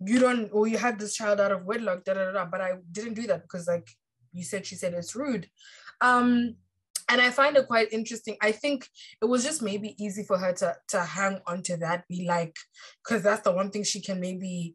you 0.00 0.20
don't 0.20 0.50
or 0.52 0.68
you 0.68 0.78
had 0.78 0.98
this 0.98 1.16
child 1.16 1.40
out 1.40 1.50
of 1.52 1.64
wedlock, 1.64 2.04
da 2.04 2.14
da 2.14 2.32
da. 2.32 2.44
But 2.44 2.60
I 2.60 2.74
didn't 2.92 3.14
do 3.14 3.26
that 3.26 3.42
because 3.42 3.66
like 3.66 3.88
you 4.32 4.44
said, 4.44 4.66
she 4.66 4.76
said 4.76 4.94
it's 4.94 5.16
rude. 5.16 5.48
Um, 6.00 6.56
and 7.08 7.20
I 7.22 7.30
find 7.30 7.56
it 7.56 7.66
quite 7.66 7.92
interesting. 7.92 8.36
I 8.42 8.52
think 8.52 8.86
it 9.22 9.24
was 9.24 9.42
just 9.42 9.62
maybe 9.62 9.96
easy 9.98 10.24
for 10.24 10.38
her 10.38 10.52
to 10.52 10.76
to 10.88 11.00
hang 11.00 11.40
on 11.46 11.62
to 11.64 11.78
that, 11.78 12.06
be 12.06 12.26
like, 12.28 12.54
because 13.02 13.22
that's 13.22 13.42
the 13.42 13.52
one 13.52 13.70
thing 13.70 13.82
she 13.82 14.00
can 14.00 14.20
maybe 14.20 14.74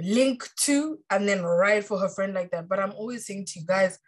link 0.00 0.48
to 0.60 0.98
and 1.10 1.28
then 1.28 1.42
ride 1.42 1.84
for 1.84 1.98
her 1.98 2.08
friend 2.08 2.34
like 2.34 2.50
that. 2.50 2.68
But 2.68 2.78
I'm 2.78 2.92
always 2.92 3.26
saying 3.26 3.46
to 3.46 3.60
you 3.60 3.66
guys, 3.66 3.98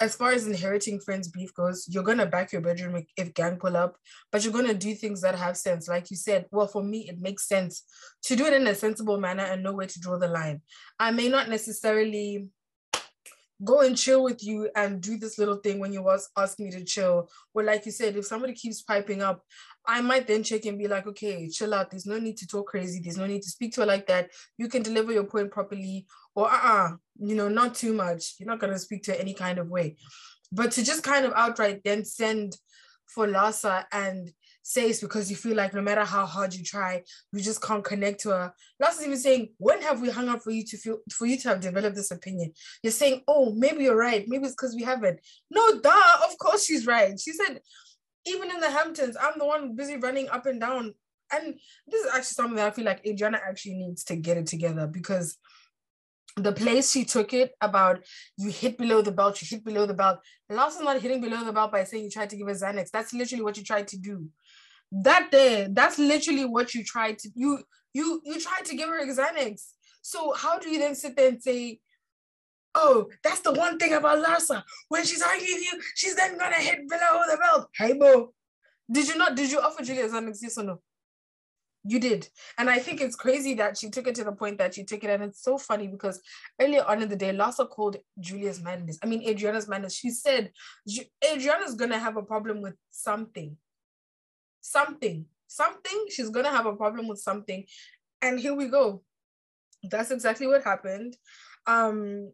as 0.00 0.16
far 0.16 0.32
as 0.32 0.46
inheriting 0.46 0.98
friends 0.98 1.28
beef 1.28 1.54
goes, 1.54 1.86
you're 1.88 2.02
gonna 2.02 2.26
back 2.26 2.50
your 2.52 2.60
bedroom 2.60 3.04
if 3.16 3.34
gang 3.34 3.56
pull 3.56 3.76
up, 3.76 3.96
but 4.32 4.42
you're 4.42 4.52
gonna 4.52 4.74
do 4.74 4.94
things 4.94 5.20
that 5.20 5.36
have 5.36 5.56
sense. 5.56 5.86
Like 5.86 6.10
you 6.10 6.16
said, 6.16 6.46
well, 6.50 6.66
for 6.66 6.82
me, 6.82 7.08
it 7.08 7.20
makes 7.20 7.46
sense 7.46 7.84
to 8.24 8.34
do 8.34 8.46
it 8.46 8.52
in 8.52 8.66
a 8.66 8.74
sensible 8.74 9.20
manner 9.20 9.44
and 9.44 9.62
know 9.62 9.74
where 9.74 9.86
to 9.86 10.00
draw 10.00 10.18
the 10.18 10.26
line. 10.26 10.62
I 10.98 11.12
may 11.12 11.28
not 11.28 11.48
necessarily 11.48 12.48
go 13.64 13.80
and 13.80 13.96
chill 13.96 14.22
with 14.22 14.42
you 14.42 14.68
and 14.74 15.00
do 15.00 15.16
this 15.16 15.38
little 15.38 15.56
thing 15.56 15.78
when 15.78 15.92
you 15.92 16.02
was 16.02 16.28
asking 16.36 16.66
me 16.66 16.72
to 16.72 16.84
chill. 16.84 17.28
Or 17.54 17.62
like 17.62 17.86
you 17.86 17.92
said, 17.92 18.16
if 18.16 18.26
somebody 18.26 18.54
keeps 18.54 18.82
piping 18.82 19.22
up, 19.22 19.42
I 19.86 20.00
might 20.00 20.26
then 20.26 20.42
check 20.42 20.64
and 20.64 20.78
be 20.78 20.88
like, 20.88 21.06
okay, 21.06 21.48
chill 21.48 21.74
out. 21.74 21.90
There's 21.90 22.06
no 22.06 22.18
need 22.18 22.36
to 22.38 22.46
talk 22.46 22.68
crazy. 22.68 23.00
There's 23.00 23.18
no 23.18 23.26
need 23.26 23.42
to 23.42 23.50
speak 23.50 23.74
to 23.74 23.80
her 23.80 23.86
like 23.86 24.06
that. 24.06 24.30
You 24.56 24.68
can 24.68 24.82
deliver 24.82 25.12
your 25.12 25.24
point 25.24 25.50
properly, 25.50 26.06
or 26.34 26.48
uh-uh, 26.48 26.92
you 27.18 27.34
know, 27.34 27.48
not 27.48 27.74
too 27.74 27.92
much. 27.92 28.36
You're 28.38 28.48
not 28.48 28.60
gonna 28.60 28.78
speak 28.78 29.02
to 29.04 29.12
her 29.12 29.18
any 29.18 29.34
kind 29.34 29.58
of 29.58 29.68
way. 29.68 29.96
But 30.52 30.72
to 30.72 30.84
just 30.84 31.02
kind 31.02 31.24
of 31.24 31.32
outright 31.34 31.80
then 31.84 32.04
send 32.04 32.56
for 33.06 33.26
Larsa 33.26 33.84
and 33.92 34.30
say 34.62 34.88
it's 34.88 35.00
because 35.00 35.30
you 35.30 35.36
feel 35.36 35.56
like 35.56 35.74
no 35.74 35.82
matter 35.82 36.04
how 36.04 36.24
hard 36.24 36.54
you 36.54 36.62
try, 36.62 37.02
you 37.32 37.40
just 37.40 37.62
can't 37.62 37.84
connect 37.84 38.20
to 38.20 38.30
her. 38.30 38.54
Larsa's 38.80 39.04
even 39.04 39.18
saying, 39.18 39.48
when 39.58 39.82
have 39.82 40.00
we 40.00 40.10
hung 40.10 40.28
up 40.28 40.42
for 40.42 40.50
you 40.50 40.64
to 40.64 40.76
feel 40.76 40.98
for 41.12 41.26
you 41.26 41.36
to 41.38 41.48
have 41.48 41.60
developed 41.60 41.96
this 41.96 42.10
opinion? 42.10 42.52
You're 42.82 42.92
saying, 42.92 43.22
oh, 43.28 43.52
maybe 43.54 43.84
you're 43.84 43.96
right. 43.96 44.24
Maybe 44.28 44.44
it's 44.44 44.54
because 44.54 44.74
we 44.74 44.82
haven't. 44.82 45.20
No, 45.50 45.80
duh, 45.80 46.18
of 46.24 46.38
course 46.38 46.64
she's 46.64 46.86
right. 46.86 47.18
She 47.18 47.32
said 47.32 47.60
even 48.26 48.50
in 48.50 48.60
the 48.60 48.70
Hamptons, 48.70 49.16
I'm 49.20 49.38
the 49.38 49.46
one 49.46 49.74
busy 49.74 49.96
running 49.96 50.28
up 50.28 50.46
and 50.46 50.60
down. 50.60 50.94
And 51.32 51.54
this 51.86 52.04
is 52.04 52.10
actually 52.10 52.24
something 52.24 52.56
that 52.56 52.66
I 52.66 52.70
feel 52.70 52.84
like 52.84 53.06
Adriana 53.06 53.40
actually 53.46 53.74
needs 53.74 54.04
to 54.04 54.16
get 54.16 54.36
it 54.36 54.46
together 54.46 54.86
because 54.86 55.38
the 56.36 56.52
place 56.52 56.90
she 56.90 57.04
took 57.04 57.34
it 57.34 57.52
about 57.60 58.04
you 58.38 58.50
hit 58.50 58.78
below 58.78 59.02
the 59.02 59.12
belt, 59.12 59.40
you 59.40 59.48
hit 59.48 59.64
below 59.64 59.86
the 59.86 59.94
belt. 59.94 60.20
Larsa's 60.48 60.82
not 60.82 61.00
hitting 61.00 61.20
below 61.20 61.44
the 61.44 61.52
belt 61.52 61.72
by 61.72 61.84
saying 61.84 62.04
you 62.04 62.10
tried 62.10 62.30
to 62.30 62.36
give 62.36 62.48
a 62.48 62.52
Xanax. 62.52 62.90
That's 62.90 63.12
literally 63.12 63.42
what 63.42 63.56
you 63.56 63.64
tried 63.64 63.88
to 63.88 63.98
do. 63.98 64.28
That 64.92 65.30
day, 65.30 65.68
that's 65.70 65.98
literally 65.98 66.44
what 66.44 66.74
you 66.74 66.84
tried 66.84 67.18
to 67.20 67.30
you 67.34 67.60
you 67.94 68.20
you 68.24 68.38
tried 68.38 68.66
to 68.66 68.76
give 68.76 68.88
her 68.88 69.06
Xanax. 69.06 69.72
So 70.02 70.32
how 70.34 70.58
do 70.58 70.68
you 70.68 70.78
then 70.78 70.94
sit 70.94 71.16
there 71.16 71.28
and 71.28 71.42
say, 71.42 71.80
Oh, 72.74 73.08
that's 73.22 73.40
the 73.40 73.52
one 73.52 73.78
thing 73.78 73.92
about 73.92 74.24
Larsa. 74.24 74.62
When 74.88 75.04
she's 75.04 75.22
arguing 75.22 75.62
you, 75.62 75.80
she's 75.94 76.14
then 76.14 76.38
gonna 76.38 76.56
hit 76.56 76.88
below 76.88 77.22
the 77.30 77.36
belt. 77.36 77.68
Hey, 77.74 77.92
Bo. 77.94 78.32
Did 78.90 79.08
you 79.08 79.16
not? 79.16 79.34
Did 79.34 79.50
you 79.50 79.60
offer 79.60 79.82
Julia 79.82 80.08
Xanax? 80.08 80.38
Yes 80.42 80.58
or 80.58 80.64
no? 80.64 80.80
You 81.84 81.98
did. 81.98 82.28
And 82.58 82.70
I 82.70 82.78
think 82.78 83.00
it's 83.00 83.16
crazy 83.16 83.54
that 83.54 83.76
she 83.76 83.90
took 83.90 84.06
it 84.06 84.14
to 84.16 84.24
the 84.24 84.32
point 84.32 84.58
that 84.58 84.74
she 84.74 84.84
took 84.84 85.02
it. 85.02 85.10
And 85.10 85.24
it's 85.24 85.42
so 85.42 85.58
funny 85.58 85.88
because 85.88 86.20
earlier 86.60 86.84
on 86.84 87.02
in 87.02 87.08
the 87.08 87.16
day, 87.16 87.32
Larsa 87.32 87.68
called 87.68 87.96
Julia's 88.20 88.62
madness. 88.62 88.98
I 89.02 89.06
mean, 89.06 89.22
Adriana's 89.28 89.68
madness. 89.68 89.96
She 89.96 90.10
said, 90.10 90.52
Adriana's 91.28 91.74
to 91.74 91.98
have 91.98 92.16
a 92.16 92.22
problem 92.22 92.62
with 92.62 92.76
something. 92.90 93.56
Something. 94.62 95.26
Something. 95.48 96.06
She's 96.08 96.30
going 96.30 96.46
to 96.46 96.50
have 96.50 96.64
a 96.64 96.74
problem 96.74 97.08
with 97.08 97.18
something. 97.18 97.66
And 98.22 98.40
here 98.40 98.54
we 98.54 98.68
go. 98.68 99.02
That's 99.82 100.10
exactly 100.10 100.46
what 100.46 100.64
happened. 100.64 101.16
Um, 101.66 102.32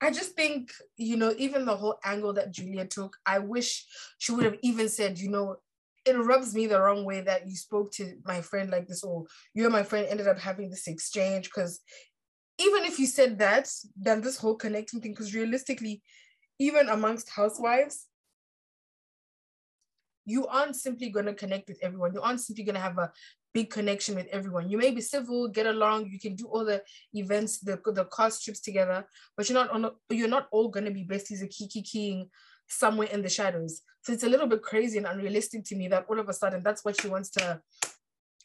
I 0.00 0.10
just 0.10 0.32
think, 0.32 0.72
you 0.96 1.16
know, 1.16 1.34
even 1.38 1.64
the 1.64 1.76
whole 1.76 1.98
angle 2.04 2.32
that 2.34 2.52
Julia 2.52 2.84
took, 2.84 3.16
I 3.24 3.38
wish 3.38 3.86
she 4.18 4.32
would 4.32 4.44
have 4.44 4.58
even 4.62 4.88
said, 4.88 5.18
you 5.18 5.30
know, 5.30 5.56
it 6.04 6.12
rubs 6.12 6.54
me 6.54 6.66
the 6.66 6.80
wrong 6.80 7.04
way 7.04 7.20
that 7.20 7.48
you 7.48 7.56
spoke 7.56 7.92
to 7.92 8.16
my 8.24 8.40
friend 8.40 8.70
like 8.70 8.86
this, 8.86 9.02
or 9.02 9.26
you 9.54 9.64
and 9.64 9.72
my 9.72 9.82
friend 9.82 10.06
ended 10.08 10.28
up 10.28 10.38
having 10.38 10.70
this 10.70 10.86
exchange. 10.86 11.46
Because 11.46 11.80
even 12.58 12.84
if 12.84 12.98
you 12.98 13.06
said 13.06 13.38
that, 13.38 13.70
then 13.96 14.20
this 14.20 14.38
whole 14.38 14.56
connecting 14.56 15.00
thing, 15.00 15.12
because 15.12 15.34
realistically, 15.34 16.02
even 16.58 16.88
amongst 16.88 17.30
housewives, 17.30 18.07
you 20.28 20.46
aren't 20.46 20.76
simply 20.76 21.08
going 21.08 21.26
to 21.26 21.34
connect 21.34 21.68
with 21.68 21.78
everyone. 21.82 22.12
You 22.12 22.20
aren't 22.20 22.40
simply 22.40 22.64
going 22.64 22.74
to 22.74 22.80
have 22.80 22.98
a 22.98 23.10
big 23.54 23.70
connection 23.70 24.14
with 24.14 24.26
everyone. 24.30 24.68
You 24.68 24.78
may 24.78 24.90
be 24.90 25.00
civil, 25.00 25.48
get 25.48 25.66
along, 25.66 26.10
you 26.10 26.18
can 26.18 26.34
do 26.34 26.46
all 26.46 26.64
the 26.64 26.82
events, 27.14 27.60
the 27.60 27.80
the 27.94 28.04
cost 28.04 28.44
trips 28.44 28.60
together, 28.60 29.06
but 29.36 29.48
you're 29.48 29.58
not 29.58 29.70
on. 29.70 29.90
You're 30.10 30.28
not 30.28 30.48
all 30.52 30.68
going 30.68 30.84
to 30.84 30.90
be 30.90 31.04
besties 31.04 31.42
or 31.42 31.46
kiki 31.46 31.82
keying 31.82 32.28
somewhere 32.68 33.08
in 33.08 33.22
the 33.22 33.28
shadows. 33.28 33.80
So 34.02 34.12
it's 34.12 34.22
a 34.22 34.28
little 34.28 34.46
bit 34.46 34.62
crazy 34.62 34.98
and 34.98 35.06
unrealistic 35.06 35.64
to 35.64 35.76
me 35.76 35.88
that 35.88 36.06
all 36.08 36.18
of 36.18 36.28
a 36.28 36.32
sudden 36.32 36.62
that's 36.62 36.84
what 36.84 37.00
she 37.00 37.08
wants 37.08 37.30
to 37.30 37.60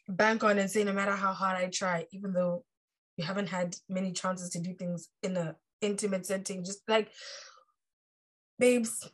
bank 0.08 0.44
on 0.44 0.58
and 0.58 0.70
say, 0.70 0.84
no 0.84 0.92
matter 0.92 1.12
how 1.12 1.32
hard 1.32 1.56
I 1.56 1.68
try, 1.68 2.06
even 2.12 2.32
though 2.32 2.64
you 3.16 3.24
haven't 3.24 3.48
had 3.48 3.76
many 3.88 4.12
chances 4.12 4.50
to 4.50 4.60
do 4.60 4.74
things 4.74 5.08
in 5.22 5.36
a 5.36 5.56
intimate 5.80 6.26
setting, 6.26 6.64
just 6.64 6.80
like 6.88 7.10
babes, 8.58 9.08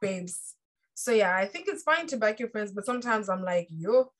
babes, 0.00 0.54
so 0.98 1.12
yeah, 1.12 1.36
I 1.36 1.46
think 1.46 1.68
it's 1.68 1.84
fine 1.84 2.08
to 2.08 2.16
back 2.16 2.40
your 2.40 2.48
friends, 2.48 2.72
but 2.72 2.84
sometimes 2.84 3.28
I'm 3.28 3.44
like, 3.44 3.68
yo, 3.70 4.10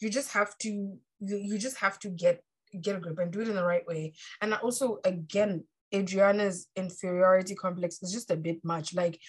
you 0.00 0.10
just 0.10 0.32
have 0.32 0.58
to 0.58 0.68
you, 0.68 1.36
you 1.36 1.58
just 1.58 1.76
have 1.76 2.00
to 2.00 2.08
get 2.08 2.42
get 2.80 2.96
a 2.96 2.98
grip 2.98 3.20
and 3.20 3.30
do 3.30 3.40
it 3.40 3.48
in 3.48 3.54
the 3.54 3.64
right 3.64 3.86
way. 3.86 4.14
And 4.40 4.52
also 4.54 4.98
again, 5.04 5.62
Adriana's 5.94 6.66
inferiority 6.74 7.54
complex 7.54 8.02
is 8.02 8.12
just 8.12 8.32
a 8.32 8.36
bit 8.36 8.64
much. 8.64 8.92
Like 8.94 9.20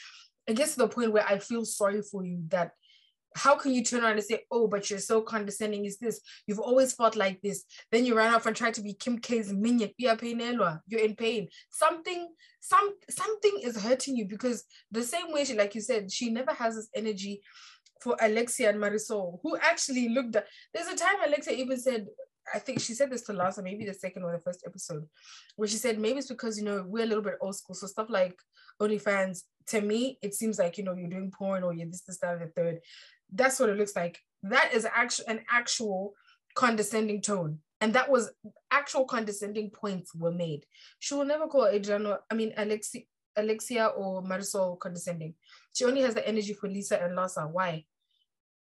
it 0.48 0.56
gets 0.56 0.74
to 0.74 0.80
the 0.80 0.88
point 0.88 1.12
where 1.12 1.28
I 1.28 1.38
feel 1.38 1.64
sorry 1.64 2.02
for 2.02 2.26
you 2.26 2.40
that 2.48 2.72
how 3.36 3.56
can 3.56 3.74
you 3.74 3.84
turn 3.84 4.04
around 4.04 4.14
and 4.14 4.24
say, 4.24 4.44
oh, 4.50 4.68
but 4.68 4.90
you're 4.90 5.00
so 5.00 5.22
condescending? 5.22 5.86
Is 5.86 5.98
this? 5.98 6.22
You've 6.48 6.60
always 6.60 6.94
felt 6.94 7.16
like 7.16 7.42
this. 7.42 7.66
Then 7.92 8.06
you 8.06 8.16
run 8.16 8.34
off 8.34 8.46
and 8.46 8.56
try 8.56 8.72
to 8.72 8.82
be 8.82 8.94
Kim 8.94 9.20
K's 9.20 9.52
minion. 9.52 9.92
You're 9.98 10.16
in 10.16 11.16
pain. 11.16 11.50
Something, 11.70 12.30
some 12.62 12.94
something 13.10 13.60
is 13.62 13.82
hurting 13.82 14.16
you 14.16 14.26
because 14.26 14.64
the 14.92 15.04
same 15.04 15.34
way 15.34 15.44
she, 15.44 15.54
like 15.54 15.76
you 15.76 15.82
said, 15.82 16.12
she 16.12 16.30
never 16.30 16.54
has 16.54 16.76
this 16.76 16.90
energy 16.96 17.42
for 18.02 18.16
Alexia 18.22 18.70
and 18.70 18.80
Marysol, 18.80 19.40
who 19.44 19.58
actually 19.58 20.10
looked 20.10 20.36
at 20.36 20.48
there's 20.74 20.88
a 20.88 20.96
time 20.96 21.16
Alexia 21.26 21.54
even 21.54 21.80
said, 21.80 22.08
I 22.54 22.60
think 22.60 22.80
she 22.80 22.94
said 22.94 23.12
this 23.12 23.24
to 23.24 23.34
Larsa, 23.34 23.64
maybe 23.64 23.86
the 23.86 23.94
second 23.94 24.24
or 24.24 24.32
the 24.32 24.40
first 24.40 24.64
episode, 24.66 25.06
where 25.56 25.68
she 25.68 25.78
said 25.78 26.00
maybe 26.00 26.20
it's 26.20 26.28
because 26.28 26.58
you 26.58 26.64
know 26.64 26.86
we're 26.88 27.04
a 27.04 27.08
little 27.08 27.24
bit 27.24 27.36
old 27.42 27.56
school. 27.56 27.76
So 27.76 27.88
stuff 27.88 28.08
like 28.10 28.38
OnlyFans, 28.82 29.44
to 29.68 29.82
me, 29.82 30.20
it 30.22 30.34
seems 30.36 30.60
like 30.60 30.78
you 30.78 30.84
know 30.84 30.94
you're 30.94 31.10
doing 31.10 31.32
porn 31.32 31.64
or 31.64 31.74
you're 31.74 31.88
this, 31.88 32.02
this, 32.02 32.20
that, 32.20 32.34
and 32.34 32.42
the 32.42 32.48
third. 32.48 32.80
That's 33.36 33.60
what 33.60 33.70
it 33.70 33.78
looks 33.78 33.96
like. 33.96 34.20
That 34.44 34.74
is 34.74 34.88
actual 34.92 35.26
an 35.28 35.42
actual 35.50 36.14
condescending 36.56 37.22
tone. 37.22 37.60
And 37.82 37.94
that 37.94 38.10
was 38.10 38.32
actual 38.72 39.06
condescending 39.06 39.70
points 39.70 40.16
were 40.16 40.32
made. 40.32 40.66
She 41.00 41.14
will 41.14 41.26
never 41.26 41.48
call 41.48 41.68
Adriano, 41.68 42.20
I 42.32 42.34
mean 42.34 42.54
Alexia, 42.58 43.02
Alexia 43.36 43.88
or 43.88 44.24
Marysol 44.24 44.80
condescending. 44.80 45.34
She 45.74 45.84
only 45.84 46.02
has 46.02 46.14
the 46.16 46.28
energy 46.28 46.54
for 46.54 46.70
Lisa 46.70 47.02
and 47.04 47.18
Larsa. 47.18 47.52
Why? 47.52 47.86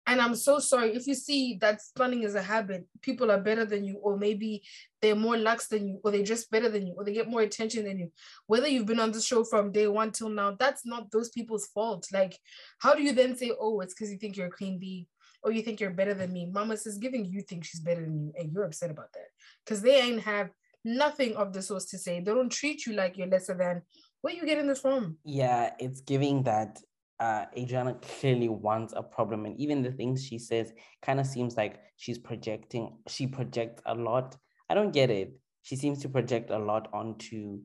And 0.07 0.21
I'm 0.21 0.35
so 0.35 0.57
sorry 0.59 0.95
if 0.95 1.05
you 1.05 1.13
see 1.13 1.57
that 1.59 1.81
stunning 1.81 2.23
is 2.23 2.33
a 2.33 2.41
habit, 2.41 2.87
people 3.01 3.29
are 3.29 3.41
better 3.41 3.65
than 3.65 3.83
you, 3.83 3.97
or 3.97 4.17
maybe 4.17 4.63
they're 5.01 5.15
more 5.15 5.37
lax 5.37 5.67
than 5.67 5.85
you, 5.85 5.99
or 6.03 6.11
they 6.11 6.23
dress 6.23 6.45
better 6.45 6.69
than 6.69 6.87
you, 6.87 6.93
or 6.97 7.03
they 7.03 7.11
get 7.11 7.29
more 7.29 7.41
attention 7.41 7.83
than 7.83 7.99
you. 7.99 8.11
Whether 8.47 8.69
you've 8.69 8.85
been 8.85 9.01
on 9.01 9.11
the 9.11 9.21
show 9.21 9.43
from 9.43 9.73
day 9.73 9.87
one 9.87 10.11
till 10.13 10.29
now, 10.29 10.55
that's 10.57 10.85
not 10.85 11.11
those 11.11 11.29
people's 11.29 11.67
fault. 11.67 12.07
Like, 12.13 12.37
how 12.79 12.95
do 12.95 13.03
you 13.03 13.11
then 13.11 13.35
say, 13.35 13.51
oh, 13.59 13.81
it's 13.81 13.93
because 13.93 14.09
you 14.09 14.17
think 14.17 14.37
you're 14.37 14.47
a 14.47 14.51
queen 14.51 14.79
bee, 14.79 15.07
or 15.43 15.51
you 15.51 15.61
think 15.61 15.81
you're 15.81 15.91
better 15.91 16.13
than 16.13 16.31
me? 16.31 16.45
Mama 16.45 16.77
says 16.77 16.97
giving 16.97 17.25
you 17.25 17.41
think 17.41 17.65
she's 17.65 17.81
better 17.81 18.01
than 18.01 18.17
you, 18.17 18.33
and 18.37 18.51
you're 18.53 18.63
upset 18.63 18.89
about 18.89 19.11
that 19.13 19.27
because 19.65 19.81
they 19.81 19.99
ain't 19.99 20.21
have 20.21 20.51
nothing 20.85 21.35
of 21.35 21.51
the 21.51 21.61
source 21.61 21.85
to 21.87 21.97
say. 21.97 22.21
They 22.21 22.33
don't 22.33 22.51
treat 22.51 22.85
you 22.85 22.93
like 22.93 23.17
you're 23.17 23.27
lesser 23.27 23.55
than. 23.55 23.81
Where 24.21 24.33
you 24.33 24.45
getting 24.45 24.67
this 24.67 24.79
from? 24.79 25.17
Yeah, 25.25 25.73
it's 25.79 26.01
giving 26.01 26.43
that 26.43 26.79
uh, 27.19 27.45
Adriana 27.57 27.95
clearly 27.95 28.49
wants 28.49 28.93
a 28.95 29.01
problem, 29.01 29.45
and 29.45 29.59
even 29.59 29.81
the 29.81 29.91
things 29.91 30.23
she 30.23 30.37
says 30.37 30.71
kind 31.01 31.19
of 31.19 31.25
seems 31.25 31.57
like 31.57 31.79
she's 31.95 32.17
projecting. 32.19 32.97
She 33.07 33.25
projects 33.27 33.81
a 33.85 33.95
lot. 33.95 34.37
I 34.69 34.73
don't 34.75 34.91
get 34.91 35.09
it. 35.09 35.33
she 35.63 35.75
seems 35.75 36.01
to 36.01 36.09
project 36.09 36.49
a 36.51 36.57
lot 36.57 36.87
onto 36.93 37.59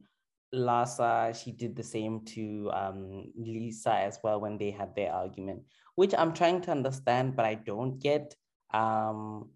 Larsa. 0.54 1.34
She 1.40 1.52
did 1.52 1.76
the 1.76 1.82
same 1.82 2.24
to 2.34 2.70
um, 2.72 3.32
Lisa 3.36 3.94
as 3.94 4.18
well 4.24 4.40
when 4.40 4.58
they 4.58 4.70
had 4.70 4.94
their 4.96 5.12
argument, 5.12 5.62
which 5.94 6.14
I'm 6.16 6.32
trying 6.32 6.62
to 6.62 6.70
understand, 6.70 7.36
but 7.36 7.44
I 7.44 7.54
don't 7.54 7.98
get. 8.00 8.34
Um, 8.72 9.50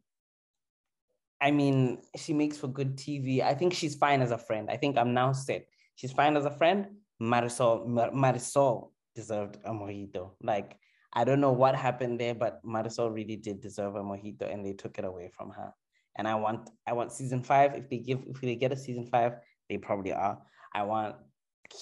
I 1.41 1.51
mean, 1.51 1.99
she 2.17 2.33
makes 2.33 2.57
for 2.59 2.69
good 2.69 2.97
TV. 2.97 3.43
I 3.43 3.55
think 3.55 3.75
she's 3.75 3.95
fine 3.95 4.23
as 4.23 4.31
a 4.31 4.39
friend. 4.39 4.71
I 4.71 4.77
think 4.77 4.97
I'm 4.97 5.13
now 5.15 5.33
set. 5.33 5.67
She's 5.95 6.13
fine 6.13 6.37
as 6.37 6.45
a 6.45 6.51
friend. 6.51 6.87
Marysol, 7.21 7.87
Mar- 7.87 8.11
Marysol 8.11 8.91
deserved 9.17 9.59
a 9.65 9.71
mojito. 9.71 10.33
Like, 10.41 10.79
I 11.13 11.25
don't 11.25 11.41
know 11.41 11.53
what 11.53 11.75
happened 11.75 12.21
there, 12.21 12.35
but 12.35 12.65
Marysol 12.65 13.13
really 13.13 13.37
did 13.37 13.61
deserve 13.61 13.97
a 13.97 14.03
mojito 14.03 14.53
and 14.53 14.65
they 14.65 14.75
took 14.75 14.99
it 14.99 15.05
away 15.05 15.31
from 15.37 15.51
her. 15.51 15.73
And 16.17 16.29
I 16.29 16.37
want, 16.37 16.71
I 16.87 16.93
want 16.93 17.11
season 17.11 17.43
five. 17.43 17.75
If 17.75 17.91
they 17.91 17.99
give, 17.99 18.21
if 18.29 18.41
they 18.41 18.55
get 18.55 18.73
a 18.73 18.77
season 18.77 19.07
five, 19.07 19.33
they 19.69 19.79
probably 19.79 20.13
are. 20.13 20.39
I 20.73 20.85
want 20.85 21.17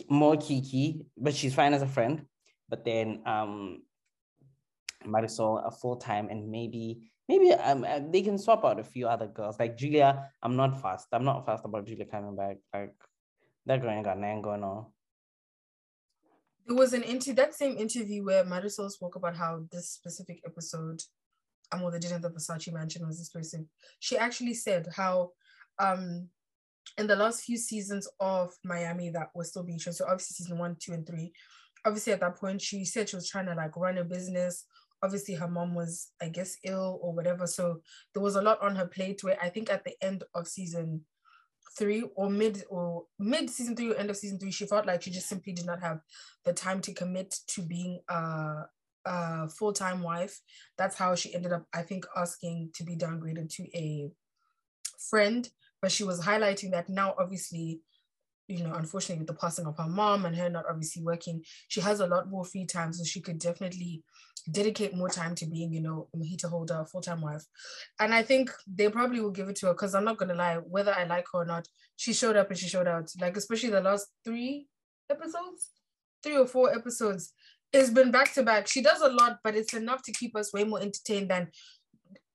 more 0.08 0.36
Kiki, 0.36 1.04
but 1.16 1.34
she's 1.34 1.54
fine 1.54 1.74
as 1.74 1.82
a 1.82 1.86
friend. 1.86 2.26
But 2.68 2.84
then 2.84 3.22
um 3.26 3.82
Marysol 5.06 5.66
a 5.66 5.70
full 5.70 5.96
time 5.96 6.28
and 6.30 6.50
maybe 6.50 7.10
maybe 7.28 7.52
um 7.52 7.84
uh, 7.84 8.00
they 8.10 8.22
can 8.22 8.38
swap 8.38 8.64
out 8.64 8.80
a 8.80 8.84
few 8.84 9.06
other 9.06 9.26
girls 9.26 9.58
like 9.58 9.76
Julia. 9.76 10.30
I'm 10.42 10.56
not 10.56 10.80
fast. 10.80 11.08
I'm 11.12 11.24
not 11.24 11.44
fast 11.44 11.64
about 11.64 11.86
Julia 11.86 12.06
coming 12.06 12.36
back. 12.36 12.56
Like 12.72 12.94
that 13.66 13.80
girl 13.80 13.90
ain't 13.90 14.04
got 14.04 14.18
nothing 14.18 14.42
going 14.42 14.64
on. 14.64 14.86
There 16.66 16.76
was 16.76 16.94
an 16.94 17.02
into 17.02 17.32
that 17.34 17.54
same 17.54 17.76
interview 17.76 18.24
where 18.24 18.44
Marysol 18.44 18.90
spoke 18.90 19.16
about 19.16 19.36
how 19.36 19.64
this 19.70 19.90
specific 19.90 20.40
episode, 20.46 21.02
I'm 21.70 21.78
um, 21.78 21.82
well, 21.82 21.92
they 21.92 21.98
didn't 21.98 22.22
the 22.22 22.30
Versace 22.30 22.72
mansion 22.72 23.06
was 23.06 23.18
this 23.18 23.28
person. 23.28 23.68
She 24.00 24.16
actually 24.16 24.54
said 24.54 24.88
how 24.96 25.32
um 25.78 26.28
in 26.98 27.06
the 27.06 27.16
last 27.16 27.44
few 27.44 27.56
seasons 27.56 28.08
of 28.20 28.52
Miami 28.64 29.10
that 29.10 29.30
was 29.34 29.48
still 29.48 29.62
being 29.62 29.78
shown. 29.78 29.94
So 29.94 30.04
obviously 30.04 30.34
season 30.34 30.58
one, 30.58 30.76
two, 30.78 30.92
and 30.92 31.06
three. 31.06 31.32
Obviously 31.84 32.12
at 32.12 32.20
that 32.20 32.36
point 32.36 32.62
she 32.62 32.84
said 32.84 33.08
she 33.08 33.16
was 33.16 33.28
trying 33.28 33.46
to 33.46 33.54
like 33.54 33.76
run 33.76 33.98
a 33.98 34.04
business. 34.04 34.64
Obviously 35.02 35.34
her 35.34 35.48
mom 35.48 35.74
was, 35.74 36.12
I 36.22 36.28
guess, 36.28 36.56
ill 36.64 36.98
or 37.02 37.12
whatever. 37.12 37.46
So 37.46 37.80
there 38.14 38.22
was 38.22 38.36
a 38.36 38.42
lot 38.42 38.62
on 38.62 38.76
her 38.76 38.86
plate 38.86 39.22
where 39.22 39.38
I 39.42 39.50
think 39.50 39.70
at 39.70 39.84
the 39.84 39.94
end 40.02 40.24
of 40.34 40.48
season 40.48 41.02
three 41.76 42.04
or 42.14 42.30
mid 42.30 42.64
or 42.68 43.04
mid 43.18 43.50
season 43.50 43.76
three 43.76 43.92
or 43.92 43.96
end 43.96 44.10
of 44.10 44.16
season 44.16 44.38
three, 44.38 44.50
she 44.50 44.66
felt 44.66 44.86
like 44.86 45.02
she 45.02 45.10
just 45.10 45.28
simply 45.28 45.52
did 45.52 45.66
not 45.66 45.80
have 45.80 46.00
the 46.44 46.52
time 46.52 46.80
to 46.82 46.92
commit 46.92 47.34
to 47.48 47.62
being 47.62 48.00
a, 48.08 48.62
a 49.04 49.48
full-time 49.48 50.02
wife. 50.02 50.40
That's 50.78 50.96
how 50.96 51.14
she 51.14 51.34
ended 51.34 51.52
up, 51.52 51.66
I 51.72 51.82
think, 51.82 52.06
asking 52.16 52.70
to 52.74 52.84
be 52.84 52.96
downgraded 52.96 53.50
to 53.56 53.64
a 53.76 54.10
friend 55.10 55.48
but 55.84 55.92
she 55.92 56.02
was 56.02 56.18
highlighting 56.18 56.70
that 56.70 56.88
now 56.88 57.14
obviously 57.18 57.82
you 58.48 58.62
know 58.62 58.74
unfortunately 58.74 59.20
with 59.20 59.28
the 59.28 59.40
passing 59.40 59.66
of 59.66 59.76
her 59.78 59.88
mom 59.88 60.26
and 60.26 60.36
her 60.36 60.50
not 60.50 60.64
obviously 60.68 61.02
working 61.02 61.42
she 61.68 61.80
has 61.80 62.00
a 62.00 62.06
lot 62.06 62.28
more 62.28 62.44
free 62.44 62.66
time. 62.66 62.92
So 62.92 63.04
she 63.04 63.20
could 63.20 63.38
definitely 63.38 64.02
dedicate 64.50 64.94
more 64.94 65.08
time 65.08 65.34
to 65.36 65.46
being 65.46 65.72
you 65.72 65.80
know 65.80 66.08
a 66.12 66.16
mojito 66.16 66.50
holder 66.50 66.84
full-time 66.90 67.22
wife. 67.22 67.44
And 67.98 68.14
i 68.14 68.22
think 68.22 68.50
they 68.66 68.88
probably 68.88 69.20
will 69.20 69.30
give 69.30 69.48
it 69.48 69.56
to 69.56 69.66
her 69.66 69.72
because 69.72 69.94
i'm 69.94 70.04
not 70.04 70.18
gonna 70.18 70.34
lie 70.34 70.56
whether 70.56 70.92
i 70.92 71.04
like 71.04 71.26
her 71.32 71.40
or 71.40 71.44
not 71.44 71.66
she 71.96 72.12
showed 72.12 72.36
up 72.36 72.50
and 72.50 72.58
she 72.58 72.68
showed 72.68 72.88
out. 72.88 73.10
Like 73.20 73.36
especially 73.36 73.70
the 73.70 73.80
last 73.80 74.08
three 74.24 74.66
episodes 75.10 75.70
three 76.22 76.36
or 76.36 76.46
four 76.46 76.74
episodes 76.74 77.32
it's 77.72 77.90
been 77.90 78.12
back 78.12 78.32
to 78.32 78.44
back. 78.44 78.68
She 78.68 78.82
does 78.82 79.00
a 79.00 79.08
lot 79.08 79.38
but 79.42 79.56
it's 79.56 79.74
enough 79.74 80.02
to 80.02 80.12
keep 80.12 80.36
us 80.36 80.52
way 80.52 80.64
more 80.64 80.80
entertained 80.80 81.30
than 81.30 81.48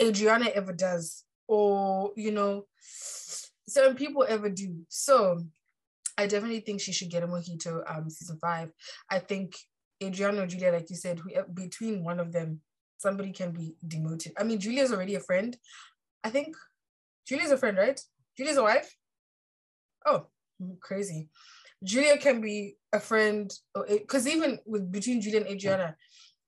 adriana 0.01 0.49
ever 0.53 0.73
does 0.73 1.23
or 1.47 2.11
you 2.15 2.31
know 2.31 2.65
certain 3.69 3.95
people 3.95 4.25
ever 4.27 4.49
do. 4.49 4.79
So 4.89 5.45
I 6.19 6.27
definitely 6.27 6.59
think 6.59 6.81
she 6.81 6.91
should 6.91 7.09
get 7.09 7.23
a 7.23 7.27
mojito 7.27 7.81
um 7.89 8.09
season 8.09 8.37
five. 8.41 8.71
I 9.09 9.19
think 9.19 9.55
Adriana 10.03 10.41
or 10.43 10.47
Julia, 10.47 10.73
like 10.73 10.89
you 10.89 10.97
said, 10.97 11.19
who, 11.19 11.29
between 11.53 12.03
one 12.03 12.19
of 12.19 12.33
them, 12.33 12.59
somebody 12.97 13.31
can 13.31 13.51
be 13.51 13.75
demoted. 13.87 14.33
I 14.37 14.43
mean, 14.43 14.59
Julia's 14.59 14.91
already 14.91 15.15
a 15.15 15.21
friend. 15.21 15.55
I 16.25 16.29
think 16.29 16.57
Julia's 17.25 17.51
a 17.51 17.57
friend, 17.57 17.77
right? 17.77 17.99
Julia's 18.37 18.57
a 18.57 18.63
wife. 18.63 18.93
Oh, 20.05 20.25
crazy. 20.81 21.29
Julia 21.83 22.17
can 22.17 22.41
be 22.41 22.75
a 22.91 22.99
friend, 22.99 23.49
because 23.87 24.27
even 24.27 24.59
with 24.65 24.91
between 24.91 25.21
Julia 25.21 25.39
and 25.41 25.49
Adriana, 25.49 25.95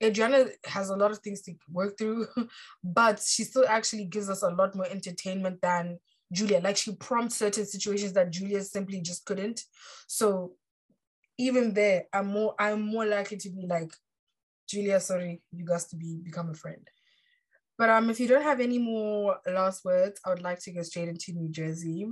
Adriana 0.04 0.48
has 0.66 0.90
a 0.90 0.98
lot 0.98 1.12
of 1.12 1.20
things 1.20 1.42
to 1.44 1.54
work 1.72 1.98
through, 1.98 2.28
but 2.84 3.22
she 3.26 3.46
still 3.46 3.66
actually 3.68 4.06
gives 4.06 4.30
us 4.30 4.42
a 4.42 4.50
lot 4.50 4.76
more 4.76 4.88
entertainment 4.88 5.62
than 5.62 6.00
Julia. 6.32 6.60
Like 6.60 6.78
she 6.78 6.96
prompts 6.96 7.36
certain 7.38 7.66
situations 7.66 8.14
that 8.14 8.32
Julia 8.32 8.62
simply 8.62 9.02
just 9.02 9.26
couldn't. 9.26 9.62
So 10.08 10.54
even 11.38 11.74
there, 11.74 12.06
I'm 12.14 12.28
more 12.28 12.56
I'm 12.60 12.82
more 12.82 13.06
likely 13.06 13.38
to 13.38 13.50
be 13.50 13.66
like, 13.68 13.92
Julia, 14.70 15.00
sorry, 15.00 15.42
you 15.52 15.66
guys 15.66 15.88
to 15.88 15.96
be 15.96 16.20
become 16.24 16.50
a 16.50 16.54
friend. 16.54 16.88
But 17.78 17.90
um, 17.90 18.10
if 18.10 18.20
you 18.20 18.28
don't 18.28 18.44
have 18.44 18.60
any 18.60 18.78
more 18.78 19.38
last 19.48 19.84
words, 19.84 20.20
I 20.26 20.30
would 20.30 20.44
like 20.44 20.60
to 20.62 20.72
go 20.72 20.84
straight 20.84 21.10
into 21.10 21.34
New 21.34 21.50
Jersey. 21.50 22.08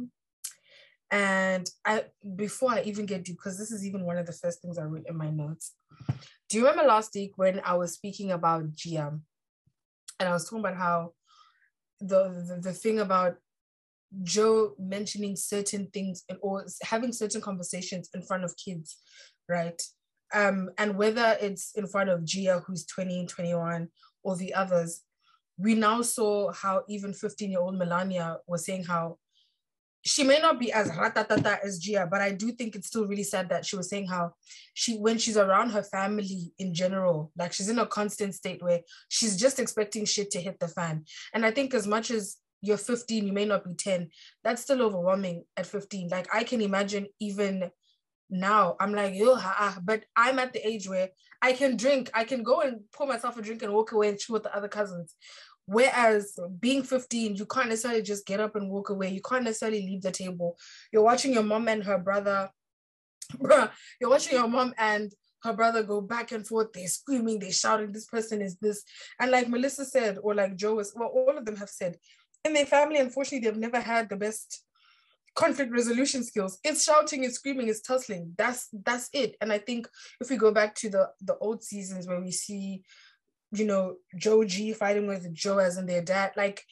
And 1.12 1.70
I 1.86 2.06
before 2.36 2.72
I 2.72 2.82
even 2.82 3.06
get 3.06 3.24
deep, 3.24 3.38
because 3.38 3.58
this 3.58 3.72
is 3.72 3.86
even 3.86 4.06
one 4.06 4.18
of 4.18 4.26
the 4.26 4.34
first 4.34 4.62
things 4.62 4.78
I 4.78 4.84
wrote 4.84 5.08
in 5.08 5.18
my 5.18 5.30
notes. 5.30 5.76
Do 6.50 6.58
you 6.58 6.68
remember 6.68 6.88
last 6.88 7.14
week 7.14 7.34
when 7.36 7.62
I 7.64 7.76
was 7.76 7.94
speaking 7.94 8.32
about 8.32 8.74
Gia? 8.74 9.20
And 10.20 10.30
I 10.30 10.34
was 10.34 10.46
talking 10.46 10.60
about 10.60 10.76
how 10.76 11.14
the, 12.02 12.46
the, 12.48 12.60
the 12.62 12.74
thing 12.74 13.00
about 13.00 13.38
Joe 14.23 14.73
mentioning 14.80 15.36
certain 15.36 15.88
things 15.94 16.23
or 16.41 16.65
having 16.84 17.14
certain 17.14 17.41
conversations 17.41 18.10
in 18.14 18.22
front 18.22 18.44
of 18.44 18.56
kids, 18.57 18.98
right? 19.48 19.81
Um, 20.34 20.69
and 20.77 20.95
whether 20.95 21.38
it's 21.41 21.72
in 21.76 21.88
front 21.88 22.10
of 22.10 22.26
Gia, 22.26 22.64
who's 22.65 22.86
20 22.86 23.26
21, 23.27 23.88
or 24.23 24.36
the 24.36 24.53
others, 24.53 25.02
we 25.57 25.76
now 25.76 26.02
saw 26.02 26.52
how 26.53 26.84
even 26.88 27.14
15 27.14 27.52
year 27.52 27.60
old 27.60 27.76
Milania 27.76 28.38
was 28.48 28.65
saying 28.65 28.86
how 28.86 29.18
she 30.06 30.23
may 30.23 30.40
not 30.40 30.60
be 30.60 30.72
as 30.72 30.90
ratatata 30.91 31.60
as 31.64 31.80
Gia, 31.80 32.07
but 32.10 32.22
I 32.22 32.31
do 32.31 32.52
think 32.52 32.76
it's 32.76 32.88
still 32.88 33.06
really 33.06 33.23
sad 33.23 33.49
that 33.49 33.65
she 33.65 33.76
was 33.76 33.90
saying 33.90 34.07
how 34.07 34.31
she, 34.73 34.98
when 34.98 35.18
she's 35.18 35.36
around 35.36 35.72
her 35.72 35.84
family 35.84 36.53
in 36.57 36.73
general, 36.73 37.31
like 37.38 37.52
she's 37.52 37.69
in 37.69 37.80
a 37.80 37.86
constant 37.86 38.34
state 38.34 38.64
where 38.64 38.80
she's 39.10 39.38
just 39.38 39.60
expecting 39.60 40.06
shit 40.06 40.31
to 40.31 40.41
hit 40.41 40.57
the 40.60 40.69
fan. 40.69 41.03
And 41.34 41.45
I 41.45 41.52
think 41.52 41.73
as 41.73 41.86
much 41.86 42.11
as 42.11 42.38
you're 42.61 42.77
15, 42.77 43.27
you 43.27 43.34
may 43.34 43.45
not 43.45 43.64
be 43.64 43.73
10. 43.73 44.10
That's 44.44 44.61
still 44.61 44.81
overwhelming 44.81 45.45
at 45.56 45.65
15. 45.65 46.10
Like 46.10 46.27
I 46.34 46.44
can 46.44 46.61
imagine 46.61 47.07
even 47.19 47.72
now, 48.30 48.76
I'm 48.80 48.94
like, 48.94 49.15
yo, 49.15 49.36
ha, 49.36 49.56
ah. 49.57 49.80
but 49.84 50.03
I'm 50.15 50.40
at 50.40 50.53
the 50.53 50.65
age 50.68 50.88
where 50.88 51.10
I 51.41 51.53
can 51.53 51.77
drink, 51.77 52.11
I 52.14 52.23
can 52.23 52.44
go 52.44 52.61
and 52.61 52.81
pour 52.94 53.07
myself 53.07 53.38
a 53.38 53.41
drink 53.41 53.64
and 53.64 53.73
walk 53.73 53.91
away 53.91 54.10
and 54.10 54.19
chill 54.19 54.34
with 54.34 54.44
the 54.44 54.56
other 54.56 54.68
cousins. 54.68 55.15
Whereas 55.65 56.38
being 56.60 56.84
15, 56.84 57.36
you 57.36 57.45
can't 57.45 57.69
necessarily 57.69 58.02
just 58.02 58.26
get 58.26 58.40
up 58.40 58.56
and 58.56 58.69
walk 58.69 58.90
away. 58.90 59.10
You 59.10 59.22
can't 59.22 59.44
necessarily 59.44 59.81
leave 59.81 60.02
the 60.02 60.11
table. 60.11 60.57
You're 60.91 61.03
watching 61.03 61.34
your 61.34 61.44
mom 61.44 61.68
and 61.68 61.84
her 61.84 61.98
brother, 61.98 62.49
you're 64.02 64.10
watching 64.10 64.34
your 64.34 64.48
mom 64.48 64.73
and 64.77 65.11
her 65.44 65.53
brother 65.53 65.84
go 65.84 66.02
back 66.02 66.31
and 66.31 66.45
forth. 66.45 66.73
They're 66.73 66.88
screaming, 66.88 67.40
they're 67.40 67.52
shouting, 67.52 67.91
this 67.91 68.06
person 68.06 68.41
is 68.41 68.57
this. 68.57 68.84
And 69.19 69.31
like 69.31 69.48
Melissa 69.48 69.86
said, 69.86 70.18
or 70.22 70.36
like 70.36 70.56
Joe 70.56 70.76
was, 70.76 70.94
well, 70.95 71.10
all 71.10 71.38
of 71.38 71.45
them 71.45 71.56
have 71.57 71.69
said, 71.69 71.98
in 72.45 72.53
their 72.53 72.66
family, 72.66 72.98
unfortunately, 72.98 73.48
they've 73.48 73.60
never 73.60 73.80
had 73.80 74.10
the 74.10 74.16
best 74.16 74.64
conflict 75.36 75.72
resolution 75.72 76.24
skills. 76.24 76.60
It's 76.64 76.84
shouting, 76.84 77.24
it's 77.24 77.36
screaming, 77.36 77.70
it's 77.70 77.82
tussling. 77.82 78.34
That's 78.38 78.70
that's 78.86 79.10
it. 79.14 79.36
And 79.41 79.52
I 79.52 79.57
think 79.57 79.88
if 80.20 80.30
we 80.30 80.38
go 80.38 80.52
back 80.52 80.76
to 80.76 80.90
the 80.90 81.10
the 81.22 81.38
old 81.38 81.64
seasons 81.64 82.07
where 82.07 82.22
we 82.22 82.32
see, 82.32 82.84
you 83.52 83.66
know, 83.66 83.95
Joe 84.18 84.44
G 84.44 84.74
fighting 84.74 85.07
with 85.07 85.34
Joe 85.34 85.57
as 85.60 85.78
in 85.78 85.86
their 85.86 86.02
dad, 86.02 86.32
like 86.36 86.64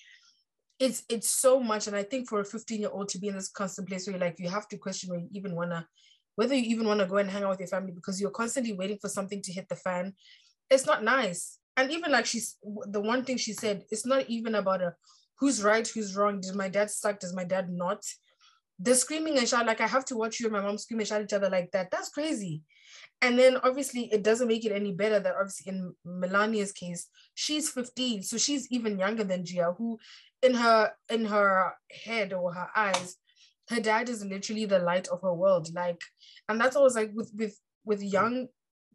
it's 0.80 1.04
it's 1.10 1.30
so 1.30 1.60
much. 1.60 1.88
And 1.88 1.96
I 1.96 2.04
think 2.04 2.30
for 2.30 2.40
a 2.40 2.46
15 2.46 2.82
year 2.82 2.90
old 2.92 3.10
to 3.10 3.20
be 3.20 3.28
in 3.28 3.36
this 3.36 3.50
constant 3.50 3.88
place 3.88 4.08
where 4.08 4.18
like 4.18 4.40
you 4.40 4.50
have 4.50 4.68
to 4.70 4.78
question 4.78 5.10
whether 5.10 5.24
you 5.24 5.30
even 5.34 5.56
wanna 5.56 5.88
whether 6.36 6.56
you 6.56 6.64
even 6.70 6.88
want 6.88 7.00
to 7.00 7.08
go 7.08 7.18
and 7.18 7.30
hang 7.30 7.44
out 7.44 7.50
with 7.50 7.60
your 7.60 7.68
family 7.68 7.92
because 7.92 8.22
you're 8.22 8.30
constantly 8.30 8.72
waiting 8.72 9.00
for 9.02 9.10
something 9.10 9.42
to 9.42 9.52
hit 9.52 9.68
the 9.70 9.76
fan. 9.76 10.14
It's 10.70 10.86
not 10.86 11.04
nice. 11.04 11.58
And 11.76 11.92
even 11.92 12.12
like 12.12 12.28
she's 12.28 12.58
the 12.64 13.02
one 13.02 13.26
thing 13.26 13.38
she 13.38 13.54
said, 13.54 13.86
it's 13.90 14.06
not 14.06 14.30
even 14.30 14.54
about 14.54 14.82
a 14.82 14.94
who's 15.40 15.64
right, 15.64 15.88
who's 15.88 16.16
wrong. 16.16 16.42
Did 16.42 16.56
my 16.56 16.70
dad 16.70 16.90
suck? 16.90 17.20
Does 17.20 17.34
my 17.34 17.44
dad 17.44 17.70
not? 17.70 18.04
The 18.80 18.94
screaming 18.94 19.38
and 19.38 19.48
shout, 19.48 19.66
like 19.66 19.82
I 19.82 19.88
have 19.88 20.06
to 20.06 20.16
watch 20.16 20.40
you 20.40 20.46
and 20.48 20.54
my 20.54 20.62
mom 20.62 20.78
scream 20.78 21.00
and 21.00 21.08
shout 21.08 21.22
at 21.22 21.26
each 21.26 21.34
other 21.34 21.50
like 21.50 21.72
that. 21.72 21.90
That's 21.90 22.10
crazy. 22.10 22.62
And 23.22 23.38
then 23.38 23.58
obviously 23.58 24.10
it 24.12 24.24
doesn't 24.24 24.48
make 24.48 24.66
it 24.66 24.72
any 24.72 24.94
better 24.94 25.20
that 25.20 25.36
obviously 25.36 25.72
in 25.72 25.96
Milania's 26.06 26.72
case, 26.72 27.08
she's 27.34 27.70
15. 27.70 28.24
So 28.24 28.38
she's 28.38 28.72
even 28.72 29.00
younger 29.00 29.24
than 29.24 29.46
Gia, 29.46 29.74
who 29.78 29.98
in 30.44 30.54
her 30.54 30.92
in 31.10 31.26
her 31.26 31.74
head 31.92 32.34
or 32.34 32.54
her 32.54 32.70
eyes, 32.76 33.16
her 33.70 33.80
dad 33.80 34.10
is 34.10 34.24
literally 34.24 34.66
the 34.66 34.80
light 34.80 35.08
of 35.08 35.22
her 35.22 35.34
world. 35.34 35.74
Like, 35.74 36.02
and 36.48 36.62
that's 36.62 36.76
always 36.76 36.96
like 36.96 37.12
with 37.16 37.32
with 37.36 37.60
with 37.84 38.04
young 38.04 38.48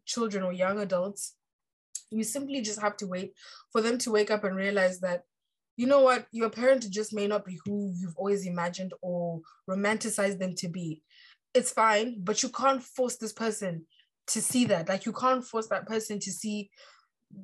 children 0.05 0.43
or 0.43 0.53
young 0.53 0.79
adults, 0.79 1.35
you 2.09 2.23
simply 2.23 2.61
just 2.61 2.81
have 2.81 2.95
to 2.97 3.07
wait 3.07 3.33
for 3.71 3.81
them 3.81 3.97
to 3.99 4.11
wake 4.11 4.31
up 4.31 4.43
and 4.43 4.55
realize 4.55 4.99
that 5.01 5.23
you 5.75 5.87
know 5.87 6.01
what, 6.01 6.27
your 6.31 6.49
parent 6.49 6.89
just 6.89 7.13
may 7.13 7.27
not 7.27 7.45
be 7.45 7.59
who 7.65 7.93
you've 7.95 8.15
always 8.15 8.45
imagined 8.45 8.93
or 9.01 9.41
romanticized 9.69 10.39
them 10.39 10.53
to 10.55 10.67
be. 10.67 11.01
It's 11.53 11.71
fine, 11.71 12.17
but 12.19 12.43
you 12.43 12.49
can't 12.49 12.83
force 12.83 13.17
this 13.17 13.33
person 13.33 13.85
to 14.27 14.41
see 14.41 14.65
that. 14.65 14.87
Like 14.87 15.05
you 15.05 15.13
can't 15.13 15.45
force 15.45 15.67
that 15.67 15.87
person 15.87 16.19
to 16.19 16.31
see, 16.31 16.69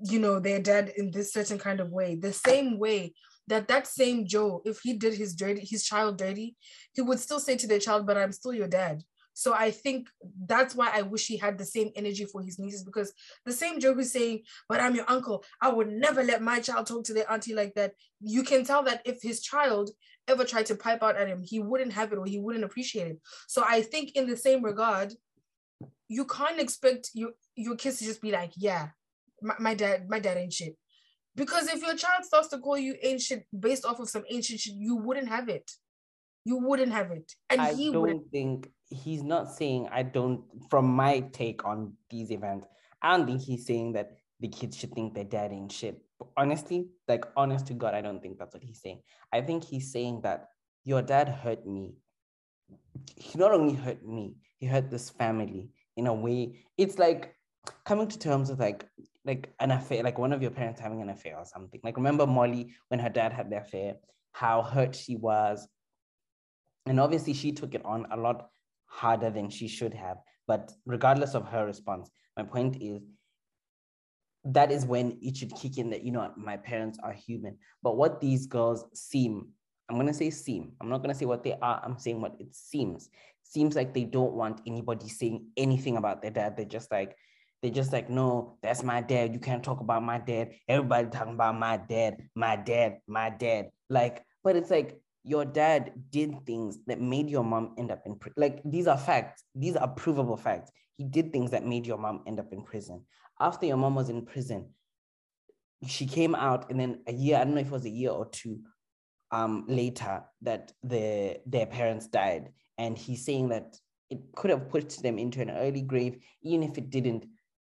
you 0.04 0.20
know, 0.20 0.40
their 0.40 0.60
dad 0.60 0.94
in 0.98 1.12
this 1.12 1.34
certain 1.34 1.58
kind 1.58 1.80
of 1.80 1.90
way. 1.90 2.16
The 2.16 2.34
same 2.34 2.80
way 2.80 3.14
that 3.48 3.68
that 3.68 3.88
same 3.88 4.28
Joe, 4.28 4.62
if 4.64 4.80
he 4.84 4.94
did 4.94 5.16
his 5.16 5.34
dirty, 5.36 5.66
his 5.66 5.84
child 5.84 6.18
dirty, 6.18 6.56
he 6.94 7.02
would 7.02 7.20
still 7.20 7.40
say 7.40 7.56
to 7.58 7.68
their 7.68 7.80
child, 7.80 8.06
"But 8.06 8.18
I'm 8.18 8.32
still 8.32 8.54
your 8.54 8.68
dad." 8.68 9.04
So 9.40 9.54
I 9.54 9.72
think 9.72 10.10
that's 10.46 10.76
why 10.76 10.92
I 10.94 11.02
wish 11.02 11.26
he 11.26 11.38
had 11.38 11.58
the 11.58 11.64
same 11.64 11.92
energy 11.96 12.26
for 12.26 12.42
his 12.42 12.60
nieces 12.60 12.84
because 12.84 13.14
the 13.46 13.54
same 13.54 13.80
joke 13.80 13.98
is 14.00 14.12
saying, 14.12 14.44
"But 14.68 14.82
I'm 14.82 14.96
your 14.96 15.10
uncle. 15.10 15.46
I 15.62 15.70
would 15.70 15.88
never 15.88 16.24
let 16.24 16.42
my 16.42 16.60
child 16.60 16.88
talk 16.88 17.06
to 17.06 17.14
their 17.14 17.32
auntie 17.32 17.56
like 17.56 17.74
that." 17.76 17.94
You 18.20 18.44
can 18.44 18.66
tell 18.66 18.84
that 18.84 19.02
if 19.06 19.22
his 19.22 19.40
child 19.42 19.92
ever 20.28 20.44
tried 20.44 20.66
to 20.66 20.76
pipe 20.76 21.02
out 21.02 21.16
at 21.16 21.30
him, 21.30 21.42
he 21.42 21.62
wouldn't 21.62 21.94
have 21.94 22.12
it 22.12 22.18
or 22.18 22.26
he 22.26 22.38
wouldn't 22.38 22.66
appreciate 22.66 23.08
it. 23.08 23.22
So 23.48 23.64
I 23.66 23.82
think 23.82 24.12
in 24.14 24.28
the 24.28 24.36
same 24.36 24.62
regard, 24.62 25.14
you 26.10 26.26
can't 26.26 26.60
expect 26.60 27.12
your 27.14 27.32
your 27.56 27.78
kids 27.78 28.00
to 28.00 28.04
just 28.04 28.22
be 28.22 28.32
like, 28.32 28.52
"Yeah, 28.58 28.90
my, 29.42 29.56
my 29.58 29.74
dad, 29.74 30.10
my 30.10 30.20
dad 30.20 30.36
ain't 30.36 30.52
shit." 30.52 30.76
Because 31.34 31.70
if 31.70 31.82
your 31.82 31.96
child 31.96 32.26
starts 32.26 32.50
to 32.50 32.60
call 32.60 32.78
you 32.78 32.98
ancient 33.02 33.44
based 33.58 33.86
off 33.86 34.02
of 34.02 34.10
some 34.10 34.26
ancient 34.30 34.60
shit, 34.60 34.76
you 34.76 34.98
wouldn't 34.98 35.30
have 35.30 35.48
it. 35.48 35.72
You 36.44 36.58
wouldn't 36.58 36.92
have 36.92 37.12
it. 37.12 37.32
And 37.50 37.62
I 37.62 37.74
he 37.74 37.94
don't 37.94 38.02
wouldn't. 38.02 38.32
think 38.34 38.70
he's 38.90 39.24
not 39.24 39.52
saying 39.52 39.88
I 39.92 40.04
don't 40.04 40.44
from 40.70 40.86
my 40.86 41.22
take 41.32 41.66
on 41.66 41.94
these 42.10 42.32
events, 42.32 42.68
I 43.02 43.16
don't 43.16 43.26
think 43.26 43.42
he's 43.42 43.66
saying 43.66 43.94
that 43.94 44.18
the 44.40 44.48
kids 44.48 44.78
should 44.78 44.94
think 44.94 45.14
their 45.14 45.24
dad 45.24 45.52
ain't 45.52 45.72
shit. 45.72 46.02
But 46.18 46.30
honestly, 46.38 46.88
like 47.08 47.26
honest 47.36 47.68
to 47.68 47.74
God, 47.74 47.94
I 47.94 48.02
don't 48.02 48.22
think 48.22 48.38
that's 48.38 48.54
what 48.54 48.64
he's 48.64 48.82
saying. 48.82 49.02
I 49.34 49.42
think 49.42 49.64
he's 49.64 49.92
saying 49.92 50.22
that 50.22 50.50
your 50.84 51.02
dad 51.02 51.30
hurt 51.30 51.66
me. 51.66 51.94
He 53.16 53.38
not 53.38 53.52
only 53.52 53.74
hurt 53.74 54.06
me, 54.06 54.36
he 54.58 54.66
hurt 54.66 54.90
this 54.90 55.10
family 55.10 55.70
in 55.98 56.08
a 56.08 56.14
way. 56.14 56.60
It's 56.78 56.98
like 56.98 57.36
coming 57.86 58.08
to 58.08 58.20
terms 58.20 58.50
with 58.50 58.60
like 58.60 58.86
like 59.26 59.54
an 59.60 59.72
affair, 59.72 60.02
like 60.04 60.18
one 60.18 60.34
of 60.34 60.42
your 60.42 60.52
parents 60.52 60.80
having 60.80 61.02
an 61.02 61.10
affair 61.10 61.38
or 61.38 61.46
something. 61.46 61.80
Like 61.84 61.98
remember 61.98 62.26
Molly 62.26 62.74
when 62.88 63.00
her 63.00 63.10
dad 63.10 63.34
had 63.34 63.50
the 63.50 63.58
affair, 63.58 63.96
how 64.32 64.62
hurt 64.62 64.96
she 64.96 65.16
was. 65.16 65.68
And 66.86 67.00
obviously 67.00 67.34
she 67.34 67.52
took 67.52 67.76
it 67.76 67.86
on 67.86 68.08
a 68.12 68.18
lot 68.18 68.50
harder 68.90 69.30
than 69.30 69.50
she 69.50 69.68
should 69.68 69.94
have. 69.94 70.18
But 70.48 70.72
regardless 70.86 71.36
of 71.36 71.48
her 71.48 71.66
response, 71.66 72.10
my 72.36 72.44
point 72.44 72.78
is 72.82 73.02
that 74.46 74.72
is 74.72 74.86
when 74.86 75.18
it 75.22 75.38
should 75.38 75.56
kick 75.56 75.78
in 75.78 75.90
that, 75.92 76.04
you 76.04 76.12
know, 76.12 76.32
my 76.36 76.58
parents 76.58 76.98
are 77.04 77.14
human. 77.14 77.58
But 77.84 77.98
what 77.98 78.20
these 78.20 78.48
girls 78.48 78.86
seem, 78.94 79.50
I'm 79.90 79.96
going 79.96 80.08
to 80.08 80.14
say 80.14 80.30
seem, 80.30 80.72
I'm 80.82 80.90
not 80.90 81.00
going 81.00 81.14
to 81.14 81.18
say 81.18 81.26
what 81.26 81.44
they 81.44 81.56
are, 81.62 81.82
I'm 81.84 81.98
saying 81.98 82.22
what 82.22 82.36
it 82.40 82.56
seems. 82.56 83.10
Seems 83.44 83.76
like 83.76 83.94
they 83.94 84.04
don't 84.04 84.34
want 84.34 84.62
anybody 84.68 85.10
saying 85.10 85.48
anything 85.58 85.98
about 85.98 86.22
their 86.22 86.32
dad. 86.32 86.56
They're 86.56 86.66
just 86.66 86.92
like, 86.92 87.16
they're 87.62 87.72
just 87.72 87.92
like, 87.92 88.10
no, 88.10 88.58
that's 88.62 88.84
my 88.84 89.02
dad. 89.02 89.34
You 89.34 89.40
can't 89.40 89.64
talk 89.64 89.82
about 89.82 90.04
my 90.04 90.18
dad. 90.18 90.52
Everybody 90.68 91.10
talking 91.10 91.34
about 91.34 91.60
my 91.60 91.78
dad, 91.78 92.18
my 92.36 92.56
dad, 92.56 93.00
my 93.08 93.30
dad. 93.30 93.70
Like, 93.90 94.24
but 94.44 94.56
it's 94.56 94.70
like 94.70 95.02
your 95.24 95.46
dad 95.46 95.92
did 96.10 96.46
things 96.46 96.80
that 96.88 97.02
made 97.02 97.30
your 97.30 97.44
mom 97.44 97.76
end 97.78 97.92
up 97.92 98.02
in 98.06 98.16
prison. 98.16 98.34
Like 98.38 98.62
these 98.64 98.88
are 98.88 98.98
facts. 98.98 99.44
These 99.56 99.76
are 99.76 99.88
provable 99.88 100.38
facts. 100.38 100.72
He 100.98 101.04
did 101.04 101.32
things 101.32 101.52
that 101.52 101.66
made 101.66 101.86
your 101.86 101.98
mom 101.98 102.24
end 102.28 102.40
up 102.40 102.52
in 102.52 102.64
prison. 102.64 103.06
After 103.40 103.66
your 103.66 103.78
mom 103.78 103.96
was 103.96 104.10
in 104.10 104.26
prison, 104.26 104.70
she 105.88 106.06
came 106.06 106.36
out, 106.36 106.70
and 106.70 106.80
then 106.80 107.00
a 107.08 107.14
year, 107.14 107.38
I 107.38 107.46
don't 107.46 107.56
know 107.56 107.62
if 107.62 107.68
it 107.68 107.72
was 107.72 107.86
a 107.86 107.90
year 107.90 108.10
or 108.12 108.26
two 108.30 108.60
um, 109.32 109.66
later, 109.68 110.24
that 110.42 110.74
the 110.84 111.38
their 111.46 111.66
parents 111.66 112.08
died. 112.08 112.50
And 112.78 112.98
he's 112.98 113.26
saying 113.26 113.50
that 113.50 113.78
it 114.10 114.20
could 114.36 114.50
have 114.50 114.70
put 114.70 114.90
them 115.02 115.18
into 115.18 115.42
an 115.42 115.52
early 115.52 115.82
grave, 115.82 116.18
even 116.42 116.64
if 116.64 116.78
it 116.78 116.90
didn't. 116.90 117.26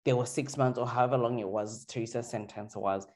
There 0.04 0.16
was 0.16 0.30
six 0.30 0.56
months 0.56 0.80
or 0.80 0.86
however 0.86 1.16
long 1.16 1.38
it 1.38 1.48
was, 1.48 1.84
Teresa's 1.84 2.28
sentence 2.28 2.74
was 2.74 3.06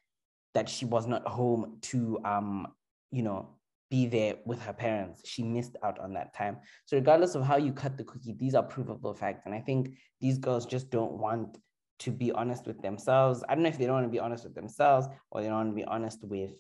that 0.55 0.69
she 0.69 0.85
was 0.85 1.09
not 1.09 1.27
home 1.27 1.79
to 1.83 2.19
um, 2.25 2.69
you 3.11 3.23
know, 3.23 3.56
be 3.91 4.07
there 4.07 4.37
with 4.45 4.61
her 4.63 4.73
parents. 4.73 5.23
She 5.25 5.43
missed 5.43 5.77
out 5.83 5.99
on 5.99 6.13
that 6.15 6.35
time. 6.35 6.59
So 6.87 6.97
regardless 6.97 7.35
of 7.35 7.45
how 7.45 7.57
you 7.57 7.73
cut 7.73 7.97
the 7.97 8.05
cookie, 8.05 8.35
these 8.39 8.55
are 8.55 8.63
provable 8.63 9.15
facts. 9.15 9.43
And 9.45 9.55
I 9.55 9.61
think 9.61 9.97
these 10.21 10.39
girls 10.39 10.67
just 10.67 10.91
don't 10.91 11.13
want 11.13 11.59
to 12.01 12.11
be 12.11 12.33
honest 12.33 12.67
with 12.67 12.83
themselves. 12.83 13.45
I 13.49 13.55
don't 13.55 13.63
know 13.63 13.69
if 13.69 13.79
they 13.79 13.87
don't 13.87 13.95
want 13.95 14.07
to 14.07 14.11
be 14.11 14.19
honest 14.19 14.45
with 14.45 14.55
themselves 14.55 15.07
or 15.31 15.41
they 15.41 15.49
don't 15.49 15.57
want 15.57 15.71
to 15.71 15.77
be 15.77 15.85
honest 15.85 16.19
with 16.23 16.53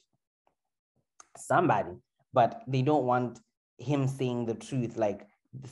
somebody, 1.36 1.92
but 2.32 2.62
they 2.66 2.82
don't 2.82 3.04
want 3.04 3.40
him 3.78 4.08
saying 4.08 4.46
the 4.46 4.54
truth, 4.54 4.96
like 4.96 5.26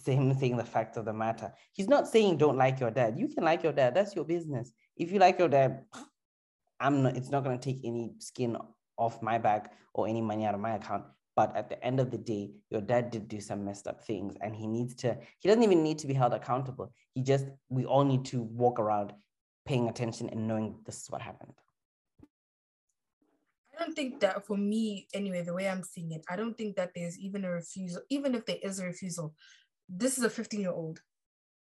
him 0.06 0.34
saying 0.34 0.56
the 0.58 0.64
fact 0.64 0.96
of 0.96 1.04
the 1.04 1.12
matter. 1.12 1.52
He's 1.72 1.88
not 1.88 2.08
saying 2.08 2.38
don't 2.38 2.58
like 2.58 2.80
your 2.80 2.90
dad. 2.90 3.18
You 3.18 3.28
can 3.28 3.44
like 3.44 3.62
your 3.62 3.72
dad. 3.72 3.94
That's 3.94 4.14
your 4.14 4.24
business. 4.24 4.72
If 4.96 5.12
you 5.12 5.18
like 5.18 5.38
your 5.38 5.48
dad, 5.48 5.84
I'm 6.80 7.02
not, 7.02 7.16
it's 7.16 7.30
not 7.30 7.44
going 7.44 7.58
to 7.58 7.64
take 7.64 7.80
any 7.84 8.12
skin 8.18 8.56
off 8.96 9.22
my 9.22 9.38
back 9.38 9.72
or 9.94 10.08
any 10.08 10.20
money 10.20 10.44
out 10.44 10.54
of 10.54 10.60
my 10.60 10.74
account. 10.74 11.04
But 11.36 11.56
at 11.56 11.68
the 11.68 11.82
end 11.84 11.98
of 11.98 12.10
the 12.10 12.18
day, 12.18 12.52
your 12.70 12.80
dad 12.80 13.10
did 13.10 13.28
do 13.28 13.40
some 13.40 13.64
messed 13.64 13.88
up 13.88 14.04
things 14.04 14.36
and 14.40 14.54
he 14.54 14.66
needs 14.66 14.94
to, 14.96 15.16
he 15.40 15.48
doesn't 15.48 15.64
even 15.64 15.82
need 15.82 15.98
to 15.98 16.06
be 16.06 16.14
held 16.14 16.32
accountable. 16.32 16.92
He 17.14 17.22
just, 17.22 17.46
we 17.68 17.84
all 17.84 18.04
need 18.04 18.24
to 18.26 18.42
walk 18.42 18.78
around 18.78 19.12
paying 19.66 19.88
attention 19.88 20.28
and 20.28 20.46
knowing 20.46 20.76
this 20.86 21.02
is 21.02 21.10
what 21.10 21.22
happened. 21.22 21.54
I 23.74 23.82
don't 23.82 23.94
think 23.94 24.20
that 24.20 24.46
for 24.46 24.56
me, 24.56 25.08
anyway, 25.12 25.42
the 25.42 25.54
way 25.54 25.68
I'm 25.68 25.82
seeing 25.82 26.12
it, 26.12 26.24
I 26.28 26.36
don't 26.36 26.56
think 26.56 26.76
that 26.76 26.92
there's 26.94 27.18
even 27.18 27.44
a 27.44 27.50
refusal, 27.50 28.02
even 28.08 28.34
if 28.34 28.46
there 28.46 28.58
is 28.62 28.78
a 28.78 28.86
refusal. 28.86 29.34
This 29.88 30.16
is 30.16 30.24
a 30.24 30.30
15 30.30 30.60
year 30.60 30.70
old. 30.70 31.00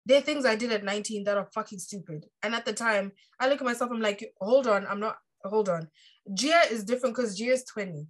There 0.06 0.18
are 0.18 0.22
things 0.22 0.46
I 0.46 0.56
did 0.56 0.72
at 0.72 0.84
19 0.84 1.24
that 1.24 1.38
are 1.38 1.50
fucking 1.54 1.80
stupid. 1.80 2.26
And 2.44 2.54
at 2.54 2.66
the 2.66 2.74
time, 2.74 3.14
I 3.40 3.48
look 3.48 3.62
at 3.62 3.66
myself, 3.66 3.92
I'm 3.92 4.02
like, 4.02 4.24
hold 4.40 4.68
on, 4.68 4.86
I'm 4.86 5.00
not, 5.00 5.16
hold 5.44 5.70
on. 5.70 5.88
Gia 6.34 6.62
is 6.70 6.84
different 6.84 7.16
because 7.16 7.38
Gia 7.38 7.54
is 7.54 7.64
20. 7.66 8.08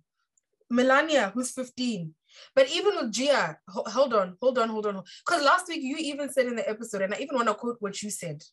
Milania, 0.72 1.32
who's 1.32 1.52
15. 1.52 2.14
But 2.54 2.70
even 2.70 2.96
with 2.96 3.12
Gia, 3.12 3.58
ho- 3.68 3.86
hold 3.88 4.14
on, 4.14 4.38
hold 4.42 4.58
on, 4.58 4.70
hold 4.70 4.86
on. 4.88 5.04
Because 5.26 5.44
last 5.44 5.68
week 5.68 5.82
you 5.82 5.96
even 5.98 6.32
said 6.32 6.48
in 6.48 6.56
the 6.56 6.68
episode, 6.68 7.02
and 7.02 7.14
I 7.14 7.18
even 7.18 7.36
want 7.36 7.48
to 7.48 7.54
quote 7.54 7.78
what 7.80 8.02
you 8.02 8.10
said. 8.10 8.44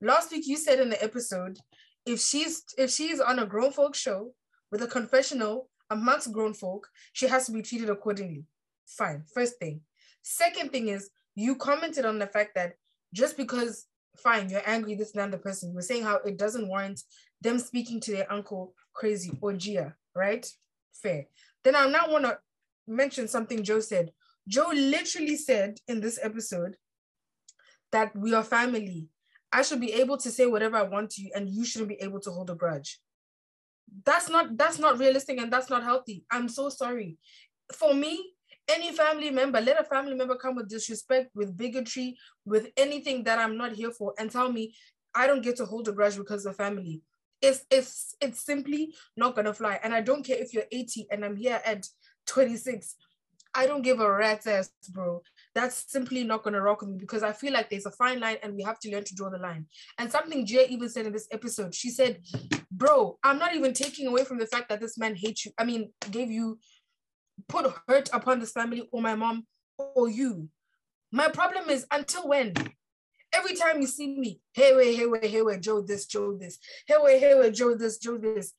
Last 0.00 0.30
week 0.30 0.46
you 0.46 0.56
said 0.56 0.80
in 0.80 0.90
the 0.90 1.02
episode, 1.02 1.58
if 2.06 2.20
she's 2.20 2.64
if 2.76 2.90
she's 2.90 3.20
on 3.20 3.38
a 3.38 3.46
grown 3.46 3.72
folk 3.72 3.94
show 3.94 4.32
with 4.70 4.82
a 4.82 4.86
confessional 4.86 5.68
amongst 5.90 6.32
grown 6.32 6.54
folk, 6.54 6.88
she 7.12 7.26
has 7.26 7.46
to 7.46 7.52
be 7.52 7.62
treated 7.62 7.90
accordingly. 7.90 8.44
Fine. 8.86 9.24
First 9.32 9.58
thing. 9.58 9.80
Second 10.22 10.72
thing 10.72 10.88
is 10.88 11.10
you 11.34 11.56
commented 11.56 12.04
on 12.04 12.18
the 12.18 12.26
fact 12.26 12.54
that 12.54 12.74
just 13.12 13.36
because 13.36 13.86
fine, 14.16 14.48
you're 14.50 14.62
angry, 14.66 14.94
this 14.94 15.14
and 15.14 15.32
the 15.32 15.38
person, 15.38 15.70
you 15.70 15.74
were 15.74 15.82
saying 15.82 16.02
how 16.02 16.16
it 16.16 16.38
doesn't 16.38 16.68
warrant 16.68 17.00
them 17.40 17.58
speaking 17.58 18.00
to 18.00 18.12
their 18.12 18.32
uncle 18.32 18.74
crazy 18.92 19.36
or 19.40 19.52
Gia, 19.52 19.94
right? 20.14 20.48
Fair. 20.94 21.26
Then 21.62 21.76
I 21.76 21.86
now 21.86 22.10
want 22.10 22.24
to 22.24 22.38
mention 22.86 23.28
something 23.28 23.62
Joe 23.62 23.80
said. 23.80 24.12
Joe 24.48 24.70
literally 24.74 25.36
said 25.36 25.78
in 25.88 26.00
this 26.00 26.18
episode 26.22 26.76
that 27.92 28.14
we 28.16 28.34
are 28.34 28.44
family. 28.44 29.08
I 29.52 29.62
should 29.62 29.80
be 29.80 29.92
able 29.92 30.16
to 30.18 30.30
say 30.30 30.46
whatever 30.46 30.76
I 30.76 30.82
want 30.82 31.10
to 31.10 31.22
you, 31.22 31.30
and 31.34 31.48
you 31.48 31.64
shouldn't 31.64 31.88
be 31.88 32.02
able 32.02 32.20
to 32.20 32.30
hold 32.30 32.50
a 32.50 32.54
grudge. 32.54 33.00
That's 34.04 34.28
not 34.28 34.56
that's 34.56 34.78
not 34.78 34.98
realistic 34.98 35.38
and 35.38 35.52
that's 35.52 35.70
not 35.70 35.84
healthy. 35.84 36.24
I'm 36.30 36.48
so 36.48 36.68
sorry. 36.68 37.18
For 37.72 37.94
me, 37.94 38.32
any 38.68 38.92
family 38.92 39.30
member, 39.30 39.60
let 39.60 39.80
a 39.80 39.84
family 39.84 40.14
member 40.14 40.36
come 40.36 40.56
with 40.56 40.68
disrespect, 40.68 41.30
with 41.34 41.56
bigotry, 41.56 42.16
with 42.44 42.68
anything 42.76 43.24
that 43.24 43.38
I'm 43.38 43.56
not 43.56 43.72
here 43.72 43.90
for, 43.90 44.14
and 44.18 44.30
tell 44.30 44.50
me 44.50 44.74
I 45.14 45.26
don't 45.26 45.42
get 45.42 45.56
to 45.56 45.66
hold 45.66 45.88
a 45.88 45.92
grudge 45.92 46.16
because 46.16 46.44
of 46.46 46.56
family. 46.56 47.02
It's 47.44 47.64
it's 47.70 48.14
it's 48.20 48.44
simply 48.44 48.94
not 49.16 49.36
gonna 49.36 49.54
fly. 49.54 49.78
And 49.82 49.94
I 49.94 50.00
don't 50.00 50.24
care 50.24 50.38
if 50.38 50.52
you're 50.52 50.64
80 50.70 51.08
and 51.10 51.24
I'm 51.24 51.36
here 51.36 51.60
at 51.64 51.86
26. 52.26 52.96
I 53.56 53.66
don't 53.66 53.82
give 53.82 54.00
a 54.00 54.10
rat's 54.10 54.46
ass, 54.48 54.70
bro. 54.90 55.22
That's 55.54 55.84
simply 55.90 56.24
not 56.24 56.42
gonna 56.42 56.60
rock 56.60 56.80
with 56.80 56.90
me 56.90 56.96
because 56.98 57.22
I 57.22 57.32
feel 57.32 57.52
like 57.52 57.70
there's 57.70 57.86
a 57.86 57.92
fine 57.92 58.18
line 58.18 58.38
and 58.42 58.54
we 58.54 58.62
have 58.62 58.80
to 58.80 58.90
learn 58.90 59.04
to 59.04 59.14
draw 59.14 59.30
the 59.30 59.38
line. 59.38 59.66
And 59.98 60.10
something 60.10 60.44
Jay 60.44 60.66
even 60.68 60.88
said 60.88 61.06
in 61.06 61.12
this 61.12 61.28
episode, 61.30 61.74
she 61.74 61.90
said, 61.90 62.20
Bro, 62.70 63.18
I'm 63.22 63.38
not 63.38 63.54
even 63.54 63.72
taking 63.72 64.08
away 64.08 64.24
from 64.24 64.38
the 64.38 64.46
fact 64.46 64.68
that 64.70 64.80
this 64.80 64.98
man 64.98 65.14
hates 65.14 65.44
you. 65.44 65.52
I 65.56 65.64
mean, 65.64 65.92
gave 66.10 66.30
you 66.30 66.58
put 67.48 67.72
hurt 67.88 68.08
upon 68.12 68.40
this 68.40 68.52
family 68.52 68.88
or 68.90 69.00
my 69.00 69.14
mom 69.14 69.46
or 69.78 70.08
you. 70.08 70.48
My 71.12 71.28
problem 71.28 71.70
is 71.70 71.86
until 71.92 72.28
when? 72.28 72.54
Every 73.36 73.54
time 73.54 73.80
you 73.80 73.86
see 73.86 74.16
me, 74.16 74.40
hey 74.52 74.74
wait, 74.76 74.96
hey 74.96 75.06
wait, 75.06 75.24
hey 75.24 75.42
wait, 75.42 75.60
Joe 75.60 75.82
this, 75.82 76.06
Joe 76.06 76.36
this, 76.38 76.58
hey 76.86 76.96
wait, 76.98 77.20
hey 77.20 77.34
wait, 77.38 77.54
Joe 77.54 77.74
this, 77.74 77.98
Joe 77.98 78.18
this. 78.18 78.52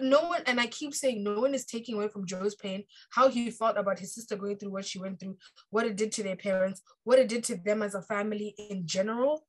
No 0.00 0.22
one, 0.22 0.42
and 0.46 0.58
I 0.58 0.66
keep 0.66 0.92
saying 0.92 1.22
no 1.22 1.40
one 1.40 1.54
is 1.54 1.66
taking 1.66 1.94
away 1.94 2.08
from 2.08 2.26
Joe's 2.26 2.56
pain, 2.56 2.84
how 3.10 3.28
he 3.28 3.50
felt 3.50 3.76
about 3.76 3.98
his 3.98 4.14
sister 4.14 4.34
going 4.34 4.56
through 4.56 4.72
what 4.72 4.84
she 4.84 4.98
went 4.98 5.20
through, 5.20 5.36
what 5.70 5.86
it 5.86 5.96
did 5.96 6.10
to 6.12 6.22
their 6.24 6.36
parents, 6.36 6.82
what 7.04 7.18
it 7.18 7.28
did 7.28 7.44
to 7.44 7.56
them 7.56 7.82
as 7.82 7.94
a 7.94 8.02
family 8.02 8.54
in 8.70 8.86
general. 8.86 9.46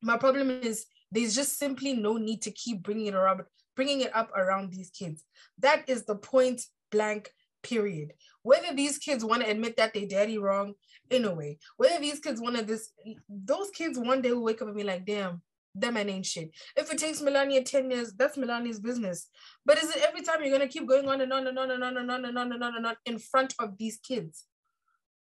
My 0.00 0.16
problem 0.16 0.50
is 0.50 0.86
there's 1.12 1.34
just 1.34 1.58
simply 1.58 1.94
no 1.94 2.16
need 2.16 2.42
to 2.42 2.50
keep 2.50 2.82
bringing 2.82 3.06
it 3.06 3.14
around, 3.14 3.42
bringing 3.74 4.00
it 4.00 4.14
up 4.16 4.30
around 4.34 4.72
these 4.72 4.90
kids. 4.90 5.24
That 5.58 5.88
is 5.88 6.04
the 6.04 6.16
point 6.16 6.62
blank 6.90 7.30
period. 7.62 8.12
Whether 8.42 8.74
these 8.74 8.98
kids 8.98 9.24
want 9.24 9.42
to 9.42 9.50
admit 9.50 9.76
that 9.76 9.92
they 9.92 10.06
daddy 10.06 10.38
wrong, 10.38 10.74
in 11.10 11.24
a 11.24 11.34
way, 11.34 11.58
whether 11.76 12.00
these 12.00 12.20
kids 12.20 12.40
want 12.40 12.56
to 12.56 12.64
this, 12.64 12.90
those 13.28 13.70
kids 13.70 13.98
one 13.98 14.22
day 14.22 14.32
will 14.32 14.44
wake 14.44 14.62
up 14.62 14.68
and 14.68 14.76
be 14.76 14.82
like, 14.82 15.04
damn, 15.04 15.42
that 15.76 15.92
man 15.92 16.08
ain't 16.08 16.26
shit. 16.26 16.50
If 16.76 16.92
it 16.92 16.98
takes 16.98 17.20
Milania 17.20 17.64
10 17.64 17.90
years, 17.90 18.12
that's 18.14 18.36
Milania's 18.36 18.80
business. 18.80 19.28
But 19.64 19.78
is 19.82 19.94
it 19.94 20.02
every 20.02 20.22
time 20.22 20.42
you're 20.42 20.52
gonna 20.52 20.68
keep 20.68 20.86
going 20.86 21.08
on 21.08 21.20
and 21.20 21.32
on 21.32 21.46
and 21.46 21.58
on 21.58 21.70
and 21.70 21.84
on 21.84 21.96
and 21.96 22.10
on 22.10 22.24
and 22.24 22.38
on 22.38 22.52
and 22.52 22.64
on 22.64 22.76
and 22.76 22.86
on 22.86 22.96
in 23.04 23.18
front 23.18 23.54
of 23.58 23.76
these 23.78 23.98
kids? 23.98 24.44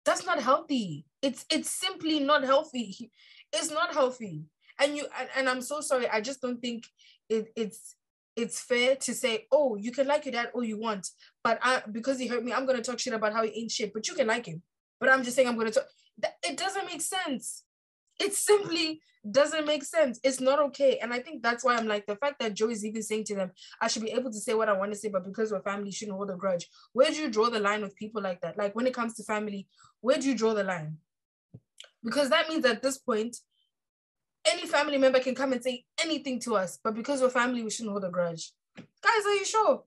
That's 0.04 0.26
not 0.26 0.40
healthy. 0.40 1.06
It's 1.22 1.46
it's 1.50 1.70
simply 1.70 2.20
not 2.20 2.44
healthy. 2.44 3.10
It's 3.52 3.70
not 3.70 3.94
healthy. 3.94 4.44
And 4.78 4.96
you 4.96 5.06
and, 5.18 5.28
and 5.36 5.48
I'm 5.48 5.62
so 5.62 5.80
sorry. 5.80 6.08
I 6.08 6.20
just 6.20 6.40
don't 6.40 6.60
think 6.60 6.84
it, 7.28 7.52
it's 7.56 7.96
it's 8.34 8.60
fair 8.60 8.96
to 8.96 9.14
say, 9.14 9.46
oh, 9.52 9.76
you 9.76 9.92
can 9.92 10.06
like 10.06 10.24
your 10.24 10.32
dad 10.32 10.50
all 10.54 10.64
you 10.64 10.78
want, 10.78 11.06
but 11.44 11.58
I 11.62 11.82
because 11.90 12.18
he 12.18 12.26
hurt 12.26 12.44
me, 12.44 12.52
I'm 12.52 12.66
gonna 12.66 12.82
talk 12.82 12.98
shit 12.98 13.14
about 13.14 13.32
how 13.32 13.44
he 13.44 13.50
ain't 13.60 13.70
shit. 13.70 13.92
But 13.92 14.08
you 14.08 14.14
can 14.14 14.26
like 14.26 14.46
him. 14.46 14.62
But 15.02 15.10
I'm 15.10 15.24
just 15.24 15.34
saying 15.34 15.48
I'm 15.48 15.58
gonna 15.58 15.72
talk. 15.72 15.88
It 16.44 16.56
doesn't 16.56 16.86
make 16.86 17.02
sense. 17.02 17.64
It 18.20 18.34
simply 18.34 19.00
doesn't 19.28 19.66
make 19.66 19.82
sense. 19.82 20.20
It's 20.22 20.40
not 20.40 20.60
okay. 20.60 21.00
And 21.02 21.12
I 21.12 21.18
think 21.18 21.42
that's 21.42 21.64
why 21.64 21.74
I'm 21.74 21.88
like 21.88 22.06
the 22.06 22.14
fact 22.14 22.38
that 22.38 22.54
Joe 22.54 22.70
is 22.70 22.84
even 22.84 23.02
saying 23.02 23.24
to 23.24 23.34
them, 23.34 23.50
I 23.80 23.88
should 23.88 24.02
be 24.02 24.12
able 24.12 24.30
to 24.30 24.38
say 24.38 24.54
what 24.54 24.68
I 24.68 24.74
want 24.74 24.92
to 24.92 24.96
say, 24.96 25.08
but 25.08 25.24
because 25.24 25.50
we're 25.50 25.60
family, 25.62 25.90
shouldn't 25.90 26.16
hold 26.16 26.30
a 26.30 26.36
grudge. 26.36 26.68
Where 26.92 27.10
do 27.10 27.16
you 27.16 27.28
draw 27.28 27.50
the 27.50 27.58
line 27.58 27.82
with 27.82 27.96
people 27.96 28.22
like 28.22 28.42
that? 28.42 28.56
Like 28.56 28.76
when 28.76 28.86
it 28.86 28.94
comes 28.94 29.14
to 29.16 29.24
family, 29.24 29.66
where 30.02 30.18
do 30.18 30.28
you 30.28 30.36
draw 30.36 30.54
the 30.54 30.62
line? 30.62 30.98
Because 32.04 32.30
that 32.30 32.48
means 32.48 32.64
at 32.64 32.80
this 32.80 32.98
point, 32.98 33.36
any 34.44 34.68
family 34.68 34.98
member 34.98 35.18
can 35.18 35.34
come 35.34 35.52
and 35.52 35.64
say 35.64 35.84
anything 36.00 36.38
to 36.42 36.54
us, 36.54 36.78
but 36.84 36.94
because 36.94 37.20
we're 37.20 37.28
family, 37.28 37.64
we 37.64 37.70
shouldn't 37.70 37.90
hold 37.90 38.04
a 38.04 38.08
grudge. 38.08 38.52
Guys, 38.76 39.26
are 39.26 39.34
you 39.34 39.44
sure? 39.44 39.82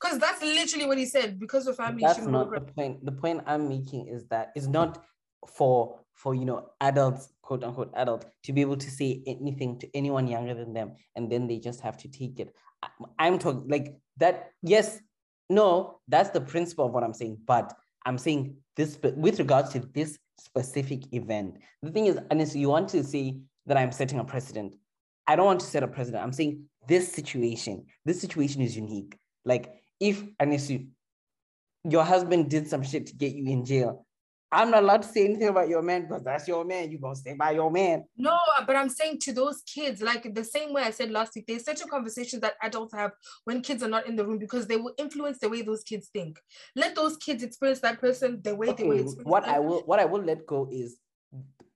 Because 0.00 0.18
that's 0.18 0.40
literally 0.42 0.86
what 0.86 0.98
he 0.98 1.04
said. 1.04 1.38
Because 1.38 1.66
we're 1.66 1.74
family, 1.74 2.02
that's 2.02 2.20
not 2.20 2.50
the 2.50 2.60
point. 2.60 3.04
The 3.04 3.12
point 3.12 3.42
I'm 3.46 3.68
making 3.68 4.08
is 4.08 4.26
that 4.26 4.50
it's 4.54 4.66
not 4.66 5.04
for 5.46 6.00
for 6.12 6.34
you 6.34 6.44
know 6.44 6.70
adults, 6.80 7.32
quote 7.42 7.64
unquote 7.64 7.92
adults, 7.94 8.26
to 8.44 8.52
be 8.52 8.60
able 8.60 8.76
to 8.76 8.90
say 8.90 9.22
anything 9.26 9.78
to 9.80 9.88
anyone 9.94 10.26
younger 10.26 10.54
than 10.54 10.72
them, 10.72 10.92
and 11.16 11.30
then 11.30 11.46
they 11.46 11.58
just 11.58 11.80
have 11.80 11.96
to 11.98 12.08
take 12.08 12.40
it. 12.40 12.54
I, 12.82 12.88
I'm 13.18 13.38
talking 13.38 13.68
like 13.68 13.96
that. 14.18 14.52
Yes, 14.62 15.00
no, 15.50 16.00
that's 16.08 16.30
the 16.30 16.40
principle 16.40 16.86
of 16.86 16.92
what 16.92 17.04
I'm 17.04 17.14
saying. 17.14 17.38
But 17.46 17.74
I'm 18.06 18.16
saying 18.16 18.56
this 18.76 18.98
with 19.02 19.38
regards 19.38 19.70
to 19.70 19.80
this 19.80 20.18
specific 20.38 21.12
event. 21.12 21.58
The 21.82 21.90
thing 21.90 22.06
is, 22.06 22.18
unless 22.30 22.54
you 22.56 22.68
want 22.68 22.88
to 22.90 23.04
say 23.04 23.38
that 23.66 23.76
I'm 23.76 23.92
setting 23.92 24.18
a 24.18 24.24
precedent, 24.24 24.76
I 25.26 25.36
don't 25.36 25.46
want 25.46 25.60
to 25.60 25.66
set 25.66 25.82
a 25.82 25.88
precedent. 25.88 26.22
I'm 26.22 26.32
saying 26.32 26.64
this 26.88 27.12
situation, 27.12 27.84
this 28.04 28.20
situation 28.20 28.62
is 28.62 28.76
unique. 28.76 29.16
Like 29.44 29.79
if 30.00 30.24
you 30.40 30.86
your 31.84 32.04
husband 32.04 32.50
did 32.50 32.68
some 32.68 32.82
shit 32.82 33.06
to 33.06 33.14
get 33.14 33.32
you 33.32 33.50
in 33.50 33.64
jail, 33.64 34.06
I'm 34.52 34.70
not 34.70 34.82
allowed 34.82 35.02
to 35.02 35.08
say 35.08 35.24
anything 35.26 35.48
about 35.48 35.68
your 35.68 35.80
man 35.80 36.02
because 36.02 36.24
that's 36.24 36.48
your 36.48 36.64
man. 36.64 36.90
You're 36.90 37.00
gonna 37.00 37.14
stay 37.14 37.34
by 37.34 37.52
your 37.52 37.70
man. 37.70 38.04
No, 38.16 38.36
but 38.66 38.74
I'm 38.74 38.88
saying 38.88 39.20
to 39.20 39.32
those 39.32 39.62
kids, 39.62 40.02
like 40.02 40.34
the 40.34 40.44
same 40.44 40.72
way 40.72 40.82
I 40.82 40.90
said 40.90 41.12
last 41.12 41.36
week, 41.36 41.44
there's 41.46 41.64
such 41.64 41.80
a 41.82 41.86
conversation 41.86 42.40
that 42.40 42.54
adults 42.60 42.92
have 42.94 43.12
when 43.44 43.62
kids 43.62 43.82
are 43.82 43.88
not 43.88 44.08
in 44.08 44.16
the 44.16 44.26
room 44.26 44.38
because 44.38 44.66
they 44.66 44.76
will 44.76 44.92
influence 44.98 45.38
the 45.38 45.48
way 45.48 45.62
those 45.62 45.84
kids 45.84 46.08
think. 46.12 46.40
Let 46.74 46.96
those 46.96 47.16
kids 47.16 47.44
experience 47.44 47.80
that 47.80 48.00
person 48.00 48.40
the 48.42 48.56
way 48.56 48.68
okay, 48.68 48.82
they 48.82 48.88
will. 48.88 49.14
What 49.22 49.44
I 49.44 49.60
will, 49.60 49.80
what 49.82 50.00
I 50.00 50.04
will 50.04 50.22
let 50.22 50.46
go 50.46 50.68
is, 50.70 50.96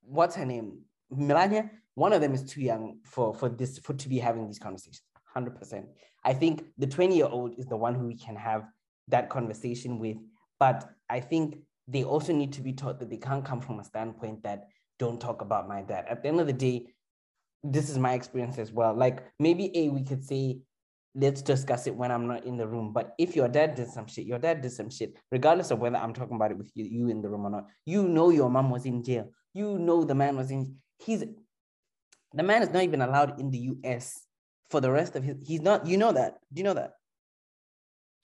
what's 0.02 0.34
her 0.34 0.44
name, 0.44 0.80
Milania. 1.12 1.70
One 1.94 2.12
of 2.12 2.20
them 2.20 2.34
is 2.34 2.42
too 2.42 2.60
young 2.60 2.98
for 3.04 3.32
for 3.34 3.48
this 3.48 3.78
for 3.78 3.94
to 3.94 4.08
be 4.08 4.18
having 4.18 4.48
these 4.48 4.58
conversations. 4.58 5.02
Hundred 5.34 5.58
percent. 5.58 5.86
I 6.24 6.32
think 6.32 6.64
the 6.78 6.86
20 6.86 7.16
year 7.16 7.26
old 7.26 7.58
is 7.58 7.66
the 7.66 7.76
one 7.76 7.94
who 7.94 8.06
we 8.06 8.16
can 8.16 8.36
have 8.36 8.64
that 9.08 9.28
conversation 9.28 9.98
with. 9.98 10.16
But 10.60 10.88
I 11.10 11.20
think 11.20 11.58
they 11.88 12.04
also 12.04 12.32
need 12.32 12.52
to 12.54 12.62
be 12.62 12.72
taught 12.72 13.00
that 13.00 13.10
they 13.10 13.16
can't 13.16 13.44
come 13.44 13.60
from 13.60 13.80
a 13.80 13.84
standpoint 13.84 14.44
that 14.44 14.68
don't 14.98 15.20
talk 15.20 15.42
about 15.42 15.68
my 15.68 15.82
dad. 15.82 16.06
At 16.08 16.22
the 16.22 16.28
end 16.28 16.40
of 16.40 16.46
the 16.46 16.52
day, 16.52 16.86
this 17.62 17.90
is 17.90 17.98
my 17.98 18.14
experience 18.14 18.58
as 18.58 18.72
well. 18.72 18.94
Like 18.94 19.24
maybe 19.38 19.76
a 19.76 19.88
we 19.88 20.04
could 20.04 20.24
say, 20.24 20.60
let's 21.14 21.42
discuss 21.42 21.86
it 21.86 21.94
when 21.94 22.10
I'm 22.10 22.26
not 22.26 22.44
in 22.44 22.56
the 22.56 22.66
room. 22.66 22.92
But 22.92 23.14
if 23.18 23.34
your 23.34 23.48
dad 23.48 23.74
did 23.74 23.88
some 23.88 24.06
shit, 24.06 24.26
your 24.26 24.38
dad 24.38 24.62
did 24.62 24.72
some 24.72 24.90
shit, 24.90 25.14
regardless 25.30 25.70
of 25.70 25.78
whether 25.78 25.96
I'm 25.96 26.14
talking 26.14 26.36
about 26.36 26.52
it 26.52 26.58
with 26.58 26.70
you, 26.74 26.84
you 26.84 27.08
in 27.08 27.22
the 27.22 27.28
room 27.28 27.46
or 27.46 27.50
not. 27.50 27.66
You 27.84 28.06
know 28.08 28.30
your 28.30 28.50
mom 28.50 28.70
was 28.70 28.86
in 28.86 29.02
jail. 29.02 29.30
You 29.52 29.78
know 29.78 30.04
the 30.04 30.14
man 30.14 30.36
was 30.36 30.50
in. 30.50 30.76
He's 30.98 31.24
the 32.32 32.42
man 32.42 32.62
is 32.62 32.70
not 32.70 32.82
even 32.82 33.02
allowed 33.02 33.38
in 33.38 33.50
the 33.50 33.58
U.S. 33.58 34.23
for 34.74 34.80
the 34.80 34.90
rest 34.90 35.14
of 35.14 35.22
his. 35.22 35.36
He's 35.40 35.60
not. 35.60 35.86
You 35.86 35.96
know 35.96 36.10
that. 36.10 36.38
Do 36.52 36.58
you 36.58 36.64
know 36.64 36.74
that? 36.74 36.94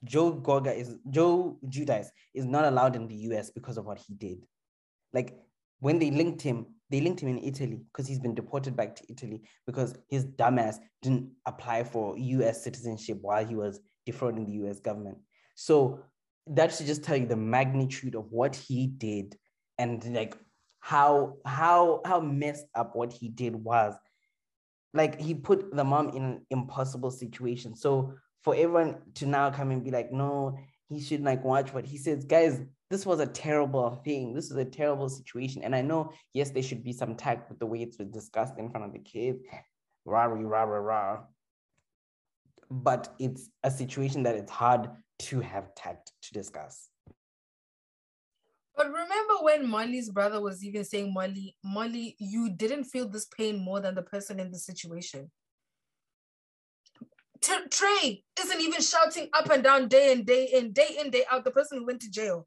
Joe 0.02 0.32
Gorga 0.32 0.76
is 0.76 0.96
Joe 1.08 1.56
Giudice 1.64 2.08
is 2.34 2.44
not 2.44 2.64
allowed 2.64 2.96
in 2.96 3.06
the 3.06 3.14
US 3.28 3.52
because 3.52 3.76
of 3.76 3.86
what 3.86 3.98
he 3.98 4.14
did. 4.14 4.44
Like 5.12 5.38
when 5.78 6.00
they 6.00 6.10
linked 6.10 6.42
him, 6.42 6.66
they 6.90 7.00
linked 7.00 7.20
him 7.20 7.28
in 7.28 7.38
Italy 7.38 7.84
because 7.92 8.08
he's 8.08 8.18
been 8.18 8.34
deported 8.34 8.74
back 8.74 8.96
to 8.96 9.04
Italy 9.08 9.42
because 9.64 9.94
his 10.08 10.24
dumbass 10.24 10.78
didn't 11.02 11.30
apply 11.46 11.84
for 11.84 12.18
US 12.18 12.64
citizenship 12.64 13.18
while 13.20 13.46
he 13.46 13.54
was 13.54 13.78
defrauding 14.04 14.44
the 14.44 14.66
US 14.66 14.80
government. 14.80 15.18
So 15.54 16.02
that 16.48 16.74
should 16.74 16.86
just 16.86 17.04
tell 17.04 17.16
you 17.16 17.26
the 17.26 17.36
magnitude 17.36 18.16
of 18.16 18.32
what 18.32 18.56
he 18.56 18.88
did 18.88 19.36
and 19.78 20.04
like 20.12 20.36
how 20.80 21.36
how 21.46 22.00
how 22.04 22.18
messed 22.18 22.66
up 22.74 22.96
what 22.96 23.12
he 23.12 23.28
did 23.28 23.54
was. 23.54 23.94
Like 24.92 25.20
he 25.20 25.34
put 25.34 25.74
the 25.74 25.84
mom 25.84 26.10
in 26.10 26.22
an 26.22 26.46
impossible 26.50 27.10
situation. 27.10 27.76
So 27.76 28.14
for 28.42 28.54
everyone 28.54 28.96
to 29.14 29.26
now 29.26 29.50
come 29.50 29.70
and 29.70 29.84
be 29.84 29.90
like, 29.90 30.12
no, 30.12 30.58
he 30.88 31.00
should 31.00 31.22
like 31.22 31.44
watch 31.44 31.72
what 31.72 31.86
he 31.86 31.96
says. 31.96 32.24
Guys, 32.24 32.60
this 32.90 33.06
was 33.06 33.20
a 33.20 33.26
terrible 33.26 34.00
thing. 34.04 34.34
This 34.34 34.50
is 34.50 34.56
a 34.56 34.64
terrible 34.64 35.08
situation. 35.08 35.62
And 35.62 35.74
I 35.74 35.82
know, 35.82 36.12
yes, 36.34 36.50
there 36.50 36.62
should 36.62 36.82
be 36.82 36.92
some 36.92 37.14
tact 37.14 37.48
with 37.48 37.60
the 37.60 37.66
way 37.66 37.82
it's 37.82 37.96
discussed 37.96 38.58
in 38.58 38.68
front 38.70 38.86
of 38.86 38.92
the 38.92 38.98
kids. 38.98 39.38
Rah, 40.04 40.24
rah, 40.24 40.62
rah, 40.62 40.78
rah. 40.78 41.20
But 42.70 43.14
it's 43.18 43.48
a 43.62 43.70
situation 43.70 44.24
that 44.24 44.34
it's 44.34 44.50
hard 44.50 44.90
to 45.20 45.40
have 45.40 45.74
tact 45.76 46.12
to 46.22 46.32
discuss. 46.32 46.89
But 48.76 48.86
remember 48.86 49.34
when 49.42 49.68
Molly's 49.68 50.10
brother 50.10 50.40
was 50.40 50.64
even 50.64 50.84
saying, 50.84 51.12
Molly, 51.12 51.56
Molly, 51.64 52.16
you 52.18 52.50
didn't 52.50 52.84
feel 52.84 53.08
this 53.08 53.26
pain 53.26 53.58
more 53.58 53.80
than 53.80 53.94
the 53.94 54.02
person 54.02 54.40
in 54.40 54.50
the 54.50 54.58
situation. 54.58 55.30
T- 57.40 57.68
Trey 57.70 58.24
isn't 58.40 58.60
even 58.60 58.80
shouting 58.80 59.28
up 59.32 59.50
and 59.50 59.62
down 59.62 59.88
day 59.88 60.12
and 60.12 60.26
day 60.26 60.48
in, 60.52 60.72
day 60.72 60.96
in, 60.98 61.10
day 61.10 61.24
out. 61.30 61.44
The 61.44 61.50
person 61.50 61.78
who 61.78 61.86
went 61.86 62.00
to 62.02 62.10
jail. 62.10 62.46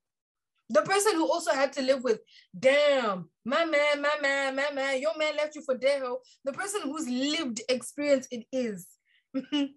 The 0.69 0.81
person 0.81 1.15
who 1.15 1.29
also 1.31 1.51
had 1.51 1.73
to 1.73 1.81
live 1.81 2.03
with, 2.03 2.19
damn, 2.57 3.29
my 3.45 3.65
man, 3.65 4.01
my 4.01 4.15
man, 4.21 4.55
my 4.55 4.71
man, 4.73 5.01
your 5.01 5.15
man 5.17 5.35
left 5.35 5.55
you 5.55 5.61
for 5.61 5.77
dead. 5.77 6.01
The 6.45 6.53
person 6.53 6.81
whose 6.83 7.07
lived 7.07 7.61
experience 7.69 8.27
it 8.31 8.45
is. 8.51 8.87
she 9.51 9.73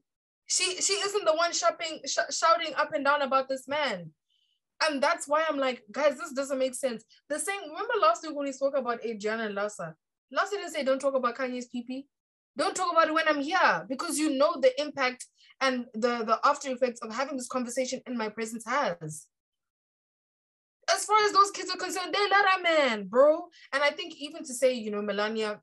she 0.46 0.92
isn't 0.92 1.24
the 1.24 1.34
one 1.34 1.52
shopping, 1.52 2.00
sh- 2.06 2.18
shouting 2.30 2.72
up 2.76 2.92
and 2.94 3.04
down 3.04 3.22
about 3.22 3.48
this 3.48 3.66
man. 3.66 4.10
And 4.84 5.02
that's 5.02 5.26
why 5.26 5.44
I'm 5.48 5.58
like, 5.58 5.82
guys, 5.90 6.18
this 6.18 6.32
doesn't 6.32 6.58
make 6.58 6.74
sense. 6.74 7.04
The 7.28 7.38
same, 7.38 7.60
remember 7.62 7.94
last 8.00 8.22
week 8.22 8.36
when 8.36 8.46
we 8.46 8.52
spoke 8.52 8.76
about 8.76 9.04
Adriana 9.04 9.46
and 9.46 9.56
Larsa? 9.56 9.94
Larsa 10.32 10.50
didn't 10.50 10.72
say 10.72 10.84
don't 10.84 11.00
talk 11.00 11.14
about 11.14 11.36
Kanye's 11.36 11.68
PP. 11.74 12.04
Don't 12.56 12.74
talk 12.74 12.92
about 12.92 13.08
it 13.08 13.14
when 13.14 13.28
I'm 13.28 13.40
here 13.40 13.84
because 13.88 14.18
you 14.18 14.36
know 14.36 14.58
the 14.60 14.78
impact 14.80 15.26
and 15.60 15.86
the, 15.94 16.24
the 16.24 16.38
after 16.44 16.70
effects 16.70 17.00
of 17.02 17.14
having 17.14 17.36
this 17.36 17.48
conversation 17.48 18.00
in 18.06 18.16
my 18.16 18.28
presence 18.28 18.64
has. 18.66 19.26
As 20.92 21.04
far 21.04 21.18
as 21.24 21.32
those 21.32 21.50
kids 21.50 21.70
are 21.70 21.76
concerned, 21.76 22.14
they 22.14 22.28
let 22.30 22.58
a 22.58 22.62
man, 22.62 23.06
bro. 23.08 23.46
And 23.72 23.82
I 23.82 23.90
think 23.90 24.14
even 24.18 24.44
to 24.44 24.54
say, 24.54 24.72
you 24.72 24.90
know, 24.90 25.02
Milania, 25.02 25.58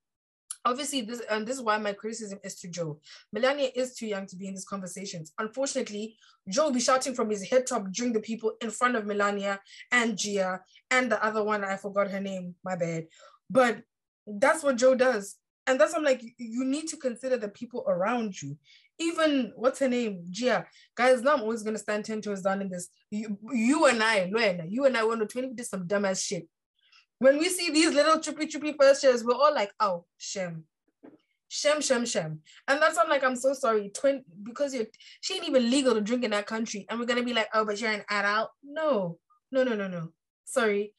obviously 0.65 1.01
this 1.01 1.21
and 1.29 1.45
this 1.45 1.57
is 1.57 1.61
why 1.61 1.77
my 1.77 1.93
criticism 1.93 2.39
is 2.43 2.55
to 2.55 2.67
Joe. 2.67 2.99
Milania 3.35 3.71
is 3.75 3.95
too 3.95 4.07
young 4.07 4.25
to 4.27 4.35
be 4.35 4.47
in 4.47 4.53
these 4.53 4.65
conversations. 4.65 5.33
Unfortunately, 5.39 6.15
Joe 6.49 6.65
will 6.65 6.71
be 6.71 6.79
shouting 6.79 7.13
from 7.13 7.29
his 7.29 7.47
head 7.49 7.67
top 7.67 7.91
during 7.91 8.13
the 8.13 8.19
people 8.19 8.53
in 8.61 8.71
front 8.71 8.95
of 8.95 9.05
Milania 9.05 9.59
and 9.91 10.17
Gia 10.17 10.61
and 10.91 11.11
the 11.11 11.23
other 11.23 11.43
one, 11.43 11.63
I 11.63 11.77
forgot 11.77 12.11
her 12.11 12.19
name, 12.19 12.55
my 12.63 12.75
bad. 12.75 13.07
But 13.49 13.83
that's 14.25 14.63
what 14.63 14.77
Joe 14.77 14.95
does. 14.95 15.35
And 15.65 15.79
that's 15.79 15.93
I'm 15.93 16.03
like, 16.03 16.21
you 16.37 16.65
need 16.65 16.87
to 16.89 16.97
consider 16.97 17.37
the 17.37 17.49
people 17.49 17.85
around 17.87 18.41
you. 18.41 18.57
Even 18.99 19.53
what's 19.55 19.79
her 19.79 19.87
name, 19.87 20.23
Gia. 20.29 20.65
Guys, 20.95 21.21
now 21.21 21.33
I'm 21.33 21.41
always 21.41 21.63
gonna 21.63 21.77
stand 21.77 22.05
ten 22.05 22.21
toes 22.21 22.41
down 22.41 22.61
in 22.61 22.69
this. 22.69 22.89
You, 23.09 23.37
you 23.51 23.85
and 23.87 24.03
I, 24.03 24.29
Luena, 24.29 24.65
you 24.69 24.85
and 24.85 24.95
I 24.95 25.01
to 25.01 25.25
20 25.25 25.53
did 25.53 25.65
some 25.65 25.87
dumbass 25.87 26.23
shit. 26.23 26.47
When 27.23 27.39
we 27.39 27.47
see 27.49 27.71
these 27.71 27.93
little 27.93 28.17
trippy 28.17 28.51
trippy 28.51 28.75
first 28.77 29.03
years, 29.03 29.23
we're 29.23 29.33
all 29.33 29.53
like, 29.53 29.71
oh, 29.79 30.05
shem. 30.17 30.65
Shem, 31.47 31.81
shem, 31.81 32.05
shem. 32.05 32.39
And 32.67 32.81
that's 32.81 32.97
I'm 32.97 33.09
like, 33.09 33.23
I'm 33.23 33.35
so 33.35 33.53
sorry. 33.53 33.89
Twin 33.89 34.23
because 34.41 34.73
you're 34.73 34.87
she 35.21 35.35
ain't 35.35 35.47
even 35.47 35.69
legal 35.69 35.93
to 35.93 36.01
drink 36.01 36.23
in 36.23 36.31
that 36.31 36.47
country. 36.47 36.85
And 36.89 36.99
we're 36.99 37.05
gonna 37.05 37.23
be 37.23 37.33
like, 37.33 37.47
oh, 37.53 37.63
but 37.63 37.79
you're 37.79 37.91
an 37.91 38.03
adult. 38.09 38.49
No, 38.63 39.19
no, 39.51 39.63
no, 39.63 39.75
no, 39.75 39.87
no. 39.87 40.09
Sorry. 40.45 40.93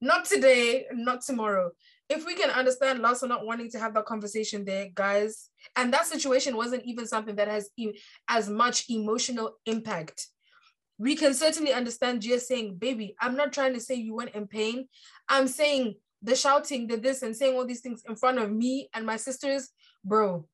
Not 0.00 0.24
today, 0.24 0.86
not 0.92 1.20
tomorrow 1.20 1.70
if 2.12 2.26
we 2.26 2.34
can 2.34 2.50
understand 2.50 3.00
Larsa 3.00 3.26
not 3.28 3.46
wanting 3.46 3.70
to 3.70 3.78
have 3.78 3.94
that 3.94 4.04
conversation 4.04 4.64
there, 4.64 4.88
guys, 4.94 5.48
and 5.76 5.92
that 5.92 6.06
situation 6.06 6.56
wasn't 6.56 6.84
even 6.84 7.06
something 7.06 7.36
that 7.36 7.48
has 7.48 7.70
e- 7.76 7.98
as 8.28 8.50
much 8.50 8.84
emotional 8.90 9.56
impact. 9.66 10.28
We 10.98 11.16
can 11.16 11.34
certainly 11.34 11.72
understand 11.72 12.22
Gia 12.22 12.38
saying, 12.38 12.76
baby, 12.76 13.16
I'm 13.20 13.36
not 13.36 13.52
trying 13.52 13.74
to 13.74 13.80
say 13.80 13.94
you 13.94 14.14
weren't 14.14 14.34
in 14.34 14.46
pain. 14.46 14.88
I'm 15.32 15.48
saying 15.48 15.94
the 16.20 16.36
shouting, 16.36 16.86
the 16.86 16.98
this, 16.98 17.22
and 17.22 17.34
saying 17.34 17.56
all 17.56 17.66
these 17.66 17.80
things 17.80 18.04
in 18.06 18.16
front 18.16 18.38
of 18.38 18.52
me 18.52 18.90
and 18.94 19.06
my 19.06 19.16
sisters, 19.16 19.70
bro. 20.04 20.46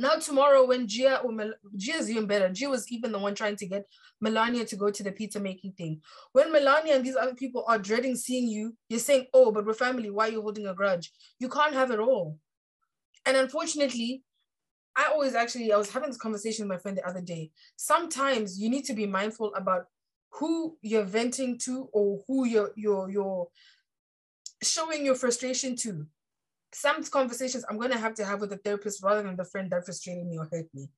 Now 0.00 0.16
tomorrow, 0.16 0.66
when 0.66 0.88
Gia 0.88 1.20
or 1.20 1.30
Mel- 1.30 1.54
Gia's 1.76 2.10
even 2.10 2.26
better, 2.26 2.48
Gia 2.52 2.68
was 2.68 2.90
even 2.90 3.12
the 3.12 3.20
one 3.20 3.36
trying 3.36 3.54
to 3.54 3.66
get 3.66 3.86
Milania 4.22 4.66
to 4.66 4.74
go 4.74 4.90
to 4.90 5.02
the 5.04 5.12
pizza 5.12 5.38
making 5.38 5.74
thing. 5.74 6.00
When 6.32 6.52
Milania 6.52 6.96
and 6.96 7.06
these 7.06 7.14
other 7.14 7.36
people 7.36 7.64
are 7.68 7.78
dreading 7.78 8.16
seeing 8.16 8.48
you, 8.48 8.76
you're 8.88 8.98
saying, 8.98 9.28
"Oh, 9.32 9.52
but 9.52 9.64
we're 9.64 9.74
family. 9.74 10.10
Why 10.10 10.26
are 10.26 10.32
you 10.32 10.42
holding 10.42 10.66
a 10.66 10.74
grudge?" 10.74 11.12
You 11.38 11.48
can't 11.48 11.74
have 11.74 11.92
it 11.92 12.00
all. 12.00 12.40
And 13.24 13.36
unfortunately, 13.36 14.24
I 14.96 15.06
always 15.06 15.36
actually 15.36 15.72
I 15.72 15.76
was 15.76 15.90
having 15.92 16.10
this 16.10 16.18
conversation 16.18 16.64
with 16.64 16.76
my 16.76 16.82
friend 16.82 16.98
the 16.98 17.08
other 17.08 17.20
day. 17.22 17.52
Sometimes 17.76 18.58
you 18.60 18.68
need 18.68 18.84
to 18.86 18.94
be 18.94 19.06
mindful 19.06 19.54
about 19.54 19.86
who 20.34 20.76
you're 20.82 21.04
venting 21.04 21.58
to 21.58 21.88
or 21.92 22.22
who 22.26 22.44
you're 22.46 22.72
you're 22.76 23.08
you're 23.08 23.48
showing 24.64 25.04
your 25.04 25.14
frustration 25.14 25.76
to 25.76 26.06
some 26.72 27.04
conversations 27.04 27.64
I'm 27.68 27.78
gonna 27.78 27.98
have 27.98 28.14
to 28.14 28.24
have 28.24 28.40
with 28.40 28.52
a 28.52 28.56
therapist 28.56 29.02
rather 29.02 29.22
than 29.22 29.36
the 29.36 29.44
friend 29.44 29.70
that 29.70 29.84
frustrated 29.84 30.26
me 30.26 30.38
or 30.38 30.48
hurt 30.50 30.66
me. 30.74 30.88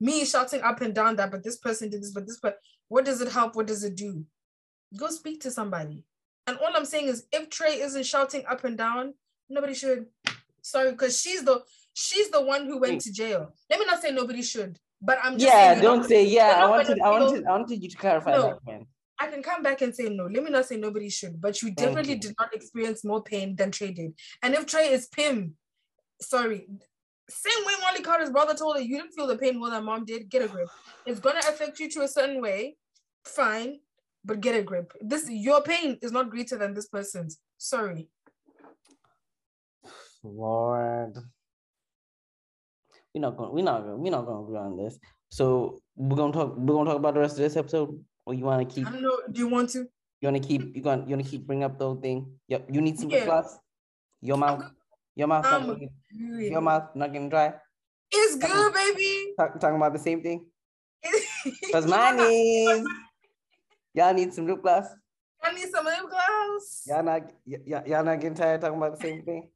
Me 0.00 0.24
shouting 0.24 0.62
up 0.62 0.80
and 0.80 0.94
down 0.94 1.16
that, 1.16 1.30
but 1.30 1.44
this 1.44 1.58
person 1.58 1.90
did 1.90 2.02
this, 2.02 2.10
but 2.10 2.26
this, 2.26 2.40
but 2.42 2.58
what 2.88 3.04
does 3.04 3.20
it 3.20 3.30
help? 3.30 3.54
What 3.54 3.66
does 3.66 3.84
it 3.84 3.96
do? 3.96 4.24
Go 4.96 5.08
speak 5.08 5.40
to 5.42 5.50
somebody. 5.50 6.04
And 6.46 6.58
all 6.58 6.72
I'm 6.74 6.84
saying 6.84 7.06
is, 7.06 7.26
if 7.32 7.48
Trey 7.48 7.80
isn't 7.80 8.06
shouting 8.06 8.44
up 8.48 8.64
and 8.64 8.76
down, 8.76 9.14
nobody 9.48 9.74
should. 9.74 10.06
Sorry, 10.62 10.90
because 10.90 11.20
she's 11.20 11.44
the 11.44 11.62
she's 11.92 12.30
the 12.30 12.42
one 12.42 12.66
who 12.66 12.78
went 12.78 13.00
mm. 13.00 13.04
to 13.04 13.12
jail. 13.12 13.54
Let 13.68 13.78
me 13.78 13.86
not 13.86 14.02
say 14.02 14.10
nobody 14.10 14.42
should, 14.42 14.78
but 15.00 15.18
I'm 15.22 15.34
just 15.34 15.44
yeah, 15.44 15.80
don't 15.80 16.04
say 16.04 16.24
yeah. 16.24 16.64
I 16.64 16.68
wanted, 16.68 17.00
I 17.00 17.10
wanted, 17.10 17.46
I 17.46 17.50
wanted 17.52 17.82
you 17.82 17.88
to 17.88 17.96
clarify 17.96 18.32
No. 18.32 18.42
that, 18.42 18.66
man. 18.66 18.86
I 19.20 19.26
can 19.26 19.42
come 19.42 19.62
back 19.62 19.82
and 19.82 19.94
say 19.94 20.08
no. 20.08 20.24
Let 20.24 20.42
me 20.42 20.50
not 20.50 20.66
say 20.66 20.76
nobody 20.76 21.10
should, 21.10 21.40
but 21.40 21.60
you 21.60 21.72
definitely 21.72 22.14
you. 22.14 22.20
did 22.20 22.34
not 22.38 22.54
experience 22.54 23.04
more 23.04 23.22
pain 23.22 23.54
than 23.54 23.70
Trey 23.70 23.92
did. 23.92 24.14
And 24.42 24.54
if 24.54 24.64
Trey 24.66 24.88
is 24.92 25.08
Pim, 25.08 25.54
sorry, 26.22 26.66
same 27.28 27.64
way 27.66 27.74
Molly 27.82 28.02
Carter's 28.02 28.30
brother 28.30 28.54
told 28.54 28.76
her, 28.76 28.82
you 28.82 28.96
didn't 28.96 29.12
feel 29.12 29.26
the 29.26 29.36
pain 29.36 29.58
more 29.58 29.70
than 29.70 29.84
mom 29.84 30.04
did. 30.04 30.30
Get 30.30 30.42
a 30.42 30.48
grip. 30.48 30.68
It's 31.06 31.20
gonna 31.20 31.40
affect 31.40 31.78
you 31.78 31.90
to 31.90 32.02
a 32.02 32.08
certain 32.08 32.40
way. 32.40 32.76
Fine, 33.24 33.80
but 34.24 34.40
get 34.40 34.56
a 34.56 34.62
grip. 34.62 34.92
This 35.00 35.28
your 35.28 35.62
pain 35.62 35.98
is 36.02 36.12
not 36.12 36.30
greater 36.30 36.56
than 36.56 36.72
this 36.74 36.88
person's. 36.88 37.38
Sorry. 37.58 38.08
Lord. 40.22 41.16
We're 43.14 43.20
not 43.20 43.36
going. 43.36 43.52
We're 43.52 43.64
not. 43.64 43.84
going 43.84 44.00
We're 44.00 44.10
not 44.10 44.26
going 44.26 44.38
to 44.38 44.44
agree 44.44 44.58
on 44.58 44.76
this. 44.76 44.98
So 45.30 45.80
we're 45.96 46.16
gonna 46.16 46.32
talk. 46.32 46.56
We're 46.56 46.74
gonna 46.74 46.90
talk 46.90 46.98
about 46.98 47.14
the 47.14 47.20
rest 47.20 47.34
of 47.34 47.42
this 47.42 47.56
episode, 47.56 47.98
or 48.26 48.34
you 48.34 48.44
want 48.44 48.68
to 48.68 48.74
keep? 48.74 48.86
I 48.86 48.90
don't 48.92 49.02
know. 49.02 49.18
Do 49.30 49.38
you 49.40 49.48
want 49.48 49.70
to? 49.70 49.86
You 50.20 50.28
want 50.30 50.42
to 50.42 50.46
keep? 50.48 50.76
You 50.76 50.82
going? 50.82 51.08
You 51.08 51.16
want 51.16 51.24
to 51.24 51.30
keep 51.30 51.46
bring 51.46 51.64
up 51.64 51.78
the 51.78 51.84
whole 51.86 51.96
thing? 52.00 52.26
Yep. 52.48 52.68
You 52.70 52.80
need 52.80 52.98
some 52.98 53.10
Yeah. 53.10 53.18
lip 53.18 53.26
gloss. 53.26 53.58
Your 54.20 54.36
mouth. 54.36 54.64
Your 55.16 55.26
mouth. 55.28 55.44
not 55.44 55.62
Um, 55.62 55.78
getting- 55.78 56.52
your 56.52 56.60
mouth 56.60 56.94
not 56.94 57.12
getting 57.12 57.28
dry. 57.28 57.54
It's 58.12 58.36
good, 58.36 58.74
baby. 58.74 59.34
Talk, 59.38 59.58
talking 59.60 59.76
about 59.76 59.92
the 59.92 59.98
same 59.98 60.22
thing. 60.22 60.46
Cause 61.72 61.86
mine 61.86 62.18
is. 62.20 62.86
Y'all 63.94 64.12
need 64.14 64.32
some 64.34 64.46
lip 64.46 64.60
gloss. 64.62 64.86
I 65.42 65.52
need 65.54 65.68
some 65.70 65.84
lip 65.84 66.00
gloss. 66.08 66.82
Y'all 66.86 67.02
not. 67.02 67.22
y- 67.46 67.82
y'all 67.86 68.04
not 68.04 68.20
getting 68.20 68.34
tired 68.34 68.60
talking 68.60 68.76
about 68.76 68.96
the 68.96 69.00
same 69.00 69.22
thing. 69.22 69.50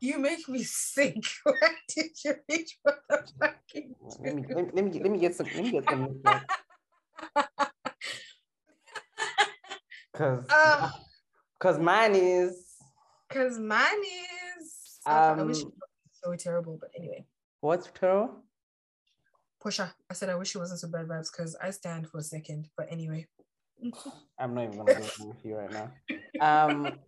You 0.00 0.18
make 0.18 0.48
me 0.48 0.62
sick. 0.62 1.16
Why 1.44 1.54
did 1.94 2.10
you 2.24 2.34
reach 2.48 2.78
for 2.82 2.94
the 3.08 3.24
fucking 3.38 3.94
Let 4.20 4.34
me, 4.34 4.44
let 4.48 4.64
me, 4.64 4.70
let 4.74 4.84
me, 4.84 5.00
let 5.00 5.10
me 5.12 5.18
get 5.18 5.34
some. 5.36 5.46
Let 5.54 5.64
me 5.64 5.70
get 5.70 5.88
some 5.88 6.02
lip 6.02 6.22
gloss. 6.22 6.42
Cause, 10.18 10.44
Uh, 10.50 10.90
cause 11.60 11.78
mine 11.78 12.16
is. 12.16 12.74
Cause 13.30 13.56
mine 13.56 14.02
is 14.02 14.98
I 15.06 15.12
I 15.12 15.42
wish 15.44 15.58
Um, 15.58 15.66
wasn't 15.66 15.74
so 16.10 16.34
terrible, 16.34 16.76
but 16.80 16.90
anyway. 16.96 17.24
What's 17.60 17.88
terrible? 17.94 18.42
Portia, 19.60 19.94
I 20.10 20.14
said 20.14 20.28
I 20.28 20.34
wish 20.34 20.56
it 20.56 20.58
wasn't 20.58 20.80
so 20.80 20.88
bad 20.88 21.06
vibes 21.06 21.30
because 21.30 21.54
I 21.62 21.70
stand 21.70 22.08
for 22.08 22.18
a 22.18 22.22
second. 22.22 22.68
But 22.76 22.90
anyway. 22.90 23.28
I'm 24.40 24.54
not 24.54 24.64
even 24.64 24.78
gonna 24.78 24.94
go 24.94 25.04
through 25.04 25.28
with 25.28 25.44
you 25.44 25.54
right 25.56 25.70
now. 25.70 25.92
Um, 26.40 26.98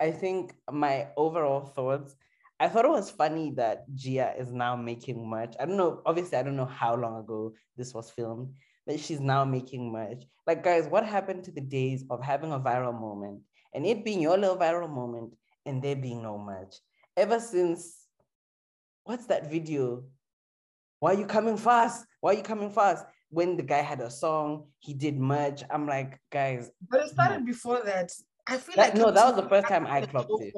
I 0.00 0.10
think 0.10 0.54
my 0.68 1.06
overall 1.16 1.60
thoughts. 1.60 2.16
I 2.58 2.68
thought 2.68 2.84
it 2.84 2.90
was 2.90 3.10
funny 3.10 3.52
that 3.52 3.84
Gia 3.94 4.34
is 4.36 4.52
now 4.52 4.74
making 4.74 5.28
merch. 5.28 5.54
I 5.60 5.66
don't 5.66 5.76
know. 5.76 6.02
Obviously, 6.04 6.36
I 6.36 6.42
don't 6.42 6.56
know 6.56 6.64
how 6.66 6.96
long 6.96 7.20
ago 7.20 7.54
this 7.76 7.94
was 7.94 8.10
filmed, 8.10 8.54
but 8.86 9.00
she's 9.00 9.20
now 9.20 9.44
making 9.44 9.90
merch. 9.92 10.22
Like, 10.46 10.62
guys, 10.62 10.86
what 10.86 11.04
happened 11.04 11.44
to 11.44 11.50
the 11.52 11.60
days 11.60 12.04
of 12.08 12.22
having 12.22 12.52
a 12.52 12.60
viral 12.60 12.98
moment 12.98 13.40
and 13.74 13.84
it 13.84 14.04
being 14.04 14.20
your 14.20 14.38
little 14.38 14.56
viral 14.56 14.88
moment 14.88 15.32
and 15.64 15.82
there 15.82 15.96
being 15.96 16.22
no 16.22 16.38
merch? 16.38 16.76
Ever 17.16 17.40
since, 17.40 18.06
what's 19.04 19.26
that 19.26 19.50
video? 19.50 20.04
Why 21.00 21.14
are 21.14 21.18
you 21.18 21.26
coming 21.26 21.56
fast? 21.56 22.06
Why 22.20 22.30
are 22.32 22.36
you 22.36 22.42
coming 22.42 22.70
fast? 22.70 23.04
When 23.28 23.56
the 23.56 23.62
guy 23.62 23.80
had 23.82 24.00
a 24.00 24.10
song, 24.10 24.66
he 24.78 24.94
did 24.94 25.18
merch. 25.18 25.62
I'm 25.68 25.86
like, 25.86 26.20
guys, 26.30 26.70
But 26.88 27.00
it 27.02 27.10
started 27.10 27.44
before 27.44 27.82
that. 27.84 28.12
I 28.46 28.56
feel 28.58 28.76
That- 28.76 28.94
like 28.94 28.96
no, 28.96 29.10
that 29.10 29.26
was 29.34 29.42
the 29.42 29.48
first 29.48 29.66
time 29.66 29.86
I 29.86 30.02
clocked 30.06 30.30
it. 30.40 30.54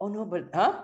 oh 0.00 0.08
no, 0.08 0.26
but 0.26 0.50
huh? 0.54 0.82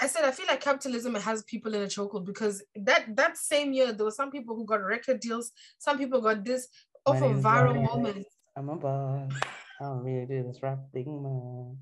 I 0.00 0.06
said 0.06 0.24
I 0.24 0.30
feel 0.30 0.46
like 0.46 0.60
capitalism 0.60 1.14
has 1.14 1.42
people 1.44 1.74
in 1.74 1.82
a 1.82 1.86
chokehold 1.86 2.26
because 2.26 2.62
that 2.76 3.16
that 3.16 3.38
same 3.38 3.72
year 3.72 3.92
there 3.92 4.04
were 4.04 4.10
some 4.10 4.30
people 4.30 4.54
who 4.54 4.66
got 4.66 4.82
record 4.82 5.20
deals, 5.20 5.52
some 5.78 5.98
people 5.98 6.20
got 6.20 6.44
this 6.44 6.68
off 7.06 7.22
of 7.22 7.36
viral 7.38 7.74
Ryan. 7.74 7.84
moments. 7.84 8.28
I'm 8.56 8.68
a 8.68 8.76
boss. 8.76 9.32
I 9.80 9.84
don't 9.84 10.04
really 10.04 10.26
do 10.26 10.42
this 10.44 10.62
rap 10.62 10.78
thing 10.92 11.22
much. 11.22 11.76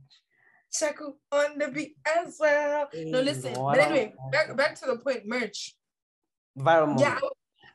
Check 0.72 1.00
on 1.32 1.58
the 1.58 1.68
beat 1.68 1.96
as 2.06 2.36
well. 2.38 2.88
No, 2.94 3.20
listen. 3.20 3.54
But 3.54 3.78
anyway, 3.78 4.14
back 4.30 4.56
back 4.56 4.74
to 4.80 4.86
the 4.86 4.96
point. 4.96 5.26
Merch. 5.26 5.74
Viral 6.58 6.88
moment. 6.88 7.00
Yeah, 7.00 7.18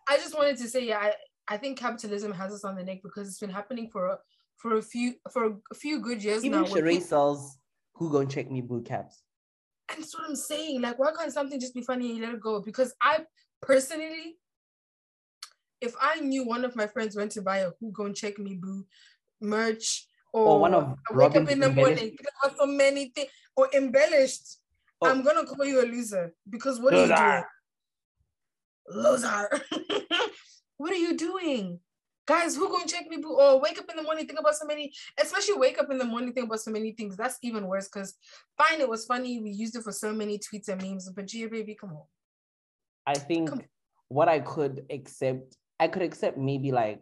I, 0.08 0.16
I 0.16 0.18
just 0.18 0.38
wanted 0.38 0.58
to 0.58 0.68
say, 0.68 0.86
yeah, 0.86 1.00
I, 1.00 1.14
I 1.48 1.58
think 1.58 1.78
capitalism 1.78 2.32
has 2.32 2.54
us 2.54 2.64
on 2.64 2.76
the 2.76 2.84
neck 2.84 3.02
because 3.04 3.28
it's 3.28 3.40
been 3.40 3.50
happening 3.50 3.90
for 3.90 4.08
a, 4.08 4.18
for 4.58 4.76
a 4.76 4.82
few 4.82 5.16
for 5.32 5.58
a 5.72 5.76
few 5.76 6.00
good 6.00 6.24
years 6.24 6.46
Even 6.46 6.62
now. 6.62 6.68
where 6.68 6.82
Sheree 6.82 7.02
sells 7.02 7.58
who 7.94 8.12
gonna 8.12 8.28
check 8.28 8.50
me 8.50 8.62
boot 8.62 8.86
caps. 8.86 9.25
And 9.90 10.02
that's 10.02 10.16
what 10.16 10.28
I'm 10.28 10.36
saying. 10.36 10.82
Like, 10.82 11.00
why 11.00 11.12
can't 11.18 11.32
something 11.32 11.60
just 11.60 11.74
be 11.74 11.82
funny 11.82 12.10
and 12.10 12.18
you 12.18 12.26
let 12.26 12.36
it 12.36 12.42
go? 12.42 12.62
Because 12.62 12.94
I 13.02 13.26
personally, 13.62 14.38
if 15.82 15.96
I 16.02 16.20
knew 16.20 16.46
one 16.46 16.66
of 16.66 16.76
my 16.76 16.88
friends 16.88 17.16
went 17.16 17.32
to 17.34 17.42
buy 17.42 17.60
a 17.60 17.72
Who 17.80 17.92
Gon 17.92 18.14
Check 18.14 18.40
Me 18.40 18.56
Boo 18.56 18.86
merch 19.42 20.08
or, 20.34 20.48
Or 20.48 20.60
one 20.60 20.74
of 20.74 20.96
I 21.10 21.16
wake 21.16 21.36
up 21.36 21.50
in 21.50 21.60
the 21.60 21.70
morning, 21.70 22.16
there 22.20 22.52
are 22.52 22.58
so 22.58 22.66
many 22.66 23.10
things, 23.10 23.30
or 23.56 23.70
embellished, 23.74 24.58
Oh. 25.02 25.10
I'm 25.10 25.24
gonna 25.24 25.46
call 25.46 25.66
you 25.66 25.82
a 25.82 25.86
loser 25.86 26.34
because 26.50 26.80
what 26.80 26.94
are 26.94 27.06
you 27.06 27.16
doing? 27.16 27.44
Loser. 28.88 29.50
what 30.78 30.92
are 30.92 30.96
you 30.96 31.18
doing? 31.18 31.80
Guys, 32.28 32.56
who 32.56 32.70
gonna 32.70 32.88
check 32.88 33.08
me 33.08 33.18
boo? 33.18 33.38
Or 33.40 33.62
wake 33.62 33.78
up 33.78 33.86
in 33.90 33.98
the 33.98 34.04
morning, 34.04 34.26
think 34.26 34.40
about 34.40 34.56
so 34.56 34.66
many, 34.66 34.92
especially 35.22 35.56
wake 35.56 35.80
up 35.80 35.92
in 35.92 35.98
the 35.98 36.06
morning, 36.06 36.34
think 36.34 36.48
about 36.48 36.60
so 36.60 36.72
many 36.72 36.92
things. 36.92 37.16
That's 37.16 37.38
even 37.44 37.68
worse 37.68 37.88
because 37.88 38.16
fine, 38.58 38.82
it 38.82 38.90
was 38.90 39.06
funny. 39.06 39.40
We 39.40 39.52
used 39.52 39.76
it 39.76 39.84
for 39.84 39.92
so 39.92 40.12
many 40.12 40.40
tweets 40.40 40.68
and 40.68 40.82
memes, 40.82 41.10
but 41.10 41.28
Gia 41.28 41.50
baby, 41.50 41.76
come 41.80 41.92
on. 41.92 42.04
I 43.06 43.14
think 43.14 43.50
Come- 43.50 43.62
what 44.08 44.28
I 44.28 44.40
could 44.40 44.86
accept, 44.90 45.56
I 45.80 45.88
could 45.88 46.02
accept 46.02 46.38
maybe 46.38 46.72
like 46.72 47.02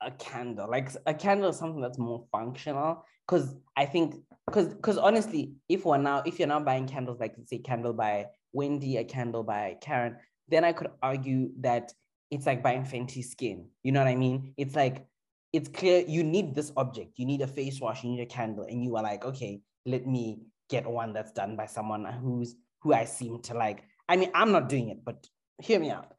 a 0.00 0.10
candle. 0.10 0.68
Like 0.68 0.90
a 1.06 1.14
candle 1.14 1.50
is 1.50 1.56
something 1.56 1.80
that's 1.80 1.98
more 1.98 2.26
functional. 2.32 3.04
Cause 3.28 3.56
I 3.76 3.86
think 3.86 4.16
because 4.46 4.74
because 4.74 4.98
honestly, 4.98 5.54
if 5.68 5.84
we're 5.84 5.98
now 5.98 6.22
if 6.24 6.38
you're 6.38 6.48
now 6.48 6.60
buying 6.60 6.86
candles, 6.86 7.18
like 7.20 7.34
say 7.46 7.58
candle 7.58 7.92
by 7.92 8.26
Wendy, 8.52 8.96
a 8.98 9.04
candle 9.04 9.42
by 9.42 9.76
Karen, 9.80 10.16
then 10.48 10.64
I 10.64 10.72
could 10.72 10.88
argue 11.02 11.50
that 11.60 11.92
it's 12.30 12.46
like 12.46 12.62
buying 12.62 12.82
Fenty 12.82 13.24
skin. 13.24 13.68
You 13.82 13.92
know 13.92 14.00
what 14.00 14.08
I 14.08 14.16
mean? 14.16 14.54
It's 14.56 14.74
like 14.74 15.06
it's 15.52 15.68
clear 15.68 16.04
you 16.06 16.22
need 16.22 16.54
this 16.54 16.72
object. 16.76 17.18
You 17.18 17.26
need 17.26 17.42
a 17.42 17.46
face 17.46 17.80
wash, 17.80 18.04
you 18.04 18.10
need 18.10 18.22
a 18.22 18.26
candle, 18.26 18.64
and 18.64 18.84
you 18.84 18.96
are 18.96 19.02
like, 19.02 19.24
okay, 19.24 19.60
let 19.84 20.06
me 20.06 20.40
get 20.68 20.86
one 20.86 21.12
that's 21.12 21.32
done 21.32 21.56
by 21.56 21.66
someone 21.66 22.04
who's 22.04 22.56
who 22.80 22.92
I 22.92 23.04
seem 23.04 23.40
to 23.42 23.54
like. 23.54 23.84
I 24.08 24.16
mean, 24.16 24.30
I'm 24.34 24.52
not 24.52 24.68
doing 24.68 24.90
it, 24.90 25.04
but 25.04 25.26
hear 25.60 25.80
me 25.80 25.90
out. 25.90 26.12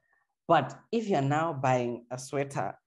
But 0.47 0.77
if 0.91 1.07
you're 1.07 1.21
now 1.21 1.53
buying 1.53 2.05
a 2.09 2.17
sweater 2.17 2.77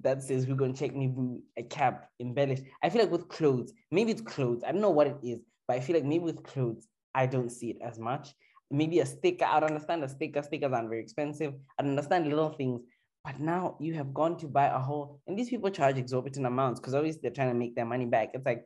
that 0.00 0.22
says 0.22 0.46
we're 0.46 0.54
gonna 0.54 0.72
check 0.72 0.94
me 0.94 1.08
boo, 1.08 1.42
a 1.56 1.62
cap, 1.62 2.08
embellished, 2.20 2.62
I 2.82 2.90
feel 2.90 3.02
like 3.02 3.10
with 3.10 3.28
clothes, 3.28 3.72
maybe 3.90 4.12
it's 4.12 4.20
clothes. 4.20 4.62
I 4.66 4.72
don't 4.72 4.80
know 4.80 4.90
what 4.90 5.08
it 5.08 5.16
is, 5.22 5.40
but 5.66 5.76
I 5.76 5.80
feel 5.80 5.96
like 5.96 6.04
maybe 6.04 6.24
with 6.24 6.44
clothes, 6.44 6.86
I 7.14 7.26
don't 7.26 7.50
see 7.50 7.70
it 7.70 7.78
as 7.82 7.98
much. 7.98 8.30
Maybe 8.70 9.00
a 9.00 9.06
sticker, 9.06 9.44
I'd 9.44 9.64
understand 9.64 10.04
a 10.04 10.08
sticker, 10.08 10.42
stickers 10.42 10.72
aren't 10.72 10.88
very 10.88 11.00
expensive. 11.00 11.54
I 11.78 11.82
understand 11.82 12.28
little 12.28 12.50
things. 12.50 12.82
But 13.24 13.40
now 13.40 13.76
you 13.80 13.94
have 13.94 14.14
gone 14.14 14.36
to 14.38 14.46
buy 14.46 14.66
a 14.66 14.78
whole, 14.78 15.20
and 15.26 15.38
these 15.38 15.50
people 15.50 15.70
charge 15.70 15.98
exorbitant 15.98 16.46
amounts 16.46 16.80
because 16.80 16.94
obviously 16.94 17.20
they're 17.22 17.30
trying 17.30 17.50
to 17.50 17.54
make 17.54 17.74
their 17.74 17.84
money 17.84 18.06
back. 18.06 18.30
It's 18.34 18.46
like, 18.46 18.64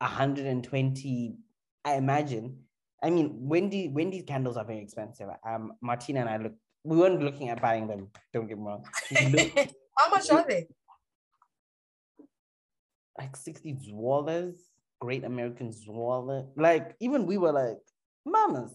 120, 0.00 1.34
I 1.84 1.94
imagine. 1.94 2.58
I 3.02 3.10
mean, 3.10 3.30
Wendy 3.40 3.88
Wendy's 3.88 4.24
candles 4.24 4.56
are 4.56 4.64
very 4.64 4.80
expensive. 4.80 5.28
Um, 5.48 5.72
Martina 5.80 6.20
and 6.20 6.28
I 6.28 6.36
look. 6.36 6.52
We 6.84 6.96
weren't 6.96 7.22
looking 7.22 7.48
at 7.48 7.60
buying 7.60 7.86
them. 7.86 8.08
Don't 8.32 8.46
get 8.46 8.58
me 8.58 8.64
wrong. 8.64 8.84
Looked 9.30 9.74
How 9.96 10.10
much 10.10 10.30
are 10.30 10.44
they? 10.46 10.66
like 13.18 13.36
60 13.36 13.72
dollars, 13.90 14.54
Great 15.00 15.24
American 15.24 15.70
Zwalla. 15.70 16.46
Like 16.56 16.94
even 17.00 17.26
we 17.26 17.36
were 17.36 17.52
like, 17.52 17.78
mamas. 18.24 18.72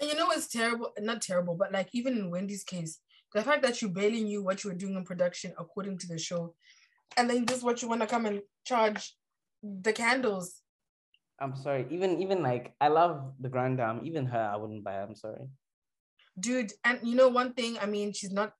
And 0.00 0.10
you 0.10 0.16
know 0.16 0.26
what's 0.26 0.48
terrible? 0.48 0.92
Not 0.98 1.22
terrible, 1.22 1.54
but 1.56 1.72
like 1.72 1.88
even 1.92 2.16
in 2.18 2.30
Wendy's 2.30 2.64
case, 2.64 3.00
the 3.34 3.42
fact 3.42 3.62
that 3.62 3.80
you 3.82 3.88
barely 3.88 4.22
knew 4.22 4.42
what 4.42 4.62
you 4.64 4.70
were 4.70 4.76
doing 4.76 4.94
in 4.96 5.04
production 5.04 5.52
according 5.58 5.98
to 5.98 6.06
the 6.08 6.18
show, 6.18 6.54
and 7.16 7.28
then 7.30 7.46
just 7.46 7.62
what 7.64 7.82
you 7.82 7.88
want 7.88 8.00
to 8.02 8.06
come 8.06 8.26
and 8.26 8.42
charge 8.64 9.14
the 9.62 9.92
candles. 9.92 10.62
I'm 11.40 11.54
sorry. 11.56 11.86
Even 11.90 12.20
even 12.22 12.42
like 12.42 12.74
I 12.80 12.88
love 12.88 13.32
the 13.40 13.48
grand 13.48 13.78
dame. 13.78 14.00
Even 14.04 14.26
her, 14.26 14.50
I 14.52 14.56
wouldn't 14.56 14.84
buy. 14.84 15.00
I'm 15.02 15.14
sorry. 15.14 15.48
dude 16.38 16.72
and 16.84 16.98
you 17.02 17.14
know 17.16 17.28
one 17.28 17.52
thing 17.54 17.78
i 17.80 17.86
mean 17.86 18.12
she's 18.12 18.32
not 18.32 18.52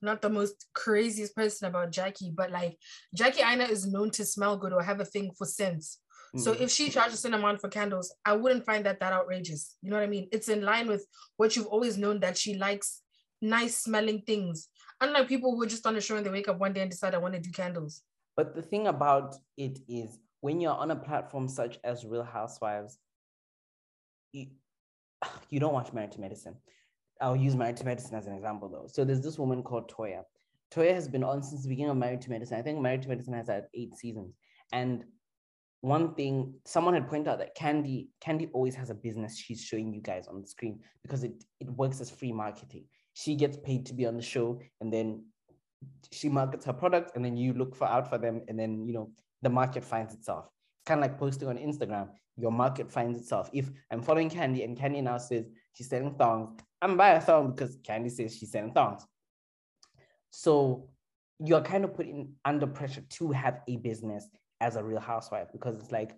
not 0.00 0.22
the 0.22 0.30
most 0.30 0.66
craziest 0.74 1.34
person 1.34 1.66
about 1.68 1.90
jackie 1.90 2.30
but 2.34 2.50
like 2.52 2.78
jackie 3.14 3.42
aina 3.42 3.64
is 3.64 3.84
known 3.86 4.10
to 4.10 4.24
smell 4.24 4.56
good 4.56 4.72
or 4.72 4.82
have 4.82 5.00
a 5.00 5.04
thing 5.04 5.32
for 5.36 5.44
scents 5.44 5.98
so 6.36 6.54
Mm. 6.54 6.60
if 6.60 6.70
she 6.70 6.90
charges 6.90 7.24
an 7.24 7.34
amount 7.34 7.60
for 7.60 7.68
candles 7.68 8.14
i 8.24 8.32
wouldn't 8.34 8.64
find 8.64 8.84
that 8.86 9.00
that 9.00 9.12
outrageous 9.12 9.76
you 9.82 9.90
know 9.90 9.96
what 9.96 10.02
i 10.02 10.06
mean 10.06 10.28
it's 10.32 10.48
in 10.48 10.62
line 10.62 10.86
with 10.86 11.06
what 11.36 11.56
you've 11.56 11.66
always 11.66 11.96
known 11.96 12.20
that 12.20 12.36
she 12.36 12.54
likes 12.54 13.02
nice 13.40 13.78
smelling 13.78 14.20
things 14.22 14.68
unlike 15.00 15.28
people 15.28 15.54
who 15.54 15.62
are 15.62 15.66
just 15.66 15.86
on 15.86 15.96
a 15.96 16.00
show 16.00 16.16
and 16.16 16.26
they 16.26 16.30
wake 16.30 16.48
up 16.48 16.58
one 16.58 16.72
day 16.72 16.80
and 16.82 16.90
decide 16.90 17.14
i 17.14 17.18
want 17.18 17.34
to 17.34 17.40
do 17.40 17.50
candles 17.50 18.02
But 18.36 18.54
the 18.54 18.62
thing 18.62 18.86
about 18.86 19.34
it 19.56 19.78
is, 19.88 20.18
when 20.46 20.60
you're 20.60 20.80
on 20.84 20.90
a 20.92 20.96
platform 20.96 21.48
such 21.48 21.74
as 21.82 22.04
Real 22.04 22.22
Housewives, 22.22 22.98
you, 24.32 24.46
you 25.50 25.58
don't 25.58 25.72
watch 25.78 25.92
Married 25.92 26.12
to 26.12 26.20
Medicine. 26.20 26.54
I'll 27.20 27.34
use 27.36 27.56
Married 27.56 27.78
to 27.78 27.84
Medicine 27.84 28.14
as 28.16 28.26
an 28.28 28.34
example, 28.34 28.68
though. 28.68 28.86
So 28.86 29.04
there's 29.04 29.20
this 29.20 29.38
woman 29.42 29.62
called 29.64 29.90
Toya. 29.90 30.22
Toya 30.72 30.94
has 30.94 31.08
been 31.08 31.24
on 31.24 31.42
since 31.42 31.62
the 31.64 31.68
beginning 31.68 31.90
of 31.90 31.96
Married 31.96 32.20
to 32.22 32.30
Medicine. 32.30 32.56
I 32.58 32.62
think 32.62 32.78
Married 32.78 33.02
to 33.02 33.08
Medicine 33.08 33.34
has 33.34 33.48
had 33.48 33.66
eight 33.74 33.96
seasons. 33.96 34.34
And 34.70 35.02
one 35.80 36.14
thing 36.14 36.54
someone 36.64 36.94
had 36.94 37.08
pointed 37.08 37.28
out 37.28 37.38
that 37.38 37.56
Kandi 37.56 38.08
Kandi 38.24 38.50
always 38.52 38.74
has 38.74 38.90
a 38.90 38.94
business 38.94 39.38
she's 39.38 39.62
showing 39.62 39.92
you 39.92 40.00
guys 40.00 40.26
on 40.26 40.40
the 40.40 40.46
screen 40.46 40.80
because 41.02 41.24
it 41.24 41.44
it 41.60 41.70
works 41.70 42.00
as 42.00 42.10
free 42.10 42.32
marketing. 42.32 42.84
She 43.14 43.36
gets 43.36 43.56
paid 43.56 43.86
to 43.86 43.94
be 43.94 44.06
on 44.06 44.16
the 44.16 44.22
show, 44.22 44.60
and 44.80 44.92
then 44.92 45.24
she 46.12 46.28
markets 46.28 46.64
her 46.64 46.72
product, 46.72 47.12
and 47.14 47.24
then 47.24 47.36
you 47.36 47.52
look 47.52 47.76
for 47.76 47.86
out 47.86 48.08
for 48.08 48.18
them 48.18 48.42
and 48.48 48.58
then 48.58 48.86
you 48.86 48.92
know 48.92 49.10
the 49.42 49.50
market 49.50 49.84
finds 49.84 50.14
itself. 50.14 50.46
It's 50.46 50.88
kind 50.88 51.00
of 51.00 51.10
like 51.10 51.18
posting 51.18 51.48
on 51.48 51.56
instagram. 51.56 52.08
Your 52.36 52.52
market 52.52 52.90
finds 52.90 53.18
itself. 53.18 53.50
If 53.52 53.70
i'm 53.90 54.02
following 54.02 54.30
kandi 54.30 54.64
and 54.64 54.76
kandi 54.76 55.02
now 55.02 55.18
says 55.18 55.46
she's 55.74 55.88
selling 55.88 56.14
thongs 56.14 56.50
i'm 56.82 56.96
buy 56.96 57.10
a 57.10 57.20
thong 57.20 57.52
because 57.52 57.76
kandi 57.78 58.10
says 58.10 58.36
she's 58.36 58.52
selling 58.52 58.72
thongs. 58.72 59.06
So 60.30 60.88
you're 61.38 61.62
kind 61.62 61.84
of 61.84 61.94
put 61.94 62.06
in 62.06 62.32
under 62.44 62.66
pressure 62.66 63.02
to 63.10 63.30
have 63.30 63.60
a 63.68 63.76
business 63.76 64.26
as 64.60 64.76
a 64.76 64.82
real 64.82 65.00
housewife 65.00 65.48
because 65.52 65.76
it's 65.76 65.92
like 65.92 66.14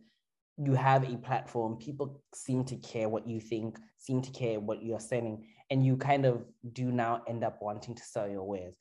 you 0.57 0.75
have 0.75 1.11
a 1.11 1.17
platform 1.19 1.77
people 1.77 2.23
seem 2.35 2.65
to 2.65 2.77
care 2.77 3.09
what 3.09 3.27
you 3.27 3.41
think 3.41 3.79
seem 3.99 4.21
to 4.21 4.31
care 4.31 4.61
what 4.61 4.83
you're 4.83 5.01
selling 5.01 5.47
and 5.71 5.85
you 5.85 5.97
kind 5.97 6.27
of 6.27 6.45
do 6.73 6.91
now 6.91 7.23
end 7.29 7.45
up 7.45 7.59
wanting 7.61 7.95
to 7.95 8.03
sell 8.03 8.29
your 8.29 8.45
wares 8.45 8.75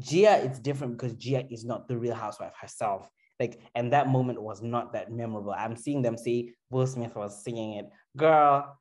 Gia, 0.00 0.42
it's 0.42 0.58
different 0.58 0.96
because 0.96 1.14
Gia 1.14 1.44
is 1.50 1.64
not 1.64 1.88
the 1.88 1.96
real 1.96 2.14
housewife 2.14 2.54
herself. 2.58 3.10
Like, 3.38 3.60
and 3.74 3.92
that 3.92 4.08
moment 4.08 4.40
was 4.40 4.62
not 4.62 4.92
that 4.92 5.10
memorable. 5.10 5.52
I'm 5.52 5.76
seeing 5.76 6.02
them 6.02 6.16
say 6.16 6.52
Will 6.70 6.86
Smith 6.86 7.14
was 7.14 7.42
singing 7.42 7.74
it. 7.74 7.90
Girl, 8.16 8.78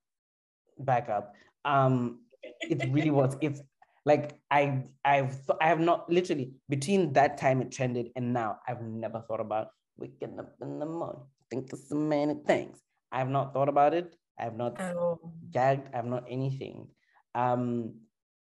back 0.79 1.09
up. 1.09 1.33
Um, 1.65 2.19
it 2.61 2.89
really 2.91 3.09
was. 3.21 3.35
It's 3.41 3.61
like 4.05 4.39
I 4.49 4.83
I've 5.05 5.37
I 5.59 5.67
have 5.67 5.79
not 5.79 6.09
literally 6.09 6.53
between 6.69 7.13
that 7.13 7.37
time 7.37 7.61
it 7.61 7.71
trended 7.71 8.09
and 8.15 8.33
now 8.33 8.57
I've 8.67 8.81
never 8.81 9.21
thought 9.21 9.39
about 9.39 9.67
waking 10.01 10.39
up 10.39 10.55
in 10.61 10.79
the 10.79 10.85
morning, 10.85 11.21
think 11.49 11.71
of 11.71 11.79
so 11.79 11.95
many 11.95 12.35
things. 12.45 12.77
I 13.11 13.19
have 13.19 13.29
not 13.29 13.53
thought 13.53 13.69
about 13.69 13.93
it. 13.93 14.15
I 14.39 14.43
have 14.45 14.57
not 14.57 14.81
all 14.81 15.33
gagged. 15.51 15.89
I 15.93 15.97
have 15.97 16.05
not 16.05 16.25
anything. 16.27 16.87
Um, 17.35 17.93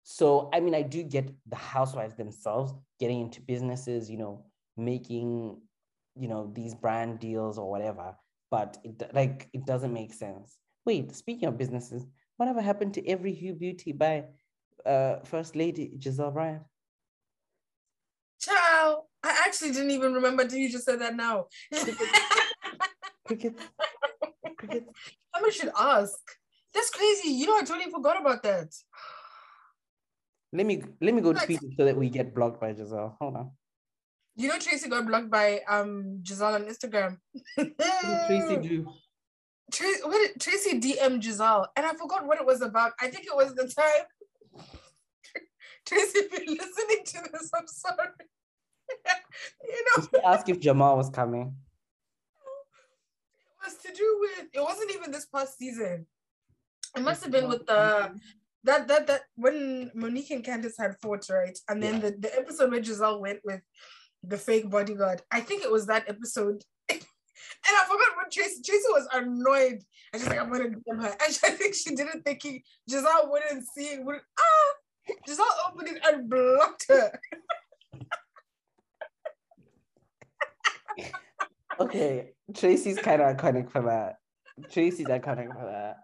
so 0.03 0.49
I 0.53 0.59
mean, 0.59 0.75
I 0.75 0.81
do 0.81 1.03
get 1.03 1.29
the 1.47 1.55
housewives 1.55 2.15
themselves 2.15 2.73
getting 2.99 3.21
into 3.21 3.41
businesses, 3.41 4.09
you 4.09 4.17
know, 4.17 4.45
making, 4.77 5.59
you 6.15 6.27
know, 6.27 6.51
these 6.53 6.73
brand 6.73 7.19
deals 7.19 7.57
or 7.57 7.69
whatever. 7.69 8.15
But 8.49 8.77
it 8.83 9.13
like 9.13 9.49
it 9.53 9.65
doesn't 9.65 9.93
make 9.93 10.13
sense. 10.13 10.57
Wait, 10.85 11.15
speaking 11.15 11.47
of 11.47 11.57
businesses, 11.57 12.05
whatever 12.37 12.61
happened 12.61 12.93
to 12.95 13.07
Every 13.07 13.33
Hue 13.33 13.53
Beauty 13.53 13.91
by 13.91 14.25
uh 14.85 15.17
First 15.23 15.55
Lady 15.55 15.93
Gizelle 15.97 16.33
Bryant? 16.33 16.63
Ciao. 18.39 19.05
I 19.23 19.43
actually 19.45 19.71
didn't 19.71 19.91
even 19.91 20.13
remember 20.13 20.45
till 20.45 20.59
you 20.59 20.69
just 20.69 20.85
said 20.85 20.99
that 21.01 21.15
now. 21.15 21.45
Cricket, 23.25 23.53
cricket. 24.57 24.85
Someone 25.33 25.51
should 25.51 25.71
ask. 25.79 26.19
That's 26.73 26.89
crazy. 26.89 27.29
You 27.29 27.47
know, 27.47 27.55
I 27.55 27.63
totally 27.63 27.89
forgot 27.89 28.19
about 28.19 28.43
that. 28.43 28.67
Let 30.51 30.65
me 30.65 30.83
let 31.01 31.13
me 31.13 31.21
go 31.21 31.33
tweet 31.33 31.63
it 31.63 31.71
so 31.77 31.85
that 31.85 31.95
we 31.95 32.09
get 32.09 32.35
blocked 32.35 32.59
by 32.59 32.73
Gizelle. 32.73 33.15
Hold 33.19 33.35
on. 33.37 33.51
You 34.35 34.49
know, 34.49 34.59
Tracy 34.59 34.89
got 34.89 35.07
blocked 35.07 35.29
by 35.29 35.61
um 35.69 36.19
Gizelle 36.21 36.55
on 36.55 36.65
Instagram. 36.65 37.17
Tracy 37.57 38.57
do? 38.57 38.87
Tracy, 39.71 40.01
what 40.03 40.17
did, 40.17 40.39
Tracy 40.39 40.79
DM 40.79 41.21
Gizelle, 41.21 41.67
and 41.75 41.85
I 41.85 41.93
forgot 41.93 42.27
what 42.27 42.39
it 42.39 42.45
was 42.45 42.61
about. 42.61 42.91
I 42.99 43.07
think 43.07 43.25
it 43.25 43.35
was 43.35 43.55
the 43.55 43.67
time. 43.67 44.65
Tracy, 45.85 46.19
if 46.19 46.31
you're 46.31 46.55
listening 46.55 47.03
to 47.05 47.31
this, 47.31 47.49
I'm 47.55 47.67
sorry. 47.67 48.09
You 49.67 49.85
know, 49.97 50.05
to 50.05 50.27
ask 50.27 50.47
if 50.49 50.59
Jamal 50.59 50.97
was 50.97 51.09
coming. 51.09 51.55
it 53.45 53.65
was 53.65 53.75
to 53.77 53.93
do 53.93 54.17
with. 54.21 54.47
It 54.53 54.61
wasn't 54.61 54.91
even 54.91 55.11
this 55.11 55.25
past 55.25 55.57
season. 55.57 56.05
It 56.95 57.01
must 57.01 57.23
have 57.23 57.31
been 57.31 57.47
with 57.47 57.65
the 57.65 58.11
that 58.63 58.87
that 58.87 59.07
that 59.07 59.21
when 59.35 59.91
Monique 59.93 60.31
and 60.31 60.43
Candiace 60.43 60.77
had 60.77 60.99
fought, 61.01 61.25
right? 61.29 61.57
And 61.67 61.81
then 61.81 61.99
the, 61.99 62.11
the 62.11 62.35
episode 62.37 62.71
where 62.71 62.81
Gizelle 62.81 63.19
went 63.19 63.39
with 63.43 63.61
the 64.23 64.37
fake 64.37 64.69
bodyguard. 64.69 65.21
I 65.31 65.41
think 65.41 65.63
it 65.63 65.71
was 65.71 65.87
that 65.87 66.07
episode. 66.07 66.63
and 66.89 67.01
I 67.67 67.83
forgot 67.85 68.15
what 68.15 68.31
Tracy 68.31 68.61
Tracy 68.63 68.85
was 68.89 69.07
annoyed. 69.13 69.81
And 70.13 70.21
she's 70.21 70.29
like, 70.29 70.39
I'm 70.39 70.51
gonna 70.51 70.69
DM 70.69 71.01
her. 71.01 71.09
And 71.09 71.19
I 71.43 71.49
think 71.49 71.75
she 71.75 71.95
did 71.95 72.07
it 72.07 72.23
thinking 72.23 72.61
Gizelle 72.89 73.29
wouldn't 73.29 73.65
see 73.75 73.85
it. 73.85 74.05
Would 74.05 74.21
ah 74.39 75.13
Gizelle 75.27 75.45
opened 75.67 75.89
it 75.89 76.01
and 76.05 76.29
blocked 76.29 76.85
her. 76.89 77.19
Okay, 81.79 82.33
Tracy's 82.55 82.99
kind 82.99 83.21
of 83.21 83.35
iconic 83.35 83.71
for 83.71 83.81
that. 83.83 84.17
Tracy's 84.71 85.07
iconic 85.07 85.47
for 85.51 85.65
that. 85.65 85.97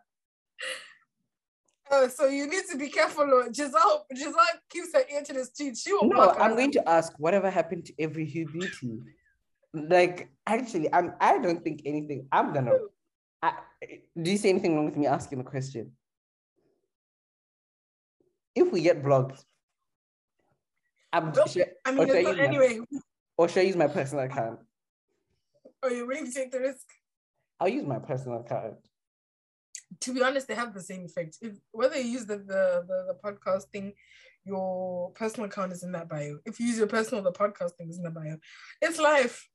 Uh, 1.91 2.07
so 2.07 2.27
you 2.27 2.47
need 2.47 2.63
to 2.71 2.77
be 2.77 2.87
careful. 2.89 3.23
oh. 3.23 3.49
Gizelle 3.51 4.01
Gizelle 4.15 4.59
keeps 4.69 4.93
her 4.93 5.01
ear 5.11 5.21
to 5.23 5.33
the 5.33 5.45
street. 5.45 5.77
She 5.77 5.91
will 5.93 6.05
No. 6.07 6.31
I'm 6.31 6.55
going 6.55 6.71
to 6.71 6.89
ask 6.89 7.13
whatever 7.17 7.49
happened 7.49 7.85
to 7.85 7.93
every 7.99 8.25
Hue 8.25 8.47
Beauty. 8.47 8.99
Like, 9.73 10.29
actually, 10.47 10.91
I'm. 10.93 11.13
I 11.19 11.37
don't 11.39 11.63
think 11.63 11.81
anything. 11.85 12.27
I'm 12.31 12.53
gonna. 12.53 12.73
I, 13.41 13.53
do 14.21 14.31
you 14.31 14.37
see 14.37 14.49
anything 14.49 14.75
wrong 14.75 14.85
with 14.85 14.97
me 14.97 15.05
asking 15.07 15.37
the 15.39 15.43
question? 15.43 15.91
If 18.55 18.71
we 18.71 18.81
get 18.81 19.03
blocked, 19.03 19.43
I'm. 21.13 21.31
Nope. 21.35 21.49
should- 21.49 21.71
I 21.85 21.89
or 21.91 21.93
mean, 21.93 22.07
should 22.07 22.15
I 22.15 22.19
use 22.19 22.37
my- 22.37 22.43
anyway. 22.43 22.79
or 23.37 23.47
should 23.49 23.59
I 23.59 23.63
use 23.63 23.75
my 23.75 23.87
personal 23.87 24.25
account? 24.25 24.59
Are 25.83 25.91
you 25.91 26.05
willing 26.07 26.25
to 26.25 26.31
take 26.31 26.51
the 26.51 26.59
risk? 26.59 26.85
I'll 27.59 27.69
use 27.69 27.85
my 27.85 27.99
personal 27.99 28.39
account. 28.41 28.75
to 30.01 30.13
be 30.13 30.21
honest, 30.21 30.47
they 30.47 30.55
have 30.55 30.73
the 30.73 30.81
same 30.81 31.05
effect. 31.05 31.37
If 31.41 31.53
whether 31.71 31.97
you 31.97 32.09
use 32.11 32.25
the 32.25 32.37
the, 32.37 32.83
the, 32.87 33.13
the 33.13 33.17
podcast 33.23 33.63
thing, 33.73 33.93
your 34.45 35.11
personal 35.11 35.47
account 35.49 35.71
is 35.73 35.83
in 35.83 35.91
that 35.93 36.09
bio. 36.09 36.37
If 36.45 36.59
you 36.59 36.67
use 36.67 36.77
your 36.77 36.87
personal, 36.87 37.23
the 37.23 37.31
podcast 37.31 37.71
thing 37.77 37.89
is 37.89 37.97
in 37.97 38.03
the 38.03 38.11
bio. 38.11 38.37
It's 38.81 38.99
life. 38.99 39.47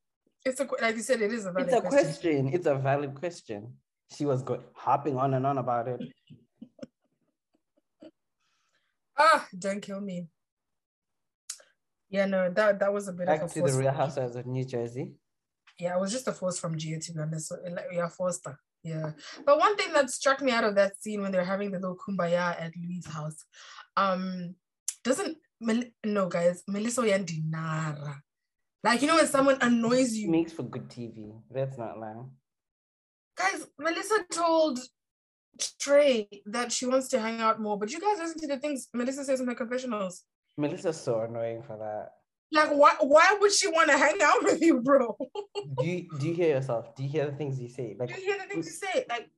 It's 0.44 0.60
a 0.60 0.68
like 0.80 0.96
you 0.96 1.02
said, 1.02 1.22
it 1.22 1.32
is 1.32 1.46
a 1.46 1.52
valid 1.52 1.68
It's 1.68 1.76
a 1.76 1.80
question. 1.80 2.04
question. 2.04 2.48
It's 2.52 2.66
a 2.66 2.74
valid 2.74 3.14
question. 3.14 3.74
She 4.14 4.26
was 4.26 4.42
good, 4.42 4.62
hopping 4.74 5.16
on 5.16 5.34
and 5.34 5.46
on 5.46 5.58
about 5.58 5.88
it. 5.88 6.00
Ah, 9.16 9.46
don't 9.56 9.80
kill 9.80 10.00
me. 10.00 10.26
Yeah, 12.10 12.26
no, 12.26 12.50
that 12.50 12.80
that 12.80 12.92
was 12.92 13.06
a 13.06 13.12
bit 13.12 13.26
Back 13.26 13.42
of 13.42 13.50
a 13.50 13.54
to 13.54 13.62
the 13.62 13.78
Real 13.78 13.92
Housewives 13.92 14.34
of 14.34 14.44
New 14.44 14.64
Jersey. 14.64 15.14
Yeah, 15.78 15.94
I 15.94 15.98
was 15.98 16.12
just 16.12 16.28
a 16.28 16.32
force 16.32 16.58
from 16.58 16.78
Gia 16.78 16.98
to 17.00 17.12
be 17.12 17.20
honest. 17.20 17.48
So, 17.48 17.56
yeah, 17.92 18.08
forced 18.08 18.46
her. 18.46 18.58
Yeah. 18.82 19.12
But 19.46 19.58
one 19.58 19.76
thing 19.76 19.92
that 19.94 20.10
struck 20.10 20.42
me 20.42 20.52
out 20.52 20.64
of 20.64 20.74
that 20.76 21.00
scene 21.00 21.22
when 21.22 21.32
they 21.32 21.38
were 21.38 21.44
having 21.44 21.70
the 21.70 21.78
little 21.78 21.96
kumbaya 21.96 22.60
at 22.60 22.72
Luis' 22.76 23.06
house, 23.06 23.44
um, 23.96 24.54
doesn't 25.02 25.38
Mel- 25.60 25.90
no 26.04 26.28
guys, 26.28 26.62
Melissa 26.68 27.02
Yandinara. 27.02 28.16
Like 28.82 29.00
you 29.00 29.08
know 29.08 29.16
when 29.16 29.26
someone 29.26 29.58
annoys 29.62 30.14
you. 30.14 30.30
makes 30.30 30.52
for 30.52 30.62
good 30.62 30.88
TV. 30.88 31.32
That's 31.50 31.78
not 31.78 31.98
lie. 31.98 32.24
Guys, 33.36 33.66
Melissa 33.78 34.24
told 34.30 34.78
Trey 35.80 36.28
that 36.46 36.70
she 36.70 36.86
wants 36.86 37.08
to 37.08 37.18
hang 37.18 37.40
out 37.40 37.60
more, 37.60 37.78
but 37.78 37.90
you 37.90 38.00
guys 38.00 38.18
listen 38.18 38.40
to 38.40 38.46
the 38.46 38.58
things 38.58 38.88
Melissa 38.92 39.24
says 39.24 39.40
in 39.40 39.48
her 39.48 39.54
confessionals. 39.54 40.24
Melissa's 40.56 41.00
so 41.00 41.20
annoying 41.20 41.62
for 41.62 41.78
that. 41.78 42.10
Like, 42.54 42.70
why 42.70 42.94
why 43.00 43.36
would 43.40 43.52
she 43.52 43.68
want 43.68 43.90
to 43.90 43.98
hang 43.98 44.22
out 44.22 44.42
with 44.42 44.60
you, 44.62 44.80
bro? 44.80 45.16
Do 45.78 45.86
you 45.86 46.08
do 46.18 46.28
you 46.28 46.34
hear 46.34 46.48
yourself? 46.56 46.94
Do 46.94 47.02
you 47.02 47.08
hear 47.08 47.26
the 47.26 47.36
things 47.36 47.58
you 47.60 47.68
say? 47.68 47.96
Like 47.98 48.10
you 48.10 48.22
hear 48.22 48.38
the 48.38 48.44
things 48.44 48.66
you 48.66 48.72
say? 48.72 49.04
Like, 49.08 49.28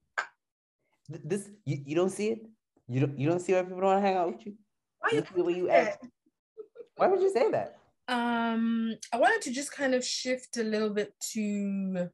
this, 1.08 1.48
you, 1.64 1.82
you 1.86 1.94
don't 1.96 2.10
see 2.10 2.28
it. 2.30 2.46
You 2.88 3.00
don't 3.00 3.18
you 3.18 3.28
don't 3.28 3.40
see 3.40 3.54
why 3.54 3.62
people 3.62 3.80
don't 3.80 3.86
want 3.86 4.02
to 4.02 4.06
hang 4.06 4.16
out 4.16 4.32
with 4.32 4.46
you. 4.46 4.54
why 4.98 5.08
You 5.12 5.18
you 5.18 5.24
the 5.34 5.44
way 5.44 5.52
you 5.54 5.66
that? 5.68 5.88
act. 5.88 6.06
Why 6.96 7.06
would 7.08 7.20
you 7.20 7.32
say 7.32 7.50
that? 7.50 7.78
Um, 8.08 8.94
I 9.12 9.16
wanted 9.18 9.42
to 9.42 9.52
just 9.52 9.72
kind 9.72 9.94
of 9.94 10.04
shift 10.04 10.56
a 10.58 10.62
little 10.62 10.90
bit 10.90 11.12
to 11.32 12.08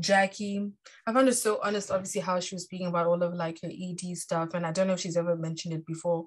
Jackie. 0.00 0.70
I 1.06 1.12
found 1.12 1.28
it 1.28 1.34
so 1.34 1.60
honest, 1.62 1.90
obviously, 1.90 2.20
how 2.20 2.40
she 2.40 2.54
was 2.54 2.64
speaking 2.64 2.86
about 2.86 3.06
all 3.06 3.22
of 3.22 3.34
like 3.34 3.60
her 3.62 3.70
ED 3.70 4.16
stuff, 4.16 4.54
and 4.54 4.66
I 4.66 4.72
don't 4.72 4.86
know 4.86 4.94
if 4.94 5.00
she's 5.00 5.16
ever 5.16 5.36
mentioned 5.36 5.74
it 5.74 5.86
before, 5.86 6.26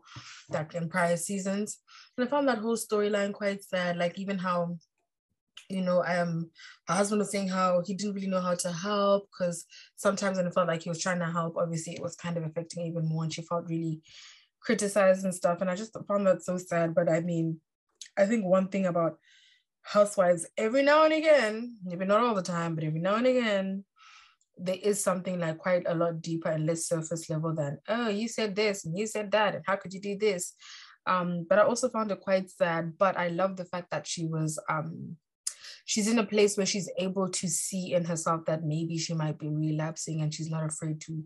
that 0.50 0.74
in 0.76 0.90
prior 0.90 1.18
seasons. 1.18 1.80
And 2.18 2.28
I 2.28 2.30
found 2.30 2.48
that 2.48 2.60
whole 2.60 2.78
storyline 2.78 3.34
quite 3.34 3.64
sad. 3.64 3.98
Like 3.98 4.20
even 4.20 4.38
how, 4.38 4.78
you 5.70 5.82
know, 5.82 6.04
um, 6.06 6.52
her 6.88 6.96
husband 6.96 7.20
was 7.20 7.32
saying 7.32 7.50
how 7.50 7.82
he 7.86 7.96
didn't 7.96 8.14
really 8.14 8.28
know 8.28 8.42
how 8.42 8.56
to 8.56 8.72
help 8.72 9.28
because 9.32 9.66
sometimes 9.96 10.38
when 10.38 10.48
it 10.48 10.54
felt 10.54 10.68
like 10.68 10.84
he 10.84 10.90
was 10.90 11.02
trying 11.02 11.20
to 11.20 11.26
help, 11.26 11.58
obviously 11.58 11.94
it 11.94 12.02
was 12.02 12.16
kind 12.16 12.38
of 12.38 12.44
affecting 12.44 12.86
even 12.86 13.08
more, 13.08 13.24
and 13.24 13.34
she 13.34 13.42
felt 13.42 13.68
really 13.68 14.02
criticized 14.62 15.24
and 15.24 15.34
stuff. 15.34 15.62
And 15.62 15.70
I 15.70 15.76
just 15.76 15.96
found 16.08 16.28
that 16.28 16.44
so 16.44 16.58
sad. 16.58 16.94
But 16.94 17.10
I 17.10 17.22
mean, 17.22 17.60
I 18.18 18.26
think 18.26 18.46
one 18.46 18.68
thing 18.68 18.86
about 18.86 19.18
housewives, 19.86 20.46
every 20.58 20.84
now 20.84 21.06
and 21.06 21.14
again, 21.14 21.78
maybe 21.84 22.06
not 22.06 22.22
all 22.22 22.36
the 22.36 22.42
time, 22.42 22.76
but 22.76 22.84
every 22.84 23.00
now 23.00 23.16
and 23.16 23.28
again, 23.28 23.86
there 24.58 24.78
is 24.82 25.04
something 25.04 25.40
like 25.40 25.58
quite 25.58 25.84
a 25.88 25.96
lot 25.96 26.22
deeper 26.22 26.50
and 26.50 26.66
less 26.66 26.88
surface 26.88 27.30
level 27.30 27.54
than, 27.54 27.78
oh, 27.88 28.10
you 28.10 28.28
said 28.28 28.56
this 28.56 28.86
and 28.86 28.98
you 28.98 29.06
said 29.06 29.32
that, 29.32 29.56
and 29.56 29.64
how 29.68 29.76
could 29.76 29.94
you 29.94 30.02
do 30.02 30.18
this? 30.18 30.54
Um, 31.06 31.46
but 31.48 31.60
I 31.60 31.64
also 31.64 31.90
found 31.90 32.12
it 32.12 32.22
quite 32.22 32.50
sad. 32.50 32.98
But 32.98 33.18
I 33.18 33.28
love 33.28 33.58
the 33.58 33.66
fact 33.66 33.92
that 33.92 34.08
she 34.08 34.26
was 34.26 34.60
um 34.70 35.18
she's 35.86 36.08
in 36.08 36.20
a 36.20 36.26
place 36.26 36.58
where 36.58 36.66
she's 36.66 36.90
able 36.98 37.30
to 37.30 37.48
see 37.48 37.94
in 37.94 38.06
herself 38.06 38.46
that 38.46 38.64
maybe 38.64 38.98
she 38.98 39.14
might 39.14 39.38
be 39.38 39.50
relapsing 39.50 40.22
and 40.22 40.34
she's 40.34 40.50
not 40.50 40.66
afraid 40.66 41.00
to 41.02 41.24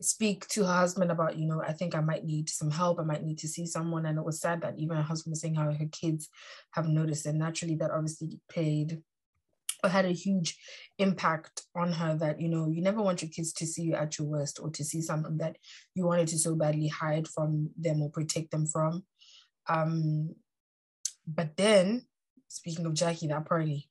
speak 0.00 0.46
to 0.48 0.64
her 0.64 0.74
husband 0.74 1.10
about, 1.10 1.36
you 1.36 1.46
know, 1.46 1.62
I 1.62 1.72
think 1.72 1.94
I 1.94 2.00
might 2.00 2.24
need 2.24 2.48
some 2.48 2.70
help. 2.70 3.00
I 3.00 3.04
might 3.04 3.24
need 3.24 3.38
to 3.38 3.48
see 3.48 3.66
someone. 3.66 4.06
And 4.06 4.18
it 4.18 4.24
was 4.24 4.40
sad 4.40 4.60
that 4.62 4.78
even 4.78 4.96
her 4.96 5.02
husband 5.02 5.32
was 5.32 5.40
saying 5.40 5.56
how 5.56 5.72
her 5.72 5.88
kids 5.90 6.28
have 6.72 6.86
noticed. 6.86 7.26
And 7.26 7.38
naturally, 7.38 7.74
that 7.76 7.90
obviously 7.90 8.40
paid 8.48 9.02
or 9.82 9.90
had 9.90 10.04
a 10.04 10.12
huge 10.12 10.56
impact 10.98 11.62
on 11.74 11.92
her 11.92 12.16
that, 12.16 12.40
you 12.40 12.48
know, 12.48 12.68
you 12.68 12.82
never 12.82 13.02
want 13.02 13.22
your 13.22 13.30
kids 13.30 13.52
to 13.54 13.66
see 13.66 13.82
you 13.82 13.94
at 13.94 14.18
your 14.18 14.26
worst 14.26 14.58
or 14.60 14.70
to 14.70 14.84
see 14.84 15.00
something 15.00 15.38
that 15.38 15.56
you 15.94 16.04
wanted 16.04 16.28
to 16.28 16.38
so 16.38 16.54
badly 16.54 16.88
hide 16.88 17.28
from 17.28 17.70
them 17.76 18.02
or 18.02 18.10
protect 18.10 18.50
them 18.50 18.66
from. 18.66 19.04
Um, 19.68 20.34
but 21.26 21.56
then, 21.56 22.06
speaking 22.48 22.86
of 22.86 22.94
Jackie, 22.94 23.28
that 23.28 23.46
party, 23.46 23.88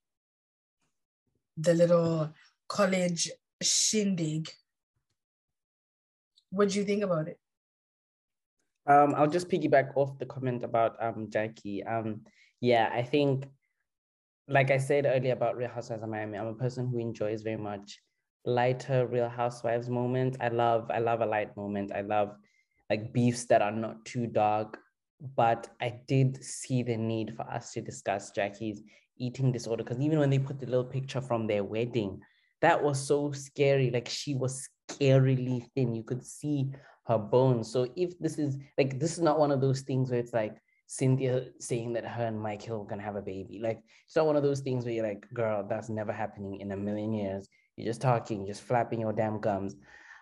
the 1.57 1.73
little 1.73 2.33
college 2.67 3.31
shindig 3.61 4.49
what 6.49 6.69
do 6.69 6.79
you 6.79 6.85
think 6.85 7.03
about 7.03 7.27
it? 7.27 7.39
Um, 8.85 9.13
I'll 9.15 9.27
just 9.27 9.49
piggyback 9.49 9.95
off 9.95 10.17
the 10.17 10.25
comment 10.25 10.63
about 10.63 10.95
um 11.03 11.27
Jackie. 11.29 11.83
Um, 11.83 12.21
yeah, 12.61 12.89
I 12.91 13.03
think, 13.03 13.45
like 14.47 14.71
I 14.71 14.77
said 14.77 15.05
earlier 15.05 15.33
about 15.33 15.57
Real 15.57 15.69
Housewives 15.69 16.03
of 16.03 16.09
Miami, 16.09 16.37
I'm 16.37 16.47
a 16.47 16.53
person 16.53 16.87
who 16.87 16.97
enjoys 16.99 17.41
very 17.41 17.57
much 17.57 17.99
lighter 18.45 19.05
Real 19.05 19.29
Housewives 19.29 19.89
moments. 19.89 20.37
I 20.39 20.47
love, 20.47 20.89
I 20.89 20.99
love 20.99 21.21
a 21.21 21.25
light 21.25 21.55
moment. 21.57 21.91
I 21.93 22.01
love 22.01 22.35
like 22.89 23.13
beefs 23.13 23.45
that 23.47 23.61
are 23.61 23.71
not 23.71 24.05
too 24.05 24.27
dark. 24.27 24.79
But 25.35 25.67
I 25.81 25.99
did 26.07 26.43
see 26.43 26.83
the 26.83 26.95
need 26.95 27.35
for 27.35 27.41
us 27.41 27.73
to 27.73 27.81
discuss 27.81 28.31
Jackie's 28.31 28.83
eating 29.17 29.51
disorder 29.51 29.83
because 29.83 29.99
even 29.99 30.19
when 30.19 30.29
they 30.29 30.37
put 30.39 30.59
the 30.59 30.67
little 30.67 30.85
picture 30.85 31.21
from 31.21 31.47
their 31.47 31.63
wedding, 31.63 32.21
that 32.61 32.81
was 32.81 33.05
so 33.05 33.31
scary. 33.31 33.89
Like 33.89 34.07
she 34.07 34.35
was 34.35 34.69
scarily 34.89 35.65
thin. 35.73 35.95
You 35.95 36.03
could 36.03 36.25
see 36.25 36.71
her 37.07 37.17
bones. 37.17 37.71
So 37.71 37.87
if 37.95 38.17
this 38.19 38.37
is 38.37 38.57
like 38.77 38.99
this 38.99 39.13
is 39.13 39.23
not 39.23 39.39
one 39.39 39.51
of 39.51 39.61
those 39.61 39.81
things 39.81 40.11
where 40.11 40.19
it's 40.19 40.33
like 40.33 40.57
Cynthia 40.87 41.47
saying 41.59 41.93
that 41.93 42.05
her 42.05 42.25
and 42.25 42.39
Michael 42.39 42.81
are 42.81 42.85
gonna 42.85 43.03
have 43.03 43.15
a 43.15 43.21
baby. 43.21 43.59
Like 43.61 43.81
it's 44.05 44.15
not 44.15 44.25
one 44.25 44.37
of 44.37 44.43
those 44.43 44.61
things 44.61 44.85
where 44.85 44.93
you're 44.93 45.07
like, 45.07 45.27
girl, 45.33 45.65
that's 45.67 45.89
never 45.89 46.11
happening 46.11 46.61
in 46.61 46.71
a 46.71 46.77
million 46.77 47.13
years. 47.13 47.47
You're 47.75 47.87
just 47.87 48.01
talking, 48.01 48.47
just 48.47 48.63
flapping 48.63 49.01
your 49.01 49.13
damn 49.13 49.39
gums. 49.39 49.75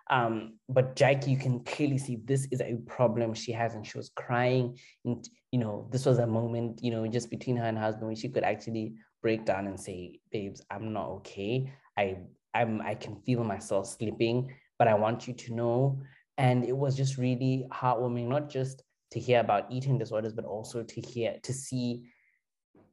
Um, 0.09 0.59
but 0.69 0.95
Jackie, 0.95 1.31
you 1.31 1.37
can 1.37 1.63
clearly 1.63 1.97
see 1.97 2.17
this 2.25 2.47
is 2.51 2.61
a 2.61 2.75
problem 2.85 3.33
she 3.33 3.51
has, 3.53 3.73
and 3.73 3.85
she 3.85 3.97
was 3.97 4.11
crying. 4.15 4.77
And 5.03 5.27
you 5.51 5.59
know, 5.59 5.87
this 5.91 6.05
was 6.05 6.19
a 6.19 6.27
moment, 6.27 6.83
you 6.83 6.91
know, 6.91 7.07
just 7.07 7.29
between 7.29 7.57
her 7.57 7.65
and 7.65 7.77
her 7.77 7.83
husband 7.83 8.07
where 8.07 8.15
she 8.15 8.29
could 8.29 8.43
actually 8.43 8.93
break 9.21 9.45
down 9.45 9.67
and 9.67 9.79
say, 9.79 10.19
"Babes, 10.31 10.61
I'm 10.69 10.93
not 10.93 11.09
okay. 11.09 11.71
I, 11.97 12.17
I'm, 12.55 12.81
I 12.81 12.95
can 12.95 13.15
feel 13.25 13.43
myself 13.43 13.87
slipping, 13.87 14.51
but 14.79 14.87
I 14.87 14.95
want 14.95 15.27
you 15.27 15.33
to 15.33 15.53
know." 15.53 16.01
And 16.37 16.65
it 16.65 16.75
was 16.75 16.97
just 16.97 17.17
really 17.17 17.67
heartwarming, 17.71 18.27
not 18.27 18.49
just 18.49 18.83
to 19.11 19.19
hear 19.19 19.39
about 19.39 19.71
eating 19.71 19.97
disorders, 19.97 20.33
but 20.33 20.45
also 20.45 20.83
to 20.83 21.01
hear, 21.01 21.37
to 21.43 21.53
see 21.53 22.03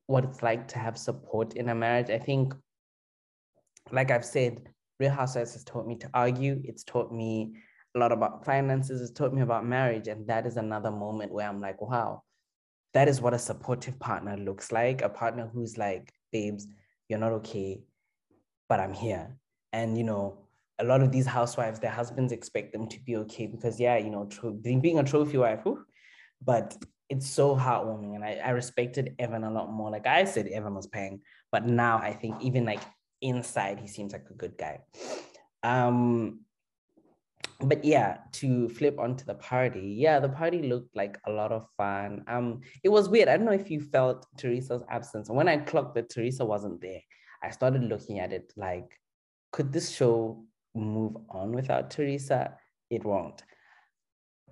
what 0.07 0.25
it's 0.25 0.43
like 0.43 0.69
to 0.69 0.79
have 0.79 0.99
support 0.99 1.55
in 1.55 1.69
a 1.69 1.75
marriage. 1.75 2.11
I 2.11 2.19
think, 2.19 2.55
like 3.91 4.11
I've 4.11 4.25
said, 4.25 4.69
Real 5.01 5.11
Housewives 5.11 5.55
has 5.55 5.65
taught 5.65 5.87
me 5.87 5.97
to 5.97 6.11
argue. 6.15 6.61
It's 6.65 6.85
taught 6.85 7.13
me 7.13 7.57
a 7.97 7.99
lot 7.99 8.13
about 8.13 8.45
finances. 8.45 9.01
It's 9.01 9.11
taught 9.11 9.35
me 9.35 9.43
about 9.43 9.67
marriage. 9.67 10.07
And 10.09 10.27
that 10.29 10.47
is 10.47 10.57
another 10.57 10.91
moment 10.91 11.33
where 11.33 11.49
I'm 11.49 11.61
like, 11.61 11.81
wow, 11.81 12.23
that 12.95 13.09
is 13.09 13.21
what 13.21 13.35
a 13.35 13.39
supportive 13.39 13.99
partner 13.99 14.37
looks 14.37 14.71
like. 14.71 15.03
A 15.03 15.09
partner 15.09 15.51
who's 15.53 15.77
like, 15.77 16.13
babes, 16.31 16.69
you're 17.09 17.19
not 17.19 17.33
okay, 17.33 17.83
but 18.69 18.79
I'm 18.79 18.93
here. 18.93 19.37
And, 19.73 19.97
you 19.97 20.05
know, 20.05 20.39
a 20.79 20.85
lot 20.85 21.03
of 21.03 21.13
these 21.13 21.27
housewives, 21.27 21.81
their 21.81 21.91
husbands 21.91 22.33
expect 22.33 22.73
them 22.73 22.89
to 22.89 23.01
be 23.01 23.17
okay 23.17 23.47
because, 23.47 23.79
yeah, 23.79 23.97
you 23.97 24.11
know, 24.11 24.27
tro- 24.27 24.53
being 24.53 24.99
a 24.99 25.05
trophy 25.05 25.39
wife, 25.39 25.61
whew, 25.65 25.85
but 26.45 26.77
it's 27.09 27.29
so 27.29 27.57
heartwarming. 27.57 28.15
And 28.15 28.25
I, 28.25 28.41
I 28.45 28.51
respected 28.51 29.15
Evan 29.19 29.45
a 29.45 29.51
lot 29.51 29.71
more. 29.73 29.91
Like 29.91 30.07
I 30.07 30.25
said, 30.25 30.47
Evan 30.49 30.75
was 30.75 30.87
paying, 30.87 31.21
but 31.51 31.67
now 31.67 31.99
I 31.99 32.13
think 32.13 32.43
even 32.43 32.65
like 32.65 32.81
inside, 33.21 33.79
he 33.81 33.87
seems 33.87 34.13
like 34.13 34.27
a 34.31 34.35
good 34.35 34.59
guy. 34.59 34.81
Um, 35.63 36.41
but 37.61 37.85
yeah, 37.85 38.19
to 38.33 38.69
flip 38.71 38.99
onto 38.99 39.25
the 39.25 39.35
party, 39.35 39.95
yeah, 39.99 40.19
the 40.19 40.29
party 40.29 40.63
looked 40.63 40.97
like 40.97 41.19
a 41.27 41.31
lot 41.31 41.53
of 41.53 41.67
fun. 41.77 42.25
Um, 42.27 42.61
it 42.83 42.89
was 42.89 43.09
weird. 43.09 43.29
I 43.29 43.37
don't 43.37 43.47
know 43.47 43.53
if 43.53 43.71
you 43.71 43.81
felt 43.81 44.27
Teresa's 44.37 44.83
absence. 44.91 45.31
When 45.31 45.49
I 45.49 45.59
clocked 45.59 45.95
that 45.95 46.11
Teresa 46.11 46.45
wasn't 46.45 46.81
there, 46.81 47.01
I 47.43 47.51
started 47.51 47.85
looking 47.85 48.19
at 48.19 48.33
it 48.33 48.53
like, 48.57 48.99
could 49.53 49.73
this 49.73 49.91
show 49.91 50.45
move 50.75 51.17
on 51.31 51.53
without 51.53 51.91
Teresa? 51.91 52.55
It 52.91 53.05
won't. 53.05 53.43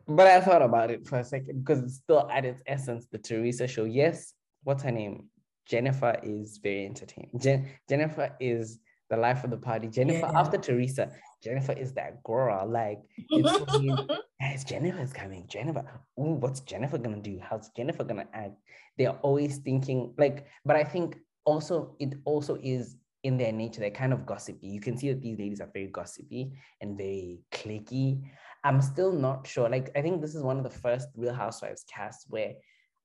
But 0.06 0.27
I 0.27 0.40
thought 0.40 0.62
about 0.62 0.90
it 0.90 1.06
for 1.06 1.18
a 1.18 1.24
second 1.24 1.64
because 1.64 1.82
it's 1.82 1.97
still 1.97 2.28
at 2.31 2.44
its 2.44 2.60
essence 2.66 3.06
the 3.10 3.18
Teresa 3.18 3.66
show. 3.66 3.85
Yes, 3.85 4.35
what's 4.64 4.82
her 4.82 4.90
name? 4.90 5.28
Jennifer 5.66 6.18
is 6.22 6.59
very 6.62 6.86
entertaining. 6.86 7.31
Jen- 7.39 7.68
Jennifer 7.89 8.35
is 8.40 8.81
the 9.09 9.16
life 9.16 9.44
of 9.44 9.51
the 9.51 9.56
party. 9.56 9.86
Jennifer, 9.89 10.27
Yeah. 10.27 10.39
after 10.40 10.59
Teresa, 10.59 11.12
Jennifer 11.44 11.72
is 11.72 11.93
that 11.94 12.22
girl. 12.24 12.66
Like, 12.68 12.98
it's 13.16 14.12
guys, 14.40 14.64
Jennifer's 14.64 15.12
coming. 15.12 15.47
Jennifer, 15.48 15.85
ooh, 16.18 16.35
what's 16.43 16.60
Jennifer 16.60 16.98
gonna 16.98 17.20
do? 17.20 17.39
How's 17.40 17.68
Jennifer 17.77 18.02
gonna 18.05 18.27
act? 18.32 18.55
They're 18.98 19.18
always 19.22 19.59
thinking 19.59 20.12
like, 20.18 20.47
but 20.64 20.74
I 20.77 20.82
think 20.85 21.18
also 21.44 21.94
it 22.01 22.14
also 22.24 22.59
is 22.62 22.97
in 23.22 23.36
their 23.36 23.52
nature. 23.52 23.80
They're 23.80 23.90
kind 23.90 24.12
of 24.12 24.26
gossipy. 24.26 24.68
You 24.68 24.80
can 24.80 24.97
see 24.97 25.09
that 25.09 25.20
these 25.20 25.38
ladies 25.38 25.60
are 25.60 25.70
very 25.72 25.88
gossipy 25.88 26.52
and 26.80 26.97
very 26.97 27.40
clicky. 27.52 28.22
I'm 28.64 28.80
still 28.80 29.12
not 29.12 29.47
sure. 29.47 29.68
Like, 29.68 29.90
I 29.97 30.02
think 30.02 30.20
this 30.20 30.34
is 30.34 30.42
one 30.42 30.59
of 30.59 30.64
the 30.64 30.70
first 30.70 31.09
Real 31.16 31.34
Housewives 31.34 31.84
casts 31.92 32.26
where 32.28 32.55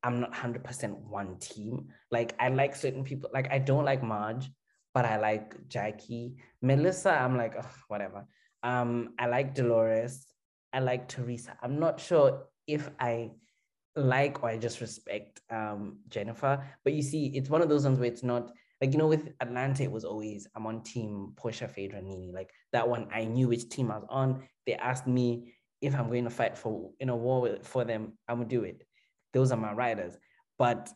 I'm 0.04 0.20
not 0.20 0.34
100% 0.34 0.98
one 1.10 1.38
team. 1.40 1.88
Like, 2.12 2.36
I 2.40 2.50
like 2.50 2.76
certain 2.76 3.04
people. 3.04 3.30
Like, 3.34 3.52
I 3.52 3.60
don't 3.60 3.86
like 3.86 4.04
Marge, 4.04 4.50
but 4.94 5.06
I 5.06 5.18
like 5.18 5.68
Jackie. 5.68 6.36
Melissa, 6.62 7.12
I'm 7.12 7.38
like, 7.38 7.56
whatever. 7.88 8.26
Um, 8.64 9.14
I 9.20 9.28
like 9.28 9.56
Dolores. 9.56 10.26
I 10.74 10.80
like 10.80 11.08
Teresa. 11.08 11.58
I'm 11.62 11.80
not 11.80 12.00
sure 12.00 12.48
if 12.68 12.90
I 13.00 13.32
like 13.96 14.44
or 14.44 14.50
I 14.50 14.58
just 14.58 14.82
respect 14.82 15.40
um 15.50 16.00
Jennifer. 16.10 16.64
But 16.84 16.94
you 16.94 17.02
see, 17.02 17.28
it's 17.28 17.50
one 17.50 17.62
of 17.62 17.70
those 17.70 17.86
ones 17.86 17.98
where 17.98 18.10
it's 18.10 18.24
not 18.24 18.52
like 18.82 18.92
you 18.92 18.98
know, 18.98 19.08
with 19.08 19.30
Atlanta, 19.40 19.84
it 19.84 19.92
was 19.92 20.04
always 20.04 20.48
I'm 20.56 20.68
on 20.68 20.84
team 20.84 21.34
Porsha, 21.36 21.70
Phaedra, 21.70 22.02
NeNe. 22.02 22.34
Like 22.34 22.52
that 22.74 22.88
one, 22.88 23.08
I 23.14 23.26
knew 23.26 23.48
which 23.48 23.70
team 23.70 23.92
I 23.92 23.98
was 23.98 24.08
on. 24.10 24.44
They 24.66 24.74
asked 24.74 25.08
me 25.08 25.54
if 25.82 25.96
I'm 25.96 26.08
going 26.08 26.24
to 26.24 26.30
fight 26.30 26.58
for 26.58 26.92
in 27.00 27.10
a 27.10 27.16
war 27.16 27.42
with, 27.42 27.66
for 27.66 27.84
them, 27.86 28.14
I'm 28.28 28.38
gonna 28.38 28.50
do 28.50 28.64
it. 28.64 28.84
Those 29.34 29.52
are 29.52 29.58
my 29.58 29.74
riders. 29.74 30.18
But 30.58 30.90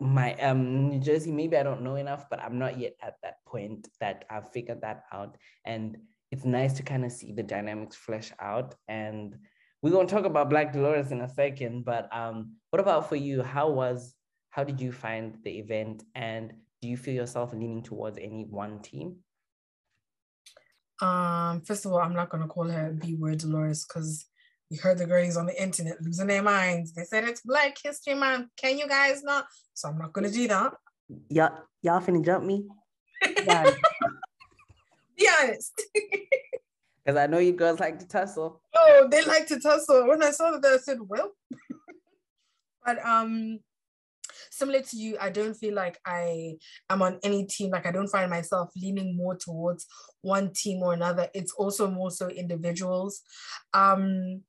my 0.00 0.34
um 0.36 0.88
New 0.88 0.98
Jersey, 0.98 1.30
maybe 1.30 1.56
I 1.56 1.62
don't 1.62 1.82
know 1.82 1.96
enough, 1.96 2.26
but 2.28 2.40
I'm 2.40 2.58
not 2.58 2.78
yet 2.78 2.94
at 3.02 3.14
that 3.22 3.36
point 3.46 3.88
that 4.00 4.24
I've 4.28 4.50
figured 4.52 4.80
that 4.82 5.04
out. 5.12 5.36
And 5.64 5.96
it's 6.30 6.44
nice 6.44 6.72
to 6.74 6.82
kind 6.82 7.04
of 7.04 7.12
see 7.12 7.32
the 7.32 7.42
dynamics 7.42 7.96
flesh 7.96 8.32
out. 8.40 8.74
And 8.88 9.36
we're 9.80 9.92
gonna 9.92 10.08
talk 10.08 10.24
about 10.24 10.50
Black 10.50 10.72
Dolores 10.72 11.12
in 11.12 11.20
a 11.20 11.28
second, 11.28 11.84
but 11.84 12.14
um, 12.14 12.56
what 12.70 12.80
about 12.80 13.08
for 13.08 13.16
you? 13.16 13.42
How 13.42 13.70
was 13.70 14.14
how 14.50 14.64
did 14.64 14.80
you 14.80 14.92
find 14.92 15.38
the 15.44 15.58
event 15.58 16.04
and 16.14 16.52
do 16.82 16.88
you 16.88 16.96
feel 16.96 17.14
yourself 17.14 17.52
leaning 17.54 17.82
towards 17.82 18.18
any 18.18 18.44
one 18.44 18.80
team? 18.80 19.18
Um, 21.00 21.62
first 21.62 21.86
of 21.86 21.92
all, 21.92 22.00
I'm 22.00 22.12
not 22.12 22.28
gonna 22.28 22.48
call 22.48 22.68
her 22.68 22.92
B 22.92 23.14
word 23.14 23.38
Dolores 23.38 23.86
because 23.86 24.26
we 24.70 24.76
heard 24.76 24.98
the 24.98 25.06
girls 25.06 25.36
on 25.36 25.46
the 25.46 25.62
internet 25.62 26.02
losing 26.02 26.26
their 26.26 26.42
minds. 26.42 26.92
They 26.92 27.04
said 27.04 27.24
it's 27.24 27.42
Black 27.42 27.76
History 27.82 28.14
Month. 28.14 28.48
Can 28.56 28.76
you 28.78 28.88
guys 28.88 29.22
not? 29.22 29.46
So 29.74 29.88
I'm 29.88 29.98
not 29.98 30.12
gonna 30.12 30.30
do 30.30 30.48
that. 30.48 30.74
Y'all, 31.28 31.56
y'all 31.82 32.00
finna 32.00 32.24
jump 32.24 32.44
me? 32.44 32.66
Be 35.16 35.28
honest. 35.40 35.82
Because 37.04 37.18
I 37.18 37.26
know 37.26 37.38
you 37.38 37.52
girls 37.52 37.80
like 37.80 37.98
to 37.98 38.06
tussle. 38.06 38.62
Oh, 38.76 39.08
they 39.10 39.24
like 39.24 39.48
to 39.48 39.58
tussle. 39.58 40.06
When 40.06 40.22
I 40.22 40.30
saw 40.30 40.52
that, 40.52 40.64
I 40.64 40.76
said, 40.76 40.98
well. 41.00 41.32
but 42.86 43.04
um, 43.04 43.58
similar 44.62 44.80
to 44.80 44.96
you, 44.96 45.16
I 45.20 45.30
don't 45.30 45.54
feel 45.54 45.74
like 45.74 45.98
I 46.06 46.54
am 46.88 47.02
on 47.02 47.18
any 47.24 47.46
team. 47.46 47.70
Like 47.70 47.84
I 47.84 47.90
don't 47.90 48.14
find 48.16 48.30
myself 48.30 48.70
leaning 48.76 49.16
more 49.16 49.36
towards 49.36 49.86
one 50.20 50.52
team 50.52 50.82
or 50.84 50.92
another. 50.92 51.26
It's 51.34 51.52
also 51.52 51.90
more 51.90 52.12
so 52.12 52.28
individuals. 52.28 53.22
Um, 53.74 54.42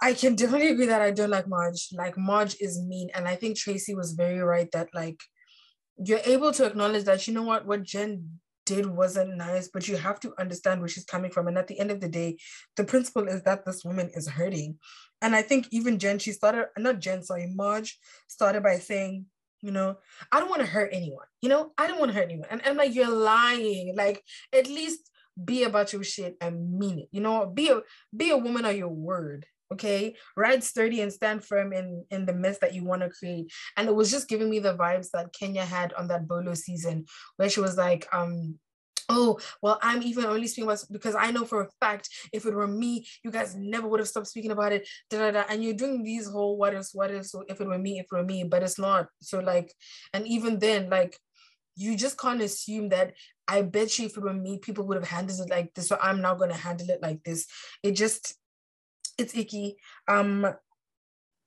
I 0.00 0.12
can 0.14 0.34
definitely 0.40 0.68
agree 0.68 0.86
that 0.86 1.02
I 1.02 1.10
don't 1.10 1.30
like 1.30 1.48
Marge. 1.48 1.88
Like 1.92 2.16
Marge 2.16 2.54
is 2.60 2.80
mean, 2.80 3.10
and 3.14 3.26
I 3.26 3.34
think 3.34 3.56
Tracy 3.56 3.96
was 3.96 4.12
very 4.12 4.38
right 4.38 4.70
that 4.72 4.90
like 4.94 5.18
you're 5.96 6.24
able 6.24 6.52
to 6.52 6.64
acknowledge 6.64 7.04
that 7.04 7.26
you 7.26 7.34
know 7.34 7.42
what 7.42 7.66
what 7.66 7.82
Jen 7.82 8.38
did 8.64 8.86
wasn't 8.86 9.36
nice, 9.36 9.68
but 9.74 9.88
you 9.88 9.96
have 9.96 10.20
to 10.20 10.32
understand 10.38 10.80
where 10.80 10.88
she's 10.88 11.04
coming 11.04 11.32
from. 11.32 11.48
And 11.48 11.58
at 11.58 11.66
the 11.66 11.80
end 11.80 11.90
of 11.90 12.00
the 12.00 12.08
day, 12.08 12.38
the 12.76 12.84
principle 12.84 13.26
is 13.26 13.42
that 13.42 13.64
this 13.64 13.84
woman 13.84 14.08
is 14.14 14.28
hurting. 14.28 14.78
And 15.22 15.34
I 15.34 15.42
think 15.42 15.68
even 15.70 15.98
Jen, 15.98 16.18
she 16.18 16.32
started 16.32 16.66
not 16.78 17.00
Jen, 17.00 17.22
sorry, 17.22 17.46
Marge 17.54 17.98
started 18.26 18.62
by 18.62 18.78
saying, 18.78 19.26
you 19.62 19.70
know, 19.70 19.98
I 20.32 20.40
don't 20.40 20.48
want 20.48 20.62
to 20.62 20.68
hurt 20.68 20.90
anyone. 20.92 21.26
You 21.42 21.50
know, 21.50 21.72
I 21.76 21.86
don't 21.86 21.98
want 21.98 22.12
to 22.12 22.16
hurt 22.16 22.24
anyone. 22.24 22.48
And 22.50 22.62
I'm 22.64 22.76
like, 22.76 22.94
you're 22.94 23.08
lying. 23.08 23.94
Like 23.96 24.22
at 24.54 24.66
least 24.66 25.10
be 25.42 25.64
about 25.64 25.92
your 25.92 26.04
shit 26.04 26.36
and 26.40 26.78
mean 26.78 27.00
it. 27.00 27.08
You 27.12 27.20
know, 27.20 27.46
be 27.46 27.68
a 27.68 27.80
be 28.16 28.30
a 28.30 28.36
woman 28.36 28.64
of 28.64 28.76
your 28.76 28.88
word 28.88 29.46
okay 29.72 30.16
ride 30.36 30.64
sturdy 30.64 31.00
and 31.00 31.12
stand 31.12 31.44
firm 31.44 31.72
in 31.72 32.04
in 32.10 32.26
the 32.26 32.32
mess 32.32 32.58
that 32.58 32.74
you 32.74 32.84
want 32.84 33.02
to 33.02 33.08
create 33.08 33.50
and 33.76 33.88
it 33.88 33.94
was 33.94 34.10
just 34.10 34.28
giving 34.28 34.50
me 34.50 34.58
the 34.58 34.74
vibes 34.74 35.10
that 35.12 35.32
kenya 35.32 35.64
had 35.64 35.92
on 35.94 36.08
that 36.08 36.26
bolo 36.26 36.54
season 36.54 37.04
where 37.36 37.48
she 37.48 37.60
was 37.60 37.76
like 37.76 38.06
um 38.12 38.58
oh 39.10 39.38
well 39.62 39.78
i'm 39.82 40.02
even 40.02 40.24
only 40.24 40.46
speaking 40.46 40.68
about 40.68 40.84
because 40.90 41.14
i 41.14 41.30
know 41.30 41.44
for 41.44 41.62
a 41.62 41.68
fact 41.80 42.08
if 42.32 42.46
it 42.46 42.54
were 42.54 42.66
me 42.66 43.06
you 43.24 43.30
guys 43.30 43.54
never 43.56 43.88
would 43.88 44.00
have 44.00 44.08
stopped 44.08 44.26
speaking 44.26 44.50
about 44.50 44.72
it 44.72 44.88
da, 45.08 45.18
da, 45.18 45.30
da. 45.30 45.44
and 45.48 45.62
you're 45.62 45.74
doing 45.74 46.02
these 46.02 46.28
whole 46.28 46.56
what 46.56 46.74
ifs 46.74 46.94
what 46.94 47.10
so 47.24 47.44
if 47.48 47.60
it 47.60 47.66
were 47.66 47.78
me 47.78 47.98
if 47.98 48.06
it 48.06 48.12
were 48.12 48.24
me 48.24 48.44
but 48.44 48.62
it's 48.62 48.78
not 48.78 49.06
so 49.20 49.40
like 49.40 49.72
and 50.14 50.26
even 50.26 50.58
then 50.58 50.88
like 50.88 51.16
you 51.76 51.96
just 51.96 52.18
can't 52.18 52.42
assume 52.42 52.88
that 52.88 53.14
i 53.48 53.62
bet 53.62 53.98
you 53.98 54.06
if 54.06 54.16
it 54.16 54.22
were 54.22 54.32
me 54.32 54.58
people 54.58 54.86
would 54.86 54.96
have 54.96 55.08
handled 55.08 55.40
it 55.40 55.50
like 55.50 55.72
this 55.74 55.88
so 55.88 55.98
i'm 56.00 56.20
not 56.20 56.38
going 56.38 56.50
to 56.50 56.56
handle 56.56 56.88
it 56.90 57.02
like 57.02 57.22
this 57.24 57.46
it 57.82 57.92
just 57.92 58.36
it's 59.20 59.36
icky. 59.36 59.76
Um, 60.08 60.46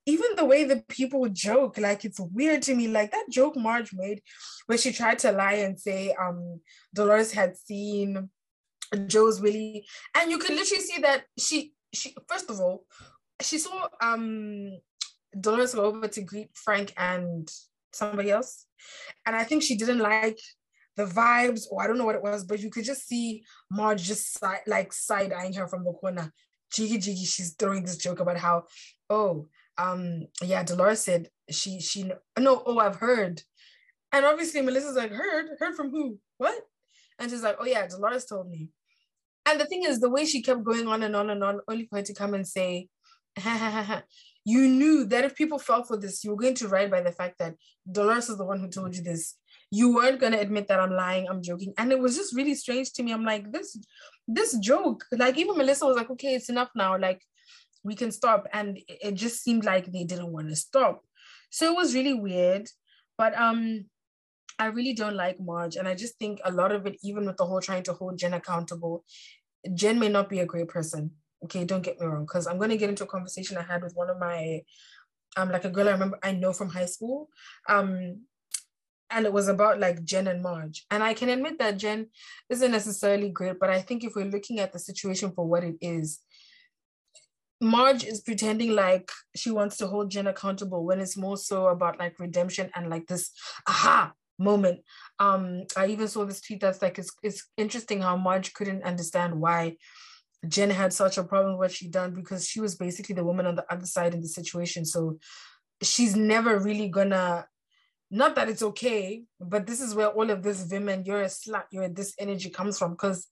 even 0.05 0.35
the 0.35 0.45
way 0.45 0.63
the 0.63 0.83
people 0.89 1.27
joke, 1.29 1.77
like 1.77 2.03
it's 2.05 2.19
weird 2.19 2.61
to 2.63 2.75
me. 2.75 2.87
Like 2.87 3.11
that 3.11 3.25
joke 3.29 3.55
Marge 3.55 3.91
made, 3.93 4.21
where 4.65 4.77
she 4.77 4.91
tried 4.91 5.19
to 5.19 5.31
lie 5.31 5.53
and 5.53 5.79
say 5.79 6.13
um 6.19 6.59
Dolores 6.93 7.31
had 7.31 7.57
seen 7.57 8.29
Joe's 9.07 9.41
Willie, 9.41 9.85
and 10.15 10.29
you 10.29 10.37
could 10.37 10.55
literally 10.55 10.83
see 10.83 11.01
that 11.01 11.23
she 11.37 11.73
she 11.93 12.15
first 12.27 12.49
of 12.49 12.59
all 12.59 12.85
she 13.41 13.57
saw 13.57 13.87
um 14.01 14.71
Dolores 15.39 15.73
go 15.73 15.85
over 15.85 16.07
to 16.07 16.21
greet 16.21 16.49
Frank 16.53 16.93
and 16.97 17.49
somebody 17.91 18.31
else, 18.31 18.65
and 19.25 19.35
I 19.35 19.43
think 19.43 19.63
she 19.63 19.75
didn't 19.75 19.99
like 19.99 20.39
the 20.95 21.05
vibes, 21.05 21.65
or 21.71 21.81
I 21.81 21.87
don't 21.87 21.97
know 21.97 22.05
what 22.05 22.15
it 22.15 22.21
was, 22.21 22.43
but 22.43 22.59
you 22.59 22.69
could 22.69 22.85
just 22.85 23.07
see 23.07 23.43
Marge 23.71 24.03
just 24.03 24.43
like 24.67 24.93
side 24.93 25.33
eyeing 25.33 25.53
her 25.53 25.67
from 25.67 25.83
the 25.83 25.93
corner. 25.93 26.31
Jiggy 26.71 26.97
Jiggy, 26.97 27.25
she's 27.25 27.53
throwing 27.53 27.83
this 27.83 27.97
joke 27.97 28.19
about 28.19 28.37
how, 28.37 28.63
oh, 29.09 29.47
um, 29.77 30.27
yeah, 30.41 30.63
Dolores 30.63 31.01
said 31.01 31.29
she 31.49 31.79
she 31.79 32.11
no, 32.39 32.63
oh, 32.65 32.79
I've 32.79 32.97
heard. 32.97 33.41
And 34.11 34.25
obviously 34.25 34.61
Melissa's 34.61 34.95
like, 34.95 35.11
heard? 35.11 35.49
Heard 35.57 35.75
from 35.75 35.89
who? 35.89 36.19
What? 36.37 36.55
And 37.19 37.31
she's 37.31 37.41
like, 37.41 37.57
oh 37.59 37.65
yeah, 37.65 37.87
Dolores 37.87 38.25
told 38.25 38.49
me. 38.49 38.69
And 39.45 39.59
the 39.59 39.65
thing 39.65 39.83
is, 39.83 39.99
the 39.99 40.09
way 40.09 40.25
she 40.25 40.41
kept 40.41 40.63
going 40.63 40.87
on 40.87 41.03
and 41.03 41.15
on 41.15 41.29
and 41.29 41.43
on, 41.43 41.59
only 41.67 41.85
for 41.85 41.97
her 41.97 42.03
to 42.03 42.13
come 42.13 42.33
and 42.33 42.47
say, 42.47 42.87
you 44.45 44.67
knew 44.67 45.05
that 45.05 45.25
if 45.25 45.35
people 45.35 45.59
fell 45.59 45.83
for 45.83 45.97
this, 45.97 46.23
you 46.23 46.31
were 46.31 46.37
going 46.37 46.55
to 46.55 46.67
ride 46.67 46.91
by 46.91 47.01
the 47.01 47.11
fact 47.11 47.39
that 47.39 47.55
Dolores 47.91 48.29
is 48.29 48.37
the 48.37 48.45
one 48.45 48.59
who 48.59 48.69
told 48.69 48.95
you 48.95 49.03
this. 49.03 49.35
You 49.71 49.95
weren't 49.95 50.19
going 50.19 50.33
to 50.33 50.39
admit 50.39 50.67
that 50.67 50.79
I'm 50.79 50.91
lying, 50.91 51.27
I'm 51.27 51.41
joking. 51.41 51.73
And 51.77 51.91
it 51.91 51.99
was 51.99 52.15
just 52.15 52.35
really 52.35 52.53
strange 52.53 52.93
to 52.93 53.03
me. 53.03 53.11
I'm 53.11 53.25
like, 53.25 53.51
this 53.51 53.77
this 54.27 54.57
joke, 54.59 55.03
like 55.11 55.37
even 55.37 55.57
Melissa 55.57 55.85
was 55.85 55.97
like, 55.97 56.11
okay, 56.11 56.35
it's 56.35 56.49
enough 56.49 56.69
now. 56.75 56.97
Like 56.97 57.21
we 57.83 57.95
can 57.95 58.11
stop. 58.11 58.47
And 58.53 58.79
it 58.87 59.15
just 59.15 59.43
seemed 59.43 59.65
like 59.65 59.91
they 59.91 60.03
didn't 60.03 60.31
want 60.31 60.49
to 60.49 60.55
stop. 60.55 61.03
So 61.49 61.71
it 61.71 61.75
was 61.75 61.93
really 61.93 62.13
weird. 62.13 62.67
But 63.17 63.37
um, 63.37 63.85
I 64.57 64.67
really 64.67 64.93
don't 64.93 65.15
like 65.15 65.39
Marge. 65.39 65.75
And 65.75 65.87
I 65.87 65.95
just 65.95 66.17
think 66.17 66.39
a 66.43 66.51
lot 66.51 66.71
of 66.71 66.85
it, 66.85 66.97
even 67.03 67.25
with 67.25 67.37
the 67.37 67.45
whole 67.45 67.61
trying 67.61 67.83
to 67.83 67.93
hold 67.93 68.17
Jen 68.17 68.33
accountable, 68.33 69.03
Jen 69.73 69.99
may 69.99 70.09
not 70.09 70.29
be 70.29 70.39
a 70.39 70.45
great 70.45 70.67
person. 70.67 71.11
Okay, 71.43 71.65
don't 71.65 71.83
get 71.83 71.99
me 71.99 72.07
wrong. 72.07 72.25
Because 72.25 72.47
I'm 72.47 72.57
going 72.57 72.69
to 72.69 72.77
get 72.77 72.89
into 72.89 73.03
a 73.03 73.07
conversation 73.07 73.57
I 73.57 73.63
had 73.63 73.83
with 73.83 73.95
one 73.95 74.09
of 74.09 74.17
my, 74.19 74.61
um, 75.35 75.51
like 75.51 75.65
a 75.65 75.69
girl 75.69 75.89
I 75.89 75.91
remember 75.91 76.19
I 76.23 76.31
know 76.31 76.53
from 76.53 76.69
high 76.69 76.85
school. 76.85 77.29
Um, 77.67 78.21
and 79.13 79.25
it 79.25 79.33
was 79.33 79.47
about 79.47 79.79
like 79.79 80.03
Jen 80.03 80.27
and 80.27 80.41
Marge. 80.41 80.85
And 80.89 81.03
I 81.03 81.13
can 81.13 81.29
admit 81.29 81.59
that 81.59 81.77
Jen 81.77 82.07
isn't 82.49 82.71
necessarily 82.71 83.29
great, 83.29 83.59
but 83.59 83.69
I 83.69 83.79
think 83.79 84.03
if 84.03 84.15
we're 84.15 84.25
looking 84.25 84.59
at 84.59 84.73
the 84.73 84.79
situation 84.79 85.31
for 85.31 85.45
what 85.45 85.63
it 85.63 85.75
is, 85.81 86.19
Marge 87.63 88.03
is 88.03 88.21
pretending 88.21 88.71
like 88.75 89.09
she 89.35 89.49
wants 89.49 89.77
to 89.77 89.87
hold 89.87 90.11
Jen 90.11 90.27
accountable 90.27 90.85
when 90.85 90.99
it's 90.99 91.17
more 91.17 91.37
so 91.37 91.67
about 91.67 91.97
like 91.97 92.19
redemption 92.19 92.69
and 92.75 92.89
like 92.89 93.07
this 93.07 93.31
aha 93.67 94.13
moment. 94.37 94.81
Um, 95.19 95.63
I 95.77 95.87
even 95.87 96.07
saw 96.07 96.25
this 96.25 96.41
tweet 96.41 96.61
that's 96.61 96.81
like 96.81 96.99
it's 96.99 97.11
it's 97.23 97.49
interesting 97.57 98.01
how 98.01 98.17
Marge 98.17 98.53
couldn't 98.53 98.83
understand 98.83 99.39
why 99.39 99.77
Jen 100.47 100.69
had 100.69 100.93
such 100.93 101.17
a 101.17 101.23
problem 101.23 101.53
with 101.53 101.59
what 101.59 101.71
she 101.71 101.87
done 101.87 102.13
because 102.13 102.47
she 102.47 102.59
was 102.59 102.75
basically 102.75 103.15
the 103.15 103.23
woman 103.23 103.45
on 103.45 103.55
the 103.55 103.71
other 103.71 103.85
side 103.85 104.13
in 104.13 104.21
the 104.21 104.27
situation. 104.27 104.85
So 104.85 105.17
she's 105.81 106.15
never 106.15 106.59
really 106.59 106.89
gonna 106.89 107.47
not 108.11 108.35
that 108.35 108.49
it's 108.49 108.61
okay, 108.61 109.23
but 109.39 109.65
this 109.65 109.81
is 109.81 109.95
where 109.95 110.09
all 110.09 110.29
of 110.29 110.43
this 110.43 110.67
women, 110.69 111.03
you're 111.03 111.23
a 111.23 111.25
slut, 111.25 111.63
you're 111.71 111.89
this 111.89 112.13
energy 112.19 112.49
comes 112.49 112.77
from 112.77 112.91
because 112.91 113.27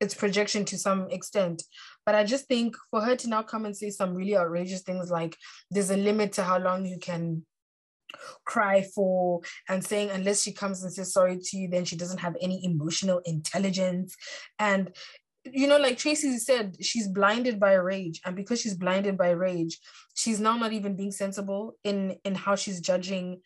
it's 0.00 0.14
projection 0.14 0.64
to 0.66 0.78
some 0.78 1.08
extent. 1.10 1.62
But 2.06 2.14
I 2.14 2.24
just 2.24 2.46
think 2.46 2.76
for 2.90 3.00
her 3.00 3.16
to 3.16 3.28
now 3.28 3.42
come 3.42 3.64
and 3.64 3.76
say 3.76 3.90
some 3.90 4.14
really 4.14 4.36
outrageous 4.36 4.82
things 4.82 5.10
like 5.10 5.36
there's 5.70 5.90
a 5.90 5.96
limit 5.96 6.32
to 6.34 6.42
how 6.42 6.58
long 6.58 6.86
you 6.86 6.98
can 6.98 7.44
cry 8.44 8.82
for 8.94 9.40
and 9.68 9.84
saying 9.84 10.10
unless 10.10 10.42
she 10.42 10.52
comes 10.52 10.82
and 10.82 10.92
says 10.92 11.12
sorry 11.12 11.38
to 11.42 11.56
you 11.56 11.68
then 11.68 11.84
she 11.84 11.96
doesn't 11.96 12.20
have 12.20 12.36
any 12.40 12.64
emotional 12.64 13.20
intelligence 13.24 14.14
and 14.60 14.94
you 15.44 15.66
know 15.66 15.78
like 15.78 15.98
tracy 15.98 16.38
said 16.38 16.76
she's 16.80 17.08
blinded 17.08 17.58
by 17.58 17.72
rage 17.72 18.20
and 18.24 18.36
because 18.36 18.60
she's 18.60 18.76
blinded 18.76 19.18
by 19.18 19.30
rage 19.30 19.80
she's 20.14 20.38
now 20.38 20.56
not 20.56 20.72
even 20.72 20.94
being 20.94 21.10
sensible 21.10 21.74
in 21.82 22.16
in 22.24 22.36
how 22.36 22.54
she's 22.54 22.80
judging 22.80 23.40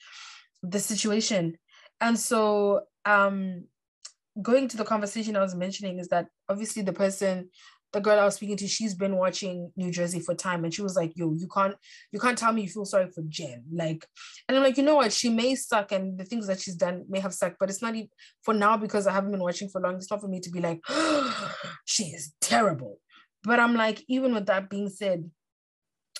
the 0.63 0.81
situation. 0.81 1.57
And 2.01 2.19
so 2.19 2.83
um 3.05 3.65
going 4.41 4.69
to 4.69 4.77
the 4.77 4.85
conversation 4.85 5.37
I 5.37 5.43
was 5.43 5.55
mentioning 5.55 5.99
is 5.99 6.09
that 6.09 6.27
obviously 6.49 6.83
the 6.83 6.93
person, 6.93 7.51
the 7.93 8.01
girl 8.01 8.19
I 8.19 8.25
was 8.25 8.35
speaking 8.35 8.57
to, 8.59 8.69
she's 8.69 8.95
been 8.95 9.17
watching 9.17 9.73
New 9.77 9.91
Jersey 9.91 10.21
for 10.21 10.35
time 10.35 10.65
and 10.65 10.73
she 10.73 10.83
was 10.83 10.95
like, 10.95 11.13
yo, 11.17 11.33
you 11.33 11.49
can't, 11.49 11.75
you 12.13 12.21
can't 12.21 12.37
tell 12.37 12.53
me 12.53 12.63
you 12.63 12.69
feel 12.69 12.85
sorry 12.85 13.11
for 13.11 13.23
Jen. 13.29 13.65
Like, 13.73 14.07
and 14.47 14.57
I'm 14.57 14.63
like, 14.63 14.77
you 14.77 14.83
know 14.83 14.97
what? 14.97 15.13
She 15.13 15.31
may 15.31 15.55
suck 15.55 15.93
and 15.93 16.19
the 16.19 16.25
things 16.25 16.47
that 16.49 16.61
she's 16.61 16.75
done 16.75 17.05
may 17.09 17.21
have 17.21 17.33
sucked, 17.33 17.57
but 17.59 17.71
it's 17.71 17.83
not 17.83 17.95
even 17.95 18.11
for 18.43 18.53
now 18.53 18.77
because 18.77 19.07
I 19.07 19.13
haven't 19.13 19.33
been 19.33 19.43
watching 19.43 19.69
for 19.69 19.81
long. 19.81 19.97
It's 19.97 20.11
not 20.11 20.21
for 20.21 20.29
me 20.29 20.41
to 20.41 20.51
be 20.51 20.61
like, 20.61 20.81
oh, 20.89 21.55
she 21.87 22.05
is 22.05 22.35
terrible. 22.41 22.99
But 23.45 23.61
I'm 23.61 23.75
like, 23.75 24.05
even 24.09 24.35
with 24.35 24.47
that 24.47 24.69
being 24.69 24.91
said, 24.91 25.31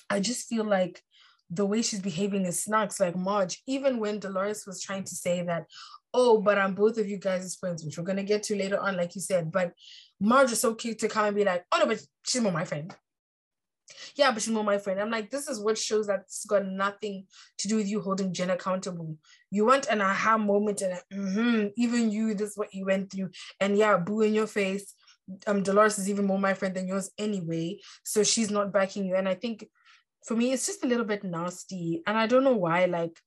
I 0.09 0.21
just 0.21 0.49
feel 0.49 0.65
like 0.65 1.03
the 1.51 1.67
way 1.67 1.83
she's 1.83 2.01
behaving 2.01 2.45
is 2.45 2.63
snacks 2.63 3.01
like 3.01 3.17
Marge, 3.17 3.63
even 3.67 3.99
when 3.99 4.19
Dolores 4.19 4.67
was 4.67 4.83
trying 4.83 5.05
to 5.05 5.15
say 5.15 5.43
that, 5.43 5.67
oh, 6.13 6.41
but 6.41 6.59
I'm 6.59 6.75
both 6.75 6.99
of 6.99 7.09
you 7.09 7.19
guys' 7.19 7.57
friends, 7.57 7.85
which 7.85 7.99
we're 7.99 8.05
gonna 8.05 8.23
get 8.23 8.43
to 8.45 8.57
later 8.57 8.79
on, 8.79 8.97
like 8.97 9.15
you 9.15 9.21
said. 9.21 9.51
But 9.53 9.73
Marge 10.21 10.53
is 10.53 10.61
so 10.61 10.75
cute 10.75 10.99
to 11.01 11.09
come 11.09 11.27
and 11.27 11.37
be 11.37 11.45
like, 11.45 11.65
oh 11.73 11.79
no, 11.79 11.87
but 11.87 12.01
she's 12.25 12.43
more 12.43 12.53
my 12.53 12.65
friend. 12.65 12.95
Yeah, 14.17 14.33
but 14.33 14.43
she's 14.43 14.53
more 14.53 14.65
my 14.65 14.79
friend. 14.79 15.01
I'm 15.01 15.11
like, 15.11 15.31
this 15.31 15.49
is 15.49 15.61
what 15.61 15.79
shows 15.79 16.07
that's 16.07 16.45
got 16.45 16.67
nothing 16.67 17.27
to 17.59 17.69
do 17.69 17.77
with 17.77 17.89
you 17.89 18.01
holding 18.01 18.33
Jen 18.33 18.51
accountable. 18.51 19.17
You 19.51 19.65
want 19.65 19.87
an 19.87 20.01
aha 20.01 20.37
moment, 20.37 20.83
and 20.83 21.01
mm-hmm, 21.13 21.69
even 21.77 22.11
you, 22.11 22.35
this 22.35 22.51
is 22.51 22.57
what 22.57 22.75
you 22.75 22.85
went 22.85 23.11
through. 23.11 23.31
And 23.61 23.77
yeah, 23.77 23.97
boo 23.97 24.23
in 24.23 24.35
your 24.35 24.47
face. 24.47 24.95
Um, 25.47 25.63
Dolores 25.63 25.99
is 25.99 26.09
even 26.09 26.27
more 26.27 26.39
my 26.39 26.55
friend 26.55 26.75
than 26.75 26.89
yours 26.89 27.11
anyway. 27.19 27.79
So 28.05 28.25
she's 28.25 28.51
not 28.51 28.73
backing 28.73 29.07
you. 29.07 29.15
And 29.15 29.29
I 29.29 29.35
think 29.35 29.67
for 30.27 30.35
me, 30.35 30.53
it's 30.53 30.67
just 30.67 30.85
a 30.85 30.89
little 30.89 31.05
bit 31.05 31.25
nasty. 31.25 32.03
And 32.07 32.17
I 32.19 32.27
don't 32.27 32.45
know 32.45 32.57
why, 32.57 32.87
like, 32.87 33.19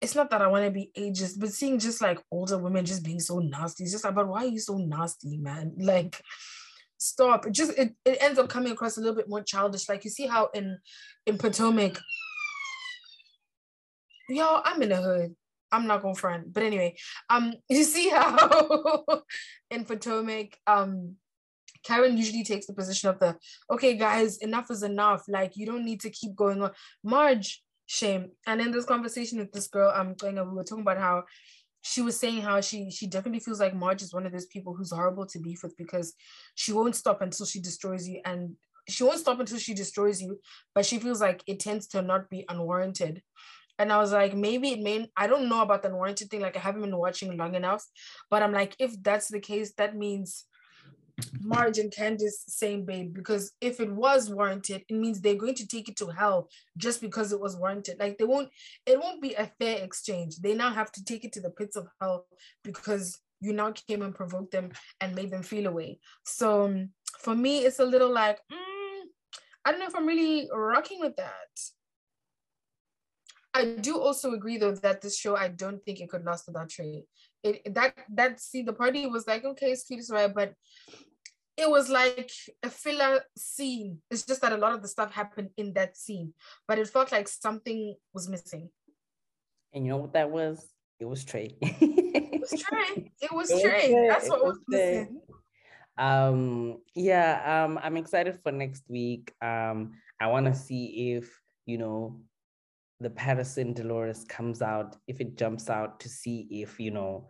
it's 0.00 0.14
not 0.14 0.30
that 0.30 0.42
I 0.42 0.48
want 0.48 0.64
to 0.64 0.70
be 0.70 0.90
ageist, 0.96 1.38
but 1.38 1.52
seeing 1.52 1.78
just 1.78 2.00
like 2.00 2.18
older 2.30 2.56
women 2.56 2.86
just 2.86 3.04
being 3.04 3.20
so 3.20 3.38
nasty, 3.38 3.84
it's 3.84 3.92
just 3.92 4.04
about 4.04 4.28
why 4.28 4.44
are 4.44 4.48
you 4.48 4.58
so 4.58 4.76
nasty, 4.78 5.36
man? 5.36 5.74
Like, 5.78 6.22
stop. 6.98 7.46
It 7.46 7.52
just 7.52 7.76
it, 7.78 7.94
it 8.04 8.18
ends 8.20 8.38
up 8.38 8.48
coming 8.48 8.72
across 8.72 8.96
a 8.96 9.00
little 9.00 9.16
bit 9.16 9.28
more 9.28 9.42
childish. 9.42 9.88
Like 9.88 10.04
you 10.04 10.10
see 10.10 10.26
how 10.26 10.50
in 10.54 10.78
in 11.26 11.38
Potomac, 11.38 11.98
y'all, 14.28 14.62
I'm 14.64 14.82
in 14.82 14.90
the 14.90 14.96
hood. 14.96 15.34
I'm 15.72 15.86
not 15.86 16.02
gonna 16.02 16.14
front, 16.14 16.52
but 16.52 16.62
anyway, 16.62 16.96
um, 17.28 17.54
you 17.68 17.84
see 17.84 18.08
how 18.08 19.22
in 19.70 19.84
Potomac, 19.84 20.56
um, 20.66 21.16
Karen 21.84 22.16
usually 22.16 22.44
takes 22.44 22.66
the 22.66 22.72
position 22.72 23.08
of 23.10 23.18
the 23.18 23.36
okay, 23.70 23.96
guys, 23.96 24.38
enough 24.38 24.70
is 24.70 24.82
enough. 24.82 25.24
Like 25.28 25.56
you 25.56 25.66
don't 25.66 25.84
need 25.84 26.00
to 26.00 26.10
keep 26.10 26.34
going 26.34 26.62
on. 26.62 26.72
Marge, 27.04 27.62
shame. 27.90 28.30
And 28.46 28.60
in 28.60 28.70
this 28.70 28.84
conversation 28.84 29.38
with 29.38 29.50
this 29.50 29.66
girl, 29.66 29.92
I'm 29.92 30.08
um, 30.08 30.14
going, 30.14 30.36
we 30.36 30.42
were 30.42 30.62
talking 30.62 30.82
about 30.82 30.98
how 30.98 31.24
she 31.82 32.02
was 32.02 32.16
saying 32.16 32.42
how 32.42 32.60
she 32.60 32.90
she 32.90 33.06
definitely 33.06 33.40
feels 33.40 33.58
like 33.58 33.74
Marge 33.74 34.02
is 34.02 34.14
one 34.14 34.26
of 34.26 34.32
those 34.32 34.46
people 34.46 34.74
who's 34.74 34.92
horrible 34.92 35.26
to 35.26 35.40
be 35.40 35.58
with 35.60 35.76
because 35.76 36.14
she 36.54 36.72
won't 36.72 36.94
stop 36.94 37.20
until 37.20 37.46
she 37.46 37.58
destroys 37.58 38.06
you 38.06 38.20
and 38.24 38.54
she 38.86 39.02
won't 39.02 39.18
stop 39.18 39.40
until 39.40 39.58
she 39.58 39.74
destroys 39.74 40.22
you, 40.22 40.38
but 40.72 40.86
she 40.86 40.98
feels 40.98 41.20
like 41.20 41.42
it 41.48 41.58
tends 41.58 41.88
to 41.88 42.02
not 42.02 42.30
be 42.30 42.44
unwarranted. 42.48 43.22
And 43.78 43.92
I 43.92 43.96
was 43.96 44.12
like, 44.12 44.36
maybe 44.36 44.70
it 44.70 44.80
may, 44.80 45.10
I 45.16 45.26
don't 45.26 45.48
know 45.48 45.62
about 45.62 45.82
the 45.82 45.88
unwarranted 45.88 46.30
thing. 46.30 46.42
Like 46.42 46.56
I 46.56 46.60
haven't 46.60 46.82
been 46.82 46.96
watching 46.96 47.36
long 47.36 47.54
enough, 47.54 47.84
but 48.30 48.42
I'm 48.42 48.52
like, 48.52 48.76
if 48.78 48.92
that's 49.02 49.28
the 49.28 49.40
case, 49.40 49.72
that 49.78 49.96
means 49.96 50.44
Marge 51.40 51.78
and 51.78 51.92
Candiace 51.92 52.44
same 52.46 52.84
babe 52.84 53.14
because 53.14 53.52
if 53.60 53.80
it 53.80 53.90
was 53.90 54.30
warranted, 54.30 54.84
it 54.88 54.94
means 54.94 55.20
they're 55.20 55.34
going 55.34 55.54
to 55.56 55.66
take 55.66 55.88
it 55.88 55.96
to 55.96 56.08
hell 56.08 56.48
just 56.76 57.00
because 57.00 57.32
it 57.32 57.40
was 57.40 57.56
warranted. 57.56 57.98
Like 57.98 58.18
they 58.18 58.24
won't, 58.24 58.48
it 58.86 58.98
won't 58.98 59.22
be 59.22 59.34
a 59.34 59.50
fair 59.58 59.82
exchange. 59.82 60.36
They 60.36 60.54
now 60.54 60.70
have 60.70 60.92
to 60.92 61.04
take 61.04 61.24
it 61.24 61.32
to 61.34 61.40
the 61.40 61.50
pits 61.50 61.76
of 61.76 61.88
hell 62.00 62.26
because 62.64 63.18
you 63.40 63.52
now 63.52 63.72
came 63.72 64.02
and 64.02 64.14
provoked 64.14 64.52
them 64.52 64.70
and 65.00 65.14
made 65.14 65.30
them 65.30 65.42
feel 65.42 65.66
away. 65.66 65.98
So 66.24 66.66
um, 66.66 66.90
for 67.18 67.34
me, 67.34 67.60
it's 67.60 67.78
a 67.78 67.84
little 67.84 68.12
like, 68.12 68.38
mm, 68.52 69.02
I 69.64 69.70
don't 69.70 69.80
know 69.80 69.86
if 69.86 69.96
I'm 69.96 70.06
really 70.06 70.48
rocking 70.52 71.00
with 71.00 71.16
that. 71.16 71.48
I 73.52 73.64
do 73.64 73.98
also 73.98 74.32
agree 74.32 74.58
though 74.58 74.72
that 74.72 75.00
this 75.00 75.18
show 75.18 75.36
I 75.36 75.48
don't 75.48 75.82
think 75.84 76.00
it 76.00 76.08
could 76.08 76.24
last 76.24 76.46
without 76.46 76.68
Trey. 76.68 77.04
It 77.42 77.74
that 77.74 77.94
that 78.14 78.40
see 78.40 78.62
the 78.62 78.72
party 78.72 79.06
was 79.06 79.26
like 79.26 79.44
okay 79.44 79.72
it's 79.72 79.84
cute 79.84 80.00
it's 80.00 80.10
right 80.10 80.32
but 80.32 80.54
it 81.56 81.68
was 81.68 81.88
like 81.88 82.30
a 82.62 82.70
filler 82.70 83.22
scene. 83.36 83.98
It's 84.10 84.24
just 84.24 84.40
that 84.42 84.52
a 84.52 84.56
lot 84.56 84.74
of 84.74 84.82
the 84.82 84.88
stuff 84.88 85.12
happened 85.12 85.50
in 85.56 85.74
that 85.74 85.96
scene, 85.96 86.34
but 86.66 86.78
it 86.78 86.88
felt 86.88 87.12
like 87.12 87.28
something 87.28 87.94
was 88.12 88.28
missing. 88.28 88.70
And 89.72 89.84
you 89.84 89.90
know 89.90 89.98
what 89.98 90.14
that 90.14 90.30
was? 90.30 90.66
It 90.98 91.04
was 91.06 91.24
Trey. 91.24 91.56
it 91.60 92.40
was 92.40 92.62
Trey. 92.62 93.12
It 93.20 93.32
was 93.32 93.50
it 93.50 93.62
Trey. 93.62 93.92
Was 93.92 94.08
That's 94.08 94.28
what 94.28 94.44
was, 94.44 94.56
was 94.56 94.64
missing. 94.68 95.20
Um, 95.96 96.78
yeah, 96.94 97.64
um, 97.64 97.78
I'm 97.82 97.96
excited 97.96 98.38
for 98.42 98.52
next 98.52 98.84
week. 98.88 99.32
Um, 99.42 99.92
I 100.20 100.28
want 100.28 100.46
to 100.46 100.54
see 100.54 101.12
if 101.12 101.30
you 101.66 101.78
know 101.78 102.20
the 103.00 103.10
Paterson 103.10 103.72
Dolores 103.72 104.24
comes 104.24 104.62
out, 104.62 104.96
if 105.06 105.20
it 105.20 105.36
jumps 105.36 105.70
out 105.70 106.00
to 106.00 106.08
see 106.08 106.46
if 106.50 106.78
you 106.80 106.90
know 106.90 107.28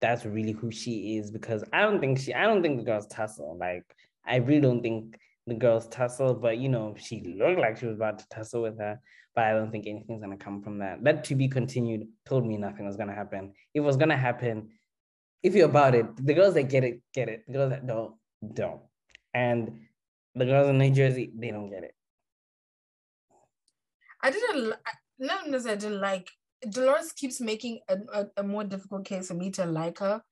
that's 0.00 0.24
really 0.24 0.52
who 0.52 0.70
she 0.70 1.16
is 1.16 1.30
because 1.30 1.64
I 1.72 1.82
don't 1.82 2.00
think 2.00 2.18
she 2.18 2.34
I 2.34 2.44
don't 2.44 2.62
think 2.62 2.78
the 2.78 2.84
girls 2.84 3.06
tussle. 3.06 3.56
Like 3.58 3.84
I 4.26 4.36
really 4.36 4.60
don't 4.60 4.82
think 4.82 5.18
the 5.46 5.54
girls 5.54 5.88
tussle, 5.88 6.34
but 6.34 6.58
you 6.58 6.68
know, 6.68 6.94
she 6.98 7.22
looked 7.38 7.58
like 7.58 7.78
she 7.78 7.86
was 7.86 7.96
about 7.96 8.18
to 8.18 8.28
tussle 8.28 8.62
with 8.62 8.78
her, 8.78 9.00
but 9.34 9.44
I 9.44 9.52
don't 9.52 9.70
think 9.70 9.86
anything's 9.86 10.20
gonna 10.20 10.36
come 10.36 10.62
from 10.62 10.78
that. 10.78 11.02
That 11.02 11.24
to 11.24 11.34
be 11.34 11.48
continued 11.48 12.06
told 12.26 12.46
me 12.46 12.56
nothing 12.56 12.86
was 12.86 12.96
gonna 12.96 13.14
happen. 13.14 13.52
If 13.74 13.80
it 13.82 13.86
was 13.86 13.96
gonna 13.96 14.16
happen, 14.16 14.68
if 15.42 15.54
you're 15.54 15.68
about 15.68 15.94
it, 15.94 16.06
the 16.24 16.34
girls 16.34 16.54
that 16.54 16.64
get 16.64 16.84
it, 16.84 17.00
get 17.14 17.28
it. 17.28 17.44
The 17.46 17.52
girls 17.52 17.70
that 17.70 17.86
don't, 17.86 18.14
don't. 18.54 18.80
And 19.34 19.80
the 20.34 20.44
girls 20.44 20.68
in 20.68 20.78
New 20.78 20.90
Jersey, 20.90 21.32
they 21.34 21.50
don't 21.50 21.70
get 21.70 21.84
it. 21.84 21.94
I 24.22 24.30
didn't 24.30 24.74
not 25.18 25.48
necessarily 25.48 25.76
I 25.76 25.80
didn't 25.80 26.00
like 26.00 26.30
Dolores 26.68 27.12
keeps 27.12 27.40
making 27.40 27.80
a, 27.88 27.96
a, 28.12 28.26
a 28.38 28.42
more 28.42 28.64
difficult 28.64 29.04
case 29.04 29.28
for 29.28 29.34
me 29.34 29.50
to 29.52 29.66
like 29.66 29.98
her 29.98 30.22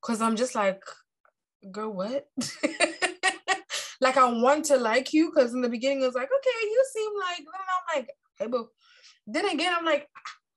because 0.00 0.20
I'm 0.20 0.36
just 0.36 0.54
like, 0.54 0.82
girl, 1.70 1.92
what? 1.92 2.26
like 4.00 4.16
I 4.16 4.30
want 4.30 4.66
to 4.66 4.76
like 4.76 5.12
you 5.12 5.30
because 5.30 5.54
in 5.54 5.62
the 5.62 5.68
beginning 5.68 6.02
it 6.02 6.06
was 6.06 6.14
like, 6.14 6.28
okay, 6.28 6.66
you 6.66 6.84
seem 6.92 7.10
like, 7.18 7.38
and 7.38 7.48
I'm 7.48 7.96
like, 7.96 8.10
hey 8.38 8.46
boo. 8.46 8.68
Then 9.26 9.48
again, 9.48 9.74
I'm 9.76 9.84
like, 9.84 10.08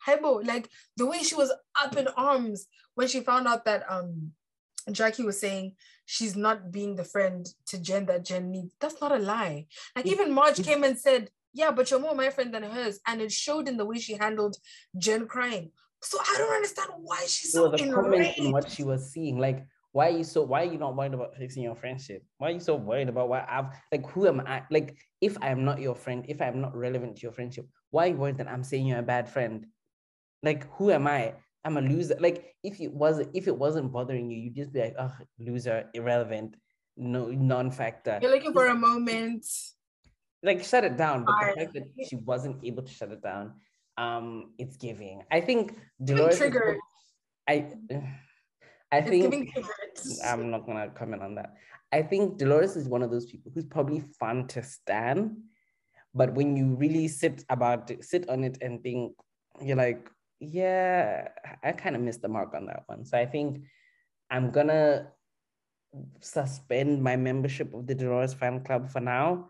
hey 0.06 0.18
boo. 0.22 0.42
Like 0.42 0.70
the 0.96 1.06
way 1.06 1.20
she 1.24 1.36
was 1.36 1.52
up 1.82 1.96
in 1.98 2.08
arms 2.10 2.68
when 2.96 3.08
she 3.08 3.20
found 3.22 3.48
out 3.48 3.66
that 3.66 3.84
um 3.90 4.32
Jackie 4.92 5.24
was 5.24 5.40
saying 5.40 5.76
she's 6.06 6.36
not 6.36 6.72
being 6.72 6.96
the 6.96 7.04
friend 7.04 7.46
to 7.68 7.78
Jen 7.78 8.06
that 8.06 8.26
Jen 8.26 8.52
needs. 8.52 8.74
That's 8.80 9.02
not 9.02 9.12
a 9.12 9.20
lie. 9.20 9.68
Like 9.96 10.08
even 10.08 10.34
Marge 10.34 10.64
came 10.64 10.84
and 10.84 10.98
said, 10.98 11.30
yeah, 11.54 11.72
but 11.72 11.90
you're 11.90 12.00
more 12.00 12.16
my 12.16 12.30
friend 12.30 12.54
than 12.54 12.64
hers. 12.64 13.00
And 13.08 13.22
it 13.22 13.32
showed 13.32 13.68
in 13.68 13.78
the 13.78 13.86
way 13.86 13.98
she 13.98 14.14
handled 14.14 14.56
Jen 14.98 15.28
crying. 15.28 15.72
So 16.02 16.20
I 16.20 16.36
don't 16.38 16.54
understand 16.54 16.90
why 16.98 17.22
she's 17.28 17.52
so 17.52 17.70
the 17.70 17.84
enraged. 17.84 18.40
in 18.40 18.52
what 18.52 18.70
she 18.70 18.84
was 18.84 19.12
seeing. 19.12 19.40
Like, 19.40 19.66
why 19.92 20.10
are 20.10 20.18
you 20.18 20.24
so 20.24 20.44
why 20.44 20.62
are 20.62 20.72
you 20.72 20.78
not 20.78 20.96
worried 20.96 21.16
about 21.16 21.36
fixing 21.36 21.64
your 21.64 21.76
friendship? 21.76 22.24
Why 22.38 22.50
are 22.50 22.52
you 22.52 22.60
so 22.60 22.76
worried 22.76 23.10
about 23.10 23.30
what 23.30 23.48
I've 23.50 23.74
like 23.92 24.08
who 24.12 24.28
am 24.28 24.42
I? 24.42 24.64
Like, 24.70 24.96
if 25.22 25.38
I'm 25.42 25.66
not 25.66 25.82
your 25.82 25.96
friend, 25.96 26.24
if 26.28 26.42
I'm 26.42 26.62
not 26.62 26.76
relevant 26.76 27.16
to 27.18 27.22
your 27.24 27.32
friendship, 27.32 27.68
why 27.90 28.06
are 28.06 28.10
you 28.10 28.18
worried 28.18 28.38
that 28.38 28.48
I'm 28.48 28.64
saying 28.64 28.86
you're 28.86 29.00
a 29.00 29.04
bad 29.04 29.28
friend? 29.28 29.66
Like, 30.44 30.72
who 30.74 30.92
am 30.92 31.08
I? 31.08 31.34
I'm 31.66 31.78
a 31.78 31.82
loser. 31.82 32.16
Like, 32.20 32.54
if 32.64 32.80
it 32.80 32.94
was 32.94 33.26
if 33.34 33.48
it 33.48 33.58
wasn't 33.58 33.92
bothering 33.92 34.30
you, 34.30 34.38
you'd 34.38 34.56
just 34.56 34.72
be 34.72 34.82
like, 34.82 34.96
oh, 35.00 35.12
loser, 35.40 35.90
irrelevant, 35.96 36.56
no 36.96 37.30
non-factor. 37.30 38.20
You're 38.22 38.32
looking 38.32 38.54
for 38.54 38.68
a 38.68 38.76
moment 38.76 39.48
like 40.44 40.64
shut 40.64 40.84
it 40.84 40.98
down. 40.98 41.26
But 41.26 41.36
the 41.40 41.62
fact 41.62 41.74
that 41.74 41.88
she 42.08 42.16
wasn't 42.18 42.64
able 42.64 42.84
to 42.84 42.92
shut 42.92 43.12
it 43.12 43.22
down, 43.22 43.54
um, 43.98 44.54
it's 44.58 44.78
giving. 44.78 45.24
I 45.32 45.42
think 45.42 45.78
Dolores. 46.04 46.38
Triggered. 46.38 46.78
I, 47.48 47.74
I 48.92 49.02
think 49.02 49.50
I'm 50.24 50.50
not 50.50 50.66
gonna 50.66 50.90
comment 50.90 51.22
on 51.22 51.36
that. 51.36 51.56
I 51.92 52.02
think 52.02 52.38
Dolores 52.38 52.76
is 52.76 52.88
one 52.88 53.04
of 53.04 53.12
those 53.12 53.26
people 53.26 53.52
who's 53.54 53.66
probably 53.66 54.04
fun 54.20 54.48
to 54.48 54.64
stand, 54.64 55.38
but 56.14 56.34
when 56.34 56.56
you 56.56 56.76
really 56.76 57.08
sit 57.08 57.44
about 57.50 57.92
it, 57.92 58.04
sit 58.04 58.30
on 58.30 58.44
it 58.44 58.58
and 58.62 58.82
think, 58.84 59.14
you're 59.62 59.78
like, 59.78 60.10
yeah, 60.40 61.30
I 61.64 61.72
kind 61.72 61.96
of 61.96 62.02
missed 62.02 62.22
the 62.22 62.28
mark 62.28 62.54
on 62.54 62.66
that 62.68 62.84
one. 62.88 63.06
So 63.06 63.18
I 63.18 63.26
think 63.26 63.64
I'm 64.30 64.52
gonna 64.52 65.08
suspend 66.20 67.02
my 67.02 67.16
membership 67.16 67.74
of 67.74 67.88
the 67.88 67.96
Dolores 67.96 68.34
fan 68.34 68.64
club 68.64 68.90
for 68.90 69.00
now 69.00 69.50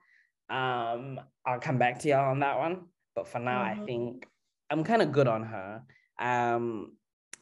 um, 0.49 1.19
I'll 1.45 1.59
come 1.59 1.77
back 1.77 1.99
to 1.99 2.09
y'all 2.09 2.31
on 2.31 2.39
that 2.39 2.57
one. 2.57 2.85
But 3.15 3.27
for 3.27 3.39
now, 3.39 3.63
mm-hmm. 3.63 3.81
I 3.81 3.85
think 3.85 4.27
I'm 4.69 4.83
kind 4.83 5.01
of 5.01 5.11
good 5.11 5.27
on 5.27 5.43
her. 5.43 5.81
Um, 6.19 6.97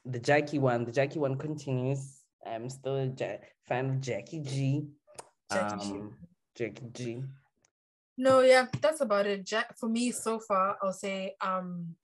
the 0.06 0.20
Jackie 0.20 0.60
one, 0.60 0.86
the 0.86 0.92
Jackie 0.92 1.20
one 1.20 1.38
continues. 1.38 2.22
I'm 2.46 2.70
still 2.70 2.98
a 2.98 3.06
ja- 3.08 3.38
fan 3.68 3.90
of 3.90 4.02
Jackie 4.02 4.42
G. 4.42 4.88
Jackie 5.52 5.74
um, 5.74 6.16
G. 6.56 6.64
Jackie 6.64 6.90
G. 6.94 7.24
No, 8.18 8.42
yeah, 8.42 8.68
that's 8.82 9.02
about 9.02 9.26
it. 9.28 9.46
Jack 9.46 9.78
for 9.78 9.90
me 9.90 10.12
so 10.12 10.40
far, 10.40 10.78
I'll 10.82 10.94
say 10.94 11.36
um 11.42 11.96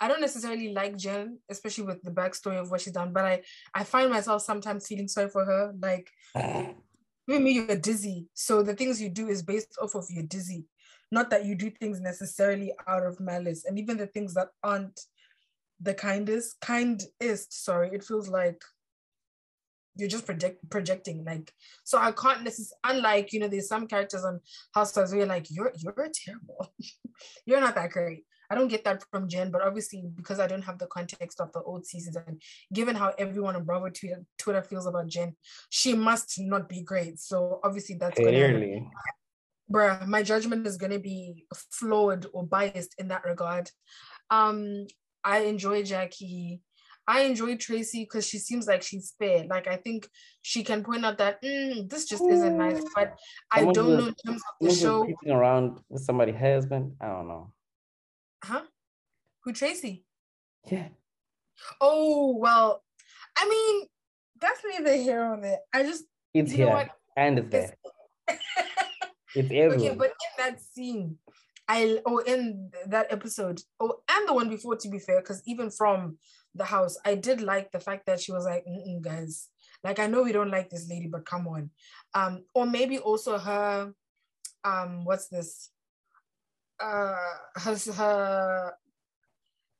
I 0.00 0.08
don't 0.08 0.20
necessarily 0.20 0.72
like 0.72 0.96
Jen, 0.96 1.38
especially 1.48 1.84
with 1.84 2.02
the 2.02 2.10
backstory 2.10 2.60
of 2.60 2.70
what 2.70 2.80
she's 2.80 2.92
done, 2.92 3.12
but 3.12 3.24
I 3.24 3.42
I 3.74 3.84
find 3.84 4.10
myself 4.10 4.42
sometimes 4.42 4.86
feeling 4.86 5.08
sorry 5.08 5.28
for 5.28 5.44
her. 5.44 5.74
Like 5.80 6.10
Maybe 7.26 7.52
you're 7.52 7.76
dizzy. 7.76 8.28
So 8.34 8.62
the 8.62 8.74
things 8.74 9.00
you 9.00 9.08
do 9.08 9.28
is 9.28 9.42
based 9.42 9.76
off 9.80 9.94
of 9.94 10.06
your 10.10 10.24
dizzy, 10.24 10.64
not 11.10 11.30
that 11.30 11.44
you 11.44 11.54
do 11.54 11.70
things 11.70 12.00
necessarily 12.00 12.72
out 12.88 13.06
of 13.06 13.20
malice. 13.20 13.64
And 13.64 13.78
even 13.78 13.96
the 13.96 14.06
things 14.06 14.34
that 14.34 14.48
aren't 14.62 15.00
the 15.80 15.94
kindest, 15.94 16.60
kindest, 16.60 17.64
sorry, 17.64 17.90
it 17.92 18.04
feels 18.04 18.28
like 18.28 18.62
you're 19.96 20.08
just 20.08 20.26
project, 20.26 20.58
projecting 20.70 21.24
like 21.24 21.52
so 21.84 21.98
i 21.98 22.10
can't 22.12 22.42
necessarily 22.42 22.96
unlike 22.96 23.32
you 23.32 23.40
know 23.40 23.48
there's 23.48 23.68
some 23.68 23.86
characters 23.86 24.24
on 24.24 24.40
housewives 24.74 25.10
where 25.10 25.20
you're 25.20 25.28
like 25.28 25.46
you're 25.50 25.72
you're 25.76 26.10
terrible 26.14 26.72
you're 27.46 27.60
not 27.60 27.74
that 27.74 27.90
great 27.90 28.24
I 28.52 28.54
don't 28.54 28.68
get 28.68 28.84
that 28.84 29.02
from 29.10 29.30
Jen, 29.30 29.50
but 29.50 29.62
obviously 29.62 30.04
because 30.14 30.38
I 30.38 30.46
don't 30.46 30.60
have 30.60 30.78
the 30.78 30.86
context 30.86 31.40
of 31.40 31.50
the 31.52 31.62
old 31.62 31.86
seasons 31.86 32.16
and 32.16 32.42
given 32.70 32.94
how 32.94 33.14
everyone 33.16 33.56
on 33.56 33.64
Bravo 33.64 33.88
Twitter, 33.88 34.22
Twitter 34.38 34.62
feels 34.62 34.84
about 34.84 35.06
Jen, 35.06 35.34
she 35.70 35.94
must 35.94 36.38
not 36.38 36.68
be 36.68 36.82
great. 36.82 37.18
So 37.18 37.60
obviously 37.64 37.96
that's 37.96 38.14
clearly. 38.14 38.84
Gonna, 39.70 39.98
bruh, 40.00 40.06
my 40.06 40.22
judgment 40.22 40.66
is 40.66 40.76
gonna 40.76 40.98
be 40.98 41.46
flawed 41.70 42.26
or 42.34 42.44
biased 42.44 42.94
in 42.98 43.08
that 43.08 43.24
regard. 43.24 43.70
Um, 44.28 44.86
I 45.24 45.38
enjoy 45.44 45.82
Jackie. 45.82 46.60
I 47.08 47.22
enjoy 47.22 47.56
Tracy 47.56 48.04
because 48.04 48.26
she 48.28 48.38
seems 48.38 48.66
like 48.66 48.82
she's 48.82 49.14
fair. 49.18 49.46
Like 49.48 49.66
I 49.66 49.76
think 49.76 50.06
she 50.42 50.62
can 50.62 50.84
point 50.84 51.06
out 51.06 51.16
that 51.16 51.42
mm, 51.42 51.88
this 51.88 52.04
just 52.04 52.22
isn't 52.22 52.58
nice. 52.58 52.82
But 52.94 53.14
I 53.50 53.64
don't 53.64 53.96
know 53.96 54.08
in 54.08 54.14
terms 54.26 54.42
of 54.60 54.68
the 54.68 54.74
show. 54.74 55.08
around 55.26 55.78
with 55.88 56.02
somebody's 56.02 56.36
husband. 56.36 56.96
I 57.00 57.06
don't 57.06 57.28
know. 57.28 57.50
Huh? 58.42 58.62
Who 59.44 59.52
Tracy? 59.52 60.04
Yeah. 60.70 60.88
Oh 61.80 62.36
well, 62.38 62.82
I 63.36 63.48
mean 63.48 63.86
that's 64.40 64.60
neither 64.68 64.94
here 64.96 65.24
nor 65.24 65.40
there. 65.40 65.58
I 65.72 65.82
just 65.84 66.04
It's 66.34 66.52
You 66.52 66.66
know 66.66 66.76
here 66.76 66.90
and 67.16 67.38
it's 67.38 67.50
there. 67.50 67.76
It's- 68.28 68.38
It's 69.34 69.46
okay, 69.46 69.60
everywhere. 69.62 69.94
but 69.96 70.08
in 70.10 70.32
that 70.44 70.60
scene, 70.60 71.16
I 71.66 72.00
oh 72.04 72.18
in 72.18 72.70
that 72.88 73.06
episode, 73.10 73.62
oh 73.80 74.00
and 74.10 74.28
the 74.28 74.34
one 74.34 74.50
before, 74.50 74.76
to 74.76 74.88
be 74.90 74.98
fair, 74.98 75.20
because 75.22 75.42
even 75.46 75.70
from 75.70 76.18
the 76.54 76.64
house, 76.66 76.98
I 77.06 77.14
did 77.14 77.40
like 77.40 77.72
the 77.72 77.80
fact 77.80 78.04
that 78.06 78.20
she 78.20 78.30
was 78.30 78.44
like, 78.44 78.62
"Mm-mm, 78.66 79.00
guys, 79.00 79.48
like 79.82 79.98
I 79.98 80.06
know 80.06 80.22
we 80.22 80.32
don't 80.32 80.50
like 80.50 80.68
this 80.68 80.86
lady, 80.86 81.08
but 81.08 81.24
come 81.24 81.48
on, 81.48 81.70
um, 82.12 82.44
or 82.54 82.66
maybe 82.66 82.98
also 82.98 83.38
her, 83.38 83.94
um, 84.64 85.06
what's 85.06 85.28
this, 85.28 85.70
uh, 86.82 87.60
her 87.60 87.76
her. 87.94 88.74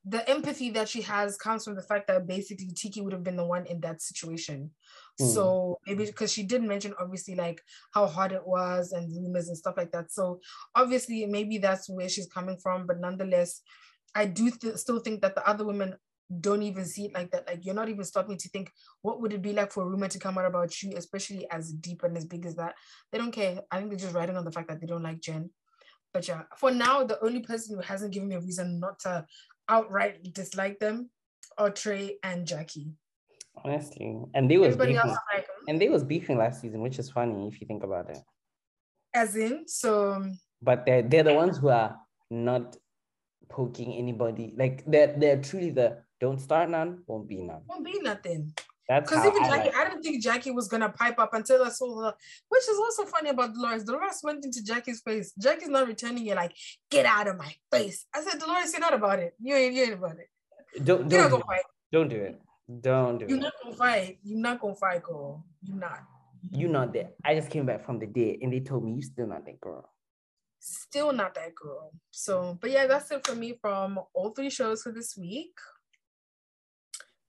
The 0.05 0.29
empathy 0.29 0.69
that 0.71 0.89
she 0.89 1.01
has 1.03 1.37
comes 1.37 1.63
from 1.63 1.75
the 1.75 1.81
fact 1.81 2.07
that 2.07 2.27
basically 2.27 2.71
Tiki 2.75 2.99
would 2.99 3.13
have 3.13 3.23
been 3.23 3.37
the 3.37 3.45
one 3.45 3.65
in 3.65 3.79
that 3.81 4.01
situation. 4.01 4.71
Hmm. 5.17 5.25
So 5.25 5.79
maybe 5.87 6.05
because 6.05 6.29
she 6.29 6.43
did 6.43 6.61
mention 6.61 6.93
obviously 6.99 7.35
like 7.35 7.61
how 7.93 8.07
hard 8.07 8.33
it 8.33 8.45
was 8.45 8.91
and 8.91 9.09
rumors 9.15 9.47
and 9.47 9.57
stuff 9.57 9.75
like 9.77 9.93
that. 9.93 10.11
So 10.11 10.41
obviously 10.75 11.25
maybe 11.25 11.57
that's 11.57 11.89
where 11.89 12.09
she's 12.09 12.27
coming 12.27 12.57
from, 12.57 12.85
but 12.85 12.99
nonetheless, 12.99 13.61
I 14.13 14.25
do 14.25 14.51
th- 14.51 14.75
still 14.75 14.99
think 14.99 15.21
that 15.21 15.35
the 15.35 15.47
other 15.47 15.65
women 15.65 15.95
don't 16.39 16.63
even 16.63 16.85
see 16.85 17.05
it 17.05 17.13
like 17.13 17.31
that. 17.31 17.47
Like 17.47 17.65
you're 17.65 17.75
not 17.75 17.89
even 17.89 18.03
stopping 18.03 18.37
to 18.37 18.49
think 18.49 18.71
what 19.01 19.21
would 19.21 19.33
it 19.33 19.41
be 19.41 19.53
like 19.53 19.71
for 19.71 19.83
a 19.83 19.87
rumor 19.87 20.07
to 20.07 20.19
come 20.19 20.37
out 20.37 20.45
about 20.45 20.81
you, 20.81 20.93
especially 20.97 21.49
as 21.49 21.71
deep 21.71 22.03
and 22.03 22.17
as 22.17 22.25
big 22.25 22.45
as 22.45 22.55
that. 22.55 22.75
They 23.11 23.17
don't 23.17 23.31
care. 23.31 23.61
I 23.71 23.77
think 23.77 23.89
they're 23.89 23.99
just 23.99 24.15
writing 24.15 24.37
on 24.37 24.45
the 24.45 24.51
fact 24.51 24.67
that 24.69 24.81
they 24.81 24.87
don't 24.87 25.03
like 25.03 25.21
Jen. 25.21 25.49
But 26.13 26.27
yeah, 26.27 26.43
for 26.57 26.71
now, 26.71 27.03
the 27.03 27.23
only 27.23 27.41
person 27.41 27.75
who 27.75 27.81
hasn't 27.81 28.13
given 28.13 28.29
me 28.29 28.35
a 28.35 28.39
reason 28.39 28.79
not 28.79 28.99
to 28.99 29.25
outright 29.67 30.31
dislike 30.33 30.79
them 30.79 31.09
are 31.57 31.69
Trey 31.71 32.17
and 32.23 32.45
Jackie. 32.45 32.91
Honestly. 33.63 34.19
And 34.33 34.49
they 34.49 34.57
was 34.57 34.73
Everybody 34.73 34.95
else, 34.95 35.03
beefing. 35.05 35.17
I'm 35.31 35.37
like, 35.37 35.47
"Hmm?" 35.47 35.69
And 35.69 35.81
they 35.81 35.89
was 35.89 36.03
beefing 36.03 36.37
last 36.37 36.61
season, 36.61 36.81
which 36.81 36.99
is 36.99 37.09
funny 37.09 37.47
if 37.47 37.59
you 37.61 37.67
think 37.67 37.83
about 37.83 38.09
it. 38.09 38.17
as 39.13 39.35
in, 39.35 39.67
so 39.67 40.23
But 40.61 40.85
they're 40.85 41.03
they're 41.03 41.23
the 41.23 41.33
ones 41.33 41.57
who 41.59 41.69
are 41.69 41.97
not 42.31 42.77
poking 43.49 43.93
anybody. 43.93 44.53
Like 44.57 44.83
they're 44.87 45.13
they're 45.17 45.41
truly 45.41 45.69
the 45.69 46.01
don't 46.19 46.39
start 46.39 46.69
none, 46.69 47.03
won't 47.05 47.27
be 47.27 47.41
none. 47.41 47.61
won't 47.67 47.85
be 47.85 47.99
nothing. 48.01 48.53
That's 48.89 49.09
Because 49.09 49.25
even 49.25 49.43
I 49.43 49.47
Jackie, 49.49 49.69
like- 49.69 49.75
I 49.75 49.89
didn't 49.89 50.03
think 50.03 50.21
Jackie 50.23 50.51
was 50.51 50.67
gonna 50.67 50.89
pipe 50.89 51.17
up 51.19 51.33
until 51.33 51.63
I 51.63 51.69
saw 51.69 52.01
her, 52.03 52.13
which 52.49 52.63
is 52.69 52.77
also 52.77 53.05
funny 53.05 53.29
about 53.29 53.53
Dolores. 53.53 53.83
Dolores 53.85 54.19
went 54.23 54.43
into 54.43 54.61
Jackie's 54.63 55.01
face. 55.01 55.33
Jackie's 55.41 55.69
not 55.69 55.87
returning 55.87 56.25
it 56.27 56.35
like, 56.35 56.53
get 56.91 57.05
out 57.05 57.27
of 57.27 57.37
my 57.37 57.53
face. 57.71 58.05
I 58.13 58.21
said, 58.21 58.39
Dolores, 58.39 58.71
you're 58.73 58.81
not 58.81 58.93
about 58.93 59.19
it. 59.19 59.33
You 59.39 59.55
ain't 59.55 59.73
you 59.73 59.83
ain't 59.83 59.93
about 59.93 60.17
it. 60.19 60.27
don't 60.83 61.09
You're 61.09 61.09
don't 61.09 61.09
not 61.09 61.09
do 61.09 61.29
gonna 61.29 61.37
it. 61.37 61.45
fight. 61.47 61.65
don't 61.91 62.09
do 62.09 62.15
it. 62.17 62.41
Don't 62.81 63.17
do 63.19 63.25
You're 63.27 63.37
it. 63.37 63.41
not 63.41 63.53
gonna 63.63 63.75
fight. 63.75 64.17
You're 64.23 64.39
not 64.39 64.59
gonna 64.59 64.75
fight, 64.75 65.03
girl. 65.03 65.45
You're 65.61 65.77
not. 65.77 65.99
You're 66.51 66.69
not 66.69 66.91
there. 66.91 67.11
I 67.23 67.35
just 67.35 67.49
came 67.49 67.65
back 67.65 67.85
from 67.85 67.99
the 67.99 68.05
day 68.05 68.37
and 68.41 68.51
they 68.51 68.59
told 68.59 68.83
me 68.83 68.91
you're 68.93 69.01
still 69.01 69.27
not 69.27 69.45
that 69.45 69.61
girl. 69.61 69.89
Still 70.59 71.11
not 71.11 71.35
that 71.35 71.53
girl. 71.55 71.91
So, 72.11 72.57
but 72.61 72.69
yeah, 72.71 72.87
that's 72.87 73.11
it 73.11 73.25
for 73.25 73.35
me 73.35 73.57
from 73.61 73.99
all 74.13 74.31
three 74.31 74.49
shows 74.49 74.81
for 74.81 74.91
this 74.91 75.15
week. 75.17 75.53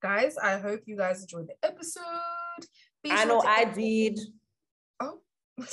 Guys, 0.04 0.36
I 0.36 0.58
hope 0.58 0.82
you 0.84 0.98
guys 0.98 1.22
enjoyed 1.22 1.48
the 1.48 1.56
episode. 1.66 2.02
Be 3.02 3.10
I 3.10 3.24
sure 3.24 3.26
know 3.26 3.40
I 3.40 3.64
did. 3.64 4.20
Oh. 5.00 5.20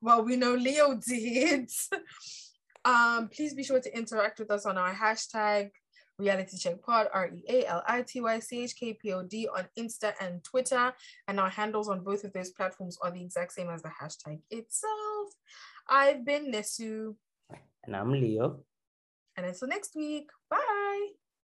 well, 0.00 0.24
we 0.24 0.36
know 0.36 0.54
Leo 0.54 0.94
did. 0.94 1.68
Um, 2.84 3.28
please 3.34 3.52
be 3.52 3.64
sure 3.64 3.80
to 3.80 3.98
interact 3.98 4.38
with 4.38 4.52
us 4.52 4.64
on 4.64 4.78
our 4.78 4.94
hashtag 4.94 5.72
reality 6.20 6.56
check 6.56 6.80
pod 6.82 7.08
r-e-a-l-i-t-y-c-h-k-p-o-d 7.12 9.48
on 9.54 9.66
insta 9.78 10.14
and 10.20 10.42
twitter 10.44 10.94
and 11.28 11.38
our 11.38 11.50
handles 11.50 11.90
on 11.90 12.02
both 12.02 12.24
of 12.24 12.32
those 12.32 12.48
platforms 12.52 12.96
are 13.02 13.10
the 13.10 13.22
exact 13.22 13.52
same 13.52 13.68
as 13.68 13.82
the 13.82 13.90
hashtag 14.00 14.40
itself 14.50 15.28
i've 15.90 16.24
been 16.24 16.50
nesu 16.50 17.14
And 17.84 17.94
I'm 17.94 18.12
Leo. 18.12 18.64
and 19.36 19.44
until 19.44 19.68
next 19.68 19.94
week 19.94 20.30
bye 20.48 20.85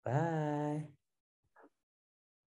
Bye. 0.07 0.87